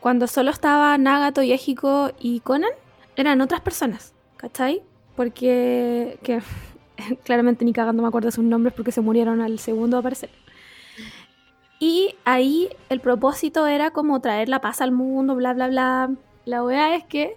Cuando 0.00 0.26
solo 0.26 0.50
estaba 0.50 0.96
Nagato, 0.98 1.42
Yehiko 1.42 2.12
y 2.18 2.40
Conan, 2.40 2.72
eran 3.16 3.40
otras 3.40 3.60
personas, 3.62 4.12
¿cachai? 4.36 4.82
Porque 5.16 6.18
que, 6.22 6.40
claramente 7.24 7.64
ni 7.64 7.72
cagando 7.72 8.02
me 8.02 8.08
acuerdo 8.08 8.30
sus 8.30 8.44
nombres 8.44 8.74
porque 8.74 8.92
se 8.92 9.00
murieron 9.00 9.40
al 9.40 9.58
segundo 9.58 9.96
de 9.96 10.00
aparecer. 10.00 10.30
Y 11.80 12.14
ahí 12.24 12.68
el 12.88 13.00
propósito 13.00 13.66
era 13.66 13.90
como 13.90 14.20
traer 14.20 14.48
la 14.48 14.60
paz 14.60 14.80
al 14.80 14.92
mundo, 14.92 15.34
bla, 15.34 15.52
bla, 15.52 15.68
bla. 15.68 16.10
La 16.44 16.64
wea 16.64 16.94
es 16.94 17.04
que 17.04 17.36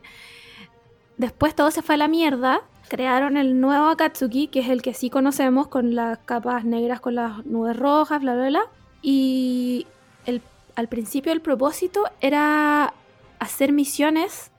después 1.17 1.55
todo 1.55 1.71
se 1.71 1.81
fue 1.81 1.95
a 1.95 1.97
la 1.97 2.07
mierda. 2.07 2.61
Crearon 2.87 3.35
el 3.35 3.59
nuevo 3.59 3.87
Akatsuki, 3.87 4.47
que 4.47 4.61
es 4.61 4.69
el 4.69 4.81
que 4.81 4.93
sí 4.93 5.09
conocemos, 5.09 5.67
con 5.67 5.95
las 5.95 6.19
capas 6.19 6.63
negras 6.63 7.01
con 7.01 7.15
las 7.15 7.45
nubes 7.45 7.75
rojas, 7.75 8.21
bla, 8.21 8.35
bla, 8.35 8.47
bla. 8.47 8.61
Y 9.01 9.85
el 10.25 10.41
al 10.77 10.87
principio 10.87 11.33
el 11.33 11.41
propósito 11.41 12.03
era 12.21 12.93
hacer 13.39 13.73
misiones 13.73 14.51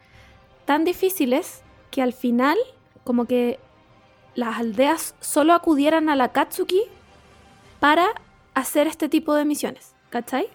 tan 0.64 0.84
difíciles 0.84 1.62
que 1.92 2.02
al 2.02 2.12
final 2.12 2.58
como 3.08 3.24
que 3.24 3.58
las 4.34 4.58
aldeas 4.58 5.14
solo 5.18 5.54
acudieran 5.54 6.10
a 6.10 6.14
la 6.14 6.28
Katsuki 6.28 6.82
para 7.80 8.06
hacer 8.52 8.86
este 8.86 9.08
tipo 9.08 9.32
de 9.32 9.46
misiones, 9.46 9.94
¿cachai? 10.10 10.46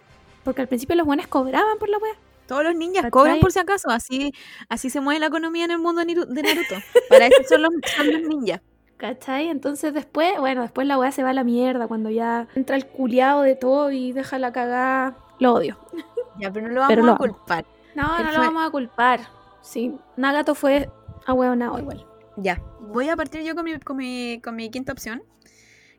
Porque 0.44 0.62
al 0.62 0.68
principio 0.68 0.96
los 0.96 1.08
buenos 1.08 1.26
cobraban 1.26 1.80
por 1.80 1.90
la 1.90 1.98
wea. 1.98 2.14
Todos 2.48 2.64
los 2.64 2.76
ninjas 2.76 3.06
¿Cachai? 3.06 3.10
cobran 3.10 3.40
por 3.40 3.52
si 3.52 3.58
acaso, 3.58 3.90
así, 3.90 4.34
así 4.70 4.92
se 4.92 5.02
mueve 5.02 5.20
la 5.20 5.26
economía 5.26 5.66
en 5.66 5.72
el 5.72 5.80
mundo 5.80 6.06
de 6.06 6.44
Naruto. 6.44 6.76
Para 7.10 7.26
eso 7.26 7.42
son 7.50 7.64
los, 7.64 7.72
son 7.98 8.12
los 8.12 8.22
ninjas. 8.22 8.62
¿Cachai? 8.98 9.48
Entonces 9.48 9.92
después, 9.92 10.40
bueno, 10.40 10.62
después 10.62 10.86
la 10.86 11.00
weá 11.00 11.12
se 11.12 11.24
va 11.24 11.32
a 11.32 11.34
la 11.34 11.44
mierda 11.44 11.88
cuando 11.88 12.12
ya 12.12 12.48
entra 12.54 12.76
el 12.76 12.86
culiado 12.86 13.42
de 13.42 13.56
todo 13.56 13.90
y 13.90 14.12
deja 14.12 14.38
la 14.38 14.54
cagada. 14.54 15.18
Lo 15.40 15.54
odio. 15.54 15.80
Ya, 16.40 16.52
pero 16.52 16.68
no 16.68 16.74
lo 16.74 16.82
vamos 16.82 16.98
lo 16.98 17.12
a 17.12 17.18
culpar. 17.18 17.66
No, 17.94 18.18
Él 18.18 18.26
no 18.26 18.32
lo 18.32 18.40
vamos 18.40 18.68
a 18.68 18.72
culpar. 18.72 19.20
Sí, 19.62 19.96
Nagato 20.18 20.56
fue 20.56 20.90
ahueonado 21.28 21.78
igual. 21.80 22.08
Ya. 22.38 22.62
Voy 22.80 23.10
a 23.10 23.16
partir 23.16 23.42
yo 23.42 23.56
con 23.56 23.66
mi, 23.66 23.80
con 23.80 23.98
mi, 23.98 24.42
con 24.44 24.56
mi 24.56 24.70
quinta 24.70 24.92
opción. 24.92 25.24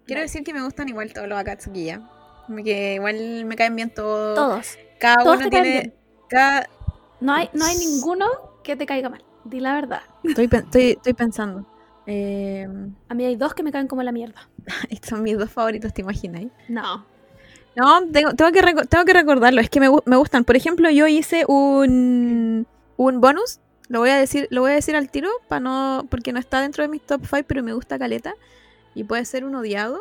Quiero 0.06 0.20
decir 0.20 0.44
que 0.44 0.52
me 0.52 0.62
gustan 0.62 0.88
igual 0.88 1.12
todos 1.12 1.28
los 1.28 1.38
Akatsuki 1.38 1.84
ya. 1.84 2.00
Que 2.62 2.94
igual 2.94 3.44
me 3.46 3.56
caen 3.56 3.74
bien 3.74 3.90
todos. 3.90 4.34
Todos. 4.34 4.78
Cada 4.98 5.24
Todos 5.24 5.38
uno 5.38 5.50
tiene. 5.50 5.94
Cada... 6.28 6.68
No 7.20 7.32
hay, 7.32 7.48
no 7.54 7.64
hay 7.64 7.76
ninguno 7.78 8.26
que 8.62 8.76
te 8.76 8.84
caiga 8.86 9.08
mal. 9.08 9.24
Di 9.44 9.60
la 9.60 9.74
verdad. 9.74 10.02
Estoy, 10.22 10.48
estoy, 10.50 10.90
estoy 10.90 11.14
pensando. 11.14 11.66
Eh, 12.06 12.68
A 13.08 13.14
mí 13.14 13.24
hay 13.24 13.36
dos 13.36 13.54
que 13.54 13.62
me 13.62 13.72
caen 13.72 13.88
como 13.88 14.02
la 14.02 14.12
mierda. 14.12 14.48
estos 14.90 15.10
son 15.10 15.22
mis 15.22 15.38
dos 15.38 15.50
favoritos, 15.50 15.94
¿te 15.94 16.02
imaginas? 16.02 16.44
No. 16.68 17.06
No, 17.76 18.06
tengo, 18.12 18.34
tengo, 18.34 18.52
que, 18.52 18.62
tengo 18.86 19.04
que 19.04 19.12
recordarlo. 19.12 19.60
Es 19.60 19.70
que 19.70 19.80
me, 19.80 19.88
me 20.04 20.16
gustan. 20.16 20.44
Por 20.44 20.56
ejemplo, 20.56 20.90
yo 20.90 21.06
hice 21.06 21.44
un, 21.48 22.66
un 22.96 23.20
bonus. 23.20 23.60
Lo 23.88 23.98
voy 24.00 24.10
a 24.10 24.16
decir, 24.16 24.46
lo 24.50 24.62
voy 24.62 24.72
a 24.72 24.74
decir 24.74 24.96
al 24.96 25.10
tiro 25.10 25.28
para 25.48 25.60
no, 25.60 26.06
porque 26.10 26.32
no 26.32 26.38
está 26.38 26.60
dentro 26.62 26.82
de 26.82 26.88
mis 26.88 27.02
top 27.02 27.22
5, 27.28 27.44
pero 27.46 27.62
me 27.62 27.72
gusta 27.72 27.98
Caleta. 27.98 28.34
Y 28.94 29.04
puede 29.04 29.24
ser 29.24 29.44
un 29.44 29.54
odiado. 29.54 30.00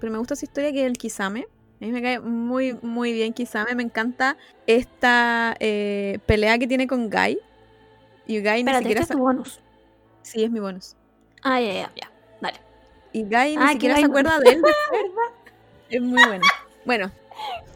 Pero 0.00 0.10
me 0.12 0.18
gusta 0.18 0.34
su 0.34 0.44
historia 0.46 0.72
que 0.72 0.80
es 0.80 0.86
el 0.86 0.96
Kisame. 0.98 1.46
A 1.80 1.84
mí 1.84 1.92
me 1.92 2.02
cae 2.02 2.18
muy, 2.20 2.76
muy 2.82 3.12
bien 3.12 3.32
Kisame. 3.32 3.74
Me 3.74 3.82
encanta 3.82 4.36
esta 4.66 5.56
eh, 5.60 6.18
pelea 6.26 6.58
que 6.58 6.66
tiene 6.66 6.86
con 6.86 7.08
Guy. 7.10 7.38
Y 8.26 8.40
Guy 8.40 8.50
ni 8.50 8.58
Espérate, 8.60 8.78
siquiera 8.82 9.00
este 9.02 9.12
es 9.12 9.18
tu 9.18 9.22
bonus. 9.22 9.60
Sí, 10.22 10.42
es 10.44 10.50
mi 10.50 10.58
bonus. 10.60 10.96
Ah, 11.42 11.60
ya, 11.60 11.72
ya, 11.72 11.92
ya. 11.94 12.10
Dale. 12.40 12.58
Y 13.12 13.22
Guy 13.24 13.56
ni 13.56 13.62
Ah, 13.62 13.66
que 13.66 13.72
siquiera 13.74 13.96
se 13.96 14.02
no- 14.02 14.08
acuerda 14.08 14.38
de 14.40 14.50
él. 14.50 14.62
Es 15.90 16.00
muy 16.00 16.22
bueno. 16.24 16.44
Bueno. 16.84 17.10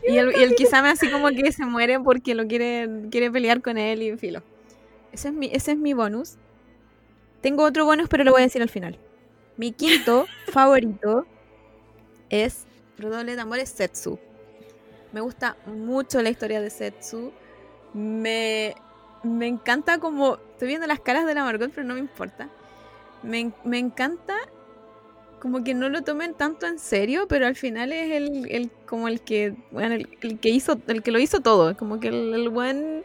Y 0.09 0.17
el, 0.19 0.31
y 0.37 0.43
el 0.43 0.55
Kisame 0.55 0.89
así 0.89 1.11
como 1.11 1.29
que 1.31 1.51
se 1.53 1.65
muere 1.67 1.99
porque 2.01 2.35
lo 2.35 2.47
quiere, 2.47 2.89
quiere 3.11 3.31
pelear 3.31 3.61
con 3.61 3.77
él 3.79 4.03
y 4.03 4.17
filo. 4.17 4.43
Ese 5.15 5.29
es 5.29 5.35
mi, 5.35 5.47
ese 5.47 5.73
es 5.73 5.79
mi 5.79 5.93
bonus. 5.95 6.35
Tengo 7.41 7.62
otro 7.62 7.85
bonus, 7.85 8.09
pero 8.09 8.25
lo 8.25 8.33
voy 8.33 8.41
a 8.41 8.45
decir 8.47 8.61
al 8.62 8.69
final. 8.69 8.99
Mi 9.57 9.71
quinto 9.71 10.27
favorito 10.53 11.25
es 12.31 12.65
Redoble 12.99 13.31
de 13.31 13.37
Tambores 13.37 13.69
Setsu. 13.69 14.19
Me 15.12 15.21
gusta 15.21 15.57
mucho 15.67 16.21
la 16.21 16.31
historia 16.31 16.61
de 16.61 16.69
Setsu. 16.69 17.31
Me, 17.93 18.75
me 19.23 19.47
encanta 19.47 19.99
como... 19.99 20.39
Estoy 20.55 20.67
viendo 20.67 20.89
las 20.89 20.99
caras 20.99 21.27
de 21.27 21.35
la 21.35 21.45
Margot, 21.45 21.71
pero 21.73 21.87
no 21.87 21.95
me 21.95 22.01
importa. 22.01 22.49
Me, 23.23 23.53
me 23.62 23.79
encanta 23.79 24.35
como 25.39 25.62
que 25.62 25.75
no 25.75 25.91
lo 25.91 26.03
tomen 26.03 26.35
tanto 26.35 26.67
en 26.67 26.81
serio, 26.81 27.29
pero 27.29 27.47
al 27.47 27.55
final 27.55 27.93
es 27.93 28.11
el, 28.11 28.51
el 28.51 28.71
como 28.87 29.07
el 29.07 29.21
que, 29.21 29.55
bueno, 29.71 29.95
el, 29.95 30.09
el 30.23 30.41
que 30.41 30.49
hizo, 30.49 30.81
el 30.89 31.05
que 31.05 31.12
lo 31.12 31.21
hizo 31.21 31.39
todo. 31.39 31.77
Como 31.77 32.01
que 32.01 32.09
el, 32.09 32.35
el 32.35 32.49
buen 32.49 33.05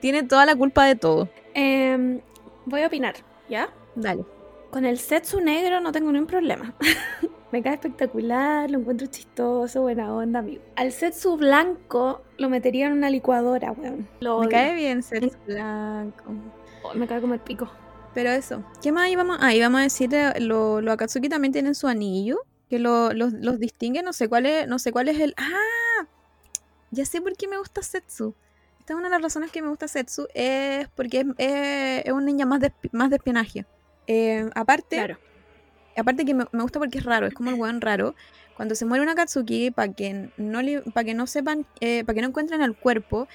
tiene 0.00 0.22
toda 0.22 0.46
la 0.46 0.54
culpa 0.56 0.84
de 0.86 0.96
todo. 0.96 1.28
Em, 1.54 2.20
voy 2.66 2.82
a 2.82 2.86
opinar, 2.86 3.14
¿ya? 3.48 3.68
Dale. 3.94 4.24
Con 4.70 4.84
el 4.84 4.98
Setsu 4.98 5.40
negro 5.40 5.80
no 5.80 5.92
tengo 5.92 6.12
ningún 6.12 6.26
problema. 6.26 6.74
Me 7.52 7.62
cae 7.62 7.74
espectacular, 7.74 8.70
lo 8.70 8.78
encuentro 8.80 9.06
chistoso, 9.06 9.82
buena 9.82 10.12
onda, 10.12 10.40
amigo. 10.40 10.62
Al 10.74 10.90
Setsu 10.92 11.36
blanco 11.36 12.22
lo 12.38 12.48
metería 12.48 12.86
en 12.88 12.92
una 12.92 13.08
licuadora, 13.08 13.72
weón. 13.72 14.08
Lo 14.20 14.32
Me 14.40 14.46
odio. 14.46 14.50
cae 14.50 14.74
bien 14.74 15.02
ser 15.02 15.30
blanco. 15.46 16.24
Oh, 16.82 16.94
me 16.94 17.06
cae 17.06 17.20
como 17.20 17.34
el 17.34 17.40
pico. 17.40 17.70
Pero 18.14 18.30
eso. 18.30 18.64
¿Qué 18.82 18.92
más 18.92 19.08
íbamos? 19.08 19.38
Ah, 19.40 19.54
íbamos 19.54 19.80
a 19.80 19.84
decir, 19.84 20.12
eh, 20.14 20.32
lo- 20.40 20.80
los 20.80 20.92
Akatsuki 20.94 21.28
también 21.28 21.52
tienen 21.52 21.74
su 21.74 21.86
anillo, 21.86 22.40
que 22.68 22.78
lo- 22.80 23.12
los, 23.12 23.32
los 23.34 23.58
distingue, 23.60 24.02
no 24.02 24.12
sé 24.12 24.28
cuál 24.28 24.46
es, 24.46 24.66
no 24.66 24.78
sé 24.78 24.90
cuál 24.90 25.08
es 25.08 25.20
el... 25.20 25.34
¡Ah! 25.38 26.06
Ya 26.90 27.04
sé 27.04 27.20
por 27.20 27.36
qué 27.36 27.46
me 27.46 27.58
gusta 27.58 27.82
Setsu. 27.82 28.34
Esta 28.86 28.92
es 28.94 28.98
una 29.00 29.08
de 29.08 29.14
las 29.16 29.22
razones 29.22 29.50
que 29.50 29.62
me 29.62 29.68
gusta 29.68 29.88
Setsu, 29.88 30.28
es 30.32 30.86
porque 30.94 31.18
es, 31.22 31.26
es- 31.38 32.06
es 32.06 32.12
un 32.12 32.24
ninja 32.24 32.46
más 32.46 32.60
de, 32.60 32.72
más 32.92 33.10
de 33.10 33.16
espionaje. 33.16 33.66
Eh, 34.06 34.48
aparte, 34.54 34.94
Claro. 34.94 35.18
aparte 35.96 36.24
que 36.24 36.34
me, 36.34 36.44
me 36.52 36.62
gusta 36.62 36.78
porque 36.78 36.98
es 36.98 37.04
raro, 37.04 37.26
es 37.26 37.34
como 37.34 37.50
el 37.50 37.56
weón 37.56 37.80
raro. 37.80 38.14
Cuando 38.56 38.76
se 38.76 38.84
muere 38.84 39.02
una 39.02 39.10
Akatsuki, 39.12 39.72
para 39.72 39.92
que 39.92 40.28
no 40.36 40.62
li- 40.62 40.82
pa' 40.94 41.02
que 41.02 41.14
no 41.14 41.26
sepan, 41.26 41.66
para 41.80 42.14
que 42.14 42.20
no 42.22 42.28
encuentren 42.28 42.62
el 42.62 42.76
cuerpo 42.76 43.26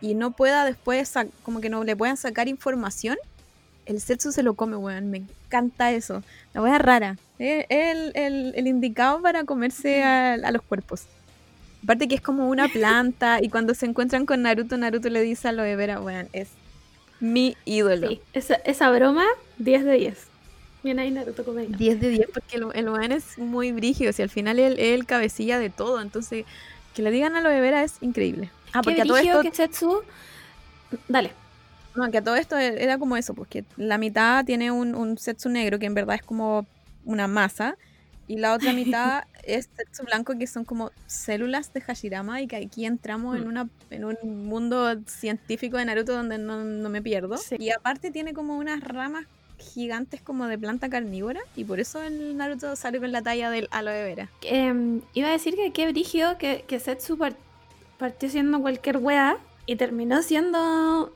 y 0.00 0.14
no 0.14 0.30
pueda 0.30 0.64
después, 0.64 1.12
como 1.42 1.60
que 1.60 1.70
no 1.70 1.82
le 1.82 1.96
puedan 1.96 2.16
sacar 2.16 2.46
información, 2.46 3.16
el 3.86 4.00
Setsu 4.00 4.30
se 4.30 4.44
lo 4.44 4.54
come, 4.54 4.76
weón. 4.76 5.10
Me 5.10 5.18
encanta 5.18 5.90
eso. 5.90 6.22
La 6.54 6.62
wea 6.62 6.78
rara. 6.78 7.16
Es 7.40 7.66
el, 7.68 8.12
el- 8.14 8.52
el 8.54 8.66
indicado 8.68 9.20
para 9.22 9.42
comerse 9.42 10.04
a, 10.04 10.34
a 10.34 10.52
los 10.52 10.62
cuerpos. 10.62 11.06
Aparte 11.82 12.08
que 12.08 12.14
es 12.14 12.20
como 12.20 12.48
una 12.48 12.68
planta 12.72 13.42
y 13.42 13.48
cuando 13.48 13.74
se 13.74 13.86
encuentran 13.86 14.26
con 14.26 14.42
Naruto, 14.42 14.76
Naruto 14.76 15.08
le 15.08 15.22
dice 15.22 15.48
a 15.48 15.50
Aloe 15.50 15.76
Vera, 15.76 16.00
weón, 16.00 16.28
es 16.32 16.48
mi 17.20 17.56
ídolo. 17.64 18.08
Sí, 18.08 18.20
esa, 18.32 18.54
esa 18.54 18.90
broma, 18.90 19.24
10 19.58 19.84
de 19.84 19.92
10. 19.92 20.26
Bien 20.82 20.98
ahí 20.98 21.10
Naruto 21.10 21.44
Comedia. 21.44 21.76
10 21.76 22.00
de 22.00 22.08
10 22.08 22.28
porque 22.32 22.56
el, 22.56 22.66
el 22.74 23.12
es 23.12 23.38
muy 23.38 23.72
brígido. 23.72 24.12
Si 24.12 24.22
al 24.22 24.30
final 24.30 24.58
él 24.58 24.78
es 24.78 24.94
el 24.94 25.04
cabecilla 25.04 25.58
de 25.58 25.68
todo. 25.68 26.00
Entonces, 26.00 26.46
que 26.94 27.02
le 27.02 27.10
digan 27.10 27.36
a 27.36 27.40
Aloe 27.40 27.60
Vera 27.60 27.84
es 27.84 27.96
increíble. 28.00 28.50
Ah, 28.72 28.80
porque 28.82 29.02
a 29.02 29.04
todo 29.04 29.18
esto... 29.18 29.42
que 29.42 29.52
Setsu... 29.52 30.02
Dale. 31.08 31.32
No, 31.94 32.10
que 32.10 32.18
a 32.18 32.24
todo 32.24 32.36
esto 32.36 32.56
era 32.56 32.98
como 32.98 33.16
eso, 33.16 33.34
porque 33.34 33.64
la 33.76 33.98
mitad 33.98 34.44
tiene 34.44 34.70
un, 34.70 34.94
un 34.94 35.18
setsu 35.18 35.48
negro 35.48 35.78
que 35.78 35.86
en 35.86 35.94
verdad 35.94 36.16
es 36.16 36.22
como 36.22 36.66
una 37.04 37.26
masa, 37.26 37.76
y 38.30 38.36
la 38.38 38.54
otra 38.54 38.72
mitad 38.80 39.24
es 39.42 39.68
setsu 39.76 40.04
blanco 40.04 40.36
que 40.38 40.46
son 40.46 40.64
como 40.64 40.90
células 41.06 41.72
de 41.72 41.80
Hashirama, 41.80 42.40
y 42.42 42.46
que 42.46 42.56
aquí 42.56 42.86
entramos 42.86 43.36
en, 43.36 43.44
Mm. 43.44 43.48
una, 43.48 43.68
en 43.90 44.04
un 44.04 44.16
mundo 44.46 45.00
científico 45.06 45.76
de 45.78 45.84
Naruto 45.84 46.12
donde 46.12 46.38
no, 46.38 46.62
no 46.64 46.88
me 46.90 47.02
pierdo. 47.02 47.36
Sí. 47.38 47.56
Y 47.58 47.70
aparte 47.70 48.10
tiene 48.10 48.32
como 48.32 48.56
unas 48.58 48.80
ramas 48.84 49.24
gigantes 49.58 50.22
como 50.22 50.46
de 50.46 50.56
planta 50.58 50.88
carnívora, 50.88 51.40
y 51.56 51.64
por 51.64 51.80
eso 51.80 52.02
el 52.02 52.36
Naruto 52.36 52.76
sale 52.76 52.98
con 53.00 53.12
la 53.12 53.20
talla 53.22 53.50
del 53.50 53.68
aloe 53.70 54.04
vera. 54.04 54.28
Em, 54.42 55.00
iba 55.12 55.28
a 55.28 55.32
decir 55.32 55.54
que 55.56 55.72
qué 55.72 55.90
brígido 55.90 56.38
que, 56.38 56.64
que 56.66 56.78
Setsu 56.80 57.18
par- 57.18 57.36
partió 57.98 58.28
siendo 58.30 58.60
cualquier 58.60 58.96
wea 58.98 59.36
y 59.66 59.76
terminó 59.76 60.22
siendo... 60.22 61.12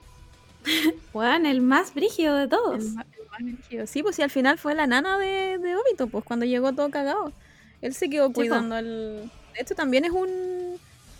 Weón, 1.12 1.46
el 1.46 1.60
más 1.60 1.94
brígido 1.94 2.36
de 2.36 2.48
todos. 2.48 2.84
El 2.84 2.92
más 2.94 3.06
brígido. 3.38 3.86
Sí, 3.86 4.02
pues 4.02 4.16
sí, 4.16 4.22
al 4.22 4.30
final 4.30 4.58
fue 4.58 4.74
la 4.74 4.86
nana 4.86 5.18
de, 5.18 5.58
de 5.58 5.76
Obito, 5.76 6.06
pues 6.06 6.24
cuando 6.24 6.46
llegó 6.46 6.72
todo 6.72 6.90
cagado. 6.90 7.32
Él 7.82 7.94
se 7.94 8.08
quedó 8.08 8.28
po. 8.28 8.34
cuidando 8.34 8.76
el. 8.78 9.30
De 9.54 9.60
hecho, 9.60 9.74
también 9.74 10.04
es 10.04 10.10
un. 10.12 10.78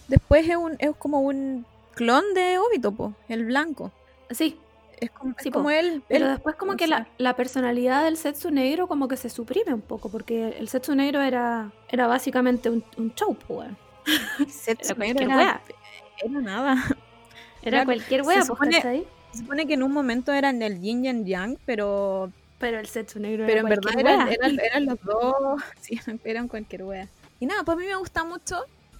Después 0.09 0.49
es 0.49 0.57
un 0.57 0.77
es 0.79 0.95
como 0.97 1.21
un 1.21 1.65
clon 1.95 2.25
de 2.35 2.59
Obito, 2.59 2.93
pues, 2.93 3.12
el 3.29 3.45
blanco. 3.45 3.93
Sí, 4.31 4.59
Es 5.01 5.11
como, 5.11 5.33
es 5.37 5.43
Sí, 5.43 5.51
po. 5.51 5.59
como 5.59 5.71
él. 5.71 6.03
pero 6.09 6.27
él- 6.27 6.31
después 6.33 6.57
como 6.57 6.77
que 6.77 6.87
la, 6.87 7.07
la 7.19 7.37
personalidad 7.37 8.05
del 8.05 8.16
Setsu 8.16 8.51
negro 8.51 8.87
como 8.87 9.09
que 9.09 9.16
se 9.16 9.29
suprime 9.29 9.75
un 9.75 9.81
poco, 9.83 10.09
porque 10.11 10.57
el 10.59 10.69
Setsu 10.69 10.95
negro 10.95 11.21
era, 11.21 11.73
era 11.89 12.07
básicamente 12.07 12.71
un, 12.71 12.83
un 12.97 13.15
show, 13.15 13.35
po, 13.35 13.55
weón. 13.59 13.77
Setsu 14.49 14.87
era 14.93 14.95
cualquier 14.95 15.23
era, 15.23 15.37
nada. 16.41 16.85
Era 17.62 17.85
cualquier 17.85 18.23
wea, 18.23 18.45
pues, 18.45 18.59
¿cachai? 18.75 19.07
Se 19.35 19.40
supone 19.40 19.66
que 19.66 19.74
en 19.74 19.82
un 19.82 19.93
momento 19.93 20.32
eran 20.32 20.62
el 20.62 20.81
yin 20.81 21.05
y 21.05 21.09
el 21.09 21.24
yang, 21.24 21.59
pero, 21.66 22.32
Pero 22.59 22.78
el 22.78 22.86
Setsu 22.86 23.19
negro 23.20 23.44
pero 23.47 23.52
era 23.52 23.61
en 23.61 23.69
verdad 23.69 23.98
eran, 23.98 24.28
eran, 24.28 24.59
eran 24.61 24.86
los 24.86 25.01
dos. 25.02 25.62
Sí, 25.81 26.01
eran 26.24 26.48
cualquier 26.48 26.85
wea. 26.85 27.09
Y 27.40 27.47
nada, 27.47 27.65
pues 27.65 27.77
a 27.77 27.81
mí 27.81 27.86
me 27.86 27.97
gusta 27.97 28.24
mucho. 28.24 28.56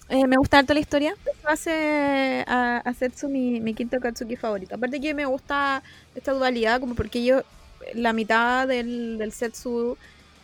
eh, 0.09 0.27
me 0.27 0.37
gusta 0.37 0.59
harto 0.59 0.73
la 0.73 0.79
historia. 0.81 1.15
Eso 1.25 1.47
hace 1.47 2.43
a, 2.47 2.77
a 2.77 2.93
Setsu 2.93 3.29
mi, 3.29 3.61
mi 3.61 3.73
quinto 3.73 3.99
Katsuki 3.99 4.35
favorito. 4.35 4.75
Aparte 4.75 4.99
que 5.01 5.13
me 5.13 5.25
gusta 5.25 5.83
esta 6.13 6.33
dualidad, 6.33 6.79
como 6.79 6.95
porque 6.95 7.23
yo, 7.23 7.41
la 7.93 8.13
mitad 8.13 8.67
del, 8.67 9.17
del 9.17 9.31
Setsu 9.31 9.97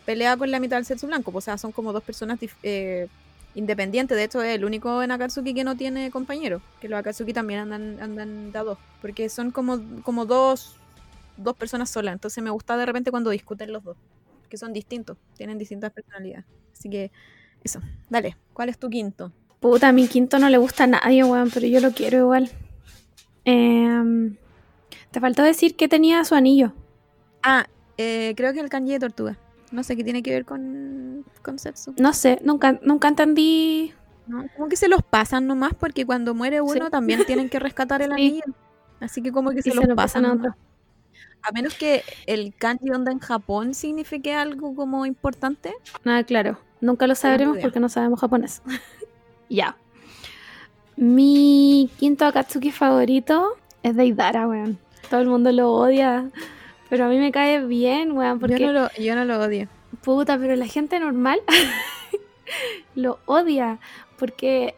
pelea 0.05 0.37
con 0.37 0.49
la 0.51 0.59
mitad 0.59 0.77
del 0.77 0.85
Setsu 0.85 1.07
blanco. 1.07 1.31
pues, 1.31 1.43
O 1.43 1.45
sea, 1.45 1.57
son 1.57 1.71
como 1.71 1.93
dos 1.93 2.03
personas 2.03 2.39
eh, 2.63 3.07
independientes. 3.55 4.17
De 4.17 4.23
hecho, 4.23 4.41
es 4.41 4.55
el 4.55 4.65
único 4.65 5.01
en 5.03 5.11
Akatsuki 5.11 5.53
que 5.53 5.63
no 5.63 5.75
tiene 5.75 6.11
compañero. 6.11 6.61
Que 6.79 6.89
los 6.89 6.99
Akatsuki 6.99 7.33
también 7.33 7.61
andan, 7.61 7.99
andan 8.01 8.51
de 8.51 8.59
a 8.59 8.63
dos. 8.63 8.77
Porque 9.01 9.29
son 9.29 9.51
como, 9.51 9.79
como 10.03 10.25
dos, 10.25 10.75
dos 11.37 11.55
personas 11.55 11.89
solas. 11.89 12.13
Entonces 12.13 12.43
me 12.43 12.49
gusta 12.49 12.77
de 12.77 12.85
repente 12.85 13.11
cuando 13.11 13.29
discuten 13.29 13.71
los 13.71 13.83
dos. 13.83 13.97
Que 14.49 14.57
son 14.57 14.73
distintos. 14.73 15.17
Tienen 15.35 15.57
distintas 15.57 15.91
personalidades. 15.91 16.45
Así 16.73 16.89
que 16.89 17.11
eso. 17.63 17.79
Dale. 18.09 18.37
¿Cuál 18.53 18.69
es 18.69 18.77
tu 18.77 18.89
quinto? 18.89 19.31
Puta, 19.59 19.89
a 19.89 19.91
mi 19.91 20.07
quinto 20.07 20.39
no 20.39 20.49
le 20.49 20.57
gusta 20.57 20.85
a 20.85 20.87
nadie, 20.87 21.23
weón, 21.23 21.51
pero 21.53 21.67
yo 21.67 21.79
lo 21.79 21.91
quiero 21.91 22.17
igual. 22.17 22.49
Em, 23.45 24.35
te 25.11 25.19
faltó 25.19 25.43
decir 25.43 25.75
que 25.75 25.87
tenía 25.87 26.23
su 26.25 26.33
anillo. 26.33 26.73
Ah, 27.43 27.67
eh, 27.97 28.33
creo 28.35 28.53
que 28.53 28.59
el 28.59 28.69
kanji 28.69 28.93
de 28.93 28.99
tortuga. 28.99 29.37
No 29.71 29.83
sé 29.83 29.95
qué 29.95 30.03
tiene 30.03 30.21
que 30.21 30.31
ver 30.31 30.45
con, 30.45 31.25
con 31.41 31.57
Setsu. 31.59 31.93
No 31.97 32.13
sé, 32.13 32.39
nunca, 32.43 32.79
nunca 32.83 33.07
entendí. 33.07 33.93
No, 34.27 34.45
como 34.55 34.69
que 34.69 34.75
se 34.75 34.87
los 34.87 35.01
pasan 35.01 35.47
nomás 35.47 35.73
porque 35.73 36.05
cuando 36.05 36.33
muere 36.35 36.61
uno 36.61 36.85
Sí. 36.85 36.91
también 36.91 37.25
tienen 37.25 37.49
que 37.49 37.59
rescatar 37.59 38.01
el 38.01 38.09
Sí. 38.09 38.13
anillo. 38.13 38.43
Así 38.99 39.21
que 39.21 39.31
como 39.31 39.51
que 39.51 39.61
se 39.61 39.73
los 39.73 39.87
lo 39.87 39.95
pasan. 39.95 40.23
pasan 40.23 40.25
a 40.25 40.33
otro. 40.33 40.55
a 41.43 41.51
menos 41.53 41.73
que 41.73 42.03
el 42.27 42.53
kanji 42.55 42.91
onda 42.91 43.11
en 43.11 43.19
Japón 43.19 43.73
signifique 43.73 44.33
algo 44.35 44.75
como 44.75 45.05
importante. 45.07 45.73
Nada, 46.03 46.23
claro. 46.23 46.59
Nunca 46.81 47.07
lo 47.07 47.15
sabremos 47.15 47.57
porque 47.59 47.79
no 47.79 47.89
sabemos 47.89 48.19
japonés. 48.19 48.61
ya. 49.49 49.75
Mi 50.97 51.89
quinto 51.97 52.25
Akatsuki 52.25 52.71
favorito 52.71 53.57
es 53.83 53.95
Deidara, 53.95 54.47
weón. 54.47 54.77
Todo 55.09 55.21
el 55.21 55.27
mundo 55.27 55.51
lo 55.51 55.71
odia. 55.73 56.29
Pero 56.91 57.05
a 57.05 57.07
mí 57.07 57.17
me 57.19 57.31
cae 57.31 57.65
bien, 57.65 58.11
weón, 58.11 58.37
porque... 58.37 58.59
Yo, 58.59 58.67
no 58.67 58.73
lo, 58.73 58.89
yo 58.99 59.15
no 59.15 59.23
lo 59.23 59.39
odio. 59.39 59.69
Puta, 60.03 60.37
pero 60.37 60.57
la 60.57 60.67
gente 60.67 60.99
normal 60.99 61.39
lo 62.95 63.17
odia 63.25 63.79
porque 64.19 64.75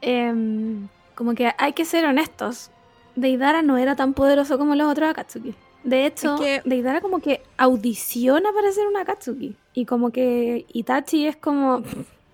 em, 0.00 0.88
como 1.14 1.36
que 1.36 1.52
hay 1.56 1.72
que 1.72 1.84
ser 1.84 2.04
honestos. 2.04 2.72
Deidara 3.14 3.62
no 3.62 3.78
era 3.78 3.94
tan 3.94 4.12
poderoso 4.12 4.58
como 4.58 4.74
los 4.74 4.90
otros 4.90 5.08
Akatsuki. 5.08 5.54
De 5.84 6.06
hecho, 6.06 6.34
Es 6.34 6.40
que- 6.40 6.62
Deidara 6.68 7.00
como 7.00 7.20
que 7.20 7.42
audiciona 7.58 8.52
para 8.52 8.72
ser 8.72 8.88
un 8.88 8.96
Akatsuki. 8.96 9.54
Y 9.72 9.84
como 9.84 10.10
que 10.10 10.66
Itachi 10.72 11.28
es 11.28 11.36
como 11.36 11.84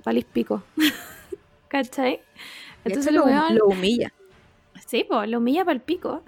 palis 0.04 0.24
pico. 0.24 0.62
¿Cachai? 1.68 2.22
Entonces 2.82 3.12
lo, 3.12 3.24
weón, 3.26 3.56
lo 3.56 3.66
humilla. 3.66 4.10
sí, 4.86 5.04
pues 5.06 5.28
lo 5.28 5.36
humilla 5.36 5.66
para 5.66 5.74
el 5.74 5.82
pico. 5.82 6.22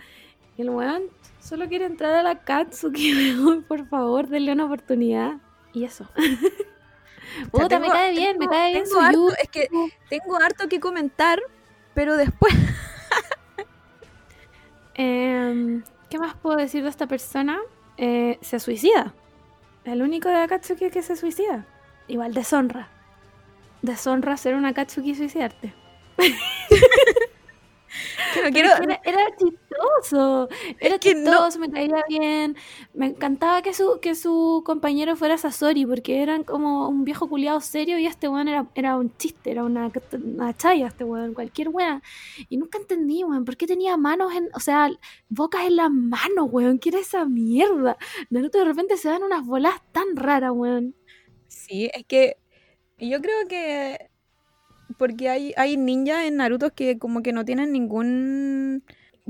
Y 0.59 0.63
el 0.63 0.69
weón 0.69 1.05
solo 1.45 1.69
quiere 1.69 1.85
entrar 1.87 2.15
a 2.15 2.23
la 2.23 2.31
Akatsuki, 2.31 3.15
weón. 3.39 3.63
Por 3.63 3.87
favor, 3.89 4.29
denle 4.29 4.53
una 4.53 4.65
oportunidad. 4.65 5.35
Y 5.73 5.85
eso. 5.85 6.09
Puta, 7.51 7.79
me 7.79 7.87
tengo- 7.87 7.93
cae 7.93 8.11
bien, 8.13 8.39
me 8.39 8.47
cae 8.49 8.73
bien 8.75 8.85
harto- 9.01 9.35
Es 9.43 9.49
que 9.49 9.69
tengo 10.09 10.37
harto 10.37 10.69
que 10.69 10.79
comentar, 10.81 11.41
pero 11.95 12.17
después. 12.17 12.55
Em, 14.95 15.83
¿Qué 16.09 16.19
más 16.19 16.35
puedo 16.37 16.57
decir 16.57 16.83
de 16.85 16.89
esta 16.89 17.07
persona? 17.09 17.59
Eh, 17.97 18.39
se 18.43 18.61
suicida. 18.61 19.13
El 19.85 20.03
único 20.03 20.29
de 20.29 20.37
Akatsuki 20.37 20.91
que 20.91 21.03
se 21.03 21.17
suicida. 21.17 21.67
Igual 22.07 22.33
deshonra. 22.33 22.89
Deshonra 23.83 24.37
ser 24.37 24.55
un 24.55 24.65
Akatsuki 24.67 25.11
y 25.11 25.15
suicidarte. 25.17 25.75
Pero 28.35 28.51
quiero. 28.51 28.69
Era, 28.83 29.01
era 29.05 29.21
chistoso. 29.37 30.49
Era 30.81 30.99
que 30.99 31.15
no- 31.15 31.31
chistoso, 31.31 31.59
me 31.59 31.71
caía 31.71 32.03
bien. 32.09 32.57
Me 32.93 33.07
encantaba 33.07 33.63
que 33.63 33.75
su, 33.75 33.99
que 34.01 34.15
su 34.15 34.63
compañero 34.65 35.17
fuera 35.17 35.39
Sasori, 35.39 35.87
porque 35.87 36.23
eran 36.23 36.45
como 36.45 36.89
un 36.89 37.05
viejo 37.05 37.29
culiado 37.29 37.61
serio 37.61 37.99
y 37.99 38.07
este 38.07 38.29
weón 38.29 38.49
era, 38.49 38.67
era 38.75 38.97
un 38.97 39.17
chiste, 39.17 39.51
era 39.51 39.65
una, 39.65 39.91
una 40.23 40.57
chaya, 40.57 40.89
este 40.89 41.05
weón, 41.05 41.35
cualquier 41.35 41.69
weón. 41.71 42.03
Y 42.49 42.57
nunca 42.57 42.79
entendí, 42.79 43.25
weón, 43.25 43.45
por 43.45 43.57
qué 43.57 43.67
tenía 43.67 43.97
manos 43.97 44.35
en, 44.35 44.49
o 44.55 44.61
sea, 44.61 44.91
bocas 45.29 45.65
en 45.67 45.77
las 45.77 45.91
manos, 45.91 46.49
weón, 46.51 46.79
¿qué 46.79 46.91
era 46.91 46.99
esa 46.99 47.25
mierda? 47.25 47.97
Naruto 48.31 48.59
de 48.59 48.65
repente 48.65 48.97
se 48.97 49.09
dan 49.09 49.23
unas 49.23 49.45
bolas 49.45 49.75
tan 49.93 50.17
raras, 50.17 50.53
weón. 50.55 50.95
Sí, 51.49 51.91
es 51.95 52.05
que 52.07 52.37
yo 52.99 53.21
creo 53.21 53.47
que 53.49 54.11
porque 54.99 55.29
hay, 55.29 55.53
hay 55.57 55.77
ninjas 55.77 56.25
en 56.25 56.37
Naruto 56.37 56.73
que 56.75 56.99
como 56.99 57.23
que 57.23 57.33
no 57.33 57.45
tienen 57.45 57.73
ningún 57.73 58.83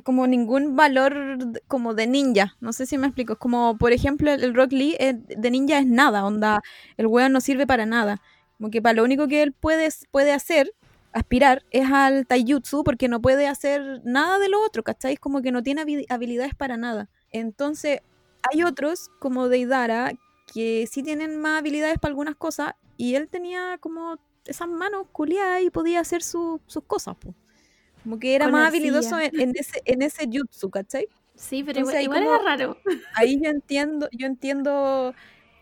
como 0.02 0.26
ningún 0.26 0.74
valor 0.74 1.39
como 1.68 1.94
de 1.94 2.09
ninja, 2.09 2.56
no 2.60 2.72
sé 2.72 2.85
si 2.85 2.98
me 2.98 3.06
explico, 3.06 3.36
como 3.36 3.78
por 3.78 3.93
ejemplo 3.93 4.32
el, 4.32 4.52
Rock 4.52 4.72
Lee 4.72 4.97
eh, 4.98 5.14
de 5.14 5.51
ninja 5.52 5.78
es 5.78 5.86
nada, 5.86 6.24
onda, 6.24 6.62
el 6.97 7.06
weón 7.06 7.32
no 7.32 7.40
sirve 7.40 7.64
para 7.66 7.86
nada, 7.86 8.20
como 8.59 8.70
que 8.70 8.82
para 8.82 8.94
lo 8.94 9.05
único 9.05 9.28
que 9.28 9.43
él 9.43 9.52
puede, 9.52 9.89
puede 10.10 10.32
hacer, 10.32 10.72
aspirar, 11.12 11.62
es 11.70 11.89
al 11.93 12.26
taijutsu 12.26 12.82
porque 12.82 13.06
no 13.06 13.20
puede 13.22 13.47
hacer 13.47 14.01
nada 14.05 14.40
de 14.40 14.48
lo 14.48 14.60
otro, 14.64 14.82
¿cachai? 14.82 15.12
Es 15.12 15.20
como 15.20 15.43
que 15.43 15.52
no 15.52 15.62
tiene 15.62 15.82
habi- 15.82 16.06
habilidades 16.09 16.56
para 16.56 16.76
nada. 16.76 17.09
Entonces, 17.31 18.01
hay 18.51 18.64
otros 18.64 19.10
como 19.20 19.48
Deidara 19.48 20.12
que 20.52 20.89
sí 20.90 21.05
tienen 21.05 21.40
más 21.40 21.60
habilidades 21.60 21.98
para 21.98 22.10
algunas 22.10 22.35
cosas 22.35 22.74
y 22.97 23.14
él 23.14 23.28
tenía 23.28 23.78
como 23.78 24.18
esas 24.47 24.69
manos 24.69 25.07
culiadas 25.12 25.62
y 25.62 25.71
podía 25.71 26.01
hacer 26.01 26.23
su- 26.23 26.61
sus 26.66 26.85
cosas, 26.85 27.16
po. 27.16 27.35
Como 28.03 28.19
que 28.19 28.35
era 28.35 28.45
Con 28.47 28.53
más 28.53 28.69
habilidoso 28.69 29.19
en, 29.19 29.41
en 29.41 29.53
ese, 29.57 29.81
en 29.87 30.03
ese 30.03 30.27
jutsu, 30.31 30.69
¿cachai? 30.71 31.09
Sí, 31.35 31.65
pero 31.65 31.79
Entonces, 31.81 32.03
igual, 32.03 32.23
igual 32.23 32.39
como- 32.39 32.49
era 32.49 32.57
raro. 32.57 32.79
Ahí 33.15 33.41
yo 33.43 33.51
entiendo, 33.51 34.09
yo 34.12 34.27
entiendo 34.27 35.15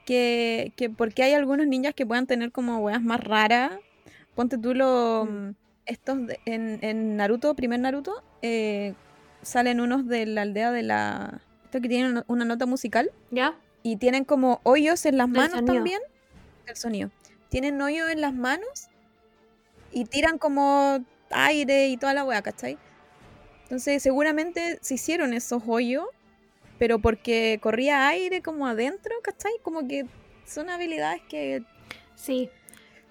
que, 0.05 0.73
que 0.77 0.91
porque 0.91 1.23
hay 1.23 1.35
algunos 1.35 1.67
ninjas 1.67 1.95
que 1.95 2.05
puedan 2.05 2.27
tener 2.27 2.51
como 2.53 2.79
weas 2.81 3.03
más 3.03 3.21
raras. 3.23 3.73
Ponte 4.35 4.59
tú 4.59 4.75
los 4.75 5.29
Mm. 5.29 5.51
estos 5.87 6.27
de- 6.27 6.41
en, 6.47 6.79
en 6.83 7.17
Naruto, 7.17 7.55
primer 7.55 7.79
Naruto, 7.81 8.23
eh, 8.43 8.95
salen 9.43 9.81
unos 9.81 10.07
de 10.09 10.27
la 10.27 10.43
aldea 10.43 10.73
de 10.73 10.83
la. 10.83 11.41
Estos 11.65 11.81
que 11.81 11.89
tienen 11.89 12.11
una- 12.13 12.25
una 12.27 12.45
nota 12.45 12.67
musical. 12.67 13.11
¿Ya? 13.31 13.55
Y 13.85 13.97
tienen 13.97 14.25
como 14.25 14.61
hoyos 14.65 15.07
en 15.07 15.17
las 15.17 15.29
manos 15.29 15.53
sonido. 15.53 15.75
también. 15.75 16.01
El 16.67 16.77
sonido. 16.77 17.11
Tienen 17.53 17.79
hoyos 17.83 18.09
en 18.11 18.23
las 18.23 18.33
manos 18.33 18.89
y 19.93 20.07
tiran 20.07 20.39
como 20.39 21.05
aire 21.31 21.89
y 21.89 21.99
toda 21.99 22.15
la 22.15 22.24
weá, 22.24 22.41
¿cachai? 22.41 22.79
Entonces 23.65 24.03
seguramente 24.03 24.79
se 24.81 24.95
hicieron 24.95 25.35
esos 25.35 25.62
hoyos, 25.66 26.07
pero 26.79 26.99
porque 26.99 27.59
corría 27.62 28.09
aire 28.09 28.41
como 28.41 28.66
adentro, 28.66 29.15
¿cachai? 29.23 29.53
Como 29.62 29.87
que 29.87 30.07
son 30.47 30.70
habilidades 30.70 31.20
que 31.29 31.62
Sí. 32.15 32.49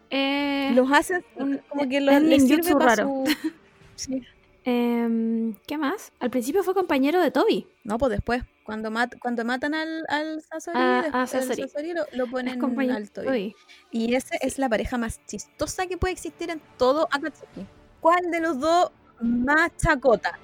Eh, 0.10 0.72
los 0.74 0.92
hacen, 0.92 1.24
como 1.70 1.88
que 1.88 1.98
es 1.98 2.04
los, 2.04 2.22
les 2.24 2.48
sirve 2.48 2.74
para 2.74 2.96
raro. 2.96 3.04
su... 3.06 3.26
Sí. 3.96 4.24
em, 4.66 5.54
¿Qué 5.68 5.78
más? 5.78 6.14
Al 6.20 6.32
principio 6.32 6.64
fue 6.64 6.74
compañero 6.74 7.22
de 7.22 7.30
Toby. 7.30 7.68
No, 7.84 8.00
pues 8.00 8.10
después, 8.12 8.42
cuando, 8.72 8.90
mat- 8.90 9.20
cuando 9.20 9.44
matan 9.44 9.74
al, 9.74 10.06
al 10.08 10.42
Sasori, 10.42 10.78
Ah, 10.80 11.02
después- 11.04 11.14
ah, 11.14 11.22
el 11.38 11.44
Sasori. 11.44 11.62
Sasori 11.68 11.94
lo, 11.94 12.06
lo 12.14 12.28
ponen 12.28 12.90
al. 12.90 13.12
Toby. 13.12 13.54
Y 13.92 14.16
esa 14.16 14.38
es 14.38 14.58
la 14.60 14.70
pareja 14.70 14.98
más 14.98 15.20
chistosa 15.26 15.88
que 15.88 15.98
puede 15.98 16.14
existir 16.14 16.50
en 16.50 16.62
todo 16.78 17.10
Akatsuki. 17.12 17.66
¿Cuál 18.00 18.32
de 18.32 18.40
los 18.40 18.58
dos 18.62 18.92
más 19.20 19.76
chacota? 19.76 20.40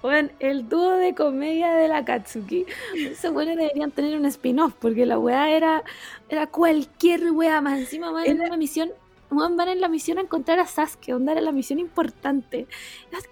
Bueno, 0.00 0.30
el 0.38 0.68
dúo 0.68 0.92
de 0.92 1.12
comedia 1.12 1.74
de 1.74 1.88
la 1.88 2.04
Katsuki. 2.04 2.66
Esos 2.94 3.32
buenos 3.32 3.56
deberían 3.56 3.90
tener 3.90 4.16
un 4.16 4.26
spin-off, 4.26 4.74
porque 4.80 5.04
la 5.04 5.18
weá 5.18 5.50
era, 5.50 5.82
era 6.28 6.46
cualquier 6.46 7.32
weá 7.32 7.60
más. 7.60 7.80
Encima 7.80 8.12
en 8.24 8.36
Era- 8.36 8.46
una 8.46 8.56
misión, 8.58 8.92
weón, 9.30 9.56
van 9.56 9.68
en 9.68 9.80
la 9.80 9.88
misión 9.88 10.18
a 10.18 10.22
encontrar 10.22 10.58
a 10.58 10.66
Sasuke, 10.66 11.12
onda 11.14 11.32
era 11.32 11.40
la 11.40 11.52
misión 11.52 11.78
importante. 11.78 12.66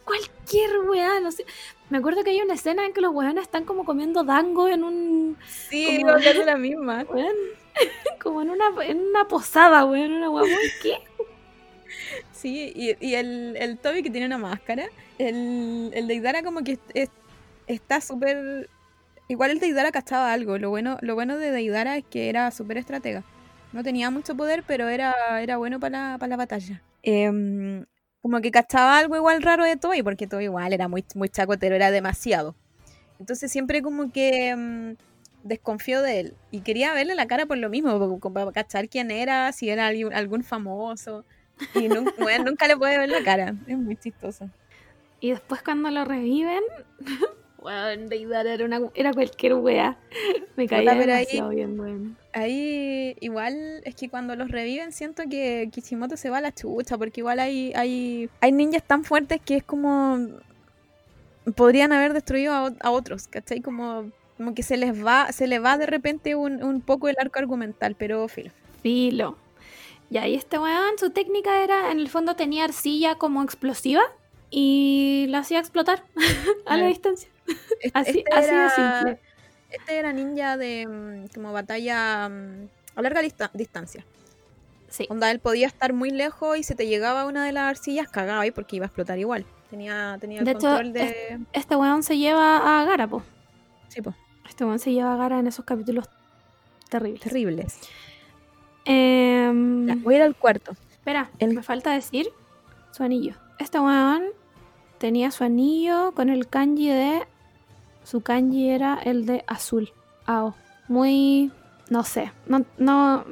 Cualquier 0.04 0.78
weá, 0.88 1.20
no 1.20 1.30
sé. 1.32 1.44
Me 1.90 1.98
acuerdo 1.98 2.22
que 2.24 2.30
hay 2.30 2.40
una 2.40 2.54
escena 2.54 2.84
en 2.84 2.92
que 2.92 3.00
los 3.00 3.14
weones 3.14 3.42
están 3.42 3.64
como 3.64 3.84
comiendo 3.84 4.24
dango 4.24 4.68
en 4.68 4.84
un. 4.84 5.36
Sí, 5.46 5.98
Como- 6.02 6.16
de 6.18 6.44
la 6.44 6.56
misma. 6.56 7.04
weón, 7.08 7.34
como 8.22 8.42
en 8.42 8.50
una, 8.50 8.66
en 8.84 9.00
una 9.00 9.26
posada, 9.28 9.84
weón, 9.84 10.12
una 10.12 10.30
weá 10.30 10.44
qué. 10.82 10.94
Sí, 12.32 12.72
y, 12.74 12.96
y 13.04 13.14
el, 13.14 13.56
el 13.58 13.78
Toby 13.78 14.02
que 14.02 14.10
tiene 14.10 14.26
una 14.26 14.38
máscara, 14.38 14.88
el, 15.18 15.90
el 15.94 16.06
Deidara 16.06 16.42
como 16.42 16.62
que 16.62 16.72
es- 16.72 16.78
es- 16.94 17.10
está 17.66 18.00
súper... 18.00 18.68
Igual 19.30 19.50
el 19.50 19.60
Deidara 19.60 19.90
cachaba 19.90 20.32
algo, 20.32 20.56
lo 20.58 20.70
bueno, 20.70 20.96
lo 21.02 21.14
bueno 21.14 21.36
de 21.36 21.50
Deidara 21.50 21.96
es 21.98 22.04
que 22.04 22.28
era 22.28 22.50
súper 22.50 22.78
estratega. 22.78 23.24
No 23.72 23.82
tenía 23.82 24.10
mucho 24.10 24.34
poder, 24.36 24.64
pero 24.66 24.88
era, 24.88 25.14
era 25.40 25.56
bueno 25.56 25.78
para 25.78 26.12
la, 26.12 26.18
para 26.18 26.30
la 26.30 26.36
batalla. 26.36 26.82
Em, 27.02 27.84
como 28.22 28.40
que 28.40 28.50
cachaba 28.50 28.98
algo 28.98 29.16
igual 29.16 29.42
raro 29.42 29.64
de 29.64 29.76
Toby, 29.76 30.02
porque 30.02 30.26
Toby 30.26 30.44
igual 30.44 30.72
era 30.72 30.88
muy, 30.88 31.04
muy 31.14 31.28
chacotero, 31.28 31.74
era 31.74 31.90
demasiado. 31.90 32.54
Entonces 33.20 33.50
siempre 33.52 33.82
como 33.82 34.10
que 34.10 34.48
em, 34.48 34.96
desconfió 35.42 36.02
de 36.02 36.20
él. 36.20 36.34
Y 36.50 36.60
quería 36.60 36.92
verle 36.94 37.14
la 37.14 37.26
cara 37.26 37.46
por 37.46 37.58
lo 37.58 37.68
mismo, 37.68 38.18
para 38.32 38.52
cachar 38.52 38.88
quién 38.88 39.10
era, 39.10 39.52
si 39.52 39.68
era 39.70 39.86
algún, 39.86 40.44
famoso. 40.44 41.24
Y 41.74 41.88
nun- 41.88 42.12
bueno, 42.18 42.44
nunca 42.46 42.66
le 42.68 42.76
puede 42.76 42.98
ver 42.98 43.08
la 43.10 43.22
cara. 43.22 43.54
Es 43.66 43.76
muy 43.76 43.96
chistoso. 43.96 44.48
Y 45.20 45.30
después 45.30 45.62
cuando 45.62 45.90
lo 45.90 46.04
reviven, 46.04 46.62
weón, 47.68 48.08
Deidara 48.08 48.52
era, 48.54 48.64
una, 48.64 48.80
era 48.94 49.12
cualquier 49.12 49.54
weá. 49.54 49.96
Me 50.56 50.66
caía 50.66 50.96
pero 50.98 51.12
ahí- 51.14 51.54
bien, 51.54 51.78
weón. 51.78 52.16
Ahí 52.32 53.16
igual 53.20 53.80
es 53.84 53.94
que 53.94 54.08
cuando 54.08 54.34
los 54.36 54.50
reviven 54.50 54.92
siento 54.92 55.22
que 55.30 55.68
Kishimoto 55.72 56.16
se 56.16 56.30
va 56.30 56.38
a 56.38 56.40
la 56.40 56.52
chucha, 56.54 56.96
porque 56.98 57.20
igual 57.20 57.38
hay, 57.40 57.72
hay, 57.74 58.28
hay 58.40 58.52
ninjas 58.52 58.82
tan 58.82 59.04
fuertes 59.04 59.40
que 59.44 59.56
es 59.56 59.62
como... 59.64 60.18
Podrían 61.56 61.92
haber 61.92 62.12
destruido 62.12 62.52
a, 62.52 62.72
a 62.80 62.90
otros, 62.90 63.26
¿cachai? 63.26 63.60
Como, 63.60 64.10
como 64.36 64.54
que 64.54 64.62
se 64.62 64.76
les 64.76 65.04
va, 65.04 65.32
se 65.32 65.46
les 65.46 65.62
va 65.64 65.78
de 65.78 65.86
repente 65.86 66.34
un, 66.34 66.62
un 66.62 66.80
poco 66.82 67.08
el 67.08 67.16
arco 67.18 67.38
argumental, 67.38 67.94
pero 67.98 68.28
filo. 68.28 68.50
Filo. 68.82 69.36
Y 70.10 70.18
ahí 70.18 70.34
este 70.34 70.58
weón, 70.58 70.98
su 70.98 71.10
técnica 71.10 71.62
era, 71.62 71.90
en 71.90 71.98
el 72.00 72.08
fondo 72.08 72.36
tenía 72.36 72.64
arcilla 72.64 73.14
como 73.16 73.42
explosiva 73.42 74.02
y 74.50 75.26
la 75.30 75.38
hacía 75.38 75.58
explotar 75.58 76.04
a 76.66 76.76
la 76.76 76.86
distancia. 76.86 77.28
Este, 77.80 77.90
Así, 77.94 78.18
este 78.26 78.34
así 78.34 78.46
de 78.48 78.52
era- 78.54 78.70
simple. 79.00 79.20
Este 79.70 79.98
era 79.98 80.12
ninja 80.12 80.56
de 80.56 80.86
mm, 80.86 81.34
como 81.34 81.52
batalla 81.52 82.28
mm, 82.28 82.68
a 82.96 83.02
larga 83.02 83.22
dista- 83.22 83.50
distancia. 83.54 84.04
Sí. 84.88 85.06
Onda, 85.10 85.30
él 85.30 85.38
podía 85.40 85.66
estar 85.66 85.92
muy 85.92 86.10
lejos 86.10 86.56
y 86.56 86.62
se 86.62 86.74
te 86.74 86.86
llegaba 86.86 87.26
una 87.26 87.44
de 87.44 87.52
las 87.52 87.64
arcillas, 87.70 88.08
cagaba 88.08 88.40
ahí 88.40 88.50
porque 88.50 88.76
iba 88.76 88.86
a 88.86 88.88
explotar 88.88 89.18
igual. 89.18 89.44
Tenía, 89.70 90.16
tenía 90.20 90.38
el 90.38 90.44
De 90.46 90.52
hecho, 90.52 90.60
control 90.68 90.92
de. 90.94 91.38
Este 91.52 91.76
weón 91.76 92.02
se 92.02 92.16
lleva 92.16 92.80
a 92.80 92.84
Garapo. 92.86 93.22
Sí, 93.88 94.00
po. 94.00 94.14
Este 94.48 94.64
weón 94.64 94.78
se 94.78 94.92
lleva 94.92 95.12
a 95.12 95.16
Gara 95.16 95.38
en 95.38 95.46
esos 95.46 95.64
capítulos 95.66 96.06
terribles. 96.88 97.20
Terribles. 97.20 97.78
Em, 98.84 99.86
Ya, 99.86 99.94
voy 99.96 100.14
a 100.14 100.18
ir 100.18 100.22
al 100.22 100.36
cuarto. 100.36 100.72
Espera, 100.90 101.30
El- 101.38 101.54
me 101.54 101.62
falta 101.62 101.92
decir 101.92 102.28
su 102.92 103.02
anillo. 103.02 103.34
Este 103.58 103.78
weón 103.78 104.22
tenía 104.98 105.30
su 105.30 105.44
anillo 105.44 106.12
con 106.14 106.28
el 106.30 106.48
kanji 106.48 106.88
de. 106.88 107.26
Su 108.08 108.20
kanji 108.22 108.70
era 108.70 108.98
el 109.04 109.26
de 109.26 109.44
azul. 109.46 109.92
Ao. 110.24 110.54
Muy. 110.88 111.52
No 111.90 112.04
sé. 112.04 112.32
No, 112.46 112.64
no. 112.78 113.24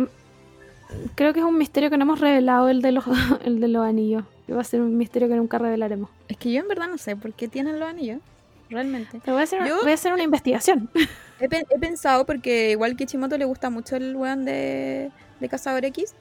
Creo 1.14 1.32
que 1.32 1.40
es 1.40 1.46
un 1.46 1.56
misterio 1.58 1.88
que 1.90 1.96
no 1.96 2.04
hemos 2.04 2.20
revelado 2.20 2.68
el 2.68 2.82
de 2.82 2.92
los, 2.92 3.04
el 3.44 3.60
de 3.60 3.68
los 3.68 3.84
anillos. 3.86 4.24
Que 4.46 4.52
va 4.52 4.60
a 4.60 4.64
ser 4.64 4.80
un 4.82 4.96
misterio 4.96 5.28
que 5.28 5.34
nunca 5.36 5.58
revelaremos. 5.58 6.10
Es 6.28 6.36
que 6.36 6.52
yo 6.52 6.60
en 6.60 6.68
verdad 6.68 6.88
no 6.88 6.98
sé 6.98 7.16
por 7.16 7.32
qué 7.32 7.48
tienen 7.48 7.80
los 7.80 7.88
anillos. 7.88 8.20
Realmente. 8.68 9.20
Pero 9.24 9.34
voy 9.34 9.40
a 9.40 9.44
hacer, 9.44 9.64
Yo- 9.66 9.80
voy 9.82 9.92
a 9.92 9.94
hacer 9.94 10.12
una 10.12 10.22
investigación. 10.24 10.90
He, 11.40 11.48
pe- 11.48 11.66
he 11.70 11.78
pensado, 11.78 12.24
porque 12.26 12.70
igual 12.72 12.96
que 12.96 13.04
Ichimoto 13.04 13.36
le 13.38 13.44
gusta 13.44 13.70
mucho 13.70 13.96
el 13.96 14.14
weón 14.16 14.44
de, 14.44 15.10
de 15.40 15.48
Cazador 15.48 15.84
X. 15.86 16.14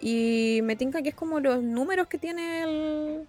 Y 0.00 0.60
me 0.64 0.76
tinca 0.76 1.02
que 1.02 1.10
es 1.10 1.14
como 1.14 1.40
los 1.40 1.62
números 1.62 2.06
que 2.08 2.18
tiene 2.18 2.62
el, 2.62 3.26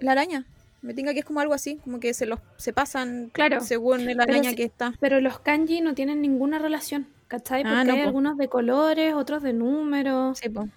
la 0.00 0.12
araña. 0.12 0.44
Me 0.82 0.94
tinca 0.94 1.12
que 1.14 1.20
es 1.20 1.24
como 1.24 1.40
algo 1.40 1.54
así, 1.54 1.76
como 1.84 2.00
que 2.00 2.12
se 2.12 2.26
los 2.26 2.40
se 2.56 2.72
pasan 2.72 3.30
Claro. 3.32 3.60
según 3.60 4.04
la 4.16 4.24
araña 4.24 4.50
si- 4.50 4.56
que 4.56 4.64
está. 4.64 4.92
Pero 5.00 5.20
los 5.20 5.38
kanji 5.38 5.80
no 5.80 5.94
tienen 5.94 6.20
ninguna 6.20 6.58
relación. 6.58 7.06
¿Cachai? 7.28 7.62
Ah, 7.64 7.70
Porque 7.76 7.84
no, 7.86 7.92
hay 7.94 8.00
po. 8.02 8.06
algunos 8.08 8.36
de 8.36 8.48
colores, 8.48 9.14
otros 9.14 9.42
de 9.42 9.52
números. 9.54 10.38
Sí, 10.38 10.48
po. 10.50 10.68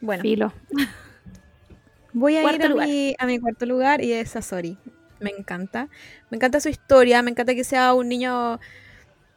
Bueno, 0.00 0.22
Filo. 0.22 0.52
voy 2.12 2.36
a 2.36 2.42
Cuarto 2.42 2.66
ir 2.66 2.72
a 2.72 2.74
mi, 2.86 3.14
a 3.18 3.26
mi 3.26 3.38
cuarto 3.38 3.66
lugar 3.66 4.02
y 4.02 4.12
es 4.12 4.30
Sasori. 4.30 4.76
Me 5.20 5.30
encanta. 5.30 5.88
Me 6.30 6.36
encanta 6.36 6.60
su 6.60 6.68
historia, 6.68 7.22
me 7.22 7.30
encanta 7.30 7.54
que 7.54 7.64
sea 7.64 7.94
un 7.94 8.08
niño. 8.08 8.58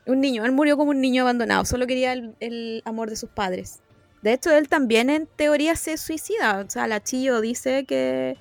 Un 0.07 0.19
niño, 0.19 0.43
él 0.45 0.51
murió 0.51 0.77
como 0.77 0.89
un 0.91 0.99
niño 0.99 1.21
abandonado, 1.21 1.63
solo 1.63 1.85
quería 1.85 2.13
el, 2.13 2.35
el 2.39 2.81
amor 2.85 3.09
de 3.11 3.15
sus 3.15 3.29
padres. 3.29 3.81
De 4.23 4.33
hecho, 4.33 4.49
él 4.51 4.67
también 4.67 5.09
en 5.11 5.27
teoría 5.27 5.75
se 5.75 5.95
suicida. 5.97 6.59
O 6.65 6.69
sea, 6.69 6.88
la 6.88 7.03
Chillo 7.03 7.39
dice 7.39 7.85
que 7.85 8.35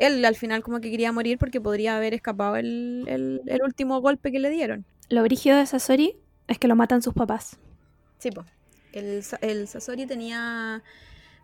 él 0.00 0.24
al 0.24 0.34
final 0.34 0.62
como 0.62 0.80
que 0.80 0.90
quería 0.90 1.12
morir 1.12 1.38
porque 1.38 1.60
podría 1.60 1.96
haber 1.96 2.14
escapado 2.14 2.56
el, 2.56 3.04
el- 3.06 3.42
el 3.46 3.62
último 3.62 4.00
golpe 4.00 4.32
que 4.32 4.38
le 4.40 4.50
dieron. 4.50 4.84
Lo 5.08 5.22
brígido 5.22 5.56
de 5.56 5.66
Sasori 5.66 6.16
es 6.48 6.58
que 6.58 6.66
lo 6.68 6.74
matan 6.76 7.02
sus 7.02 7.14
papás. 7.14 7.58
Sí, 8.18 8.30
pues. 8.30 8.46
El, 8.92 9.22
el 9.42 9.68
Sasori 9.68 10.06
tenía. 10.06 10.82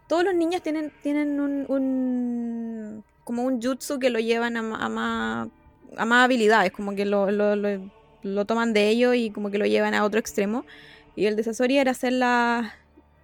Todos 0.08 0.24
los 0.24 0.34
niños 0.34 0.62
tienen, 0.62 0.92
tienen 1.02 1.38
un, 1.40 1.64
un- 1.68 3.04
como 3.24 3.42
un 3.42 3.60
jutsu 3.60 3.98
que 3.98 4.10
lo 4.10 4.18
llevan 4.20 4.56
a, 4.56 4.60
a 4.60 4.88
más, 4.88 5.48
a 5.96 6.04
más 6.04 6.24
habilidades, 6.24 6.72
como 6.72 6.94
que 6.94 7.04
lo, 7.04 7.30
lo, 7.30 7.56
lo- 7.56 7.90
lo 8.22 8.44
toman 8.44 8.72
de 8.72 8.88
ellos 8.88 9.14
y 9.14 9.30
como 9.30 9.50
que 9.50 9.58
lo 9.58 9.66
llevan 9.66 9.94
a 9.94 10.04
otro 10.04 10.18
extremo. 10.18 10.64
Y 11.14 11.26
el 11.26 11.36
de 11.36 11.44
Sasori 11.44 11.78
era 11.78 11.92
hacer 11.92 12.12
las 12.12 12.72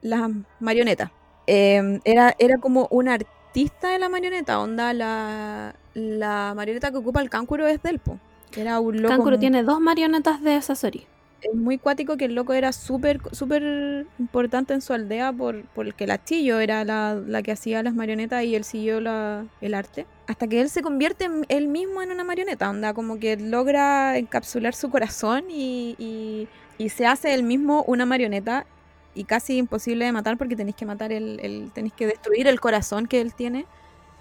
las 0.01 0.31
marionetas. 0.61 1.11
Eh, 1.47 2.01
era, 2.05 2.35
era 2.39 2.59
como 2.59 2.89
un 2.91 3.09
artista 3.09 3.33
de 3.55 3.99
la 3.99 4.09
marioneta, 4.09 4.61
onda 4.61 4.93
la, 4.93 5.75
la 5.95 6.53
marioneta 6.57 6.91
que 6.91 6.97
ocupa 6.99 7.21
el 7.21 7.31
Kankuro 7.31 7.67
es 7.67 7.83
del 7.83 7.99
po. 7.99 8.19
Era 8.57 8.81
un 8.81 9.01
loco 9.03 9.15
muy- 9.37 9.39
tiene 9.39 9.63
dos 9.63 9.81
marionetas 9.81 10.43
de 10.43 10.61
Sasori. 10.61 11.07
es 11.43 11.55
muy 11.55 11.77
cuático 11.79 12.17
que 12.17 12.27
el 12.27 12.35
loco 12.35 12.53
era 12.53 12.73
súper 12.73 13.19
súper 13.33 14.07
importante 14.19 14.75
en 14.75 14.81
su 14.81 14.93
aldea 14.93 15.33
por, 15.33 15.65
porque 15.75 16.07
la 16.07 16.23
Chillo 16.23 16.61
era 16.61 16.85
la, 16.85 17.15
la 17.15 17.43
que 17.43 17.51
hacía 17.53 17.83
las 17.83 17.95
marionetas 17.95 18.45
y 18.45 18.55
él 18.55 18.65
siguió 18.65 19.01
la, 19.01 19.45
el 19.61 19.75
arte. 19.75 20.07
Hasta 20.29 20.47
que 20.47 20.61
él 20.61 20.69
se 20.71 20.83
convierte 20.83 21.25
en- 21.25 21.45
él 21.49 21.67
mismo 21.69 22.01
en 22.03 22.11
una 22.13 22.25
marioneta, 22.25 22.71
onda, 22.71 22.95
como 22.95 23.19
que 23.19 23.37
logra 23.37 24.17
encapsular 24.19 24.75
su 24.75 24.89
corazón 24.91 25.45
y, 25.51 25.97
y, 25.99 26.49
y 26.79 26.89
se 26.91 27.07
hace 27.07 27.35
él 27.35 27.43
mismo 27.43 27.83
una 27.89 28.07
marioneta 28.07 28.67
y 29.15 29.25
casi 29.25 29.59
imposible 29.59 30.05
de 30.05 30.13
matar 30.13 30.39
porque 30.39 30.57
tenéis 30.57 30.77
que 30.77 30.87
matar 30.87 31.13
el, 31.13 31.41
el 31.41 31.71
tenéis 31.73 31.95
que 31.95 32.07
destruir 32.07 32.47
el 32.47 32.61
corazón 32.61 33.07
que 33.07 33.21
él 33.21 33.35
tiene 33.35 33.67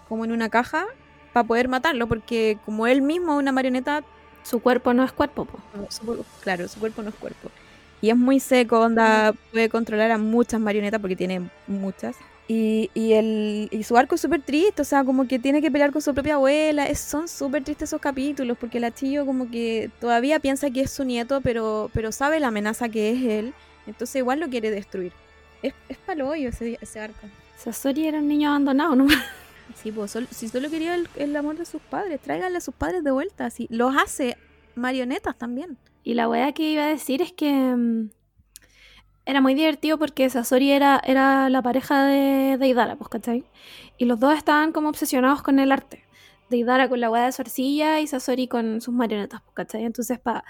como 0.08 0.26
en 0.26 0.32
una 0.32 0.50
caja 0.50 0.86
para 1.34 1.48
poder 1.48 1.68
matarlo 1.70 2.08
porque 2.08 2.58
como 2.66 2.88
él 2.88 3.02
mismo 3.02 3.34
es 3.34 3.40
una 3.40 3.52
marioneta 3.52 4.04
Su 4.44 4.60
cuerpo 4.62 4.94
no 4.94 5.04
es 5.04 5.12
cuerpo, 5.14 5.48
no, 5.76 5.88
su 5.92 6.26
claro, 6.42 6.68
su 6.68 6.80
cuerpo 6.80 7.04
no 7.04 7.10
es 7.10 7.16
cuerpo. 7.16 7.52
Y 8.02 8.10
es 8.10 8.18
muy 8.18 8.40
seco, 8.40 8.80
onda, 8.82 9.34
puede 9.52 9.70
controlar 9.70 10.12
a 10.12 10.18
muchas 10.18 10.60
marionetas 10.60 11.00
porque 11.00 11.16
tiene 11.16 11.52
muchas. 11.68 12.18
Y, 12.48 12.90
y, 12.94 13.14
el, 13.14 13.70
y 13.72 13.84
su 13.84 13.96
arco 13.98 14.16
es 14.16 14.22
súper 14.22 14.42
triste, 14.44 14.82
o 14.82 14.86
sea, 14.86 15.06
como 15.06 15.28
que 15.28 15.40
tiene 15.40 15.62
que 15.62 15.72
pelear 15.72 15.92
con 15.92 16.02
su 16.02 16.14
propia 16.14 16.36
abuela. 16.36 16.88
Es, 16.88 17.00
son 17.00 17.28
súper 17.28 17.64
tristes 17.64 17.90
esos 17.90 18.02
capítulos 18.02 18.58
porque 18.60 18.80
la 18.80 18.92
Chillo 18.92 19.26
como 19.26 19.50
que 19.50 19.92
todavía 20.00 20.40
piensa 20.40 20.70
que 20.72 20.82
es 20.82 20.92
su 20.92 21.06
nieto, 21.06 21.42
pero, 21.42 21.90
pero 21.94 22.12
sabe 22.12 22.40
la 22.40 22.48
amenaza 22.48 22.90
que 22.90 23.12
es 23.12 23.24
él. 23.24 23.56
Entonces 23.88 24.16
igual 24.18 24.40
lo 24.40 24.50
quiere 24.50 24.72
destruir. 24.72 25.14
Es, 25.62 25.74
es 25.90 25.98
paloyo 25.98 26.50
ese, 26.50 26.78
ese 26.82 27.00
arco. 27.00 27.28
Sasori 27.58 28.08
era 28.08 28.20
un 28.20 28.28
niño 28.28 28.50
abandonado, 28.50 28.96
¿no? 28.96 29.08
Sí, 29.76 29.90
pues 29.90 30.12
sol- 30.12 30.28
si 30.32 30.50
solo 30.50 30.70
quería 30.70 30.96
el, 30.96 31.08
el 31.16 31.34
amor 31.34 31.56
de 31.56 31.64
sus 31.66 31.82
padres, 31.82 32.20
tráiganle 32.20 32.58
a 32.58 32.62
sus 32.62 32.76
padres 32.76 33.06
de 33.06 33.12
vuelta. 33.12 33.46
Así. 33.46 33.68
Los 33.70 33.96
hace 33.96 34.36
marionetas 34.76 35.38
también. 35.38 35.78
Y 36.04 36.14
la 36.16 36.28
weá 36.28 36.52
que 36.52 36.72
iba 36.74 36.84
a 36.84 36.88
decir 36.88 37.22
es 37.22 37.32
que 37.32 37.50
mm, 37.54 38.10
era 39.26 39.40
muy 39.40 39.54
divertido 39.54 39.98
porque 39.98 40.30
Sasori 40.30 40.72
era, 40.72 41.00
era 41.06 41.50
la 41.50 41.62
pareja 41.62 42.06
de, 42.06 42.58
de 42.58 42.68
Idara, 42.68 42.96
pues, 42.98 43.08
¿cachai? 43.10 43.46
Y 43.98 44.06
los 44.06 44.20
dos 44.20 44.36
estaban 44.36 44.74
como 44.74 44.90
obsesionados 44.90 45.42
con 45.42 45.58
el 45.60 45.72
arte. 45.72 46.04
De 46.50 46.58
Idara 46.58 46.90
con 46.90 47.00
la 47.00 47.10
weá 47.10 47.26
de 47.28 47.32
su 47.32 47.42
arcilla 47.42 48.02
y 48.02 48.08
Sasori 48.08 48.48
con 48.50 48.82
sus 48.82 48.94
marionetas, 48.94 49.42
pues, 49.42 49.54
¿cachai? 49.56 49.86
Entonces, 49.86 50.20
pa, 50.20 50.44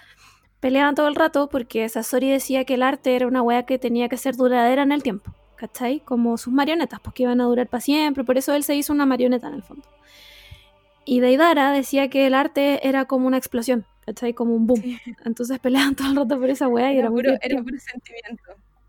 peleaban 0.62 0.96
todo 0.96 1.10
el 1.10 1.16
rato 1.16 1.50
porque 1.50 1.88
Sasori 1.90 2.30
decía 2.30 2.64
que 2.64 2.76
el 2.76 2.84
arte 2.84 3.16
era 3.16 3.28
una 3.28 3.42
weá 3.42 3.64
que 3.64 3.78
tenía 3.78 4.08
que 4.08 4.16
ser 4.18 4.36
duradera 4.38 4.84
en 4.84 4.94
el 4.94 5.04
tiempo, 5.04 5.34
¿cachai? 5.58 6.00
Como 6.00 6.38
sus 6.38 6.54
marionetas, 6.54 7.02
pues 7.02 7.14
que 7.14 7.24
iban 7.24 7.42
a 7.42 7.44
durar 7.46 7.68
para 7.68 7.82
siempre, 7.82 8.24
por 8.24 8.38
eso 8.38 8.54
él 8.54 8.64
se 8.64 8.76
hizo 8.76 8.94
una 8.94 9.06
marioneta 9.06 9.48
en 9.48 9.56
el 9.56 9.64
fondo. 9.64 9.84
Y 11.04 11.20
Deidara 11.20 11.72
decía 11.72 12.08
que 12.10 12.28
el 12.28 12.34
arte 12.34 12.88
era 12.88 13.06
como 13.06 13.28
una 13.28 13.38
explosión, 13.38 13.86
¿cachai? 14.06 14.34
Como 14.34 14.56
un 14.56 14.68
boom. 14.68 14.82
Entonces 15.26 15.60
peleaban 15.60 15.96
todo 15.96 16.10
el 16.12 16.16
rato 16.16 16.40
por 16.40 16.50
esa 16.50 16.68
weá 16.68 16.94
y 16.94 16.98
era, 16.98 17.02
Era 17.02 17.10
muy 17.10 17.22
puro, 17.24 17.32
divertido. 17.32 17.56
era 17.58 17.64
puro 17.64 17.80
sentimiento. 17.80 18.44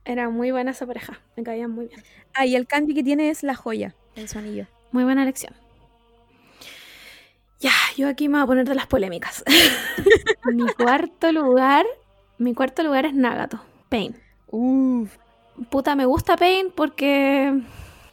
Era 0.04 0.30
muy 0.30 0.50
buena 0.50 0.72
esa 0.72 0.86
pareja, 0.86 1.20
me 1.36 1.42
caían 1.42 1.70
muy 1.70 1.86
bien. 1.86 2.00
Ah, 2.34 2.44
y 2.44 2.54
el 2.56 2.66
kanji 2.66 2.92
que 2.94 3.02
tiene 3.02 3.30
es 3.30 3.42
la 3.42 3.54
joya 3.54 3.94
en 4.16 4.28
su 4.28 4.38
anillo. 4.38 4.66
Muy 4.90 5.04
buena 5.04 5.22
elección. 5.22 5.54
Ya, 7.62 7.70
yo 7.96 8.08
aquí 8.08 8.28
me 8.28 8.38
voy 8.38 8.42
a 8.42 8.46
poner 8.46 8.68
de 8.68 8.74
las 8.74 8.88
polémicas. 8.88 9.44
mi 10.52 10.66
cuarto 10.74 11.30
lugar, 11.30 11.86
mi 12.36 12.54
cuarto 12.54 12.82
lugar 12.82 13.06
es 13.06 13.14
Nagato, 13.14 13.60
Pain. 13.88 14.16
Uff. 14.48 15.16
Puta, 15.70 15.94
me 15.94 16.04
gusta 16.04 16.36
Pain 16.36 16.72
porque 16.74 17.62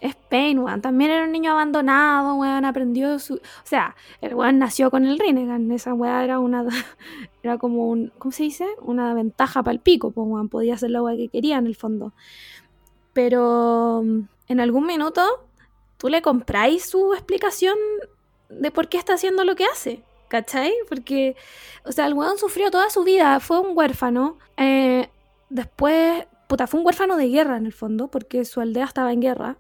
es 0.02 0.16
Pain, 0.16 0.60
weón. 0.60 0.82
También 0.82 1.10
era 1.10 1.24
un 1.24 1.32
niño 1.32 1.52
abandonado, 1.54 2.36
weón. 2.36 2.64
Aprendió 2.64 3.18
su. 3.18 3.38
O 3.38 3.40
sea, 3.64 3.96
el 4.22 4.36
weón 4.36 4.60
nació 4.60 4.92
con 4.92 5.04
el 5.08 5.18
Rinnegan. 5.18 5.72
Esa 5.72 5.96
weá 5.96 6.24
era 6.24 6.38
una. 6.38 6.66
Era 7.42 7.58
como 7.58 7.90
un. 7.90 8.12
¿Cómo 8.20 8.32
se 8.32 8.44
dice? 8.44 8.68
Una 8.82 9.16
ventaja 9.16 9.64
para 9.64 9.74
el 9.74 9.80
pico, 9.80 10.12
pues, 10.12 10.28
weón. 10.28 10.50
Podía 10.50 10.76
hacer 10.76 10.92
la 10.92 11.02
weá 11.02 11.18
que 11.18 11.30
quería 11.30 11.58
en 11.58 11.66
el 11.66 11.76
fondo. 11.76 12.14
Pero 13.14 14.04
mm, 14.06 14.20
en 14.48 14.60
algún 14.60 14.86
minuto, 14.86 15.24
tú 15.98 16.08
le 16.08 16.22
compráis 16.22 16.88
su 16.88 17.16
explicación 17.16 17.76
de 18.50 18.72
por 18.72 18.90
qué 18.90 18.98
está 18.98 19.14
haciendo 19.14 19.44
lo 19.44 19.56
que 19.56 19.66
hace. 19.66 20.04
¿Cachai? 20.28 20.74
Porque, 20.88 21.36
o 21.86 21.92
sea, 21.92 22.06
el 22.06 22.14
weón 22.14 22.38
sufrió 22.38 22.70
toda 22.70 22.90
su 22.92 23.04
vida, 23.04 23.40
fue 23.40 23.60
un 23.60 23.76
huérfano. 23.76 24.38
eh, 24.58 25.10
después, 25.50 26.28
puta, 26.48 26.68
fue 26.68 26.80
un 26.80 26.86
huérfano 26.86 27.18
de 27.18 27.30
guerra 27.30 27.58
en 27.58 27.66
el 27.66 27.74
fondo, 27.74 28.10
porque 28.10 28.46
su 28.46 28.62
aldea 28.62 28.86
estaba 28.86 29.12
en 29.12 29.22
guerra. 29.22 29.58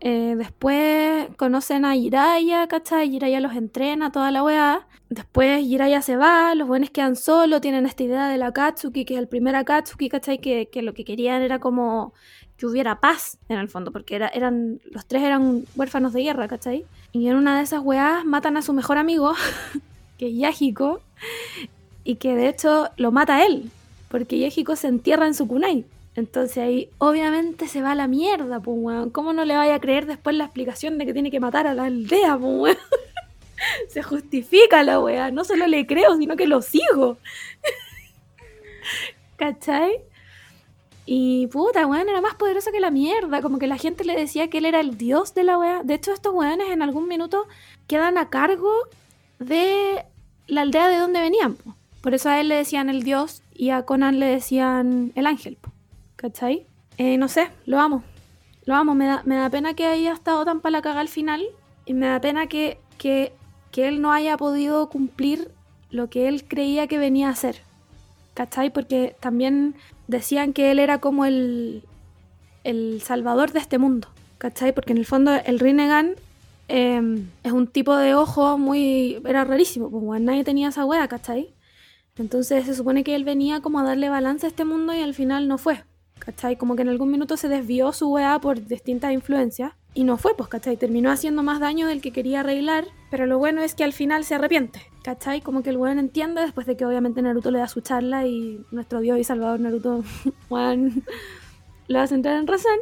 Eh, 0.00 0.34
después 0.36 1.28
conocen 1.36 1.84
a 1.84 1.94
Jiraya, 1.94 2.66
¿cachai? 2.68 3.10
Jiraya 3.10 3.40
los 3.40 3.54
entrena, 3.54 4.10
toda 4.10 4.30
la 4.30 4.42
weá. 4.42 4.86
Después 5.10 5.62
Jiraya 5.64 6.00
se 6.00 6.16
va, 6.16 6.54
los 6.54 6.66
buenos 6.68 6.90
quedan 6.90 7.16
solos, 7.16 7.60
tienen 7.60 7.84
esta 7.84 8.02
idea 8.02 8.28
de 8.28 8.38
la 8.38 8.46
Akatsuki, 8.48 9.04
que 9.04 9.14
es 9.14 9.20
el 9.20 9.28
primer 9.28 9.56
Akatsuki, 9.56 10.08
¿cachai? 10.08 10.38
Que, 10.38 10.68
que 10.72 10.82
lo 10.82 10.94
que 10.94 11.04
querían 11.04 11.42
era 11.42 11.58
como 11.58 12.14
que 12.56 12.66
hubiera 12.66 13.00
paz 13.00 13.38
en 13.48 13.58
el 13.58 13.68
fondo, 13.68 13.90
porque 13.90 14.16
era, 14.16 14.28
eran, 14.28 14.80
los 14.90 15.06
tres 15.06 15.22
eran 15.22 15.64
huérfanos 15.76 16.12
de 16.12 16.22
guerra, 16.22 16.46
¿cachai? 16.46 16.84
Y 17.12 17.26
en 17.28 17.36
una 17.36 17.56
de 17.56 17.64
esas 17.64 17.82
weás 17.82 18.24
matan 18.24 18.56
a 18.56 18.62
su 18.62 18.72
mejor 18.72 18.98
amigo, 18.98 19.34
que 20.18 20.28
es 20.28 20.36
Yahiko, 20.36 21.00
y 22.04 22.16
que 22.16 22.34
de 22.36 22.48
hecho 22.48 22.88
lo 22.96 23.12
mata 23.12 23.44
él, 23.44 23.70
porque 24.08 24.38
Yahiko 24.38 24.76
se 24.76 24.88
entierra 24.88 25.26
en 25.26 25.34
su 25.34 25.46
kunai. 25.46 25.84
Entonces 26.16 26.58
ahí 26.58 26.90
obviamente 26.98 27.68
se 27.68 27.82
va 27.82 27.92
a 27.92 27.94
la 27.94 28.08
mierda, 28.08 28.60
pues 28.60 28.76
weón. 28.78 29.10
¿Cómo 29.10 29.32
no 29.32 29.44
le 29.44 29.56
vaya 29.56 29.76
a 29.76 29.80
creer 29.80 30.06
después 30.06 30.36
la 30.36 30.44
explicación 30.44 30.98
de 30.98 31.06
que 31.06 31.12
tiene 31.12 31.30
que 31.30 31.40
matar 31.40 31.66
a 31.66 31.74
la 31.74 31.84
aldea, 31.84 32.36
pues 32.36 32.54
weón? 32.54 32.76
se 33.88 34.02
justifica 34.02 34.82
la 34.82 35.00
weá. 35.00 35.30
No 35.30 35.44
solo 35.44 35.66
le 35.66 35.86
creo, 35.86 36.16
sino 36.16 36.36
que 36.36 36.46
lo 36.46 36.62
sigo. 36.62 37.18
¿Cachai? 39.36 40.00
Y 41.06 41.46
puta, 41.48 41.86
weón, 41.86 42.08
era 42.08 42.20
más 42.20 42.34
poderoso 42.34 42.70
que 42.72 42.80
la 42.80 42.90
mierda. 42.90 43.42
Como 43.42 43.58
que 43.58 43.66
la 43.66 43.78
gente 43.78 44.04
le 44.04 44.14
decía 44.14 44.48
que 44.48 44.58
él 44.58 44.66
era 44.66 44.80
el 44.80 44.96
dios 44.96 45.34
de 45.34 45.44
la 45.44 45.58
weá. 45.58 45.82
De 45.82 45.94
hecho, 45.94 46.12
estos 46.12 46.34
weones 46.34 46.70
en 46.70 46.82
algún 46.82 47.08
minuto 47.08 47.46
quedan 47.86 48.18
a 48.18 48.30
cargo 48.30 48.72
de 49.38 50.04
la 50.46 50.62
aldea 50.62 50.88
de 50.88 50.98
donde 50.98 51.20
venían. 51.20 51.54
po. 51.54 51.74
Por 52.00 52.14
eso 52.14 52.28
a 52.28 52.40
él 52.40 52.48
le 52.48 52.54
decían 52.54 52.88
el 52.88 53.02
dios 53.02 53.42
y 53.52 53.70
a 53.70 53.82
Conan 53.82 54.20
le 54.20 54.26
decían 54.26 55.12
el 55.14 55.26
ángel. 55.26 55.58
¿Cachai? 56.20 56.66
Eh, 56.98 57.16
no 57.16 57.28
sé, 57.28 57.48
lo 57.64 57.80
amo. 57.80 58.02
Lo 58.66 58.74
amo. 58.74 58.94
Me 58.94 59.06
da, 59.06 59.22
me 59.24 59.36
da 59.36 59.48
pena 59.48 59.72
que 59.72 59.86
haya 59.86 60.12
estado 60.12 60.44
tan 60.44 60.60
para 60.60 60.72
la 60.72 60.82
caga 60.82 61.00
al 61.00 61.08
final. 61.08 61.42
Y 61.86 61.94
me 61.94 62.08
da 62.08 62.20
pena 62.20 62.46
que, 62.46 62.78
que, 62.98 63.32
que 63.70 63.88
él 63.88 64.02
no 64.02 64.12
haya 64.12 64.36
podido 64.36 64.90
cumplir 64.90 65.50
lo 65.88 66.10
que 66.10 66.28
él 66.28 66.44
creía 66.44 66.88
que 66.88 66.98
venía 66.98 67.28
a 67.28 67.30
hacer. 67.30 67.62
¿Cachai? 68.34 68.70
Porque 68.70 69.16
también 69.18 69.76
decían 70.08 70.52
que 70.52 70.70
él 70.70 70.78
era 70.78 70.98
como 70.98 71.24
el, 71.24 71.84
el 72.64 73.00
salvador 73.00 73.52
de 73.52 73.60
este 73.60 73.78
mundo. 73.78 74.08
¿Cachai? 74.36 74.74
Porque 74.74 74.92
en 74.92 74.98
el 74.98 75.06
fondo 75.06 75.32
el 75.32 75.58
Rinnegan 75.58 76.16
em, 76.68 77.30
es 77.44 77.52
un 77.52 77.66
tipo 77.66 77.96
de 77.96 78.14
ojo 78.14 78.58
muy... 78.58 79.22
Era 79.24 79.44
rarísimo, 79.44 79.90
pues 79.90 80.20
nadie 80.20 80.44
tenía 80.44 80.68
esa 80.68 80.84
wea, 80.84 81.08
¿cachai? 81.08 81.54
Entonces 82.18 82.66
se 82.66 82.74
supone 82.74 83.04
que 83.04 83.14
él 83.14 83.24
venía 83.24 83.62
como 83.62 83.78
a 83.78 83.84
darle 83.84 84.10
balance 84.10 84.44
a 84.44 84.50
este 84.50 84.66
mundo 84.66 84.92
y 84.92 85.00
al 85.00 85.14
final 85.14 85.48
no 85.48 85.56
fue. 85.56 85.82
¿Cachai? 86.20 86.56
Como 86.56 86.76
que 86.76 86.82
en 86.82 86.88
algún 86.88 87.10
minuto 87.10 87.36
se 87.36 87.48
desvió 87.48 87.92
su 87.92 88.08
weá 88.10 88.38
por 88.40 88.64
distintas 88.66 89.12
influencias 89.12 89.72
y 89.92 90.04
no 90.04 90.16
fue, 90.16 90.36
pues, 90.36 90.48
¿cachai? 90.48 90.76
Terminó 90.76 91.10
haciendo 91.10 91.42
más 91.42 91.58
daño 91.58 91.88
del 91.88 92.00
que 92.00 92.12
quería 92.12 92.40
arreglar, 92.40 92.84
pero 93.10 93.26
lo 93.26 93.38
bueno 93.38 93.62
es 93.62 93.74
que 93.74 93.82
al 93.82 93.92
final 93.92 94.24
se 94.24 94.36
arrepiente, 94.36 94.80
¿cachai? 95.02 95.40
Como 95.40 95.62
que 95.62 95.70
el 95.70 95.76
weón 95.76 95.98
entiende 95.98 96.42
después 96.42 96.66
de 96.66 96.76
que 96.76 96.86
obviamente 96.86 97.22
Naruto 97.22 97.50
le 97.50 97.58
da 97.58 97.66
su 97.66 97.80
charla 97.80 98.26
y 98.26 98.64
nuestro 98.70 99.00
dios 99.00 99.18
y 99.18 99.24
salvador 99.24 99.58
Naruto, 99.58 100.04
weón, 100.50 101.02
lo 101.88 102.00
hace 102.00 102.14
entrar 102.14 102.38
en 102.38 102.46
razón. 102.46 102.78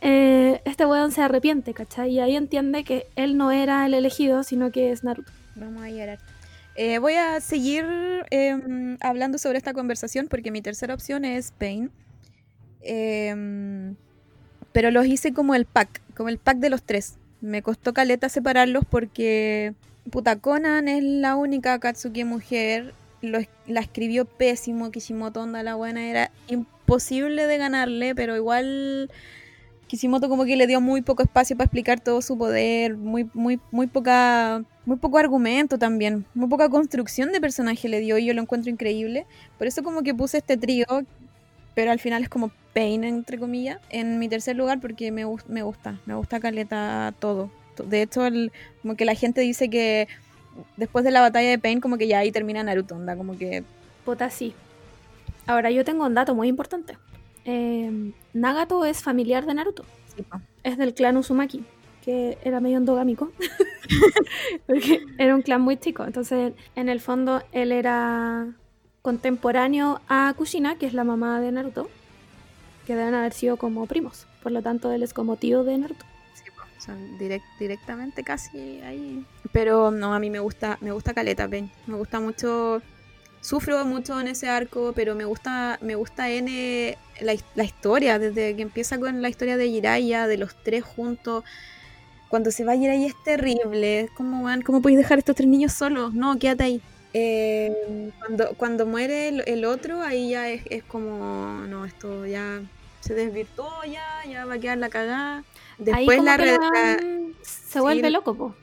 Eh, 0.00 0.60
este 0.64 0.84
weón 0.84 1.12
se 1.12 1.22
arrepiente, 1.22 1.74
¿cachai? 1.74 2.10
Y 2.10 2.20
ahí 2.20 2.34
entiende 2.34 2.82
que 2.82 3.06
él 3.14 3.36
no 3.36 3.52
era 3.52 3.86
el 3.86 3.94
elegido, 3.94 4.42
sino 4.42 4.72
que 4.72 4.90
es 4.90 5.04
Naruto. 5.04 5.30
Vamos 5.54 5.82
a 5.82 5.90
llorar. 5.90 6.18
Eh, 6.74 6.98
voy 6.98 7.14
a 7.14 7.40
seguir 7.40 7.86
em, 8.30 8.98
hablando 9.00 9.38
sobre 9.38 9.56
esta 9.56 9.72
conversación 9.72 10.28
porque 10.28 10.50
mi 10.50 10.60
tercera 10.60 10.92
opción 10.92 11.24
es 11.24 11.52
Pain. 11.52 11.90
Em, 12.86 13.96
pero 14.72 14.90
los 14.90 15.06
hice 15.06 15.32
como 15.32 15.54
el 15.54 15.64
pack, 15.64 16.00
como 16.14 16.28
el 16.28 16.38
pack 16.38 16.58
de 16.58 16.70
los 16.70 16.82
tres. 16.82 17.16
Me 17.40 17.62
costó 17.62 17.92
caleta 17.92 18.28
separarlos 18.28 18.84
porque 18.88 19.74
puta 20.10 20.36
Conan 20.36 20.88
es 20.88 21.02
la 21.02 21.36
única 21.36 21.78
Katsuki 21.78 22.24
mujer. 22.24 22.94
la 23.22 23.80
escribió 23.80 24.24
pésimo 24.24 24.90
Kishimoto, 24.90 25.42
onda 25.42 25.62
la 25.62 25.74
buena. 25.74 26.08
Era 26.08 26.30
imposible 26.48 27.46
de 27.46 27.58
ganarle, 27.58 28.14
pero 28.14 28.36
igual 28.36 29.10
Kishimoto 29.86 30.28
como 30.28 30.44
que 30.44 30.56
le 30.56 30.66
dio 30.66 30.80
muy 30.80 31.02
poco 31.02 31.22
espacio 31.22 31.56
para 31.56 31.66
explicar 31.66 32.00
todo 32.00 32.20
su 32.20 32.36
poder, 32.36 32.96
muy, 32.96 33.30
muy, 33.34 33.60
muy 33.70 33.86
poca, 33.86 34.64
muy 34.84 34.96
poco 34.96 35.18
argumento 35.18 35.78
también, 35.78 36.24
muy 36.34 36.48
poca 36.48 36.68
construcción 36.68 37.30
de 37.32 37.40
personaje 37.40 37.88
le 37.88 38.00
dio 38.00 38.18
y 38.18 38.26
yo 38.26 38.34
lo 38.34 38.42
encuentro 38.42 38.70
increíble. 38.70 39.26
Por 39.58 39.66
eso 39.68 39.82
como 39.82 40.02
que 40.02 40.14
puse 40.14 40.38
este 40.38 40.56
trío, 40.56 40.86
pero 41.76 41.90
al 41.90 42.00
final 42.00 42.22
es 42.22 42.30
como 42.30 42.50
Pain, 42.72 43.04
entre 43.04 43.38
comillas, 43.38 43.78
en 43.90 44.18
mi 44.18 44.30
tercer 44.30 44.56
lugar 44.56 44.80
porque 44.80 45.12
me, 45.12 45.26
me 45.46 45.62
gusta, 45.62 46.00
me 46.06 46.14
gusta 46.14 46.40
Caleta 46.40 47.12
todo. 47.18 47.50
De 47.84 48.00
hecho, 48.00 48.22
como 48.80 48.96
que 48.96 49.04
la 49.04 49.14
gente 49.14 49.42
dice 49.42 49.68
que 49.68 50.08
después 50.78 51.04
de 51.04 51.10
la 51.10 51.20
batalla 51.20 51.50
de 51.50 51.58
Pain 51.58 51.82
como 51.82 51.98
que 51.98 52.08
ya 52.08 52.20
ahí 52.20 52.32
termina 52.32 52.62
Naruto, 52.62 52.94
onda, 52.94 53.14
como 53.14 53.36
que... 53.36 53.62
Puta, 54.06 54.30
sí. 54.30 54.54
Ahora 55.46 55.70
yo 55.70 55.84
tengo 55.84 56.06
un 56.06 56.14
dato 56.14 56.34
muy 56.34 56.48
importante. 56.48 56.96
Em, 57.44 58.14
Nagato 58.32 58.86
es 58.86 59.02
familiar 59.02 59.44
de 59.44 59.52
Naruto. 59.52 59.84
Es 60.62 60.78
del 60.78 60.94
clan 60.94 61.18
Uzumaki, 61.18 61.62
que 62.02 62.38
era 62.42 62.60
medio 62.60 62.78
endogámico. 62.78 63.32
Porque 64.66 65.02
era 65.18 65.34
un 65.34 65.42
clan 65.42 65.60
muy 65.60 65.76
chico. 65.76 66.06
Entonces, 66.06 66.54
en 66.74 66.88
el 66.88 67.00
fondo, 67.02 67.42
él 67.52 67.70
era 67.70 68.46
contemporáneo 69.06 70.00
a 70.08 70.34
Kushina, 70.36 70.78
que 70.78 70.86
es 70.86 70.92
la 70.92 71.04
mamá 71.04 71.40
de 71.40 71.52
Naruto, 71.52 71.88
que 72.88 72.96
deben 72.96 73.14
haber 73.14 73.32
sido 73.32 73.56
como 73.56 73.86
primos. 73.86 74.26
Por 74.42 74.50
lo 74.50 74.62
tanto, 74.62 74.90
él 74.90 75.04
es 75.04 75.14
como 75.14 75.36
tío 75.36 75.62
de 75.62 75.78
Naruto. 75.78 76.04
Sí, 76.34 76.42
son 76.84 77.16
directamente 77.60 78.24
casi 78.24 78.80
ahí. 78.80 79.24
Pero 79.52 79.92
no, 79.92 80.12
a 80.12 80.18
mí 80.18 80.28
me 80.28 80.40
gusta, 80.40 80.76
me 80.80 80.90
gusta 80.90 81.14
Caleta, 81.14 81.46
ven. 81.46 81.70
Me 81.86 81.94
gusta 81.94 82.18
mucho 82.18 82.82
sufro 83.40 83.84
mucho 83.84 84.20
en 84.20 84.26
ese 84.26 84.48
arco, 84.48 84.92
pero 84.92 85.14
me 85.14 85.24
gusta, 85.24 85.78
me 85.82 85.94
gusta 85.94 86.28
N 86.28 86.98
la, 87.20 87.62
historia, 87.62 88.18
desde 88.18 88.56
que 88.56 88.62
empieza 88.62 88.98
con 88.98 89.22
la 89.22 89.28
historia 89.28 89.56
de 89.56 89.68
Jiraiya, 89.68 90.26
de 90.26 90.36
los 90.36 90.60
tres 90.64 90.82
juntos. 90.82 91.44
Cuando 92.28 92.50
se 92.50 92.64
va 92.64 92.74
Jiraiya 92.74 93.06
es 93.06 93.22
terrible. 93.24 94.00
Es 94.00 94.10
como, 94.10 94.42
van, 94.42 94.62
¿cómo 94.62 94.82
podéis 94.82 94.98
dejar 94.98 95.18
a 95.18 95.20
estos 95.20 95.36
tres 95.36 95.48
niños 95.48 95.74
solos? 95.74 96.12
No, 96.12 96.36
quédate 96.40 96.64
ahí. 96.64 96.82
Eh, 97.18 98.12
cuando, 98.18 98.54
cuando 98.58 98.84
muere 98.84 99.28
el, 99.28 99.64
otro, 99.64 100.02
ahí 100.02 100.30
ya 100.30 100.50
es, 100.50 100.84
como, 100.84 101.64
no, 101.66 101.86
esto 101.86 102.26
ya 102.26 102.60
se 103.00 103.14
desvirtuó, 103.14 103.70
ya, 103.90 104.04
ya 104.28 104.44
va 104.44 104.54
a 104.54 104.58
quedar 104.58 104.76
la 104.76 104.90
cagada. 104.90 105.42
Después 105.78 106.22
la, 106.22 106.36
se 107.40 107.80
vuelve 107.80 108.10
loco, 108.10 108.34
po. 108.34 108.54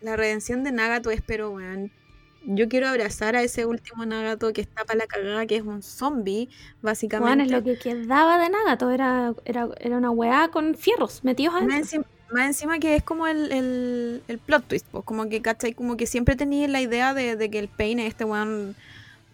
La 0.00 0.16
redención 0.16 0.64
de 0.64 0.72
Nagato 0.72 1.10
es, 1.10 1.20
pero, 1.20 1.50
weón, 1.50 1.90
yo 2.46 2.66
quiero 2.70 2.88
abrazar 2.88 3.36
a 3.36 3.42
ese 3.42 3.66
último 3.66 4.06
Nagato 4.06 4.54
que 4.54 4.62
está 4.62 4.86
para 4.86 5.00
la 5.00 5.06
cagada, 5.06 5.44
que 5.44 5.56
es 5.56 5.62
un 5.62 5.82
zombie, 5.82 6.48
básicamente. 6.80 7.28
Bueno, 7.28 7.44
es 7.44 7.50
lo 7.50 7.62
que 7.62 7.78
quedaba 7.78 8.38
de 8.38 8.48
Nagato, 8.48 8.90
era, 8.90 9.34
era, 9.44 9.68
era 9.78 9.98
una 9.98 10.10
weá 10.10 10.48
con 10.48 10.74
fierros 10.76 11.22
metidos 11.24 11.56
adentro. 11.56 12.06
Más 12.32 12.46
encima, 12.46 12.78
que 12.78 12.96
es 12.96 13.02
como 13.02 13.26
el, 13.26 14.22
el, 14.26 14.38
plot 14.38 14.66
twist, 14.66 14.86
pues, 14.90 15.04
como 15.04 15.28
que, 15.28 15.42
¿cachai? 15.42 15.74
Como 15.74 15.96
que 15.96 16.06
siempre 16.06 16.34
tenía 16.36 16.66
la 16.68 16.80
idea 16.80 17.14
de, 17.14 17.50
que 17.50 17.58
el 17.58 17.68
peine 17.68 18.06
este 18.06 18.24
weón 18.24 18.74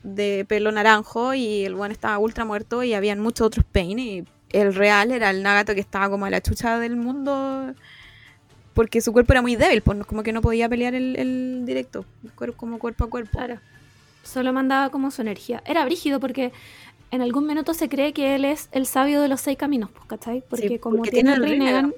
de 0.02 0.44
pelo 0.48 0.72
naranjo 0.72 1.34
y 1.34 1.64
el 1.64 1.74
weón 1.74 1.92
estaba 1.92 2.18
ultra 2.18 2.44
muerto 2.44 2.82
y 2.82 2.94
habían 2.94 3.20
muchos 3.20 3.46
otros 3.46 3.64
peines 3.70 4.04
y 4.04 4.24
el 4.50 4.74
real 4.74 5.12
era 5.12 5.30
el 5.30 5.42
Nagato 5.42 5.74
que 5.74 5.80
estaba 5.80 6.08
como 6.08 6.24
a 6.24 6.30
la 6.30 6.40
chucha 6.40 6.78
del 6.78 6.96
mundo 6.96 7.74
porque 8.78 9.00
su 9.00 9.12
cuerpo 9.12 9.32
era 9.32 9.42
muy 9.42 9.56
débil, 9.56 9.82
pues 9.82 10.06
como 10.06 10.22
que 10.22 10.32
no 10.32 10.40
podía 10.40 10.68
pelear 10.68 10.94
el, 10.94 11.62
directo, 11.64 12.04
como 12.56 12.78
cuerpo 12.78 13.04
a 13.04 13.10
cuerpo. 13.10 13.36
Claro. 13.36 13.58
Solo 14.22 14.52
mandaba 14.52 14.90
como 14.90 15.10
su 15.10 15.20
energía. 15.20 15.64
Era 15.66 15.84
brígido 15.84 16.20
porque 16.20 16.52
en 17.10 17.20
algún 17.20 17.46
minuto 17.46 17.74
se 17.74 17.88
cree 17.88 18.12
que 18.12 18.36
él 18.36 18.44
es 18.44 18.68
el 18.70 18.86
sabio 18.86 19.20
de 19.20 19.26
los 19.26 19.40
seis 19.40 19.58
caminos, 19.58 19.90
pues, 19.90 20.06
¿cachai? 20.06 20.44
Porque 20.48 20.78
como 20.78 21.02
tiene 21.02 21.34
el 21.34 21.42
Rinnegan 21.42 21.92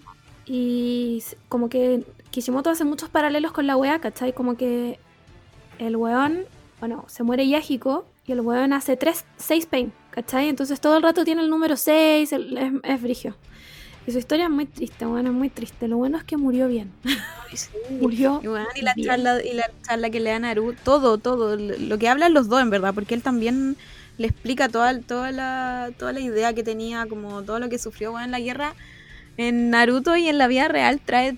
y 0.52 1.22
como 1.48 1.68
que 1.68 2.02
Kishimoto 2.32 2.70
hace 2.70 2.84
muchos 2.84 3.08
paralelos 3.08 3.52
con 3.52 3.68
la 3.68 3.76
weá, 3.76 4.00
¿cachai? 4.00 4.32
Como 4.32 4.56
que 4.56 4.98
el 5.78 5.94
weón, 5.94 6.40
bueno, 6.80 7.04
se 7.06 7.22
muere 7.22 7.46
Yágico 7.46 8.04
y 8.26 8.32
el 8.32 8.40
weón 8.40 8.72
hace 8.72 8.96
tres, 8.96 9.24
seis 9.36 9.66
pain, 9.66 9.92
¿cachai? 10.10 10.48
Entonces 10.48 10.80
todo 10.80 10.96
el 10.96 11.04
rato 11.04 11.24
tiene 11.24 11.42
el 11.42 11.50
número 11.50 11.76
seis, 11.76 12.32
es, 12.32 12.40
es 12.82 13.00
brigio. 13.00 13.36
Y 14.08 14.10
su 14.10 14.18
historia 14.18 14.46
es 14.46 14.50
muy 14.50 14.66
triste, 14.66 15.04
bueno, 15.04 15.28
es 15.28 15.36
muy 15.36 15.50
triste. 15.50 15.86
Lo 15.86 15.98
bueno 15.98 16.18
es 16.18 16.24
que 16.24 16.36
murió 16.36 16.66
bien. 16.66 16.90
murió. 18.00 18.40
Y, 18.74 18.82
la 18.82 18.96
Charla, 18.96 19.44
y 19.44 19.52
la 19.52 19.70
charla 19.82 20.10
que 20.10 20.18
le 20.18 20.30
da 20.30 20.40
Naruto, 20.40 20.80
todo, 20.82 21.18
todo. 21.18 21.56
Lo 21.56 21.96
que 21.98 22.08
hablan 22.08 22.34
los 22.34 22.48
dos, 22.48 22.60
en 22.60 22.70
verdad, 22.70 22.92
porque 22.92 23.14
él 23.14 23.22
también 23.22 23.76
le 24.18 24.26
explica 24.26 24.68
toda, 24.68 24.98
toda, 24.98 25.30
la, 25.30 25.92
toda 25.96 26.12
la 26.12 26.18
idea 26.18 26.52
que 26.54 26.64
tenía, 26.64 27.06
como 27.06 27.44
todo 27.44 27.60
lo 27.60 27.68
que 27.68 27.78
sufrió 27.78 28.10
bueno, 28.10 28.24
en 28.24 28.32
la 28.32 28.40
guerra. 28.40 28.74
En 29.40 29.70
Naruto 29.70 30.18
y 30.18 30.28
en 30.28 30.36
la 30.36 30.48
vida 30.48 30.68
real 30.68 31.00
trae 31.02 31.34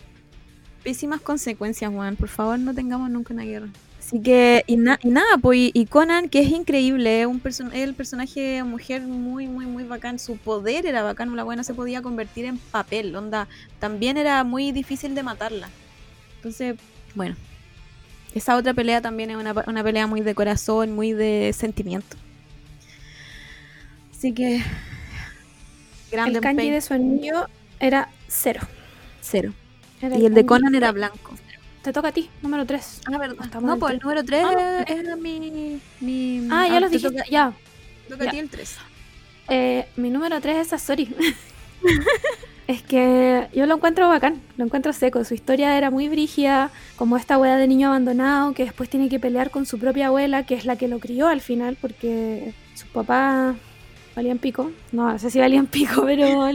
pésimas 0.82 1.20
consecuencias, 1.20 1.88
Juan. 1.92 2.16
Por 2.16 2.26
favor, 2.26 2.58
no 2.58 2.74
tengamos 2.74 3.08
nunca 3.10 3.32
una 3.32 3.44
guerra. 3.44 3.68
Así 4.00 4.20
que, 4.20 4.64
y, 4.66 4.76
nada, 4.76 5.38
pues, 5.40 5.70
y 5.72 5.86
Conan, 5.86 6.28
que 6.28 6.40
es 6.40 6.48
increíble, 6.48 7.26
un 7.26 7.40
el 7.72 7.94
personaje 7.94 8.64
mujer 8.64 9.02
muy, 9.02 9.46
muy, 9.46 9.66
muy 9.66 9.84
bacán. 9.84 10.18
Su 10.18 10.36
poder 10.36 10.84
era 10.84 11.04
bacán, 11.04 11.36
la 11.36 11.44
buena 11.44 11.62
se 11.62 11.74
podía 11.74 12.02
convertir 12.02 12.44
en 12.44 12.58
papel, 12.58 13.14
onda. 13.14 13.46
También 13.78 14.16
era 14.16 14.42
muy 14.42 14.72
difícil 14.72 15.14
de 15.14 15.22
matarla. 15.22 15.68
Entonces, 16.38 16.74
bueno, 17.14 17.36
esa 18.34 18.56
otra 18.56 18.74
pelea 18.74 19.00
también 19.00 19.30
es 19.30 19.36
una, 19.36 19.54
una 19.68 19.84
pelea 19.84 20.08
muy 20.08 20.22
de 20.22 20.34
corazón, 20.34 20.90
muy 20.90 21.12
de 21.12 21.54
sentimiento. 21.56 22.16
Así 24.10 24.32
que, 24.32 24.60
grande. 26.10 26.38
El 26.38 26.42
kanji 26.42 26.68
de 26.68 26.80
su 26.80 26.94
anillo 26.94 27.46
era 27.82 28.08
cero. 28.28 28.60
Cero. 29.20 29.52
y 30.00 30.24
el 30.24 30.34
de 30.34 30.46
Conan 30.46 30.74
era 30.74 30.92
blanco. 30.92 31.34
Te 31.82 31.92
toca 31.92 32.08
a 32.08 32.12
ti, 32.12 32.30
número 32.42 32.64
3. 32.64 33.00
Ah, 33.06 33.18
verdad. 33.18 33.60
no, 33.60 33.76
pues 33.76 33.94
el 33.94 33.98
número 33.98 34.24
3 34.24 34.44
ah, 34.44 34.84
es 34.86 35.18
mi, 35.18 35.80
mi, 36.00 36.48
Ah, 36.50 36.68
ya 36.68 36.76
ah, 36.76 36.80
los 36.80 36.92
dijiste, 36.92 37.24
ya. 37.28 37.52
Toca 38.08 38.28
a 38.28 38.30
ti 38.30 38.38
el 38.38 38.48
3. 38.48 38.76
Eh, 39.48 39.86
mi 39.96 40.10
número 40.10 40.40
3 40.40 40.58
es 40.58 40.68
Sasori. 40.68 41.12
es 42.68 42.82
que 42.82 43.48
yo 43.52 43.66
lo 43.66 43.74
encuentro 43.74 44.08
bacán, 44.08 44.40
lo 44.56 44.64
encuentro 44.64 44.92
seco. 44.92 45.24
Su 45.24 45.34
historia 45.34 45.76
era 45.76 45.90
muy 45.90 46.08
brígida, 46.08 46.70
como 46.94 47.16
esta 47.16 47.34
abuela 47.34 47.56
de 47.56 47.66
niño 47.66 47.88
abandonado 47.88 48.54
que 48.54 48.64
después 48.64 48.88
tiene 48.88 49.08
que 49.08 49.18
pelear 49.18 49.50
con 49.50 49.66
su 49.66 49.80
propia 49.80 50.06
abuela, 50.06 50.46
que 50.46 50.54
es 50.54 50.64
la 50.64 50.76
que 50.76 50.86
lo 50.86 51.00
crió 51.00 51.26
al 51.26 51.40
final, 51.40 51.76
porque 51.80 52.54
su 52.74 52.86
papá 52.86 53.56
valían 54.14 54.38
pico. 54.38 54.70
No, 54.92 55.10
no 55.10 55.18
sé 55.18 55.30
si 55.30 55.40
valían 55.40 55.66
pico, 55.66 56.04
pero 56.04 56.48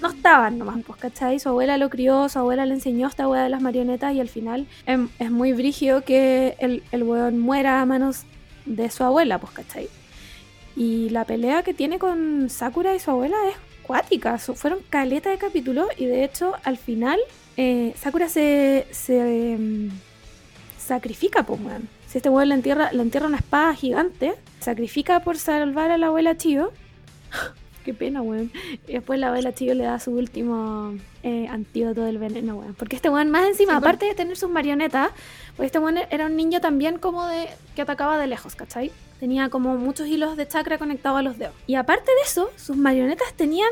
no 0.00 0.08
estaban 0.08 0.58
nomás, 0.58 0.78
pues, 0.86 0.98
¿cachai? 1.00 1.38
Su 1.40 1.48
abuela 1.48 1.76
lo 1.78 1.90
crió, 1.90 2.28
su 2.28 2.38
abuela 2.38 2.66
le 2.66 2.74
enseñó 2.74 3.08
esta 3.08 3.28
weá 3.28 3.42
de 3.42 3.48
las 3.48 3.60
marionetas 3.60 4.14
y 4.14 4.20
al 4.20 4.28
final 4.28 4.66
es, 4.86 5.30
muy 5.30 5.52
brígido 5.52 6.02
que 6.02 6.56
el, 6.58 6.82
el 6.92 7.02
weón 7.02 7.38
muera 7.38 7.80
a 7.80 7.86
manos 7.86 8.24
de 8.66 8.90
su 8.90 9.04
abuela, 9.04 9.38
pues, 9.38 9.52
¿cachai? 9.52 9.88
Y 10.76 11.10
la 11.10 11.24
pelea 11.24 11.62
que 11.62 11.74
tiene 11.74 11.98
con 11.98 12.48
Sakura 12.50 12.94
y 12.94 13.00
su 13.00 13.10
abuela 13.10 13.36
es 13.48 13.56
cuática. 13.82 14.38
Fueron 14.38 14.80
caleta 14.88 15.30
de 15.30 15.38
capítulos 15.38 15.88
y 15.96 16.06
de 16.06 16.22
hecho 16.22 16.52
al 16.62 16.76
final 16.76 17.18
eh, 17.56 17.94
Sakura 17.98 18.28
se, 18.28 18.86
se 18.92 19.56
mm, 19.58 19.88
sacrifica, 20.78 21.42
pues, 21.42 21.60
weón. 21.60 21.88
Si 22.06 22.18
este 22.18 22.30
weón 22.30 22.48
le 22.48 22.54
entierra, 22.54 22.92
le 22.92 23.02
entierra 23.02 23.26
una 23.26 23.38
espada 23.38 23.74
gigante, 23.74 24.34
sacrifica 24.60 25.20
por 25.20 25.36
salvar 25.36 25.90
a 25.90 25.98
la 25.98 26.06
abuela 26.06 26.36
Chiyo. 26.36 26.72
Qué 27.88 27.94
pena, 27.94 28.20
weón. 28.20 28.52
Y 28.86 28.92
después 28.92 29.18
la 29.18 29.28
abuela 29.28 29.54
Chiyo 29.54 29.72
le 29.72 29.84
da 29.84 29.98
su 29.98 30.10
último 30.10 30.92
eh, 31.22 31.48
antídoto 31.48 32.02
del 32.04 32.18
veneno, 32.18 32.56
weón. 32.56 32.74
Porque 32.74 32.96
este 32.96 33.08
weón, 33.08 33.30
más 33.30 33.48
encima, 33.48 33.72
Sí, 33.72 33.76
pues. 33.78 33.88
aparte 33.88 34.04
de 34.04 34.14
tener 34.14 34.36
sus 34.36 34.50
marionetas, 34.50 35.08
pues 35.56 35.68
este 35.68 35.78
weón 35.78 35.96
era 36.10 36.26
un 36.26 36.36
ninja 36.36 36.60
también 36.60 36.98
como 36.98 37.26
de. 37.26 37.48
que 37.74 37.80
atacaba 37.80 38.18
de 38.18 38.26
lejos, 38.26 38.54
¿cachai? 38.56 38.92
Tenía 39.20 39.48
como 39.48 39.78
muchos 39.78 40.06
hilos 40.06 40.36
de 40.36 40.46
chakra 40.46 40.76
conectados 40.76 41.18
a 41.20 41.22
los 41.22 41.38
dedos. 41.38 41.54
Y 41.66 41.76
aparte 41.76 42.10
de 42.14 42.20
eso, 42.26 42.50
sus 42.56 42.76
marionetas 42.76 43.32
tenían 43.32 43.70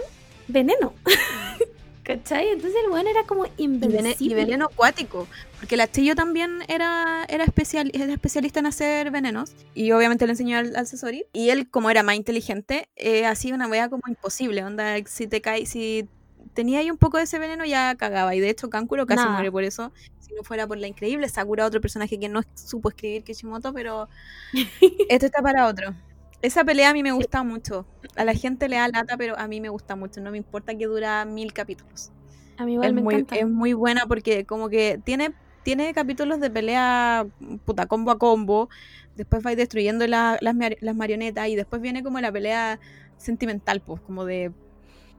veneno. 0.48 0.94
¿Cachai? 2.02 2.48
Entonces 2.48 2.80
el 2.84 2.90
weón 2.90 3.09
era 3.09 3.24
como 3.24 3.44
invencible. 3.59 4.16
y 4.18 4.32
veneno 4.32 4.64
acuático. 4.64 5.26
Porque 5.58 5.76
la 5.76 5.90
Chillo 5.90 6.14
también 6.14 6.58
era, 6.68 7.24
era, 7.28 7.44
especial, 7.44 7.90
era 7.94 8.12
especialista 8.12 8.60
en 8.60 8.66
hacer 8.66 9.10
venenos. 9.10 9.54
Y 9.74 9.92
obviamente 9.92 10.26
le 10.26 10.32
enseñó 10.32 10.58
al, 10.58 10.76
al 10.76 10.86
Sasori. 10.86 11.26
Y 11.32 11.48
él, 11.50 11.68
como 11.70 11.90
era 11.90 12.02
más 12.02 12.16
inteligente, 12.16 12.88
eh, 12.96 13.26
hacía 13.26 13.54
una 13.54 13.66
wea 13.66 13.88
como 13.88 14.02
imposible. 14.06 14.62
Onda, 14.64 14.96
si 15.06 15.26
te 15.26 15.40
cae, 15.40 15.64
si 15.66 16.08
tenía 16.54 16.80
ahí 16.80 16.90
un 16.90 16.98
poco 16.98 17.16
de 17.18 17.24
ese 17.24 17.38
veneno, 17.38 17.64
ya 17.64 17.94
cagaba. 17.96 18.34
Y 18.34 18.40
de 18.40 18.50
hecho, 18.50 18.68
Kankuro 18.70 19.06
casi 19.06 19.20
Nada. 19.24 19.32
muere 19.32 19.50
por 19.50 19.64
eso. 19.64 19.92
Si 20.20 20.34
no 20.34 20.42
fuera 20.42 20.66
por 20.66 20.76
la 20.78 20.88
increíble 20.88 21.28
Sakura, 21.28 21.64
otro 21.66 21.80
personaje 21.80 22.18
que 22.18 22.28
no 22.28 22.42
supo 22.54 22.88
escribir 22.90 23.22
Kishimoto, 23.24 23.72
pero 23.72 24.08
esto 25.08 25.26
está 25.26 25.40
para 25.42 25.66
otro. 25.68 25.94
Esa 26.42 26.64
pelea 26.64 26.90
a 26.90 26.92
mí 26.92 27.02
me 27.02 27.12
gusta 27.12 27.42
mucho. 27.42 27.86
A 28.14 28.24
la 28.24 28.34
gente 28.34 28.68
le 28.68 28.76
da 28.76 28.88
lata, 28.88 29.16
pero 29.16 29.38
a 29.38 29.48
mí 29.48 29.60
me 29.60 29.68
gusta 29.70 29.96
mucho. 29.96 30.20
No 30.20 30.30
me 30.30 30.36
importa 30.38 30.76
que 30.76 30.86
dura 30.86 31.24
mil 31.24 31.52
capítulos 31.52 32.12
A 32.58 32.64
mí 32.66 32.74
igual 32.74 32.90
es 32.90 32.94
me 32.94 33.02
muy, 33.02 33.14
encanta. 33.14 33.36
es 33.36 33.48
muy 33.48 33.72
buena 33.72 34.06
porque 34.06 34.44
como 34.44 34.68
que 34.68 35.00
tiene, 35.04 35.34
tiene 35.66 35.93
capítulos 35.93 36.38
de 36.38 36.48
pelea 36.48 37.26
puta 37.64 37.86
combo 37.86 38.12
a 38.12 38.18
combo, 38.18 38.68
después 39.16 39.43
vais 39.43 39.56
destruyendo 39.56 40.06
la- 40.06 40.38
las, 40.40 40.55
las 40.80 40.94
marionetas 40.94 41.48
y 41.48 41.56
después 41.56 41.82
viene 41.82 42.05
como 42.05 42.20
la 42.20 42.30
pelea 42.30 42.78
sentimental, 43.16 43.80
pues 43.80 44.01
como 44.02 44.24
de 44.24 44.52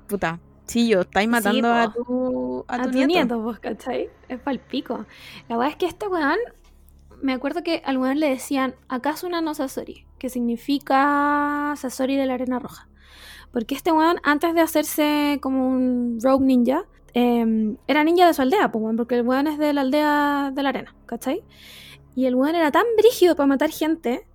puta, 0.07 0.39
chillo, 0.65 1.01
estáis 1.01 1.27
matando 1.27 1.73
a 1.73 1.91
tu, 1.93 2.63
a 2.69 2.75
a 2.75 2.81
tu 2.83 2.91
tu 2.91 2.97
nieto. 2.97 3.07
nieto, 3.13 3.43
pues, 3.43 3.59
¿cachai? 3.59 4.09
Es 4.29 4.39
palpico. 4.39 5.05
La 5.49 5.57
verdad 5.57 5.71
es 5.73 5.75
que 5.77 5.85
este 5.87 6.07
weón, 6.07 6.37
me 7.21 7.33
acuerdo 7.33 7.61
que 7.61 7.81
al 7.83 7.97
weón 7.97 8.19
le 8.21 8.29
decían, 8.29 8.75
¿acaso 8.87 9.27
una 9.27 9.41
no 9.41 9.53
Sasori? 9.53 10.05
Que 10.17 10.29
significa 10.29 11.73
Sasori 11.75 12.15
de 12.15 12.25
la 12.25 12.35
arena 12.35 12.59
roja. 12.59 12.87
Porque 13.51 13.75
este 13.75 13.91
weón, 13.91 14.17
antes 14.23 14.53
de 14.53 14.61
hacerse 14.61 15.39
como 15.41 15.67
un 15.67 16.19
rogue 16.21 16.45
ninja, 16.45 16.85
eh, 17.13 17.75
era 17.87 18.03
ninja 18.03 18.27
de 18.27 18.33
su 18.33 18.41
aldea, 18.41 18.71
pues, 18.71 18.95
porque 18.95 19.15
el 19.15 19.27
weón 19.27 19.47
es 19.47 19.57
de 19.57 19.73
la 19.73 19.81
aldea 19.81 20.51
de 20.53 20.63
la 20.63 20.69
arena, 20.69 20.95
¿cachai? 21.05 21.43
Y 22.15 22.25
el 22.25 22.35
weón 22.35 22.55
era 22.55 22.71
tan 22.71 22.85
brígido 22.97 23.35
para 23.35 23.47
matar 23.47 23.69
gente 23.69 24.27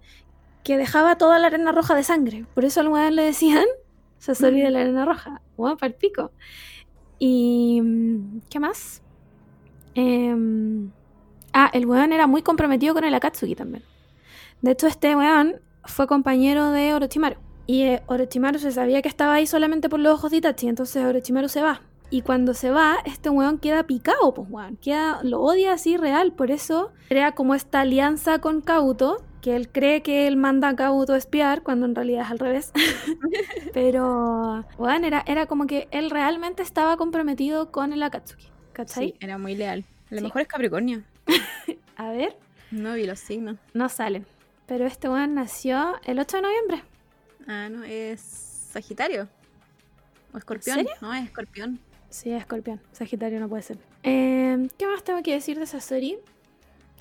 que 0.64 0.76
dejaba 0.76 1.16
toda 1.16 1.38
la 1.38 1.48
arena 1.48 1.72
roja 1.72 1.94
de 1.94 2.04
sangre. 2.04 2.46
Por 2.54 2.64
eso 2.64 2.80
al 2.80 2.88
weón 2.88 3.16
le 3.16 3.22
decían 3.22 3.66
Sasori 4.18 4.62
de 4.62 4.70
la 4.70 4.82
arena 4.82 5.04
roja. 5.04 5.42
Weón, 5.56 5.76
palpico. 5.76 6.32
Y. 7.18 7.80
mm, 7.82 8.40
¿Qué 8.48 8.60
más? 8.60 9.02
Em, 9.94 10.90
ah, 11.52 11.70
el 11.72 11.86
weón 11.86 12.12
era 12.12 12.26
muy 12.26 12.42
comprometido 12.42 12.94
con 12.94 13.04
el 13.04 13.14
Akatsuki 13.14 13.54
también. 13.54 13.84
De 14.60 14.70
hecho, 14.72 14.86
este 14.86 15.16
weón 15.16 15.60
fue 15.84 16.06
compañero 16.06 16.70
de 16.70 16.94
Orochimaru. 16.94 17.36
Y 17.66 17.82
eh, 17.82 18.02
Orochimaru 18.06 18.58
se 18.58 18.72
sabía 18.72 19.02
que 19.02 19.08
estaba 19.08 19.34
ahí 19.34 19.46
solamente 19.46 19.88
por 19.88 20.00
los 20.00 20.14
ojos 20.14 20.30
de 20.30 20.38
Itachi, 20.38 20.68
entonces 20.68 21.04
Orochimaru 21.04 21.48
se 21.48 21.62
va. 21.62 21.82
Y 22.12 22.20
cuando 22.20 22.52
se 22.52 22.70
va, 22.70 22.98
este 23.06 23.30
weón 23.30 23.58
queda 23.58 23.84
picado, 23.86 24.34
pues 24.34 24.46
weón. 24.50 24.76
Queda, 24.76 25.20
lo 25.22 25.40
odia 25.40 25.72
así 25.72 25.96
real, 25.96 26.32
por 26.32 26.50
eso 26.50 26.92
crea 27.08 27.32
como 27.32 27.54
esta 27.54 27.80
alianza 27.80 28.38
con 28.40 28.60
Kabuto, 28.60 29.24
que 29.40 29.56
él 29.56 29.70
cree 29.70 30.02
que 30.02 30.26
él 30.26 30.36
manda 30.36 30.68
a 30.68 30.76
Kabuto 30.76 31.14
a 31.14 31.16
espiar, 31.16 31.62
cuando 31.62 31.86
en 31.86 31.94
realidad 31.94 32.24
es 32.26 32.30
al 32.30 32.38
revés. 32.38 32.72
Pero, 33.72 34.64
weón, 34.78 35.04
era, 35.04 35.22
era 35.26 35.46
como 35.46 35.66
que 35.66 35.88
él 35.90 36.10
realmente 36.10 36.62
estaba 36.62 36.96
comprometido 36.96 37.70
con 37.72 37.92
el 37.92 38.02
Akatsuki. 38.02 38.48
¿Cachai? 38.72 39.08
Sí, 39.08 39.14
era 39.20 39.38
muy 39.38 39.54
leal. 39.54 39.84
A 40.10 40.14
lo 40.14 40.18
Sí. 40.18 40.24
mejor 40.24 40.42
es 40.42 40.48
Capricornio. 40.48 41.02
A 41.96 42.10
ver, 42.10 42.36
No 42.70 42.94
vi 42.94 43.06
los 43.06 43.20
signos. 43.20 43.56
no 43.74 43.88
salen. 43.88 44.26
Pero 44.66 44.86
este 44.86 45.08
weón 45.08 45.34
nació 45.34 45.94
el 46.04 46.18
8 46.18 46.36
de 46.38 46.42
noviembre. 46.42 46.82
Ah, 47.46 47.68
no, 47.70 47.84
es 47.84 48.20
Sagitario. 48.20 49.28
¿O 50.32 50.38
Escorpión? 50.38 50.76
serio? 50.76 50.92
No, 51.00 51.12
es 51.14 51.24
Escorpión. 51.24 51.80
Sí, 52.12 52.30
es 52.30 52.40
escorpión. 52.40 52.78
Sagitario 52.92 53.40
no 53.40 53.48
puede 53.48 53.62
ser. 53.62 53.78
Eh, 54.02 54.68
¿Qué 54.76 54.86
más 54.86 55.02
tengo 55.02 55.22
que 55.22 55.32
decir 55.32 55.58
de 55.58 55.66
Sasori? 55.66 56.18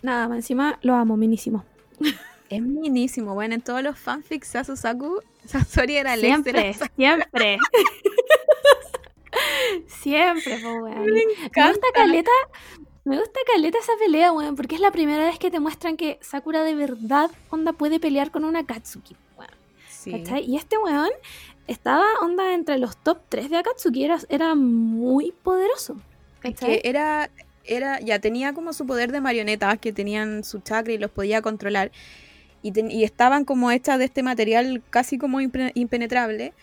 Nada, 0.01 0.29
más 0.29 0.37
encima 0.37 0.79
lo 0.81 0.95
amo, 0.95 1.17
minísimo. 1.17 1.65
Es 2.49 2.61
minísimo. 2.61 3.33
Bueno, 3.33 3.55
en 3.55 3.61
todos 3.61 3.81
los 3.81 3.97
fanfics 3.97 4.49
Sasu 4.49 4.75
Saku, 4.75 5.21
Sasori 5.45 5.95
era 5.95 6.15
el 6.15 6.19
Siempre, 6.19 6.75
siempre. 6.97 7.57
siempre, 9.87 10.61
weón. 10.61 11.05
Me 11.05 11.67
gusta 11.69 11.87
caleta. 11.93 12.31
Me 13.05 13.17
gusta 13.17 13.39
caleta 13.49 13.79
esa 13.79 13.93
pelea, 13.97 14.33
weón, 14.33 14.57
porque 14.57 14.75
es 14.75 14.81
la 14.81 14.91
primera 14.91 15.25
vez 15.25 15.39
que 15.39 15.49
te 15.49 15.61
muestran 15.61 15.95
que 15.95 16.19
Sakura 16.21 16.63
de 16.63 16.75
verdad 16.75 17.31
onda 17.51 17.71
puede 17.71 18.01
pelear 18.01 18.31
con 18.31 18.43
una 18.43 18.65
Katsuki, 18.65 19.15
weón. 19.37 19.51
Sí. 19.87 20.21
Y 20.45 20.57
este 20.57 20.77
weón 20.77 21.11
estaba 21.67 22.05
onda 22.21 22.53
entre 22.53 22.77
los 22.77 22.97
top 22.97 23.19
3 23.29 23.49
de 23.49 23.57
Akatsuki, 23.57 24.03
era, 24.03 24.17
era 24.29 24.55
muy 24.55 25.31
poderoso. 25.43 25.97
Es 26.43 26.55
que 26.55 26.81
era, 26.89 27.29
era, 27.65 27.99
ya 27.99 28.19
tenía 28.19 28.53
como 28.53 28.73
su 28.73 28.85
poder 28.85 29.11
de 29.11 29.21
marionetas 29.21 29.77
que 29.79 29.93
tenían 29.93 30.43
su 30.43 30.59
chakra 30.59 30.93
y 30.93 30.97
los 30.97 31.11
podía 31.11 31.41
controlar. 31.41 31.91
Y, 32.63 32.71
ten- 32.71 32.91
y 32.91 33.03
estaban 33.03 33.45
como 33.45 33.71
hechas 33.71 33.97
de 33.99 34.05
este 34.05 34.21
material 34.23 34.81
casi 34.89 35.17
como 35.17 35.39
impre- 35.41 35.71
impenetrable. 35.75 36.53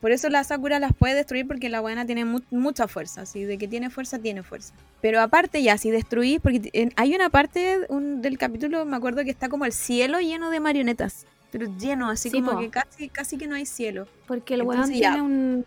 Por 0.00 0.12
eso 0.12 0.28
la 0.30 0.42
Sakura 0.44 0.78
las 0.78 0.94
puede 0.94 1.14
destruir 1.14 1.46
porque 1.46 1.68
la 1.68 1.80
buena 1.80 2.06
tiene 2.06 2.24
mu- 2.24 2.40
mucha 2.50 2.88
fuerza. 2.88 3.22
Así 3.22 3.44
de 3.44 3.58
que 3.58 3.68
tiene 3.68 3.90
fuerza, 3.90 4.18
tiene 4.18 4.42
fuerza. 4.42 4.72
Pero 5.00 5.20
aparte 5.20 5.62
ya, 5.62 5.76
si 5.76 5.90
destruís, 5.90 6.40
porque 6.40 6.70
en- 6.72 6.92
hay 6.96 7.14
una 7.14 7.28
parte 7.30 7.80
un- 7.88 8.22
del 8.22 8.38
capítulo, 8.38 8.84
me 8.84 8.96
acuerdo 8.96 9.24
que 9.24 9.30
está 9.30 9.48
como 9.48 9.64
el 9.64 9.72
cielo 9.72 10.20
lleno 10.20 10.50
de 10.50 10.60
marionetas. 10.60 11.26
Pero 11.50 11.66
lleno, 11.78 12.08
así 12.10 12.30
Sí, 12.30 12.40
como 12.40 12.52
po. 12.52 12.58
que 12.60 12.70
casi, 12.70 13.08
casi 13.08 13.36
que 13.38 13.46
no 13.46 13.54
hay 13.56 13.66
cielo. 13.66 14.06
Porque 14.26 14.54
el 14.54 14.62
weón 14.62 14.74
Entonces 14.82 15.00
ya. 15.00 15.12
tiene 15.14 15.22
un. 15.26 15.64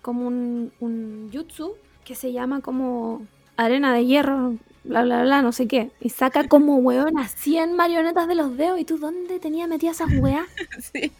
como 0.00 0.26
un, 0.26 0.72
un 0.80 1.30
jutsu 1.32 1.74
que 2.04 2.14
se 2.14 2.32
llama 2.32 2.60
como 2.60 3.22
arena 3.56 3.94
de 3.94 4.04
hierro, 4.06 4.56
bla 4.84 5.02
bla 5.04 5.22
bla, 5.22 5.42
no 5.42 5.52
sé 5.52 5.68
qué. 5.68 5.90
Y 6.00 6.08
saca 6.08 6.44
como 6.48 6.76
weón 6.76 7.18
a 7.18 7.28
100 7.28 7.74
marionetas 7.76 8.26
de 8.26 8.34
los 8.34 8.56
dedos. 8.56 8.80
¿Y 8.80 8.84
tú 8.84 8.98
dónde 8.98 9.38
tenía 9.38 9.66
metidas 9.66 10.00
esas 10.00 10.18
weas? 10.18 10.46
Sí. 10.92 11.12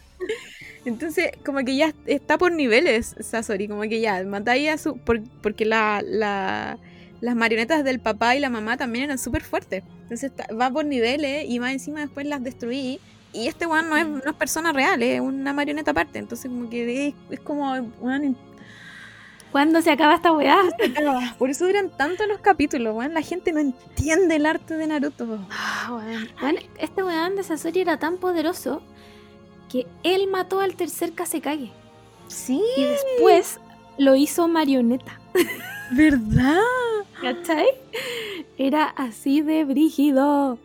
Entonces, 0.85 1.31
como 1.45 1.59
que 1.59 1.75
ya 1.75 1.93
está 2.05 2.37
por 2.37 2.51
niveles 2.51 3.15
Sasori, 3.19 3.67
como 3.67 3.81
que 3.83 3.99
ya 4.01 4.23
matáis 4.23 4.69
a 4.69 4.77
su. 4.77 4.97
por- 4.97 5.21
porque 5.41 5.65
la, 5.65 6.01
la- 6.05 6.77
las 7.21 7.35
marionetas 7.37 7.85
del 7.85 7.99
papá 8.01 8.35
y 8.35 8.39
la 8.41 8.49
mamá 8.49 8.75
también 8.75 9.05
eran 9.05 9.17
súper 9.17 9.43
fuertes. 9.43 9.83
Entonces 10.03 10.31
va 10.59 10.69
por 10.69 10.83
niveles 10.85 11.45
y 11.47 11.59
más 11.59 11.71
encima 11.71 12.01
después 12.01 12.25
las 12.27 12.43
destruí. 12.43 12.99
Y 13.33 13.47
este 13.47 13.65
weón 13.65 13.89
no 13.89 13.97
es, 13.97 14.07
no 14.07 14.19
es 14.23 14.33
persona 14.35 14.71
real, 14.71 15.01
es 15.01 15.19
una 15.19 15.53
marioneta 15.53 15.91
aparte. 15.91 16.19
Entonces, 16.19 16.49
como 16.49 16.69
que 16.69 17.07
es, 17.07 17.15
es 17.29 17.39
como. 17.39 17.73
weón, 17.99 18.37
¿Cuándo 19.51 19.81
se 19.81 19.91
acaba 19.91 20.15
esta 20.15 20.31
weá? 20.31 20.57
por 21.37 21.49
eso 21.49 21.67
duran 21.67 21.95
tanto 21.95 22.25
los 22.25 22.39
capítulos, 22.39 22.95
weón. 22.95 23.13
La 23.13 23.21
gente 23.21 23.51
no 23.51 23.59
entiende 23.59 24.35
el 24.35 24.45
arte 24.45 24.75
de 24.75 24.87
Naruto. 24.87 25.39
Ah, 25.51 25.89
weón. 25.91 26.29
Weón, 26.41 26.55
este 26.77 27.03
weón 27.03 27.35
de 27.35 27.43
Sasori 27.43 27.81
era 27.81 27.97
tan 27.97 28.17
poderoso 28.17 28.81
que 29.69 29.87
él 30.03 30.27
mató 30.27 30.59
al 30.59 30.75
tercer 30.75 31.13
Kasekage. 31.13 31.71
Sí, 32.27 32.61
Y 32.77 32.83
después 32.83 33.59
lo 33.97 34.15
hizo 34.15 34.47
marioneta. 34.47 35.19
¿verdad? 35.91 36.61
¿Cachai? 37.21 37.67
Era 38.57 38.85
así 38.85 39.41
de 39.41 39.65
brígido. 39.65 40.57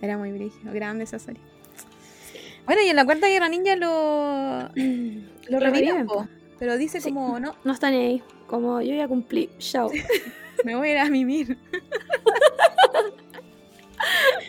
Era 0.00 0.18
muy 0.18 0.32
brígido, 0.32 0.72
grande 0.72 1.06
Sasori. 1.06 1.40
Bueno, 2.66 2.82
y 2.82 2.88
en 2.88 2.96
la 2.96 3.04
cuarta 3.04 3.26
guerra 3.28 3.48
ninja 3.48 3.76
lo, 3.76 4.68
lo 5.48 5.60
reviven, 5.60 6.06
pero 6.58 6.76
dice 6.76 7.00
Sí. 7.00 7.08
como, 7.12 7.40
no, 7.40 7.56
No 7.64 7.72
está 7.72 7.90
ni 7.90 7.96
ahí. 7.98 8.22
Como 8.46 8.80
yo 8.80 8.94
ya 8.94 9.08
cumplí. 9.08 9.50
Chao. 9.58 9.90
me 10.64 10.74
voy 10.76 10.88
a 10.88 10.92
ir 10.92 10.98
a 10.98 11.06
mimir. 11.06 11.58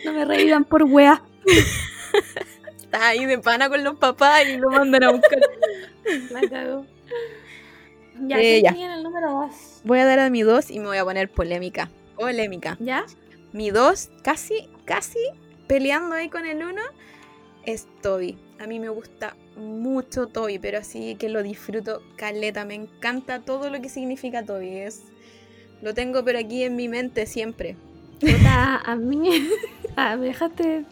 No 0.04 0.12
me 0.12 0.24
revivan 0.24 0.64
por 0.64 0.82
wea. 0.82 1.22
Está 2.76 3.08
ahí 3.08 3.24
de 3.24 3.38
pana 3.38 3.68
con 3.68 3.82
los 3.84 3.96
papás 3.96 4.42
y 4.48 4.56
lo 4.56 4.70
mandan 4.70 5.02
a 5.04 5.12
buscar. 5.12 5.38
La 6.30 6.40
cago. 6.48 6.86
Ya, 8.26 8.38
Eh, 8.40 8.60
¿quién 8.62 8.76
ya. 8.76 8.94
el 8.94 9.02
número 9.02 9.30
2? 9.30 9.80
Voy 9.84 9.98
a 10.00 10.04
dar 10.04 10.18
a 10.20 10.30
mi 10.30 10.42
2 10.42 10.70
y 10.70 10.78
me 10.80 10.86
voy 10.86 10.96
a 10.98 11.04
poner 11.04 11.30
polémica. 11.30 11.88
Polémica. 12.16 12.76
¿Ya? 12.80 13.04
Mi 13.52 13.70
2, 13.70 14.10
casi, 14.22 14.68
casi 14.84 15.18
peleando 15.66 16.14
ahí 16.14 16.28
con 16.28 16.44
el 16.46 16.62
1, 16.62 16.82
es 17.66 17.86
Toby. 18.02 18.38
A 18.60 18.66
mí 18.66 18.78
me 18.78 18.88
gusta 18.88 19.36
mucho 19.56 20.26
Toby, 20.26 20.58
pero 20.58 20.78
así 20.78 21.16
que 21.16 21.28
lo 21.28 21.42
disfruto 21.42 22.02
caleta. 22.16 22.64
Me 22.64 22.74
encanta 22.74 23.40
todo 23.40 23.70
lo 23.70 23.80
que 23.80 23.88
significa 23.88 24.44
Toby. 24.44 24.78
Es, 24.78 25.02
lo 25.82 25.94
tengo 25.94 26.24
pero 26.24 26.38
aquí 26.38 26.62
en 26.62 26.76
mi 26.76 26.88
mente 26.88 27.26
siempre. 27.26 27.76
Puta, 28.20 28.76
a 28.84 28.96
mí 28.96 29.48
ah, 29.96 30.16
me 30.16 30.26
dejaste 30.26 30.84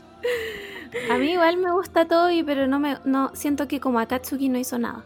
a 1.11 1.17
mí 1.17 1.33
igual 1.33 1.57
me 1.57 1.73
gusta 1.73 2.07
Toby, 2.07 2.43
pero 2.43 2.67
no 2.67 2.79
me 2.79 2.99
no 3.05 3.35
siento 3.35 3.67
que 3.67 3.81
como 3.81 3.99
Akatsuki 3.99 4.49
no 4.49 4.59
hizo 4.59 4.79
nada. 4.79 5.05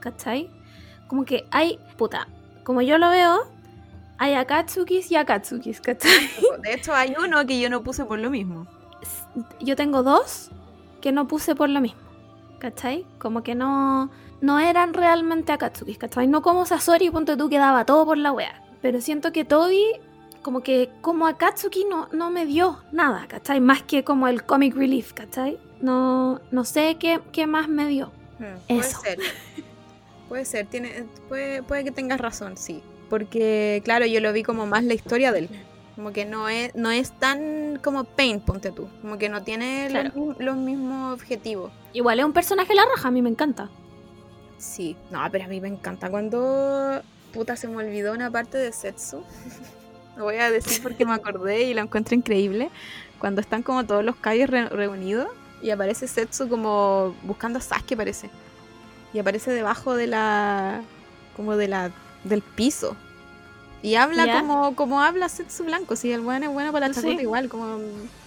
¿Cachai? 0.00 0.50
Como 1.08 1.24
que 1.24 1.44
hay, 1.50 1.78
puta, 1.96 2.28
como 2.62 2.82
yo 2.82 2.98
lo 2.98 3.10
veo, 3.10 3.46
hay 4.18 4.34
Akatsukis 4.34 5.10
y 5.10 5.16
Akatsukis, 5.16 5.80
¿cachai? 5.80 6.30
De 6.62 6.74
hecho 6.74 6.94
hay 6.94 7.14
uno 7.22 7.44
que 7.46 7.58
yo 7.60 7.68
no 7.68 7.82
puse 7.82 8.04
por 8.04 8.18
lo 8.18 8.30
mismo. 8.30 8.66
Yo 9.60 9.76
tengo 9.76 10.02
dos 10.02 10.50
que 11.04 11.12
no 11.12 11.28
puse 11.28 11.54
por 11.54 11.68
lo 11.68 11.82
mismo. 11.82 12.00
¿Cachai? 12.58 13.04
Como 13.18 13.42
que 13.42 13.54
no 13.54 14.10
no 14.40 14.58
eran 14.58 14.94
realmente 14.94 15.52
Akatsukis, 15.52 15.98
¿cachai? 15.98 16.26
No 16.28 16.40
como 16.40 16.64
Sasori, 16.64 17.10
ponte 17.10 17.36
tú 17.36 17.50
que 17.50 17.58
daba 17.58 17.84
todo 17.84 18.06
por 18.06 18.16
la 18.16 18.32
wea. 18.32 18.64
Pero 18.80 19.02
siento 19.02 19.30
que 19.30 19.44
Toby 19.44 19.84
como 20.40 20.62
que 20.62 20.88
como 21.02 21.26
Akatsuki 21.26 21.84
no, 21.84 22.08
no 22.12 22.30
me 22.30 22.46
dio 22.46 22.82
nada, 22.90 23.26
¿cachai? 23.28 23.60
Más 23.60 23.82
que 23.82 24.02
como 24.02 24.28
el 24.28 24.44
comic 24.44 24.74
relief, 24.74 25.12
¿cachai? 25.12 25.58
No, 25.82 26.40
no 26.50 26.64
sé 26.64 26.96
qué, 26.98 27.20
qué 27.32 27.46
más 27.46 27.68
me 27.68 27.86
dio. 27.86 28.10
Hmm, 28.38 28.66
puede 28.66 28.82
ser. 28.82 29.18
puede 30.30 30.44
ser, 30.46 30.66
tiene, 30.68 31.04
puede, 31.28 31.62
puede 31.62 31.84
que 31.84 31.90
tengas 31.90 32.18
razón, 32.18 32.56
sí. 32.56 32.82
Porque, 33.10 33.82
claro, 33.84 34.06
yo 34.06 34.20
lo 34.20 34.32
vi 34.32 34.42
como 34.42 34.64
más 34.64 34.84
la 34.84 34.94
historia 34.94 35.32
de 35.32 35.40
él. 35.40 35.50
Como 35.94 36.12
que 36.12 36.24
no 36.24 36.48
es, 36.48 36.74
no 36.74 36.90
es 36.90 37.12
tan 37.12 37.78
como 37.82 38.04
Paint, 38.04 38.44
ponte 38.44 38.72
tú. 38.72 38.88
Como 39.00 39.16
que 39.16 39.28
no 39.28 39.42
tiene 39.42 39.88
los, 40.38 40.56
mismos 40.56 41.14
objetivos. 41.14 41.72
Igual 41.92 42.18
es 42.18 42.24
un 42.24 42.32
personaje 42.32 42.74
la 42.74 42.84
raja, 42.84 43.08
a 43.08 43.10
mí 43.10 43.22
me 43.22 43.30
encanta. 43.30 43.70
Sí, 44.58 44.96
no, 45.10 45.20
pero 45.30 45.44
a 45.44 45.48
mí 45.48 45.60
me 45.60 45.68
encanta 45.68 46.10
cuando. 46.10 47.02
Puta, 47.32 47.56
se 47.56 47.68
me 47.68 47.76
olvidó 47.76 48.12
una 48.12 48.30
parte 48.30 48.58
de 48.58 48.72
Setsu. 48.72 49.22
Lo 50.16 50.24
voy 50.24 50.36
a 50.36 50.50
decir 50.50 50.82
porque 50.82 51.04
me 51.04 51.12
acordé 51.14 51.64
y 51.64 51.74
lo 51.74 51.80
encuentro 51.80 52.14
increíble. 52.14 52.70
Cuando 53.18 53.40
están 53.40 53.64
como 53.64 53.84
todos 53.84 54.04
los 54.04 54.14
calles 54.14 54.48
reunidos 54.48 55.26
y 55.60 55.70
aparece 55.70 56.06
Setsu 56.06 56.48
como 56.48 57.16
buscando 57.22 57.58
a 57.58 57.62
Sasuke, 57.62 57.96
parece. 57.96 58.30
Y 59.12 59.18
aparece 59.18 59.50
debajo 59.50 59.94
de 59.94 60.06
la. 60.06 60.82
como 61.36 61.56
de 61.56 61.68
la. 61.68 61.90
del 62.22 62.42
piso. 62.42 62.96
Y 63.84 63.96
habla 63.96 64.40
como, 64.40 64.74
como 64.76 65.02
habla 65.02 65.28
Setsu 65.28 65.64
Blanco. 65.64 65.94
Si 65.94 66.10
el 66.10 66.22
bueno 66.22 66.46
es 66.46 66.52
bueno 66.52 66.72
para 66.72 66.88
la 66.88 66.94
chacota, 66.94 67.20
igual, 67.20 67.50
como 67.50 67.66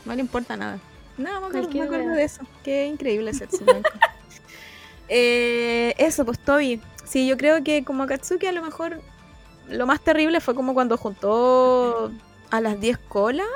no 0.05 0.13
le 0.13 0.21
importa 0.21 0.55
nada. 0.55 0.77
No, 1.17 1.41
me 1.41 1.47
acuerdo, 1.47 1.69
me 1.71 1.81
acuerdo 1.81 2.11
de 2.11 2.23
eso. 2.23 2.43
Qué 2.63 2.85
increíble 2.85 3.34
Setsu 3.34 3.65
Blanco. 3.65 3.89
eh, 5.09 5.95
eso, 5.97 6.25
pues 6.25 6.38
Toby. 6.38 6.79
Sí, 7.05 7.25
yo 7.25 7.38
creo 7.38 7.63
que 7.63 7.84
como 7.84 8.05
Katsuki 8.05 8.45
a 8.45 8.51
lo 8.51 8.61
mejor 8.61 9.01
lo 9.67 9.88
más 9.88 9.99
terrible 9.99 10.41
fue 10.41 10.53
como 10.53 10.75
cuando 10.75 10.95
juntó 10.95 12.11
a 12.51 12.61
las 12.61 12.79
10 12.79 12.99
colas, 12.99 13.47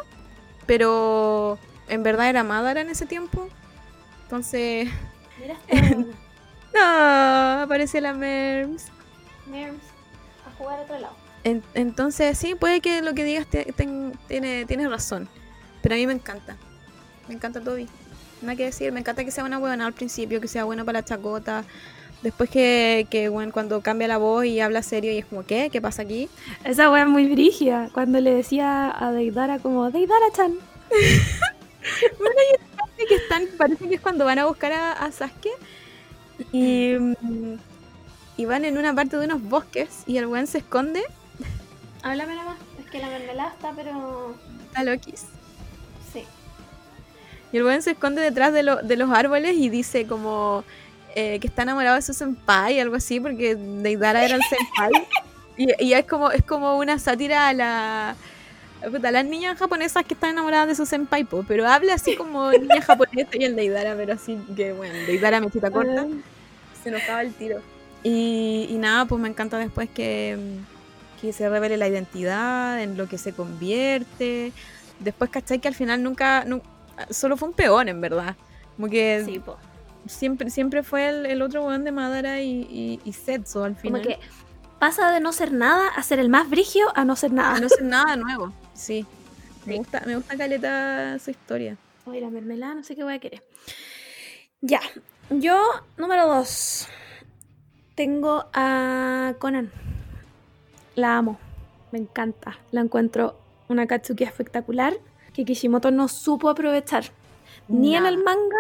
pero 0.66 1.60
en 1.88 2.02
verdad 2.02 2.30
era 2.30 2.44
Madara 2.44 2.82
en 2.82 2.90
ese 2.90 3.06
tiempo. 3.06 3.48
Entonces. 4.24 4.90
no, 6.74 7.62
apareció 7.62 8.02
la 8.02 8.16
Merms. 8.16 8.88
Merms, 9.46 9.84
a 10.48 10.58
jugar 10.58 10.80
a 10.80 10.82
otro 10.82 10.98
lado. 10.98 11.21
Entonces, 11.44 12.38
sí, 12.38 12.56
puede 12.56 12.82
que 12.82 13.02
lo 13.02 13.14
que 13.14 13.24
digas 13.24 13.48
tiene, 13.48 14.66
tienes 14.66 14.90
razón. 14.90 15.28
Pero 15.82 15.96
a 15.96 15.98
mí 15.98 16.08
me 16.08 16.14
encanta. 16.14 16.58
Me 17.28 17.36
encanta 17.36 17.62
Toby. 17.62 17.88
Nada 18.42 18.56
que 18.56 18.66
decir. 18.66 18.92
Me 18.92 19.00
encanta 19.00 19.24
que 19.24 19.32
sea 19.32 19.44
una 19.44 19.58
buena 19.58 19.86
al 19.86 19.94
principio, 19.94 20.42
que 20.42 20.48
sea 20.48 20.64
bueno 20.64 20.86
para 20.86 21.00
la 21.00 21.06
chacota. 21.06 21.64
Después 22.22 22.50
que, 22.52 23.08
que 23.10 23.30
bueno, 23.30 23.52
cuando 23.52 23.82
cambia 23.82 24.08
la 24.08 24.18
voz 24.18 24.46
y 24.46 24.60
habla 24.60 24.84
serio 24.84 25.12
y 25.12 25.18
es 25.18 25.26
como, 25.26 25.44
¿qué? 25.44 25.70
¿Qué 25.72 25.82
pasa 25.82 26.04
aquí? 26.04 26.30
Esa 26.64 26.92
wea 26.92 27.04
es 27.04 27.10
muy 27.10 27.26
brigia. 27.26 27.90
Cuando 27.94 28.20
le 28.20 28.34
decía 28.34 28.94
a 28.96 29.12
Deidara 29.12 29.58
como, 29.58 29.90
Deidara-chan. 29.90 30.54
bueno, 32.20 32.36
que 33.08 33.16
están, 33.16 33.48
parece 33.58 33.88
que 33.88 33.96
es 33.96 34.02
cuando 34.02 34.26
van 34.26 34.40
a 34.40 34.46
buscar 34.46 34.72
a, 34.72 35.12
Sasuke. 35.12 35.50
Y, 36.52 36.94
y, 38.38 38.46
van 38.46 38.66
en 38.66 38.78
una 38.78 38.94
parte 38.96 39.18
de 39.18 39.26
unos 39.26 39.44
bosques 39.44 40.04
y 40.06 40.18
el 40.18 40.28
weón 40.28 40.48
se 40.48 40.60
esconde. 40.60 41.02
Háblame 42.04 42.36
nada 42.36 42.52
más. 42.52 42.58
Es 42.80 42.90
que 42.90 43.00
la 43.00 43.08
mermelada 43.08 43.50
está, 43.50 43.72
pero... 43.74 44.36
Está 44.68 44.84
loquis. 44.84 45.26
Sí. 46.12 46.26
Y 47.52 47.58
el 47.58 47.64
weón 47.64 47.82
se 47.82 47.92
esconde 47.92 48.22
detrás 48.22 48.54
de, 48.54 48.64
de 48.84 48.98
los 48.98 49.12
árboles 49.12 49.56
y 49.58 49.70
dice 49.70 50.08
como 50.08 50.64
eh, 51.16 51.40
que 51.40 51.48
está 51.48 51.64
enamorado 51.64 51.96
de 51.96 52.02
su 52.02 52.14
senpai, 52.14 52.80
algo 52.80 52.96
así, 52.96 53.20
porque 53.20 53.56
Deidara 53.56 54.24
era 54.24 54.36
el 54.36 54.44
senpai. 54.44 55.08
y, 55.58 55.86
y 55.86 55.94
es 55.94 56.06
como 56.06 56.32
es 56.32 56.44
como 56.44 56.78
una 56.78 56.98
sátira 57.00 57.50
a 57.50 57.54
la 57.54 58.16
a 58.82 59.12
las 59.12 59.26
niñas 59.26 59.60
japonesas 59.60 60.04
que 60.06 60.14
están 60.14 60.32
enamoradas 60.32 60.70
de 60.70 60.76
su 60.76 60.86
senpai, 60.86 61.28
pero 61.48 61.68
habla 61.68 61.96
así 61.96 62.16
como 62.16 62.52
niña 62.52 62.82
japonesa 62.82 63.30
y 63.34 63.44
el 63.44 63.56
Deidara, 63.56 63.96
pero 63.96 64.14
así 64.14 64.40
que 64.56 64.74
bueno, 64.74 64.94
Deidara 65.06 65.40
me 65.40 65.50
cita 65.50 65.70
corta, 65.70 66.08
se 66.82 66.90
enojaba 66.90 67.22
el 67.22 67.34
tiro. 67.34 67.62
Y, 68.04 68.68
y, 68.70 68.78
nada, 68.78 69.06
pues 69.06 69.22
me 69.22 69.30
encanta 69.30 69.60
después 69.60 69.88
que, 69.88 70.36
que 71.22 71.32
se 71.32 71.48
revele 71.48 71.78
la 71.78 71.88
identidad, 71.88 72.82
en 72.82 72.98
lo 72.98 73.08
que 73.08 73.18
se 73.18 73.34
convierte. 73.34 74.52
Después, 75.00 75.30
¿cachai? 75.30 75.60
Que 75.60 75.68
al 75.68 75.76
final 75.76 76.02
nunca, 76.04 76.46
solo 77.10 77.38
fue 77.38 77.50
un 77.50 77.54
peón, 77.54 77.88
en 77.88 78.02
verdad. 78.02 78.36
Como 78.76 78.90
que 78.90 79.24
sí, 79.26 79.40
po 79.40 79.58
siempre, 80.08 80.50
siempre 80.50 80.84
fue 80.84 81.10
el, 81.10 81.42
otro 81.42 81.66
weón 81.66 81.84
de 81.84 81.92
Madara 81.92 82.42
y, 82.42 83.00
y, 83.04 83.14
Setsu 83.14 83.64
al 83.64 83.76
final. 83.76 84.02
Como 84.02 84.16
que 84.16 84.20
pasa 84.80 85.12
de 85.12 85.20
no 85.20 85.32
ser 85.32 85.52
nada 85.52 85.88
a 85.90 86.04
ser 86.04 86.20
el 86.20 86.30
más 86.30 86.50
brigio 86.50 86.88
a 86.96 87.06
no 87.06 87.16
ser 87.16 87.32
nada. 87.32 87.56
A 87.56 87.60
no 87.60 87.70
ser 87.70 87.84
nada 87.84 88.16
nuevo, 88.16 88.54
sí. 88.74 89.06
Me 89.66 89.76
gusta, 89.76 90.02
me 90.08 90.16
gusta 90.16 90.36
Caleta 90.36 91.20
su 91.20 91.30
historia. 91.30 91.78
Oye, 92.06 92.20
la 92.20 92.32
mermelada, 92.32 92.74
no 92.74 92.84
sé 92.84 92.96
qué 92.96 93.04
voy 93.04 93.14
a 93.14 93.20
querer. 93.20 93.44
Ya, 94.60 94.80
yo, 95.30 95.62
número 95.98 96.26
dos. 96.26 96.88
Tengo 97.94 98.50
a 98.54 99.36
Conan. 99.38 99.72
La 100.96 101.18
amo. 101.18 101.40
Me 101.92 102.00
encanta. 102.00 102.58
La 102.72 102.82
encuentro 102.82 103.36
una 103.68 103.88
Katsuki 103.88 104.24
espectacular 104.24 104.94
que 105.34 105.46
Kishimoto 105.46 105.92
no 105.92 106.08
supo 106.08 106.50
aprovechar. 106.50 107.06
Ni 107.68 107.96
en 107.96 108.06
el 108.06 108.18
manga 108.18 108.58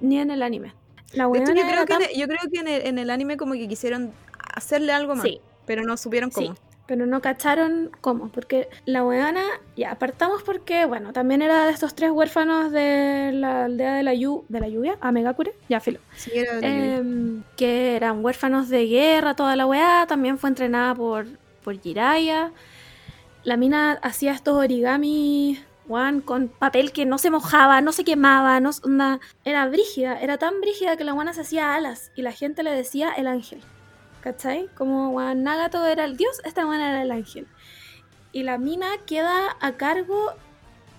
ni 0.00 0.18
en 0.18 0.30
el 0.30 0.42
anime 0.42 0.74
yo, 1.12 1.32
creo 1.32 1.86
que, 1.86 2.18
yo 2.18 2.26
creo 2.26 2.38
que 2.52 2.88
en 2.88 2.98
el, 2.98 3.10
anime 3.10 3.36
como 3.36 3.54
que 3.54 3.68
quisieron 3.68 4.12
hacerle 4.54 4.92
algo 4.92 5.14
más, 5.14 5.26
pero 5.66 5.82
no 5.82 5.96
supieron 5.96 6.30
cómo. 6.30 6.54
pero 6.86 7.06
no 7.06 7.20
cacharon 7.20 7.90
cómo, 8.00 8.28
porque 8.28 8.68
la 8.84 9.04
weana, 9.04 9.42
ya 9.76 9.92
apartamos 9.92 10.42
porque, 10.42 10.84
bueno, 10.86 11.12
también 11.12 11.42
era 11.42 11.66
de 11.66 11.72
estos 11.72 11.94
tres 11.94 12.10
huérfanos 12.10 12.72
de 12.72 13.30
la 13.32 13.64
aldea 13.64 13.94
de 13.94 14.02
la, 14.02 14.12
de 14.12 14.60
la 14.60 14.68
lluvia, 14.68 14.98
Amegakure, 15.00 15.54
ya 15.68 15.80
filo. 15.80 16.00
Sí, 16.16 16.30
era 16.34 16.58
de 16.58 16.96
em, 16.96 17.42
que 17.56 17.96
eran 17.96 18.24
huérfanos 18.24 18.68
de 18.68 18.86
guerra, 18.86 19.34
toda 19.34 19.56
la 19.56 19.66
weá, 19.66 20.06
también 20.06 20.38
fue 20.38 20.50
entrenada 20.50 20.94
por, 20.94 21.26
por 21.62 21.80
Jiraiya. 21.80 22.52
La 23.44 23.56
mina 23.56 23.92
hacía 24.02 24.32
estos 24.32 24.54
origami 24.54 25.58
con 26.24 26.48
papel 26.48 26.92
que 26.92 27.04
no 27.04 27.18
se 27.18 27.30
mojaba, 27.30 27.80
no 27.80 27.90
se 27.90 28.04
quemaba, 28.04 28.60
no, 28.60 28.70
era 29.44 29.66
brígida, 29.66 30.20
era 30.20 30.38
tan 30.38 30.60
brígida 30.60 30.96
que 30.96 31.02
la 31.02 31.12
guana 31.12 31.32
se 31.32 31.40
hacía 31.40 31.74
alas 31.74 32.12
y 32.14 32.22
la 32.22 32.30
gente 32.30 32.62
le 32.62 32.70
decía 32.70 33.12
el 33.12 33.26
ángel. 33.26 33.60
¿Cachai? 34.20 34.68
Como 34.76 35.10
Juan 35.12 35.42
Nagato 35.42 35.84
era 35.86 36.04
el 36.04 36.16
dios, 36.16 36.40
esta 36.44 36.64
guana 36.64 36.90
era 36.90 37.02
el 37.02 37.10
ángel. 37.10 37.48
Y 38.32 38.44
la 38.44 38.58
mina 38.58 38.86
queda 39.06 39.56
a 39.60 39.72
cargo, 39.72 40.32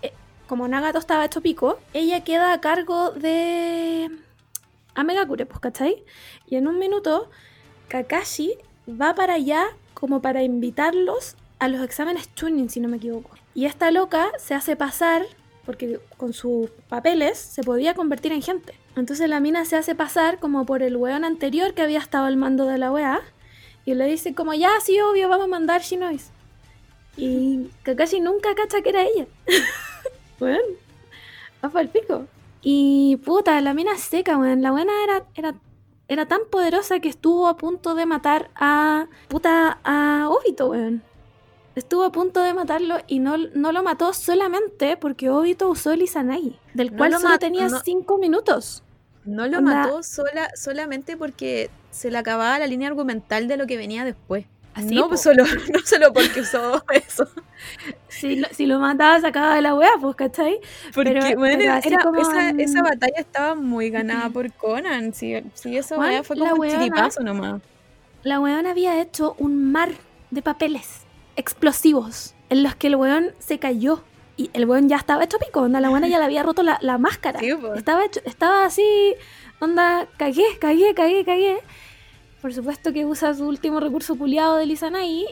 eh, 0.02 0.12
como 0.48 0.68
Nagato 0.68 1.00
estaba 1.00 1.24
hecho 1.24 1.40
pico, 1.40 1.80
ella 1.94 2.24
queda 2.26 2.52
a 2.52 2.60
cargo 2.60 3.12
de 3.12 4.10
Amegakure, 4.96 5.46
pues, 5.46 5.60
¿cachai? 5.62 6.04
Y 6.48 6.58
en 6.58 6.68
un 6.68 6.80
minuto, 6.80 7.30
Kakashi 7.88 8.58
va 8.90 9.16
para 9.16 9.36
allá 9.36 9.68
como 10.02 10.20
para 10.20 10.42
invitarlos 10.42 11.36
a 11.60 11.68
los 11.68 11.82
exámenes 11.82 12.28
tuning, 12.30 12.72
si 12.72 12.80
no 12.80 12.90
me 12.90 12.98
equivoco. 12.98 13.30
Y 13.54 13.66
esta 13.66 13.92
loca 13.92 14.32
se 14.40 14.56
hace 14.56 14.76
pasar, 14.76 15.28
porque 15.64 16.00
con 16.18 16.34
sus 16.34 16.72
papeles 16.90 17.38
se 17.38 17.62
podía 17.62 17.94
convertir 17.94 18.32
en 18.32 18.42
gente. 18.42 18.74
Entonces 18.96 19.30
la 19.30 19.40
mina 19.40 19.64
se 19.64 19.78
hace 19.78 19.94
pasar 19.94 20.40
como 20.40 20.66
por 20.66 20.82
el 20.82 20.98
weón 20.98 21.24
anterior 21.24 21.76
que 21.76 21.84
había 21.84 22.00
estado 22.00 22.26
al 22.26 22.36
mando 22.36 22.66
de 22.66 22.80
la 22.80 22.92
weá. 22.92 23.22
Y 23.86 23.94
le 23.94 24.06
dice 24.08 24.34
como, 24.34 24.56
ya, 24.56 24.72
sí, 24.84 25.00
obvio, 25.00 25.30
vamos 25.30 25.46
a 25.46 25.50
mandar 25.50 25.82
Shinois. 25.82 26.32
Y 27.16 27.70
Kakashi 27.84 28.22
nunca 28.22 28.56
cacha 28.56 28.82
que 28.82 28.90
era 28.90 29.04
ella. 29.04 29.28
bueno, 30.40 30.64
va 31.64 31.82
el 31.82 31.90
pico. 31.90 32.26
Y 32.64 33.18
puta, 33.18 33.62
la 33.62 33.76
mina 33.76 33.96
seca, 34.00 34.36
weón. 34.36 34.64
La 34.64 34.72
buena 34.72 34.94
era, 35.04 35.26
era, 35.36 35.56
era 36.14 36.26
tan 36.26 36.42
poderosa 36.50 37.00
que 37.00 37.10
estuvo 37.10 37.48
a 37.48 37.58
punto 37.58 37.96
de 37.96 38.06
matar 38.06 38.50
a 38.56 39.08
puta 39.30 39.80
a 39.84 40.28
Obito, 40.30 40.70
weón 40.70 41.04
estuvo 41.76 42.04
a 42.04 42.12
punto 42.12 42.42
de 42.42 42.54
matarlo 42.54 42.98
y 43.08 43.20
no, 43.20 43.38
no 43.38 43.72
lo 43.72 43.84
mató 43.84 44.14
solamente 44.14 44.98
porque 44.98 45.30
Obito 45.30 45.70
usó 45.70 45.92
el 45.92 46.02
Izanagi, 46.02 46.60
del 46.74 46.92
cual 46.92 47.14
solo 47.20 47.38
tenía 47.38 47.70
cinco 47.84 48.18
minutos. 48.18 48.84
No 49.24 49.48
lo 49.48 49.60
Onda- 49.60 49.84
mató 49.84 50.04
sola, 50.04 50.50
solamente 50.56 51.16
porque 51.16 51.70
se 51.92 52.10
le 52.10 52.18
acababa 52.18 52.58
la 52.60 52.68
línea 52.68 52.88
argumental 52.88 53.48
de 53.48 53.58
lo 53.58 53.68
que 53.68 53.78
venía 53.78 54.04
después. 54.04 54.46
Así, 54.74 54.96
no, 54.96 55.10
po. 55.10 55.18
solo, 55.18 55.44
no 55.74 55.80
solo 55.86 56.14
porque 56.14 56.42
usó 56.42 56.84
eso. 56.92 57.28
Si 58.12 58.36
lo, 58.36 58.48
si 58.52 58.66
lo 58.66 58.80
mataba, 58.80 59.20
sacaba 59.22 59.56
de 59.56 59.62
la 59.62 59.74
wea, 59.74 59.92
pues, 60.00 60.16
¿cachai? 60.16 60.60
Porque, 60.94 61.14
Pero- 61.14 61.40
bueno, 61.40 61.58
pero 61.58 61.74
así 61.74 61.88
era- 61.88 62.04
como 62.04 62.20
esa, 62.20 62.82
batalla 62.84 63.18
estaba 63.20 63.56
muy 63.56 63.90
ganada 63.90 64.30
por 64.30 64.52
Conan. 64.54 65.14
Sí, 65.14 65.42
sí 65.54 65.78
esa 65.78 65.98
weá 65.98 66.22
fue 66.24 66.38
como 66.38 66.56
un 66.56 66.70
chiripazo 66.70 67.24
nomás. 67.24 67.62
La 68.24 68.40
weona 68.40 68.72
había 68.72 69.02
hecho 69.02 69.36
un 69.40 69.72
mar 69.72 69.90
de 70.30 70.42
papeles 70.42 71.02
explosivos 71.38 72.34
en 72.50 72.64
los 72.64 72.76
que 72.76 72.88
el 72.88 72.96
weón 72.96 73.32
se 73.40 73.60
cayó. 73.60 74.04
Y 74.38 74.50
el 74.54 74.66
weón 74.66 74.90
ya 74.90 74.96
estaba 74.96 75.24
hecho 75.24 75.38
pico, 75.40 75.62
onda, 75.62 75.80
la 75.80 75.90
weona 75.90 76.08
ya 76.08 76.18
le 76.18 76.26
había 76.26 76.42
roto 76.44 76.64
la, 76.64 76.78
la 76.82 76.98
máscara. 76.98 77.40
Sí. 77.40 77.50
Estaba, 77.76 78.06
hecho- 78.06 78.22
estaba 78.26 78.66
así, 78.66 78.84
onda, 79.60 80.08
cagué, 80.18 80.46
cagué, 80.60 80.94
cagué, 80.96 81.24
cagué. 81.26 81.58
Por 82.42 82.54
supuesto 82.54 82.92
que 82.92 83.06
usa 83.06 83.34
su 83.36 83.46
último 83.48 83.80
recurso 83.80 84.16
puliado 84.16 84.56
de 84.58 84.66
Lisanai, 84.66 85.26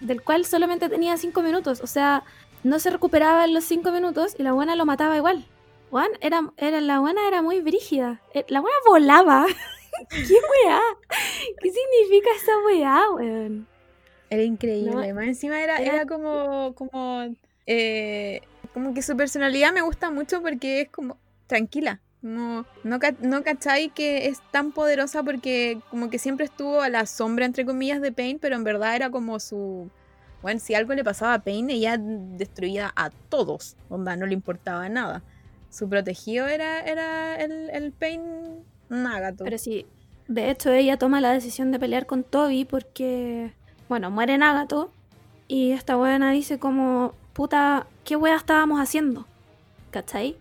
del 0.00 0.22
cual 0.22 0.44
solamente 0.44 0.88
tenía 0.88 1.16
cinco 1.16 1.42
minutos. 1.42 1.80
O 1.82 1.86
sea, 1.86 2.24
no 2.64 2.78
se 2.78 2.90
recuperaba 2.90 3.44
en 3.44 3.54
los 3.54 3.64
cinco 3.64 3.92
minutos 3.92 4.34
y 4.38 4.42
la 4.42 4.52
buena 4.52 4.76
lo 4.76 4.84
mataba 4.86 5.16
igual. 5.16 5.46
Juan, 5.90 6.10
era, 6.20 6.50
era, 6.56 6.80
la 6.80 7.00
buena 7.00 7.26
era 7.26 7.42
muy 7.42 7.60
brígida. 7.60 8.20
Eh, 8.34 8.44
La 8.48 8.60
buena 8.60 8.76
volaba. 8.86 9.46
¿Qué 10.10 10.18
weá? 10.66 10.80
¿Qué 11.60 11.70
significa 11.72 12.28
esa 12.36 12.52
weá, 12.66 13.10
weón? 13.12 13.66
Era 14.30 14.42
increíble. 14.44 14.92
No, 15.08 15.14
Más 15.14 15.24
encima 15.26 15.60
era, 15.60 15.78
era- 15.78 15.94
era 15.96 16.06
como, 16.06 16.74
como, 16.76 17.34
eh, 17.66 18.40
como 18.72 18.94
que 18.94 19.02
su 19.02 19.16
personalidad 19.16 19.72
me 19.72 19.82
gusta 19.82 20.10
mucho 20.10 20.40
porque 20.40 20.82
es 20.82 20.88
como 20.90 21.18
tranquila. 21.48 22.00
No, 22.22 22.66
no, 22.84 22.98
no 23.22 23.42
cachai 23.42 23.88
que 23.90 24.28
es 24.28 24.40
tan 24.50 24.72
poderosa 24.72 25.22
porque 25.22 25.80
como 25.88 26.10
que 26.10 26.18
siempre 26.18 26.44
estuvo 26.44 26.82
a 26.82 26.90
la 26.90 27.06
sombra, 27.06 27.46
entre 27.46 27.64
comillas, 27.64 28.02
de 28.02 28.12
Pain, 28.12 28.38
pero 28.38 28.56
en 28.56 28.64
verdad 28.64 28.96
era 28.96 29.10
como 29.10 29.40
su... 29.40 29.90
Bueno, 30.42 30.60
si 30.60 30.74
algo 30.74 30.94
le 30.94 31.04
pasaba 31.04 31.34
a 31.34 31.42
Pain, 31.42 31.70
ella 31.70 31.96
destruía 31.98 32.92
a 32.96 33.10
todos. 33.10 33.76
Onda, 33.88 34.16
no 34.16 34.26
le 34.26 34.34
importaba 34.34 34.88
nada. 34.88 35.22
Su 35.70 35.88
protegido 35.88 36.46
era, 36.46 36.80
era 36.80 37.36
el, 37.36 37.70
el 37.70 37.92
Pain 37.92 38.22
Nagato. 38.88 39.44
Pero 39.44 39.58
sí, 39.58 39.86
de 40.28 40.50
hecho 40.50 40.72
ella 40.72 40.98
toma 40.98 41.20
la 41.20 41.32
decisión 41.32 41.72
de 41.72 41.78
pelear 41.78 42.06
con 42.06 42.24
Toby 42.24 42.64
porque, 42.64 43.52
bueno, 43.88 44.10
muere 44.10 44.36
Nagato 44.36 44.92
y 45.48 45.72
esta 45.72 45.96
buena 45.96 46.30
dice 46.32 46.58
como, 46.58 47.14
puta, 47.32 47.86
¿qué 48.04 48.16
wea 48.16 48.36
estábamos 48.36 48.80
haciendo? 48.80 49.26
¿Cachai? 49.90 50.36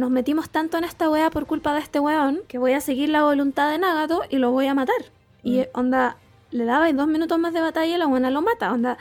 Nos 0.00 0.10
metimos 0.10 0.48
tanto 0.48 0.78
en 0.78 0.84
esta 0.84 1.10
wea 1.10 1.28
por 1.28 1.44
culpa 1.44 1.74
de 1.74 1.80
este 1.80 2.00
weón 2.00 2.40
que 2.48 2.56
voy 2.56 2.72
a 2.72 2.80
seguir 2.80 3.10
la 3.10 3.22
voluntad 3.22 3.70
de 3.70 3.76
Nagato 3.78 4.22
y 4.30 4.36
lo 4.38 4.50
voy 4.50 4.66
a 4.66 4.72
matar. 4.74 4.96
Y 5.42 5.58
Mm. 5.58 5.64
onda, 5.74 6.16
le 6.50 6.64
daba 6.64 6.90
dos 6.90 7.06
minutos 7.06 7.38
más 7.38 7.52
de 7.52 7.60
batalla 7.60 7.94
y 7.94 7.98
la 7.98 8.06
buena 8.06 8.30
lo 8.30 8.40
mata. 8.40 8.72
Onda, 8.72 8.96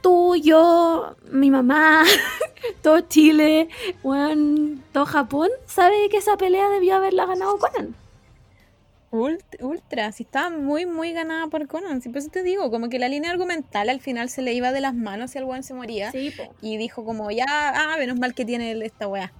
tú, 0.00 0.36
yo, 0.36 1.16
mi 1.30 1.50
mamá, 1.50 2.02
todo 2.82 3.00
Chile, 3.02 3.68
weón, 4.02 4.82
todo 4.92 5.04
Japón 5.04 5.50
sabe 5.66 6.08
que 6.08 6.16
esa 6.16 6.38
pelea 6.38 6.70
debió 6.70 6.96
haberla 6.96 7.26
ganado 7.26 7.58
Conan. 7.58 7.94
Ult- 9.10 9.60
Ultra, 9.60 10.12
si 10.12 10.22
estaba 10.22 10.48
muy, 10.50 10.86
muy 10.86 11.12
ganada 11.12 11.46
por 11.48 11.66
Conan. 11.66 12.00
Si 12.00 12.08
por 12.08 12.18
eso 12.18 12.30
te 12.30 12.42
digo, 12.42 12.70
como 12.70 12.88
que 12.88 12.98
la 12.98 13.08
línea 13.08 13.30
argumental 13.30 13.88
al 13.90 14.00
final 14.00 14.30
se 14.30 14.40
le 14.40 14.54
iba 14.54 14.72
de 14.72 14.80
las 14.80 14.94
manos 14.94 15.34
y 15.34 15.38
el 15.38 15.44
weón 15.44 15.62
se 15.62 15.74
moría. 15.74 16.10
Sí. 16.10 16.32
Y 16.62 16.78
dijo 16.78 17.04
como, 17.04 17.30
ya, 17.30 17.44
ah, 17.48 17.96
menos 17.98 18.18
mal 18.18 18.34
que 18.34 18.44
tiene 18.46 18.72
esta 18.84 19.08
weá. 19.08 19.30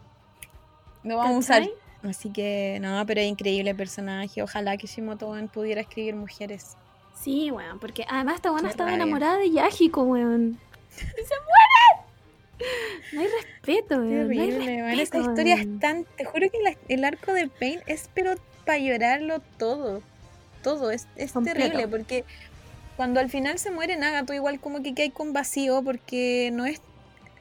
Lo 1.03 1.17
vamos 1.17 1.35
a 1.37 1.39
usar. 1.39 1.69
Así 2.03 2.31
que, 2.31 2.79
no, 2.81 3.05
pero 3.07 3.21
es 3.21 3.27
increíble 3.29 3.75
personaje. 3.75 4.43
Ojalá 4.43 4.77
que 4.77 4.87
Shimoto 4.87 5.35
pudiera 5.53 5.81
escribir 5.81 6.15
mujeres. 6.15 6.77
Sí, 7.21 7.51
weón, 7.51 7.81
porque 7.81 8.05
además 8.09 8.37
esta 8.37 8.51
buena 8.53 8.69
estaba 8.71 8.91
rabia. 8.91 9.03
enamorada 9.03 9.39
de 9.39 9.51
Yahiko, 9.51 10.03
weón. 10.03 10.59
¡Se 10.91 11.05
muere! 11.13 12.69
No 13.13 13.21
hay 13.21 13.27
respeto, 13.27 13.97
weón. 13.97 14.11
no 14.27 14.31
hay 14.33 14.51
Terrible, 14.51 14.77
weón. 14.85 15.01
Esta 15.01 15.19
historia 15.19 15.55
weón. 15.57 15.75
es 15.75 15.81
tan. 15.81 16.05
Te 16.17 16.25
juro 16.25 16.47
que 16.51 16.59
la- 16.63 16.77
el 16.89 17.05
arco 17.05 17.33
de 17.33 17.49
Pain 17.49 17.81
es, 17.87 18.09
pero 18.15 18.35
para 18.65 18.79
llorarlo 18.79 19.41
todo. 19.59 20.03
Todo. 20.63 20.91
Es, 20.91 21.07
es 21.17 21.33
terrible 21.33 21.89
porque 21.89 22.25
cuando 22.97 23.21
al 23.21 23.31
final 23.31 23.59
se 23.59 23.71
muere 23.71 23.97
Nagato, 23.97 24.35
igual 24.35 24.61
como 24.61 24.83
que 24.83 24.95
hay 24.97 25.11
con 25.11 25.33
vacío 25.33 25.83
porque 25.83 26.51
no 26.53 26.67
es. 26.67 26.81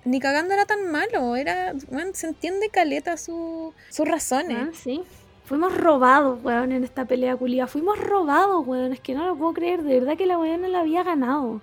Ni 0.07 0.19
cagando 0.19 0.53
era 0.53 0.65
tan 0.65 0.89
malo. 0.91 1.35
Era. 1.35 1.73
weón, 1.89 2.13
se 2.15 2.27
entiende 2.27 2.69
caleta 2.69 3.17
su, 3.17 3.73
sus 3.89 4.07
razones. 4.07 4.57
Ah, 4.57 4.69
sí. 4.73 5.01
Fuimos 5.45 5.75
robados, 5.77 6.43
weón, 6.43 6.71
en 6.71 6.83
esta 6.83 7.05
pelea 7.05 7.35
culia. 7.35 7.67
Fuimos 7.67 7.99
robados, 7.99 8.65
weón. 8.65 8.93
Es 8.93 8.99
que 8.99 9.13
no 9.13 9.25
lo 9.25 9.35
puedo 9.35 9.53
creer. 9.53 9.83
De 9.83 9.99
verdad 9.99 10.17
que 10.17 10.25
la 10.25 10.37
weón 10.37 10.61
no 10.61 10.67
la 10.67 10.79
había 10.81 11.03
ganado. 11.03 11.61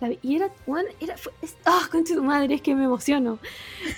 La- 0.00 0.12
y 0.22 0.36
era, 0.36 0.48
weón, 0.66 0.84
era. 1.00 1.14
¡Ah, 1.64 1.80
concha 1.90 2.14
de 2.14 2.20
tu 2.20 2.24
madre! 2.24 2.54
Es 2.54 2.62
que 2.62 2.74
me 2.74 2.84
emociono. 2.84 3.38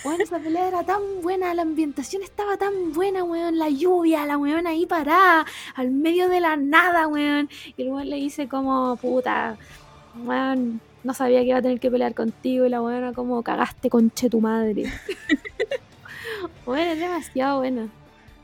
Weón, 0.05 0.21
esa 0.21 0.39
pelea 0.39 0.69
era 0.69 0.83
tan 0.85 1.01
buena. 1.23 1.53
La 1.55 1.63
ambientación 1.63 2.23
estaba 2.23 2.57
tan 2.57 2.93
buena, 2.93 3.23
weón. 3.25 3.59
La 3.59 3.69
lluvia, 3.69 4.25
la 4.25 4.39
weón 4.39 4.67
ahí 4.67 4.87
parada. 4.87 5.45
Al 5.75 5.91
medio 5.91 6.29
de 6.29 6.41
la 6.41 6.57
nada, 6.57 7.07
weón. 7.09 7.49
Y 7.77 7.83
el 7.83 7.89
weón 7.91 8.09
le 8.09 8.17
dice 8.17 8.49
como, 8.49 8.97
puta, 8.97 9.57
weón. 10.25 10.81
No 11.03 11.15
sabía 11.15 11.41
que 11.41 11.47
iba 11.47 11.59
a 11.59 11.63
tener 11.63 11.81
que 11.81 11.91
pelear 11.91 12.15
contigo. 12.15 12.67
Y 12.67 12.69
la 12.69 12.81
era 12.97 13.13
como, 13.13 13.43
cagaste, 13.43 13.89
conche 13.91 14.29
tu 14.29 14.41
madre. 14.41 14.85
weón, 16.67 16.89
es 16.89 16.99
demasiado 16.99 17.59
buena. 17.59 17.89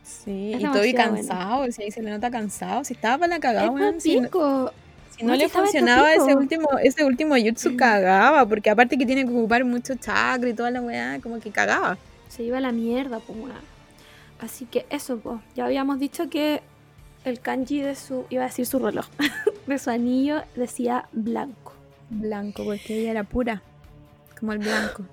Sí, 0.03 0.53
Es 0.55 0.61
y 0.61 0.65
Toby 0.65 0.93
demasiado 0.93 1.11
bueno. 1.13 1.29
cansado. 1.29 1.73
Si 1.73 1.91
se 1.91 2.03
le 2.03 2.11
nota 2.11 2.31
cansado. 2.31 2.85
Si 2.85 2.95
estaba 2.95 3.19
para 3.19 3.35
la 3.35 3.41
cagada, 3.41 3.71
weón. 3.71 4.01
Si, 4.01 4.21
no- 4.21 4.71
si 5.17 5.25
no 5.25 5.35
le 5.35 5.49
funcionaba 5.49 6.13
ese 6.13 6.35
último, 6.35 6.69
ese 6.83 7.05
último 7.05 7.35
jutsu, 7.37 7.77
cagaba. 7.77 8.47
Porque 8.47 8.71
aparte 8.71 8.97
que 8.97 9.07
tiene 9.07 9.25
que 9.25 9.31
ocupar 9.31 9.65
mucho 9.65 9.95
chakra 9.97 10.49
y 10.49 10.55
toda 10.55 10.71
la 10.71 10.81
weá, 10.81 11.19
como 11.23 11.41
que 11.41 11.51
cagaba. 11.51 11.99
Se 12.29 12.43
iba 12.43 12.59
a 12.59 12.61
la 12.61 12.73
mierda, 12.73 13.19
pues 13.21 13.39
weón. 13.39 13.77
Así 14.41 14.67
que 14.67 14.87
eso, 14.91 15.19
pues. 15.19 15.41
Ya 15.55 15.65
habíamos 15.67 15.99
dicho 15.99 16.29
que 16.31 16.63
el 17.25 17.41
kanji 17.41 17.81
de 17.81 17.95
su. 17.97 18.25
iba 18.31 18.45
a 18.45 18.47
decir 18.47 18.67
su 18.67 18.79
reloj. 18.79 19.07
de 19.67 19.79
su 19.79 19.91
anillo 19.91 20.43
decía 20.55 21.09
blanco. 21.13 21.73
Blanco, 22.11 22.65
porque 22.65 23.01
ella 23.01 23.11
era 23.11 23.25
pura. 23.25 23.63
Como 24.39 24.53
el 24.53 24.59
blanco. 24.59 25.05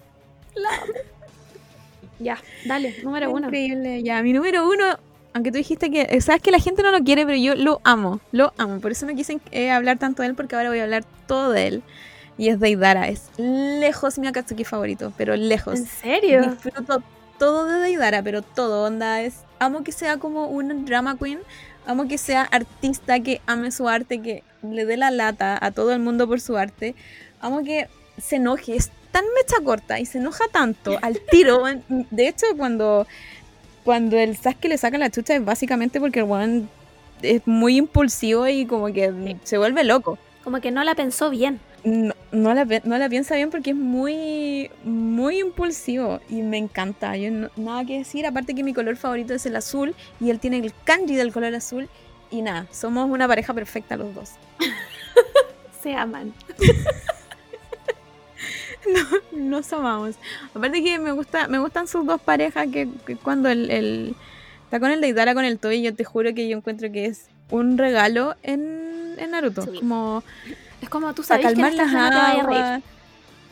Ya, 2.19 2.37
dale, 2.65 2.95
número 3.03 3.31
uno. 3.31 3.47
Increíble. 3.47 4.01
Ya, 4.01 4.21
mi 4.21 4.33
número 4.33 4.69
uno, 4.69 4.97
aunque 5.33 5.51
tú 5.51 5.57
dijiste 5.57 5.91
que, 5.91 6.07
eh, 6.09 6.21
sabes 6.21 6.41
que 6.41 6.51
la 6.51 6.59
gente 6.59 6.83
no 6.83 6.91
lo 6.91 7.03
quiere, 7.03 7.25
pero 7.25 7.37
yo 7.37 7.55
lo 7.55 7.81
amo, 7.83 8.21
lo 8.31 8.53
amo. 8.57 8.79
Por 8.79 8.91
eso 8.91 9.05
no 9.05 9.15
quise 9.15 9.39
eh, 9.51 9.71
hablar 9.71 9.97
tanto 9.97 10.21
de 10.21 10.29
él, 10.29 10.35
porque 10.35 10.55
ahora 10.55 10.69
voy 10.69 10.79
a 10.79 10.83
hablar 10.83 11.03
todo 11.27 11.51
de 11.51 11.67
él. 11.67 11.83
Y 12.37 12.49
es 12.49 12.59
Deidara, 12.59 13.09
es 13.09 13.29
lejos 13.37 14.17
mi 14.17 14.27
Akatsuki 14.27 14.63
favorito, 14.63 15.11
pero 15.17 15.35
lejos. 15.35 15.79
¿En 15.79 15.85
serio? 15.85 16.49
Disfruto 16.49 17.03
todo 17.37 17.65
de 17.65 17.79
Deidara, 17.79 18.23
pero 18.23 18.41
todo, 18.41 18.85
onda, 18.85 19.21
es... 19.21 19.43
Amo 19.59 19.83
que 19.83 19.91
sea 19.91 20.17
como 20.17 20.47
un 20.47 20.85
drama 20.85 21.17
queen, 21.17 21.39
amo 21.85 22.07
que 22.07 22.17
sea 22.17 22.43
artista, 22.43 23.19
que 23.19 23.41
ame 23.45 23.71
su 23.71 23.87
arte, 23.87 24.21
que 24.21 24.43
le 24.61 24.85
dé 24.85 24.97
la 24.97 25.11
lata 25.11 25.57
a 25.59 25.71
todo 25.71 25.91
el 25.93 25.99
mundo 25.99 26.27
por 26.27 26.39
su 26.39 26.57
arte. 26.57 26.95
Amo 27.41 27.63
que 27.63 27.87
se 28.17 28.37
enoje, 28.37 28.75
es 28.75 28.91
tan 29.11 29.25
mecha 29.35 29.63
corta 29.63 29.99
y 29.99 30.05
se 30.05 30.17
enoja 30.17 30.45
tanto 30.51 30.97
al 31.01 31.19
tiro. 31.31 31.63
De 31.87 32.27
hecho, 32.27 32.47
cuando, 32.57 33.07
cuando 33.83 34.17
el 34.17 34.37
Sasuke 34.37 34.69
le 34.69 34.77
saca 34.77 34.97
la 34.97 35.09
chucha 35.09 35.35
es 35.35 35.43
básicamente 35.45 35.99
porque 35.99 36.19
el 36.19 36.25
weón 36.25 36.69
es 37.21 37.45
muy 37.45 37.77
impulsivo 37.77 38.47
y 38.47 38.65
como 38.65 38.87
que 38.87 39.37
se 39.43 39.57
vuelve 39.57 39.83
loco. 39.83 40.17
Como 40.43 40.59
que 40.59 40.71
no 40.71 40.83
la 40.83 40.95
pensó 40.95 41.29
bien. 41.29 41.59
No, 41.85 42.13
no 42.31 42.53
la, 42.53 42.63
no 42.85 42.97
la 42.97 43.09
piensa 43.09 43.35
bien 43.35 43.49
porque 43.49 43.71
es 43.71 43.75
muy, 43.75 44.71
muy 44.85 45.39
impulsivo 45.39 46.21
y 46.29 46.41
me 46.41 46.57
encanta. 46.57 47.17
Yo 47.17 47.29
no- 47.29 47.49
nada 47.57 47.83
que 47.85 47.97
decir, 47.97 48.25
aparte 48.25 48.55
que 48.55 48.63
mi 48.63 48.73
color 48.73 48.95
favorito 48.95 49.33
es 49.33 49.45
el 49.45 49.55
azul 49.55 49.93
y 50.21 50.29
él 50.29 50.39
tiene 50.39 50.57
el 50.59 50.73
kanji 50.85 51.15
del 51.15 51.33
color 51.33 51.53
azul 51.55 51.89
y 52.31 52.41
nada, 52.41 52.67
somos 52.71 53.09
una 53.09 53.27
pareja 53.27 53.53
perfecta 53.53 53.97
los 53.97 54.15
dos. 54.15 54.31
Se 55.83 55.93
aman. 55.93 56.33
Nos 59.31 59.71
amamos. 59.73 60.15
Aparte 60.53 60.83
que 60.83 60.99
me 60.99 61.11
gusta, 61.11 61.47
me 61.47 61.59
gustan 61.59 61.87
sus 61.87 62.05
dos 62.05 62.21
parejas 62.21 62.67
que, 62.71 62.87
que 63.05 63.15
cuando 63.15 63.49
el, 63.49 63.71
el- 63.71 64.15
está 64.65 64.79
con 64.79 64.91
el 64.91 65.01
Deidara 65.01 65.33
con 65.33 65.45
el 65.45 65.59
Toy, 65.59 65.81
yo 65.81 65.93
te 65.93 66.03
juro 66.03 66.33
que 66.33 66.47
yo 66.49 66.57
encuentro 66.57 66.91
que 66.91 67.05
es 67.05 67.27
un 67.49 67.77
regalo 67.77 68.35
en, 68.43 69.15
en 69.17 69.31
Naruto. 69.31 69.61
Sí. 69.63 69.79
Como 69.79 70.23
Es 70.83 70.89
como 70.89 71.13
tú 71.15 71.23
sabes 71.23 71.53
que 71.53 71.61
las 71.61 71.75
escena 71.75 72.11
te 72.11 72.19
vaya 72.19 72.41
a 72.41 72.43
reír. 72.43 72.65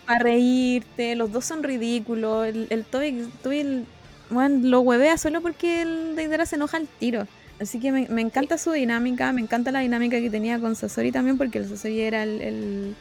para 0.05 0.19
reírte, 0.19 1.15
los 1.15 1.31
dos 1.31 1.45
son 1.45 1.63
ridículos, 1.63 2.47
el, 2.47 2.67
el 2.69 2.85
Toby, 2.85 3.33
Toby 3.41 3.87
bueno, 4.29 4.67
lo 4.67 4.81
huevea 4.81 5.17
solo 5.17 5.41
porque 5.41 5.81
el 5.81 6.15
Deidara 6.17 6.45
se 6.45 6.57
enoja 6.57 6.77
al 6.77 6.89
tiro. 6.89 7.27
Así 7.59 7.79
que 7.79 7.91
me, 7.93 8.07
me 8.09 8.21
encanta 8.21 8.57
su 8.57 8.71
dinámica, 8.73 9.31
me 9.33 9.41
encanta 9.41 9.71
la 9.71 9.79
dinámica 9.81 10.19
que 10.19 10.29
tenía 10.29 10.59
con 10.59 10.75
Sasori 10.75 11.11
también, 11.13 11.37
porque 11.37 11.59
el 11.59 11.69
Sasori 11.69 12.01
era 12.01 12.23
el, 12.23 12.41
el, 12.41 12.97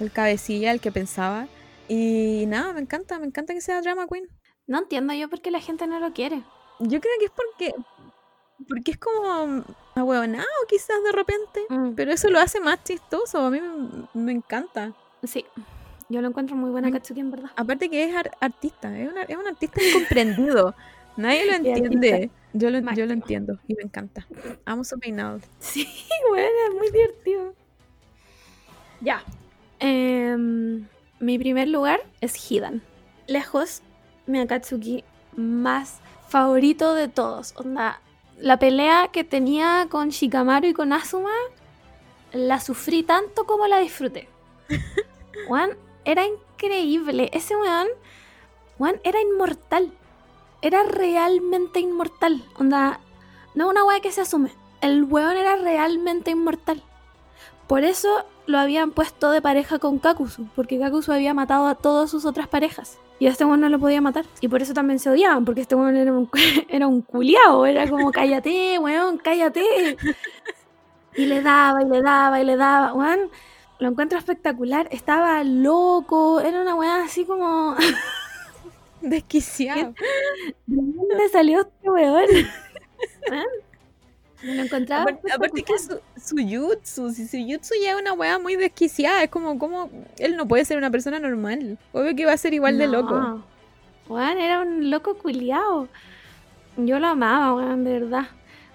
el 0.00 0.12
cabecilla, 0.12 0.70
el 0.72 0.80
que 0.80 0.92
pensaba. 0.92 1.48
Y 1.88 2.44
nada, 2.48 2.72
me 2.74 2.80
encanta, 2.82 3.18
me 3.18 3.26
encanta 3.26 3.54
que 3.54 3.60
sea 3.60 3.80
Drama 3.82 4.06
Queen. 4.08 4.28
No 4.66 4.78
entiendo 4.78 5.14
yo 5.14 5.28
por 5.28 5.40
qué 5.42 5.50
la 5.50 5.60
gente 5.60 5.86
no 5.88 6.00
lo 6.00 6.12
quiere. 6.12 6.44
Yo 6.78 7.00
creo 7.00 7.14
que 7.18 7.24
es 7.26 7.32
porque 7.34 7.74
porque 8.68 8.92
es 8.92 8.98
como 8.98 9.64
ahueonado 9.94 10.46
quizás 10.68 10.96
de 11.04 11.12
repente, 11.12 11.60
Mm, 11.68 11.92
pero 11.94 12.12
eso 12.12 12.28
lo 12.30 12.38
hace 12.40 12.60
más 12.60 12.82
chistoso, 12.84 13.38
a 13.46 13.50
mí 13.50 13.60
me, 13.60 14.22
me 14.22 14.32
encanta. 14.32 14.92
sí, 15.24 15.44
yo 16.08 16.20
lo 16.22 16.28
encuentro 16.28 16.54
muy 16.56 16.70
buena. 16.70 16.90
Katsuki 16.92 17.20
en 17.20 17.30
verdad. 17.32 17.50
Aparte 17.56 17.88
que 17.90 18.04
es 18.04 18.14
ar- 18.14 18.36
artista, 18.40 18.96
es, 18.98 19.10
una- 19.10 19.22
es 19.22 19.36
un 19.36 19.46
artista 19.46 19.82
incomprendido. 19.82 20.74
Nadie 21.16 21.46
lo 21.46 21.52
entiende. 21.54 22.30
Yo 22.52 22.70
lo, 22.70 22.78
yo 22.92 23.06
lo 23.06 23.12
entiendo 23.12 23.58
y 23.66 23.74
me 23.74 23.82
encanta. 23.82 24.26
Amo 24.66 24.84
su 24.84 24.98
peinado. 24.98 25.40
Sí, 25.58 25.86
bueno, 26.28 26.48
es 26.68 26.74
muy 26.74 26.90
divertido. 26.90 27.54
Ya. 29.00 29.22
Em, 29.78 30.86
mi 31.20 31.38
primer 31.38 31.68
lugar 31.68 32.00
es 32.20 32.50
Hidan. 32.50 32.82
Lejos, 33.26 33.82
mi 34.26 34.38
Akatsuki 34.40 35.04
más 35.36 35.98
favorito 36.28 36.94
de 36.94 37.08
todos. 37.08 37.54
Onda, 37.56 38.00
la 38.38 38.58
pelea 38.58 39.08
que 39.08 39.24
tenía 39.24 39.86
con 39.90 40.10
Shikamaru 40.10 40.68
y 40.68 40.74
con 40.74 40.92
Asuma, 40.92 41.30
la 42.32 42.60
sufrí 42.60 43.02
tanto 43.02 43.44
como 43.44 43.66
la 43.66 43.78
disfruté. 43.78 44.28
Juan, 45.48 45.70
era 46.04 46.24
increíble. 46.26 47.30
Ese 47.32 47.56
weón, 47.56 47.88
Juan, 48.78 49.00
era 49.04 49.20
inmortal. 49.20 49.92
Era 50.62 50.82
realmente 50.82 51.80
inmortal. 51.80 52.44
Onda, 52.58 53.00
no 53.54 53.68
una 53.68 53.84
weá 53.84 54.00
que 54.00 54.12
se 54.12 54.22
asume. 54.22 54.52
El 54.80 55.04
weón 55.04 55.36
era 55.36 55.56
realmente 55.56 56.30
inmortal. 56.30 56.82
Por 57.66 57.84
eso 57.84 58.24
lo 58.46 58.58
habían 58.58 58.92
puesto 58.92 59.30
de 59.30 59.42
pareja 59.42 59.78
con 59.78 59.98
Kakuzu, 59.98 60.46
porque 60.54 60.78
Kakuzu 60.78 61.12
había 61.12 61.34
matado 61.34 61.66
a 61.66 61.74
todas 61.74 62.10
sus 62.10 62.24
otras 62.24 62.46
parejas. 62.46 62.98
Y 63.18 63.26
a 63.26 63.30
este 63.30 63.44
weón 63.44 63.60
no 63.60 63.68
lo 63.68 63.78
podía 63.78 64.00
matar. 64.00 64.26
Y 64.40 64.48
por 64.48 64.62
eso 64.62 64.74
también 64.74 64.98
se 64.98 65.08
odiaban, 65.10 65.44
porque 65.44 65.62
este 65.62 65.74
weón 65.74 65.96
era 65.96 66.12
un, 66.12 66.28
era 66.68 66.86
un 66.86 67.02
culiao. 67.02 67.66
Era 67.66 67.88
como, 67.88 68.12
cállate, 68.12 68.78
weón, 68.78 69.18
cállate. 69.18 69.96
Y 71.14 71.26
le 71.26 71.40
daba, 71.42 71.82
y 71.82 71.86
le 71.86 72.02
daba, 72.02 72.40
y 72.40 72.44
le 72.44 72.56
daba. 72.56 72.92
Weón, 72.92 73.30
lo 73.78 73.88
encuentro 73.88 74.18
espectacular. 74.18 74.88
Estaba 74.90 75.42
loco. 75.44 76.40
Era 76.40 76.60
una 76.60 76.74
weá 76.74 77.04
así 77.04 77.24
como... 77.24 77.74
Desquiciado. 79.00 79.94
¿De 80.66 80.76
dónde 80.76 81.28
salió 81.30 81.60
este 81.60 81.90
weón? 81.90 82.26
Lo 84.42 84.62
encontraba 84.62 85.02
Aparte, 85.02 85.32
aparte 85.32 85.62
que 85.62 85.78
su, 85.78 86.00
su 86.16 86.36
jutsu, 86.36 87.10
si 87.10 87.26
su 87.26 87.38
jutsu 87.38 87.74
ya 87.82 87.92
es 87.92 88.00
una 88.00 88.12
weá 88.12 88.38
muy 88.38 88.56
desquiciada, 88.56 89.22
es 89.22 89.30
como, 89.30 89.58
como 89.58 89.90
él 90.18 90.36
no 90.36 90.46
puede 90.46 90.64
ser 90.64 90.78
una 90.78 90.90
persona 90.90 91.18
normal. 91.18 91.78
Obvio 91.92 92.14
que 92.14 92.26
va 92.26 92.32
a 92.32 92.36
ser 92.36 92.54
igual 92.54 92.78
de 92.78 92.86
loco. 92.86 93.42
Weón, 94.08 94.38
era 94.38 94.60
un 94.60 94.90
loco 94.90 95.16
culiao. 95.18 95.88
Yo 96.76 96.98
lo 96.98 97.08
amaba, 97.08 97.54
weón, 97.54 97.84
de 97.84 98.00
verdad. 98.00 98.26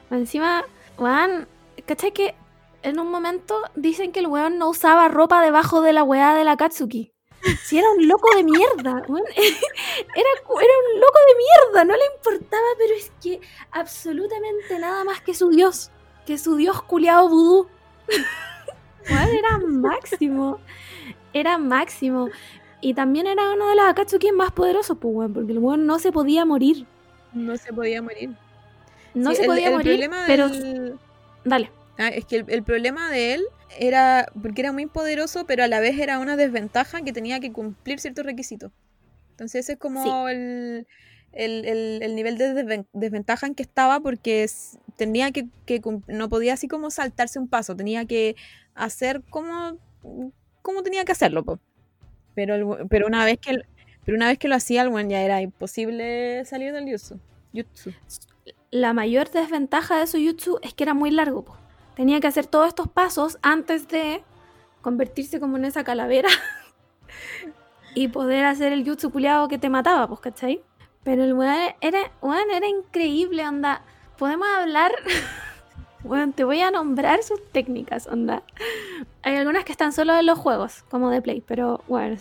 Encima, 0.09 0.63
weón, 0.97 1.47
¿cachai 1.85 2.11
que 2.11 2.35
en 2.83 2.99
un 2.99 3.09
momento 3.11 3.55
dicen 3.75 4.11
que 4.11 4.19
el 4.19 4.27
weón 4.27 4.57
no 4.57 4.69
usaba 4.69 5.07
ropa 5.07 5.41
debajo 5.41 5.81
de 5.81 5.93
la 5.93 6.03
weá 6.03 6.33
de 6.33 6.43
la 6.43 6.57
Katsuki? 6.57 7.10
Si 7.63 7.77
era 7.79 7.89
un 7.91 8.07
loco 8.07 8.27
de 8.35 8.43
mierda. 8.43 9.03
Era, 9.07 10.29
era 10.39 10.73
un 10.93 10.99
loco 10.99 11.19
de 11.27 11.35
mierda, 11.73 11.85
no 11.85 11.93
le 11.95 12.05
importaba, 12.15 12.63
pero 12.77 12.93
es 12.93 13.11
que 13.21 13.39
absolutamente 13.71 14.77
nada 14.79 15.03
más 15.03 15.21
que 15.21 15.33
su 15.33 15.49
dios, 15.49 15.89
que 16.25 16.37
su 16.37 16.55
dios 16.55 16.81
culiao 16.83 17.27
vudú. 17.29 17.67
Era 19.09 19.57
máximo, 19.57 20.59
era 21.33 21.57
máximo. 21.57 22.29
Y 22.81 22.93
también 22.93 23.27
era 23.27 23.51
uno 23.51 23.67
de 23.69 23.75
los 23.75 23.85
Akatsuki 23.85 24.31
más 24.31 24.51
poderosos, 24.51 24.97
pues, 24.99 25.13
weón, 25.15 25.33
porque 25.33 25.51
el 25.51 25.59
weón 25.59 25.85
no 25.85 25.99
se 25.99 26.11
podía 26.11 26.45
morir. 26.45 26.85
No 27.33 27.55
se 27.57 27.71
podía 27.73 28.01
morir. 28.01 28.31
No 29.13 29.31
Sí, 29.31 29.37
se 29.37 29.41
el- 29.43 29.47
podía 29.47 29.67
el 29.67 29.73
morir, 29.73 29.91
problema 29.91 30.23
pero... 30.27 30.49
del- 30.49 30.99
Dale. 31.43 31.71
Ah, 31.97 32.07
es 32.09 32.25
que 32.25 32.37
el, 32.37 32.45
el 32.47 32.63
problema 32.63 33.09
de 33.09 33.33
él 33.35 33.45
era 33.79 34.27
porque 34.41 34.61
era 34.61 34.71
muy 34.71 34.85
poderoso, 34.85 35.45
pero 35.45 35.63
a 35.63 35.67
la 35.67 35.79
vez 35.79 35.97
era 35.99 36.19
una 36.19 36.35
desventaja 36.37 37.01
que 37.01 37.13
tenía 37.13 37.39
que 37.39 37.51
cumplir 37.51 37.99
ciertos 37.99 38.25
requisitos. 38.25 38.71
Entonces 39.31 39.65
ese 39.65 39.73
es 39.73 39.79
como 39.79 40.27
el, 40.27 40.85
el, 41.31 41.65
el- 41.65 41.99
el 42.03 42.15
nivel 42.15 42.37
de 42.37 42.53
desven- 42.53 42.85
desventaja 42.93 43.47
en 43.47 43.55
que 43.55 43.63
estaba 43.63 43.99
porque 43.99 44.47
tenía 44.97 45.31
que, 45.31 45.47
que 45.65 45.81
no 46.07 46.29
podía 46.29 46.53
así 46.53 46.67
como 46.67 46.91
saltarse 46.91 47.39
un 47.39 47.47
paso, 47.47 47.75
tenía 47.75 48.05
que 48.05 48.35
hacer 48.75 49.21
como, 49.29 49.77
como 50.61 50.83
tenía 50.83 51.05
que 51.05 51.11
hacerlo. 51.13 51.43
po. 51.43 51.59
Pero, 52.35 52.85
pero, 52.89 53.07
una 53.07 53.25
vez 53.25 53.39
que, 53.39 53.51
el- 53.51 53.65
pero 54.05 54.15
una 54.15 54.27
vez 54.27 54.37
que 54.37 54.47
lo 54.47 54.55
hacía, 54.55 54.81
el 54.83 54.89
weón 54.89 55.09
ya 55.09 55.21
era 55.21 55.41
imposible 55.41 56.43
salir 56.45 56.71
del 56.73 56.89
jutsu. 56.89 57.19
jutsu. 57.53 57.91
La 58.69 58.93
mayor 58.93 59.29
desventaja 59.31 59.99
de 59.99 60.07
su 60.07 60.17
jutsu 60.17 60.59
es 60.61 60.73
que 60.73 60.83
era 60.83 60.93
muy 60.93 61.11
largo, 61.11 61.43
po. 61.43 61.57
Tenía 61.95 62.19
que 62.19 62.27
hacer 62.27 62.47
todos 62.47 62.67
estos 62.67 62.87
pasos 62.87 63.37
antes 63.41 63.87
de 63.87 64.23
convertirse 64.81 65.39
como 65.39 65.57
en 65.57 65.65
esa 65.65 65.83
calavera 65.83 66.29
y 67.95 68.07
poder 68.07 68.45
hacer 68.45 68.73
el 68.73 68.87
jutsu 68.87 69.11
culiado 69.11 69.47
que 69.47 69.57
te 69.57 69.69
mataba, 69.69 70.07
pues, 70.07 70.19
¿cachai? 70.19 70.61
Pero 71.03 71.23
el 71.23 71.33
weón 71.33 71.73
era, 71.81 72.11
weón 72.21 72.51
era 72.51 72.67
increíble, 72.67 73.47
onda. 73.47 73.83
Podemos 74.17 74.47
hablar. 74.47 74.91
Bueno, 76.03 76.33
te 76.35 76.43
voy 76.43 76.59
a 76.61 76.71
nombrar 76.71 77.21
sus 77.21 77.39
técnicas, 77.51 78.07
onda. 78.07 78.41
Hay 79.21 79.35
algunas 79.35 79.63
que 79.65 79.71
están 79.71 79.93
solo 79.93 80.17
en 80.17 80.25
los 80.25 80.39
juegos, 80.39 80.83
como 80.89 81.11
de 81.11 81.21
Play, 81.21 81.41
pero 81.41 81.83
bueno. 81.87 82.17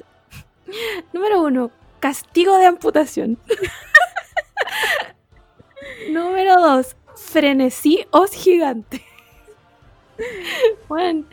Número 1.15 1.41
uno, 1.41 1.71
castigo 1.99 2.59
de 2.59 2.67
amputación. 2.67 3.39
Número 6.11 6.61
dos, 6.61 6.95
frenesí 7.17 8.05
os 8.11 8.33
gigante. 8.33 9.03
Bueno, 10.89 11.25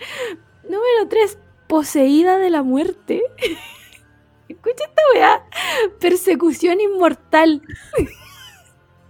número 0.64 1.08
tres, 1.10 1.38
poseída 1.68 2.38
de 2.38 2.50
la 2.50 2.64
muerte. 2.64 3.22
Escucha 4.50 4.86
esta 4.86 5.02
weá. 5.14 5.44
Persecución 6.00 6.80
inmortal. 6.82 7.62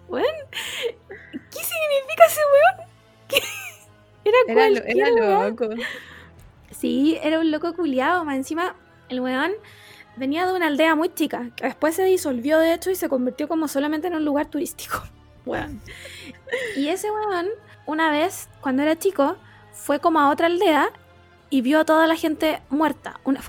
Bueno, 0.07 0.25
¿qué 0.51 1.59
significa 1.59 2.25
ese 2.27 2.39
weón? 2.53 2.89
¿Qué? 3.27 3.37
Era, 4.23 4.37
Era, 4.47 4.69
lo- 4.69 4.85
era 4.85 5.49
loco. 5.49 5.67
Sí, 6.71 7.17
era 7.21 7.39
un 7.39 7.51
loco 7.51 7.73
culiado. 7.75 8.23
Más 8.23 8.37
encima, 8.37 8.77
el 9.09 9.19
weón 9.19 9.51
venía 10.15 10.45
de 10.47 10.53
una 10.53 10.67
aldea 10.67 10.95
muy 10.95 11.09
chica, 11.13 11.49
que 11.57 11.65
después 11.65 11.93
se 11.93 12.05
disolvió 12.05 12.57
de 12.57 12.73
hecho 12.73 12.89
y 12.89 12.95
se 12.95 13.09
convirtió 13.09 13.49
como 13.49 13.67
solamente 13.67 14.07
en 14.07 14.15
un 14.15 14.23
lugar 14.23 14.45
turístico. 14.45 15.03
Weón. 15.45 15.81
Y 16.77 16.87
ese 16.87 17.11
weón, 17.11 17.49
una 17.85 18.09
vez, 18.09 18.47
cuando 18.61 18.83
era 18.83 18.97
chico, 18.97 19.35
fue 19.77 19.99
como 19.99 20.19
a 20.19 20.29
otra 20.29 20.47
aldea 20.47 20.89
y 21.49 21.61
vio 21.61 21.79
a 21.79 21.85
toda 21.85 22.07
la 22.07 22.15
gente 22.15 22.61
muerta. 22.69 23.19
Una- 23.23 23.41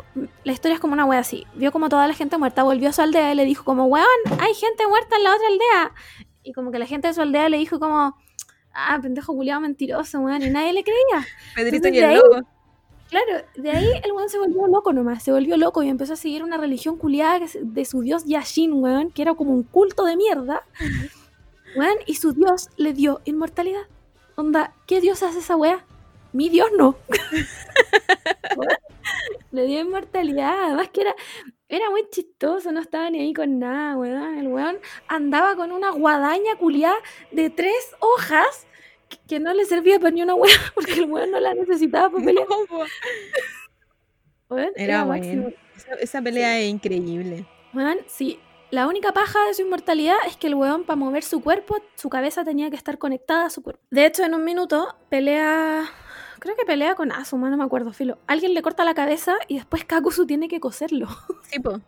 la 0.45 0.53
historia 0.53 0.75
es 0.77 0.81
como 0.81 0.93
una 0.93 1.05
wea 1.05 1.19
así. 1.19 1.47
Vio 1.55 1.73
como 1.73 1.89
toda 1.89 2.07
la 2.07 2.15
gente 2.15 2.39
muerta, 2.39 2.63
volvió 2.63 2.91
a 2.91 2.93
su 2.93 3.03
aldea 3.03 3.33
y 3.33 3.35
le 3.35 3.45
dijo 3.45 3.65
como, 3.65 3.87
weón, 3.87 4.07
hay 4.41 4.55
gente 4.55 4.87
muerta 4.87 5.17
en 5.17 5.25
la 5.25 5.35
otra 5.35 5.47
aldea. 5.49 5.93
Y 6.45 6.53
como 6.53 6.71
que 6.71 6.79
la 6.79 6.87
gente 6.87 7.09
de 7.09 7.15
su 7.15 7.21
aldea 7.23 7.49
le 7.49 7.59
dijo 7.59 7.81
como, 7.81 8.17
ah, 8.73 8.99
pendejo 9.03 9.35
culiado 9.35 9.61
mentiroso, 9.61 10.21
weón, 10.21 10.43
y 10.43 10.51
nadie 10.51 10.73
le 10.73 10.85
creía. 10.85 11.27
Pedrito 11.57 11.89
Entonces, 11.89 11.95
y 11.95 11.99
el 11.99 12.11
ahí- 12.11 12.17
lobo. 12.17 12.47
Claro, 13.11 13.43
de 13.57 13.71
ahí 13.71 13.89
el 14.05 14.13
weón 14.13 14.29
se 14.29 14.39
volvió 14.39 14.67
loco 14.67 14.93
nomás, 14.93 15.23
se 15.23 15.33
volvió 15.33 15.57
loco 15.57 15.83
y 15.83 15.89
empezó 15.89 16.13
a 16.13 16.17
seguir 16.17 16.45
una 16.45 16.59
religión 16.59 16.99
culiada 16.99 17.41
de 17.59 17.85
su 17.87 18.03
dios 18.03 18.25
Yashin, 18.27 18.75
weón, 18.75 19.11
que 19.11 19.23
era 19.23 19.35
como 19.35 19.53
un 19.53 19.63
culto 19.63 20.05
de 20.05 20.15
mierda. 20.17 20.63
Weón, 21.77 21.97
y 22.07 22.15
su 22.17 22.33
dios 22.33 22.69
le 22.77 22.93
dio 22.93 23.21
inmortalidad. 23.25 23.83
Onda, 24.37 24.75
¿qué 24.87 25.01
dios 25.01 25.23
hace 25.23 25.39
esa 25.39 25.57
wea? 25.57 25.85
Mi 26.33 26.49
dios 26.49 26.69
no. 26.77 26.97
Weón, 28.57 28.69
le 29.53 29.67
dio 29.67 29.81
inmortalidad, 29.81 30.65
además 30.65 30.89
que 30.91 31.01
era, 31.03 31.15
era 31.69 31.91
muy 31.91 32.09
chistoso, 32.11 32.71
no 32.73 32.81
estaba 32.81 33.09
ni 33.11 33.21
ahí 33.21 33.33
con 33.33 33.59
nada, 33.59 33.97
weón. 33.97 34.39
El 34.39 34.49
weón 34.49 34.79
andaba 35.09 35.57
con 35.57 35.73
una 35.73 35.91
guadaña 35.91 36.57
culiada 36.57 36.97
de 37.31 37.51
tres 37.51 37.95
hojas 38.01 38.67
que- 39.09 39.19
que 39.27 39.41
no 39.41 39.55
le 39.55 39.65
servía 39.65 39.99
para 39.99 40.11
ni 40.11 40.23
una 40.23 40.35
wea, 40.35 40.53
porque 40.75 40.95
el 40.95 41.11
weón 41.11 41.31
no 41.31 41.41
la 41.41 41.55
necesitaba 41.55 42.11
para 42.11 42.25
pelear. 42.25 42.47
No. 42.49 42.57
Weón, 44.51 44.73
Era 44.77 45.05
bueno. 45.05 45.51
Esa, 45.77 45.95
esa 45.95 46.23
pelea 46.23 46.59
es 46.59 46.69
increíble. 46.69 47.47
Weón, 47.75 47.99
sí. 48.07 48.41
La 48.71 48.87
única 48.87 49.13
paja 49.13 49.39
de 49.47 49.55
su 49.55 49.63
inmortalidad 49.63 50.17
es 50.27 50.37
que 50.37 50.47
el 50.47 50.55
weón, 50.55 50.85
para 50.85 50.97
mover 50.97 51.23
su 51.23 51.41
cuerpo, 51.43 51.77
su 51.95 52.11
cabeza 52.11 52.45
tenía 52.45 52.69
que 52.69 52.77
estar 52.77 52.99
conectada 52.99 53.47
a 53.47 53.51
su 53.51 53.63
cuerpo. 53.63 53.83
De 53.91 54.05
hecho, 54.05 54.25
en 54.25 54.35
un 54.35 54.45
minuto 54.45 54.95
pelea. 55.09 55.85
Creo 56.39 56.57
que 56.57 56.65
pelea 56.65 56.95
con 56.95 57.13
Asuma, 57.13 57.51
no 57.51 57.57
me 57.57 57.65
acuerdo, 57.65 57.93
filo. 57.93 58.19
Alguien 58.27 58.55
le 58.55 58.63
corta 58.63 58.85
la 58.85 58.95
cabeza 58.95 59.35
y 59.49 59.57
después 59.57 59.85
Kakuzu 59.85 60.27
tiene 60.27 60.49
que 60.49 60.61
coserlo. 60.61 61.09
Sí, 61.51 61.59
po. 61.61 61.81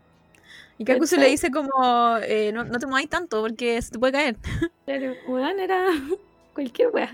Y 0.78 0.84
Kakuzu 0.84 1.16
le 1.16 1.26
dice 1.28 1.50
como, 1.50 2.16
eh, 2.22 2.50
no, 2.54 2.64
no 2.64 2.78
te 2.78 2.86
muevas 2.86 3.10
tanto 3.10 3.42
porque 3.42 3.80
se 3.82 3.90
te 3.90 3.98
puede 3.98 4.12
caer. 4.12 4.36
Claro, 4.86 5.12
weón, 5.28 5.60
era 5.60 5.86
cualquier 6.54 6.88
wea. 6.88 7.10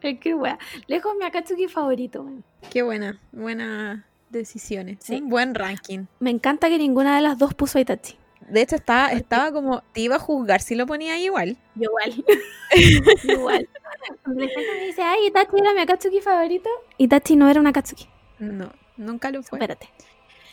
cualquier 0.00 0.36
wea. 0.36 0.58
Lejos 0.86 1.14
mi 1.18 1.24
Akatsuki 1.24 1.68
favorito. 1.68 2.26
Qué 2.70 2.82
buena, 2.82 3.20
buenas 3.32 4.02
decisiones. 4.30 4.98
Sí. 5.00 5.16
Un 5.16 5.28
buen 5.28 5.54
ranking. 5.54 6.06
Me 6.20 6.30
encanta 6.30 6.68
que 6.68 6.78
ninguna 6.78 7.16
de 7.16 7.22
las 7.22 7.38
dos 7.38 7.54
puso 7.54 7.78
a 7.78 7.80
Itachi. 7.80 8.16
De 8.48 8.62
hecho 8.62 8.76
estaba, 8.76 9.12
estaba 9.12 9.52
como, 9.52 9.82
te 9.92 10.00
iba 10.00 10.16
a 10.16 10.18
juzgar 10.18 10.60
si 10.60 10.74
lo 10.74 10.86
ponía 10.86 11.14
ahí 11.14 11.24
igual. 11.26 11.56
Igual. 11.78 12.24
igual. 13.24 13.68
Gente 14.24 14.56
me 14.78 14.86
dice, 14.86 15.02
ay, 15.02 15.26
Itachi 15.26 15.56
era 15.58 15.72
mi 15.74 15.80
Akatsuki 15.80 16.20
favorito. 16.20 16.68
Itachi 16.98 17.36
no 17.36 17.48
era 17.48 17.60
una 17.60 17.70
Akatsuki. 17.70 18.06
No, 18.38 18.70
nunca 18.96 19.30
lo 19.30 19.42
fue. 19.42 19.58
Espérate. 19.58 19.88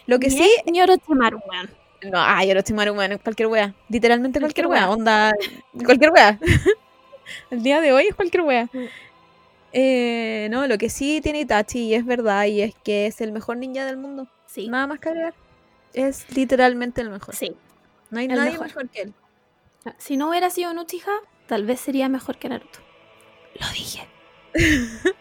Lo 0.06 0.20
que 0.20 0.28
Ni 0.28 0.38
sí, 0.38 0.52
es 0.65 0.72
ni 0.72 0.82
Orochimaru, 0.82 1.40
weón. 1.49 1.70
no, 2.11 2.20
ay, 2.22 2.52
Orochimaru, 2.52 2.94
weón, 2.94 3.18
cualquier 3.20 3.48
wea. 3.48 3.74
Literalmente 3.90 4.40
cualquier, 4.40 4.68
Cualquier 4.68 4.68
wea, 4.68 4.90
wea. 4.90 4.98
onda, 4.98 5.34
cualquier 5.86 6.11
wea. 6.11 6.40
El 7.52 7.64
día 7.64 7.80
de 7.82 7.94
hoy 7.94 8.07
es 8.07 8.15
cualquier 8.15 8.44
wea. 8.44 8.70
Mm. 8.74 8.86
Eh, 9.76 10.48
no, 10.52 10.68
lo 10.68 10.78
que 10.78 10.90
sí 10.90 11.20
tiene 11.22 11.40
Itachi 11.41 11.80
y 11.80 11.95
es 11.95 12.06
verdad 12.06 12.45
y 12.45 12.61
es 12.61 12.76
que 12.84 13.07
es 13.07 13.22
el 13.22 13.32
mejor 13.32 13.57
ninja 13.57 13.86
del 13.86 13.98
mundo. 13.98 14.28
Sí. 14.45 14.68
Nada 14.68 14.88
más 14.88 14.99
que 14.99 15.10
agregar. 15.10 15.34
Es 15.94 16.26
literalmente 16.36 17.02
el 17.02 17.10
mejor. 17.10 17.36
Sí. 17.36 17.56
No 18.14 18.19
hay 18.19 18.26
el 18.27 18.35
nadie 18.35 18.52
mejor. 18.52 18.68
mejor. 18.68 18.90
que 18.90 19.02
él. 19.02 19.14
Si 19.98 20.15
no 20.15 20.30
hubiera 20.30 20.49
sido 20.49 20.72
Uchiha, 20.72 21.11
tal 21.48 21.65
vez 21.65 21.80
sería 21.81 22.07
mejor 22.07 22.38
que 22.38 22.48
Naruto. 22.48 22.80
Lo 23.60 23.68
dije. 23.73 24.07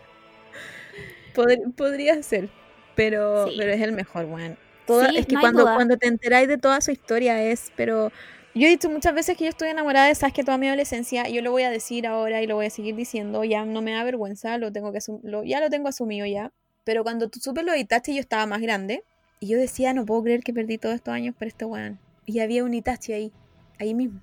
Pod- 1.35 1.75
podría 1.77 2.23
ser, 2.23 2.51
pero, 2.95 3.47
Sí. 3.49 3.55
pero 3.57 3.73
es 3.73 3.81
el 3.81 3.93
mejor, 3.93 4.27
weón. 4.27 4.59
Sí, 4.87 5.17
es 5.17 5.27
que 5.27 5.35
no 5.37 5.41
cuando, 5.41 5.65
cuando 5.65 5.97
te 5.97 6.07
enteráis 6.09 6.49
de 6.49 6.59
toda 6.59 6.81
su 6.81 6.91
historia 6.91 7.43
es, 7.43 7.73
pero 7.77 8.13
yo 8.55 8.67
he 8.67 8.71
dicho 8.71 8.91
muchas 8.91 9.15
veces 9.15 9.37
que 9.39 9.45
yo 9.45 9.51
estoy 9.51 9.69
enamorada 9.71 10.09
de 10.09 10.15
Sasuke 10.15 10.45
toda 10.45 10.59
mi 10.59 10.67
adolescencia 10.67 11.27
y 11.29 11.35
yo 11.35 11.41
lo 11.43 11.51
voy 11.53 11.63
a 11.63 11.71
decir 11.71 12.07
ahora 12.07 12.43
y 12.43 12.47
lo 12.47 12.57
voy 12.57 12.67
a 12.67 12.71
seguir 12.71 12.95
diciendo, 12.95 13.43
ya 13.45 13.65
no 13.65 13.81
me 13.81 13.93
da 13.93 14.05
vergüenza, 14.05 14.59
lo 14.59 14.71
tengo 14.73 14.93
que 14.93 14.99
lo, 15.23 15.45
ya 15.45 15.61
lo 15.61 15.71
tengo 15.71 15.89
asumido 15.89 16.27
ya. 16.27 16.53
Pero 16.85 17.05
cuando 17.05 17.29
tú 17.31 17.39
supe 17.41 17.63
lo 17.63 17.73
de 17.73 17.79
Itachi 17.79 18.15
yo 18.15 18.21
estaba 18.21 18.45
más 18.45 18.61
grande 18.61 19.03
y 19.41 19.47
yo 19.49 19.59
decía, 19.59 19.95
no 19.95 20.05
puedo 20.05 20.25
creer 20.25 20.43
que 20.43 20.53
perdí 20.53 20.77
todos 20.79 20.97
estos 20.97 21.15
años 21.15 21.35
por 21.35 21.47
este 21.49 21.65
weón. 21.65 21.99
Y 22.27 22.41
había 22.41 22.65
un 22.65 22.75
Itachi 22.75 23.13
ahí, 23.13 23.33
ahí 23.79 23.95
mismo. 23.95 24.21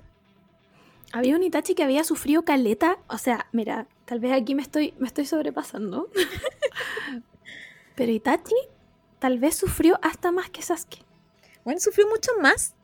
Había 1.11 1.35
un 1.35 1.43
Itachi 1.43 1.75
que 1.75 1.83
había 1.83 2.03
sufrido 2.03 2.43
caleta. 2.43 2.99
O 3.07 3.17
sea, 3.17 3.47
mira, 3.51 3.87
tal 4.05 4.19
vez 4.19 4.31
aquí 4.31 4.55
me 4.55 4.61
estoy, 4.61 4.93
me 4.99 5.07
estoy 5.07 5.25
sobrepasando. 5.25 6.09
Pero 7.95 8.11
Itachi 8.11 8.55
tal 9.19 9.39
vez 9.39 9.55
sufrió 9.55 9.99
hasta 10.01 10.31
más 10.31 10.49
que 10.49 10.61
Sasuke. 10.61 11.03
Bueno, 11.65 11.79
sufrió 11.79 12.07
mucho 12.07 12.31
más. 12.41 12.75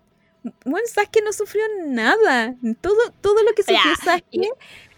Bueno, 0.66 0.86
Sasuke 0.88 1.24
no 1.24 1.32
sufrió 1.32 1.64
nada. 1.88 2.56
Todo, 2.82 2.98
todo 3.22 3.44
lo 3.44 3.54
que 3.54 3.64
sufrió 3.64 3.96
Sasuke 4.04 4.50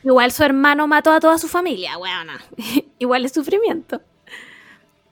Igual 0.04 0.32
su 0.32 0.44
hermano 0.44 0.88
mató 0.88 1.12
a 1.12 1.20
toda 1.20 1.38
su 1.38 1.48
familia, 1.48 1.98
weona. 1.98 2.42
Igual 3.00 3.26
es 3.26 3.34
sufrimiento. 3.34 4.02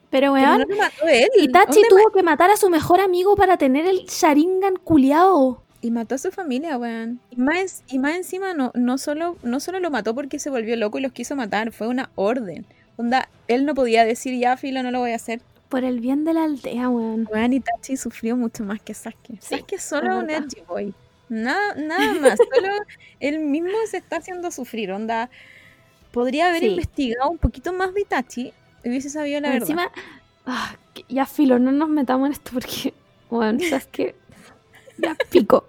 Pero, 0.09 0.33
Pero 0.33 0.33
weón, 0.33 0.59
no 0.59 0.65
lo 0.65 0.77
mató 0.77 1.07
él. 1.07 1.27
Itachi 1.39 1.81
¿Dónde 1.81 1.89
tuvo 1.89 2.11
que 2.11 2.23
matar 2.23 2.49
a 2.49 2.57
su 2.57 2.69
mejor 2.69 2.99
amigo 3.01 3.35
para 3.35 3.57
tener 3.57 3.85
el 3.85 4.05
Sharingan 4.05 4.75
culiao. 4.77 5.61
Y 5.81 5.91
mató 5.91 6.15
a 6.15 6.17
su 6.17 6.31
familia, 6.31 6.77
weón. 6.77 7.19
Y 7.29 7.35
más, 7.37 7.83
y 7.87 7.99
más 7.99 8.15
encima 8.15 8.53
no, 8.53 8.71
no, 8.73 8.97
solo, 8.97 9.37
no 9.43 9.59
solo 9.59 9.79
lo 9.79 9.91
mató 9.91 10.15
porque 10.15 10.39
se 10.39 10.49
volvió 10.49 10.75
loco 10.77 10.97
y 10.97 11.01
los 11.01 11.11
quiso 11.11 11.35
matar, 11.35 11.71
fue 11.71 11.87
una 11.87 12.09
orden. 12.15 12.65
Onda, 12.97 13.29
él 13.47 13.65
no 13.65 13.75
podía 13.75 14.05
decir 14.05 14.39
ya, 14.39 14.57
filo, 14.57 14.81
no 14.83 14.91
lo 14.91 14.99
voy 14.99 15.11
a 15.11 15.15
hacer. 15.15 15.41
Por 15.69 15.83
el 15.83 15.99
bien 15.99 16.23
de 16.23 16.33
la 16.33 16.45
aldea, 16.45 16.89
weón. 16.89 17.27
Weón, 17.31 17.53
Itachi 17.53 17.97
sufrió 17.97 18.37
mucho 18.37 18.63
más 18.63 18.81
que 18.81 18.93
Sasuke. 18.93 19.33
Sí, 19.41 19.55
Sasuke 19.55 19.73
es 19.73 19.83
solo 19.83 20.17
un 20.19 20.29
edgy 20.29 20.61
boy. 20.67 20.93
Nada, 21.27 21.75
nada 21.75 22.13
más. 22.13 22.37
solo 22.55 22.73
él 23.19 23.39
mismo 23.39 23.77
se 23.89 23.97
está 23.97 24.17
haciendo 24.17 24.49
sufrir. 24.51 24.91
Onda, 24.91 25.29
podría 26.11 26.49
haber 26.49 26.61
Sí. 26.61 26.67
investigado 26.67 27.29
un 27.29 27.37
poquito 27.37 27.73
más 27.73 27.93
de 27.93 28.01
Itachi 28.01 28.53
hubiese 28.89 29.09
sabido 29.09 29.39
la 29.41 29.49
verdad. 29.49 29.61
Encima, 29.69 29.91
ah, 30.45 30.75
que- 30.93 31.05
ya 31.09 31.25
filo, 31.25 31.59
no 31.59 31.71
nos 31.71 31.89
metamos 31.89 32.27
en 32.27 32.33
esto 32.33 32.51
porque, 32.53 32.93
bueno, 33.29 33.59
sabes 33.69 33.87
que 33.87 34.15
ya 34.97 35.15
pico. 35.29 35.67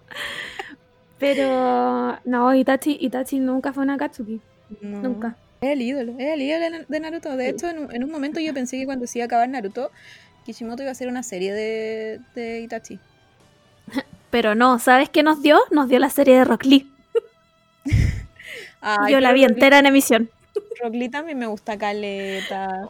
Pero 1.19 2.19
no, 2.25 2.55
Itachi, 2.55 2.99
Itachi 3.01 3.39
nunca 3.41 3.73
fue 3.73 3.83
una 3.83 3.97
Katsuki, 3.97 4.41
No. 4.83 5.01
nunca. 5.03 5.37
Es 5.63 5.71
el 5.71 5.81
ídolo, 5.83 6.13
es 6.19 6.35
el 6.35 6.43
ídolo 6.43 6.85
de 6.87 7.01
Naruto. 7.01 7.37
De 7.37 7.45
Sí. 7.45 7.51
hecho, 7.51 7.69
en 7.71 7.79
un, 7.79 7.95
en 7.95 8.05
un 8.05 8.11
momento 8.11 8.39
yo 8.41 8.53
pensé 8.53 8.77
que 8.79 8.85
cuando 8.85 9.07
se 9.07 9.19
iba 9.19 9.25
a 9.25 9.27
acabar 9.27 9.49
Naruto, 9.49 9.91
Kishimoto 10.45 10.83
iba 10.83 10.91
a 10.91 10.93
hacer 10.93 11.09
una 11.09 11.23
serie 11.23 11.53
de, 11.55 12.21
de 12.35 12.61
Itachi. 12.61 13.01
Pero 14.31 14.55
no, 14.55 14.79
¿sabes 14.79 15.09
qué 15.09 15.23
nos 15.23 15.41
dio? 15.43 15.59
Nos 15.71 15.89
dio 15.89 15.99
la 15.99 16.11
serie 16.11 16.37
de 16.37 16.45
Rock 16.45 16.65
Lee. 16.67 16.93
Ay, 18.83 19.13
Yo 19.13 19.21
la 19.21 19.33
vi 19.33 19.45
entera 19.45 19.79
en 19.79 19.87
emisión. 19.87 20.31
Rock 20.83 20.95
Lee 20.95 21.09
también 21.09 21.39
me 21.39 21.47
gusta 21.47 21.79
caleta. 21.79 22.89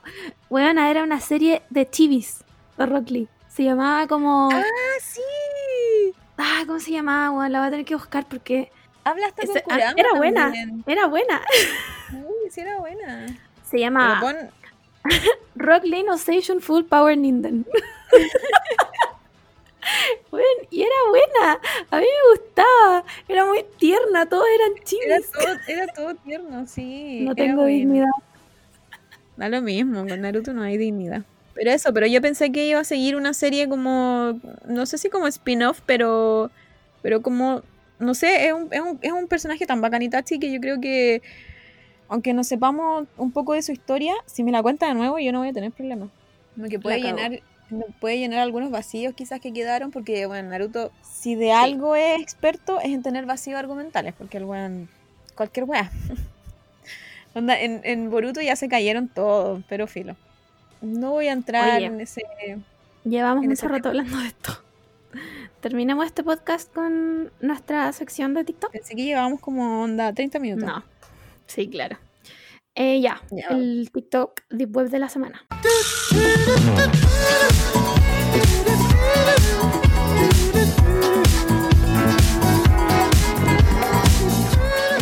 Bueno, 0.50 0.82
era 0.84 1.02
una 1.02 1.20
serie 1.20 1.62
de 1.70 1.88
chivis 1.88 2.44
de 2.78 2.86
Rock 2.86 3.10
Lee. 3.10 3.28
Se 3.48 3.64
llamaba 3.64 4.06
como... 4.06 4.48
¡Ah, 4.52 4.62
sí! 5.00 5.20
Ah, 6.36 6.62
¿cómo 6.66 6.78
se 6.80 6.90
llamaba? 6.90 7.30
Bueno, 7.30 7.48
la 7.50 7.58
voy 7.60 7.68
a 7.68 7.70
tener 7.70 7.86
que 7.86 7.94
buscar 7.94 8.26
porque 8.28 8.70
Habla 9.04 9.26
hasta 9.28 9.46
con 9.46 9.50
Ese- 9.56 9.64
ah, 9.68 9.74
Kurama 9.74 9.94
era 9.96 10.12
buena. 10.14 10.42
también. 10.42 10.84
era 10.86 11.06
buena. 11.06 11.42
Uy, 12.12 12.50
sí 12.50 12.60
era 12.60 12.78
buena. 12.78 13.26
Se 13.64 13.78
llama 13.78 14.18
pon- 14.20 14.50
Rock 15.54 15.84
Lee 15.84 16.04
Osation 16.10 16.60
Full 16.60 16.84
Power 16.84 17.16
Ninden. 17.16 17.64
Bueno, 20.30 20.46
y 20.70 20.82
era 20.82 20.94
buena. 21.08 21.60
A 21.90 21.98
mí 21.98 22.04
me 22.04 22.38
gustaba. 22.38 23.04
Era 23.28 23.46
muy 23.46 23.64
tierna. 23.78 24.26
Todos 24.26 24.46
eran 24.54 24.72
era, 24.72 24.84
chivis. 24.84 25.30
todo, 25.30 25.46
era 25.68 25.86
todo 25.88 26.14
tierno, 26.16 26.66
sí. 26.66 27.20
No 27.22 27.32
era 27.32 27.44
tengo 27.44 27.62
buena. 27.62 27.76
dignidad. 27.76 28.10
Da 29.36 29.48
lo 29.48 29.60
mismo, 29.62 30.06
con 30.06 30.20
Naruto 30.20 30.52
no 30.52 30.62
hay 30.62 30.78
dignidad. 30.78 31.22
Pero 31.54 31.70
eso, 31.70 31.92
pero 31.92 32.06
yo 32.06 32.20
pensé 32.20 32.52
que 32.52 32.66
iba 32.68 32.80
a 32.80 32.84
seguir 32.84 33.16
una 33.16 33.32
serie 33.32 33.68
como, 33.68 34.38
no 34.66 34.86
sé 34.86 34.98
si 34.98 35.08
como 35.08 35.26
spin-off, 35.26 35.80
pero, 35.86 36.50
pero 37.02 37.22
como, 37.22 37.62
no 37.98 38.14
sé, 38.14 38.46
es 38.46 38.52
un, 38.52 38.68
es, 38.70 38.80
un, 38.80 38.98
es 39.00 39.12
un 39.12 39.26
personaje 39.26 39.66
tan 39.66 39.80
bacán 39.80 40.02
Itachi 40.02 40.38
que 40.38 40.52
yo 40.52 40.60
creo 40.60 40.80
que, 40.80 41.22
aunque 42.08 42.34
no 42.34 42.44
sepamos 42.44 43.06
un 43.16 43.32
poco 43.32 43.54
de 43.54 43.62
su 43.62 43.72
historia, 43.72 44.14
si 44.26 44.42
me 44.42 44.52
la 44.52 44.62
cuenta 44.62 44.86
de 44.86 44.94
nuevo 44.94 45.18
yo 45.18 45.32
no 45.32 45.38
voy 45.40 45.48
a 45.48 45.52
tener 45.52 45.72
problema. 45.72 46.08
Como 46.54 46.68
que 46.68 46.78
puede 46.78 47.00
llenar, 47.00 47.40
puede 48.00 48.18
llenar 48.18 48.40
algunos 48.40 48.70
vacíos 48.70 49.14
quizás 49.14 49.40
que 49.40 49.52
quedaron, 49.52 49.90
porque 49.90 50.26
bueno, 50.26 50.50
Naruto, 50.50 50.92
si 51.02 51.34
de 51.34 51.52
algo 51.52 51.96
es 51.96 52.20
experto, 52.20 52.80
es 52.80 52.92
en 52.92 53.02
tener 53.02 53.26
vacíos 53.26 53.58
argumentales, 53.58 54.14
porque 54.16 54.38
el 54.38 54.44
weón, 54.44 54.88
cualquier 55.34 55.64
weá. 55.64 55.90
Onda, 57.34 57.60
en, 57.60 57.80
en 57.84 58.10
Boruto 58.10 58.40
ya 58.40 58.56
se 58.56 58.68
cayeron 58.68 59.08
todos, 59.08 59.62
pero 59.68 59.86
filo. 59.86 60.16
No 60.80 61.10
voy 61.10 61.28
a 61.28 61.32
entrar 61.32 61.76
Oye. 61.76 61.86
en 61.86 62.00
ese. 62.00 62.22
Llevamos 63.04 63.44
En 63.44 63.50
mucho 63.50 63.66
ese 63.66 63.68
rato 63.68 63.88
hablando 63.88 64.16
de 64.18 64.26
esto. 64.26 64.62
¿Terminamos 65.60 66.06
este 66.06 66.22
podcast 66.22 66.72
con 66.72 67.30
nuestra 67.40 67.92
sección 67.92 68.34
de 68.34 68.44
TikTok? 68.44 68.72
Pensé 68.72 68.94
que 68.94 69.04
llevábamos 69.04 69.40
como 69.40 69.82
onda 69.82 70.12
30 70.12 70.38
minutos. 70.38 70.66
No. 70.66 70.84
Sí, 71.46 71.68
claro. 71.68 71.98
Eh, 72.76 73.00
ya, 73.00 73.20
el 73.50 73.90
TikTok 73.92 74.42
Deep 74.50 74.76
Web 74.76 74.90
de 74.90 74.98
la 74.98 75.08
semana. 75.08 75.46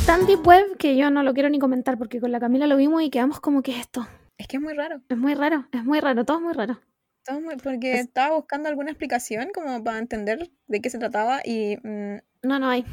Tan 0.07 0.27
Deep 0.27 0.47
Web 0.47 0.77
que 0.79 0.97
yo 0.97 1.11
no 1.11 1.23
lo 1.23 1.33
quiero 1.33 1.49
ni 1.49 1.59
comentar 1.59 1.97
porque 1.99 2.21
con 2.21 2.31
la 2.31 2.39
Camila 2.41 2.67
lo 2.67 2.77
vimos 2.77 3.03
y 3.03 3.11
quedamos 3.11 3.41
como 3.41 3.63
que 3.63 3.73
es 3.73 3.79
esto. 3.79 4.07
Es 4.37 4.47
que 4.47 4.57
es 4.59 4.63
muy 4.63 4.75
raro. 4.75 5.01
Es 5.09 5.17
muy 5.17 5.35
raro, 5.35 5.67
es 5.73 5.85
muy 5.85 6.01
raro, 6.01 6.25
todo 6.25 6.39
es 6.39 6.43
muy 6.43 6.53
raro. 6.53 6.79
Todo 7.25 7.41
muy- 7.41 7.57
porque 7.57 7.95
Es- 7.95 8.01
estaba 8.07 8.37
buscando 8.37 8.69
alguna 8.69 8.91
explicación 8.91 9.49
como 9.55 9.83
para 9.83 9.99
entender 9.99 10.51
de 10.67 10.81
qué 10.81 10.91
se 10.91 10.99
trataba 10.99 11.41
y 11.45 11.79
mm, 11.83 12.17
No, 12.43 12.59
no 12.59 12.69
hay. 12.69 12.85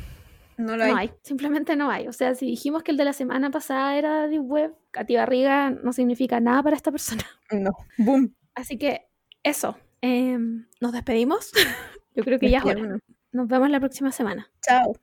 No 0.65 0.77
lo 0.77 0.83
hay. 0.83 0.91
No 0.91 0.97
hay, 0.97 1.11
simplemente 1.23 1.75
no 1.75 1.89
hay. 1.89 2.07
O 2.07 2.13
sea, 2.13 2.35
si 2.35 2.45
dijimos 2.45 2.83
que 2.83 2.91
el 2.91 2.97
de 2.97 3.05
la 3.05 3.13
semana 3.13 3.49
pasada 3.51 3.97
era 3.97 4.27
Deep 4.27 4.43
Web, 4.43 4.75
Katy 4.91 5.15
Barriga 5.15 5.69
no 5.69 5.93
significa 5.93 6.39
nada 6.39 6.63
para 6.63 6.75
esta 6.75 6.91
persona. 6.91 7.23
No. 7.51 7.71
Boom. 7.97 8.33
Así 8.55 8.77
que 8.77 9.09
eso, 9.43 9.77
em, 9.99 10.67
nos 10.79 10.93
despedimos. 10.93 11.51
Yo 12.15 12.23
creo 12.23 12.39
que 12.39 12.49
ya 12.49 12.59
es 12.59 12.65
hora. 12.65 12.97
Nos 13.33 13.47
vemos 13.47 13.69
la 13.69 13.79
próxima 13.79 14.11
semana. 14.11 14.49
Chao. 14.61 14.93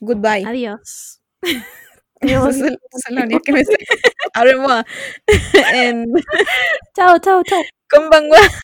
Goodbye. 0.00 0.44
Adiós. 0.46 1.22
Chao, 6.94 7.18
chao, 7.18 7.42
chao. 7.44 7.62
con. 7.90 8.10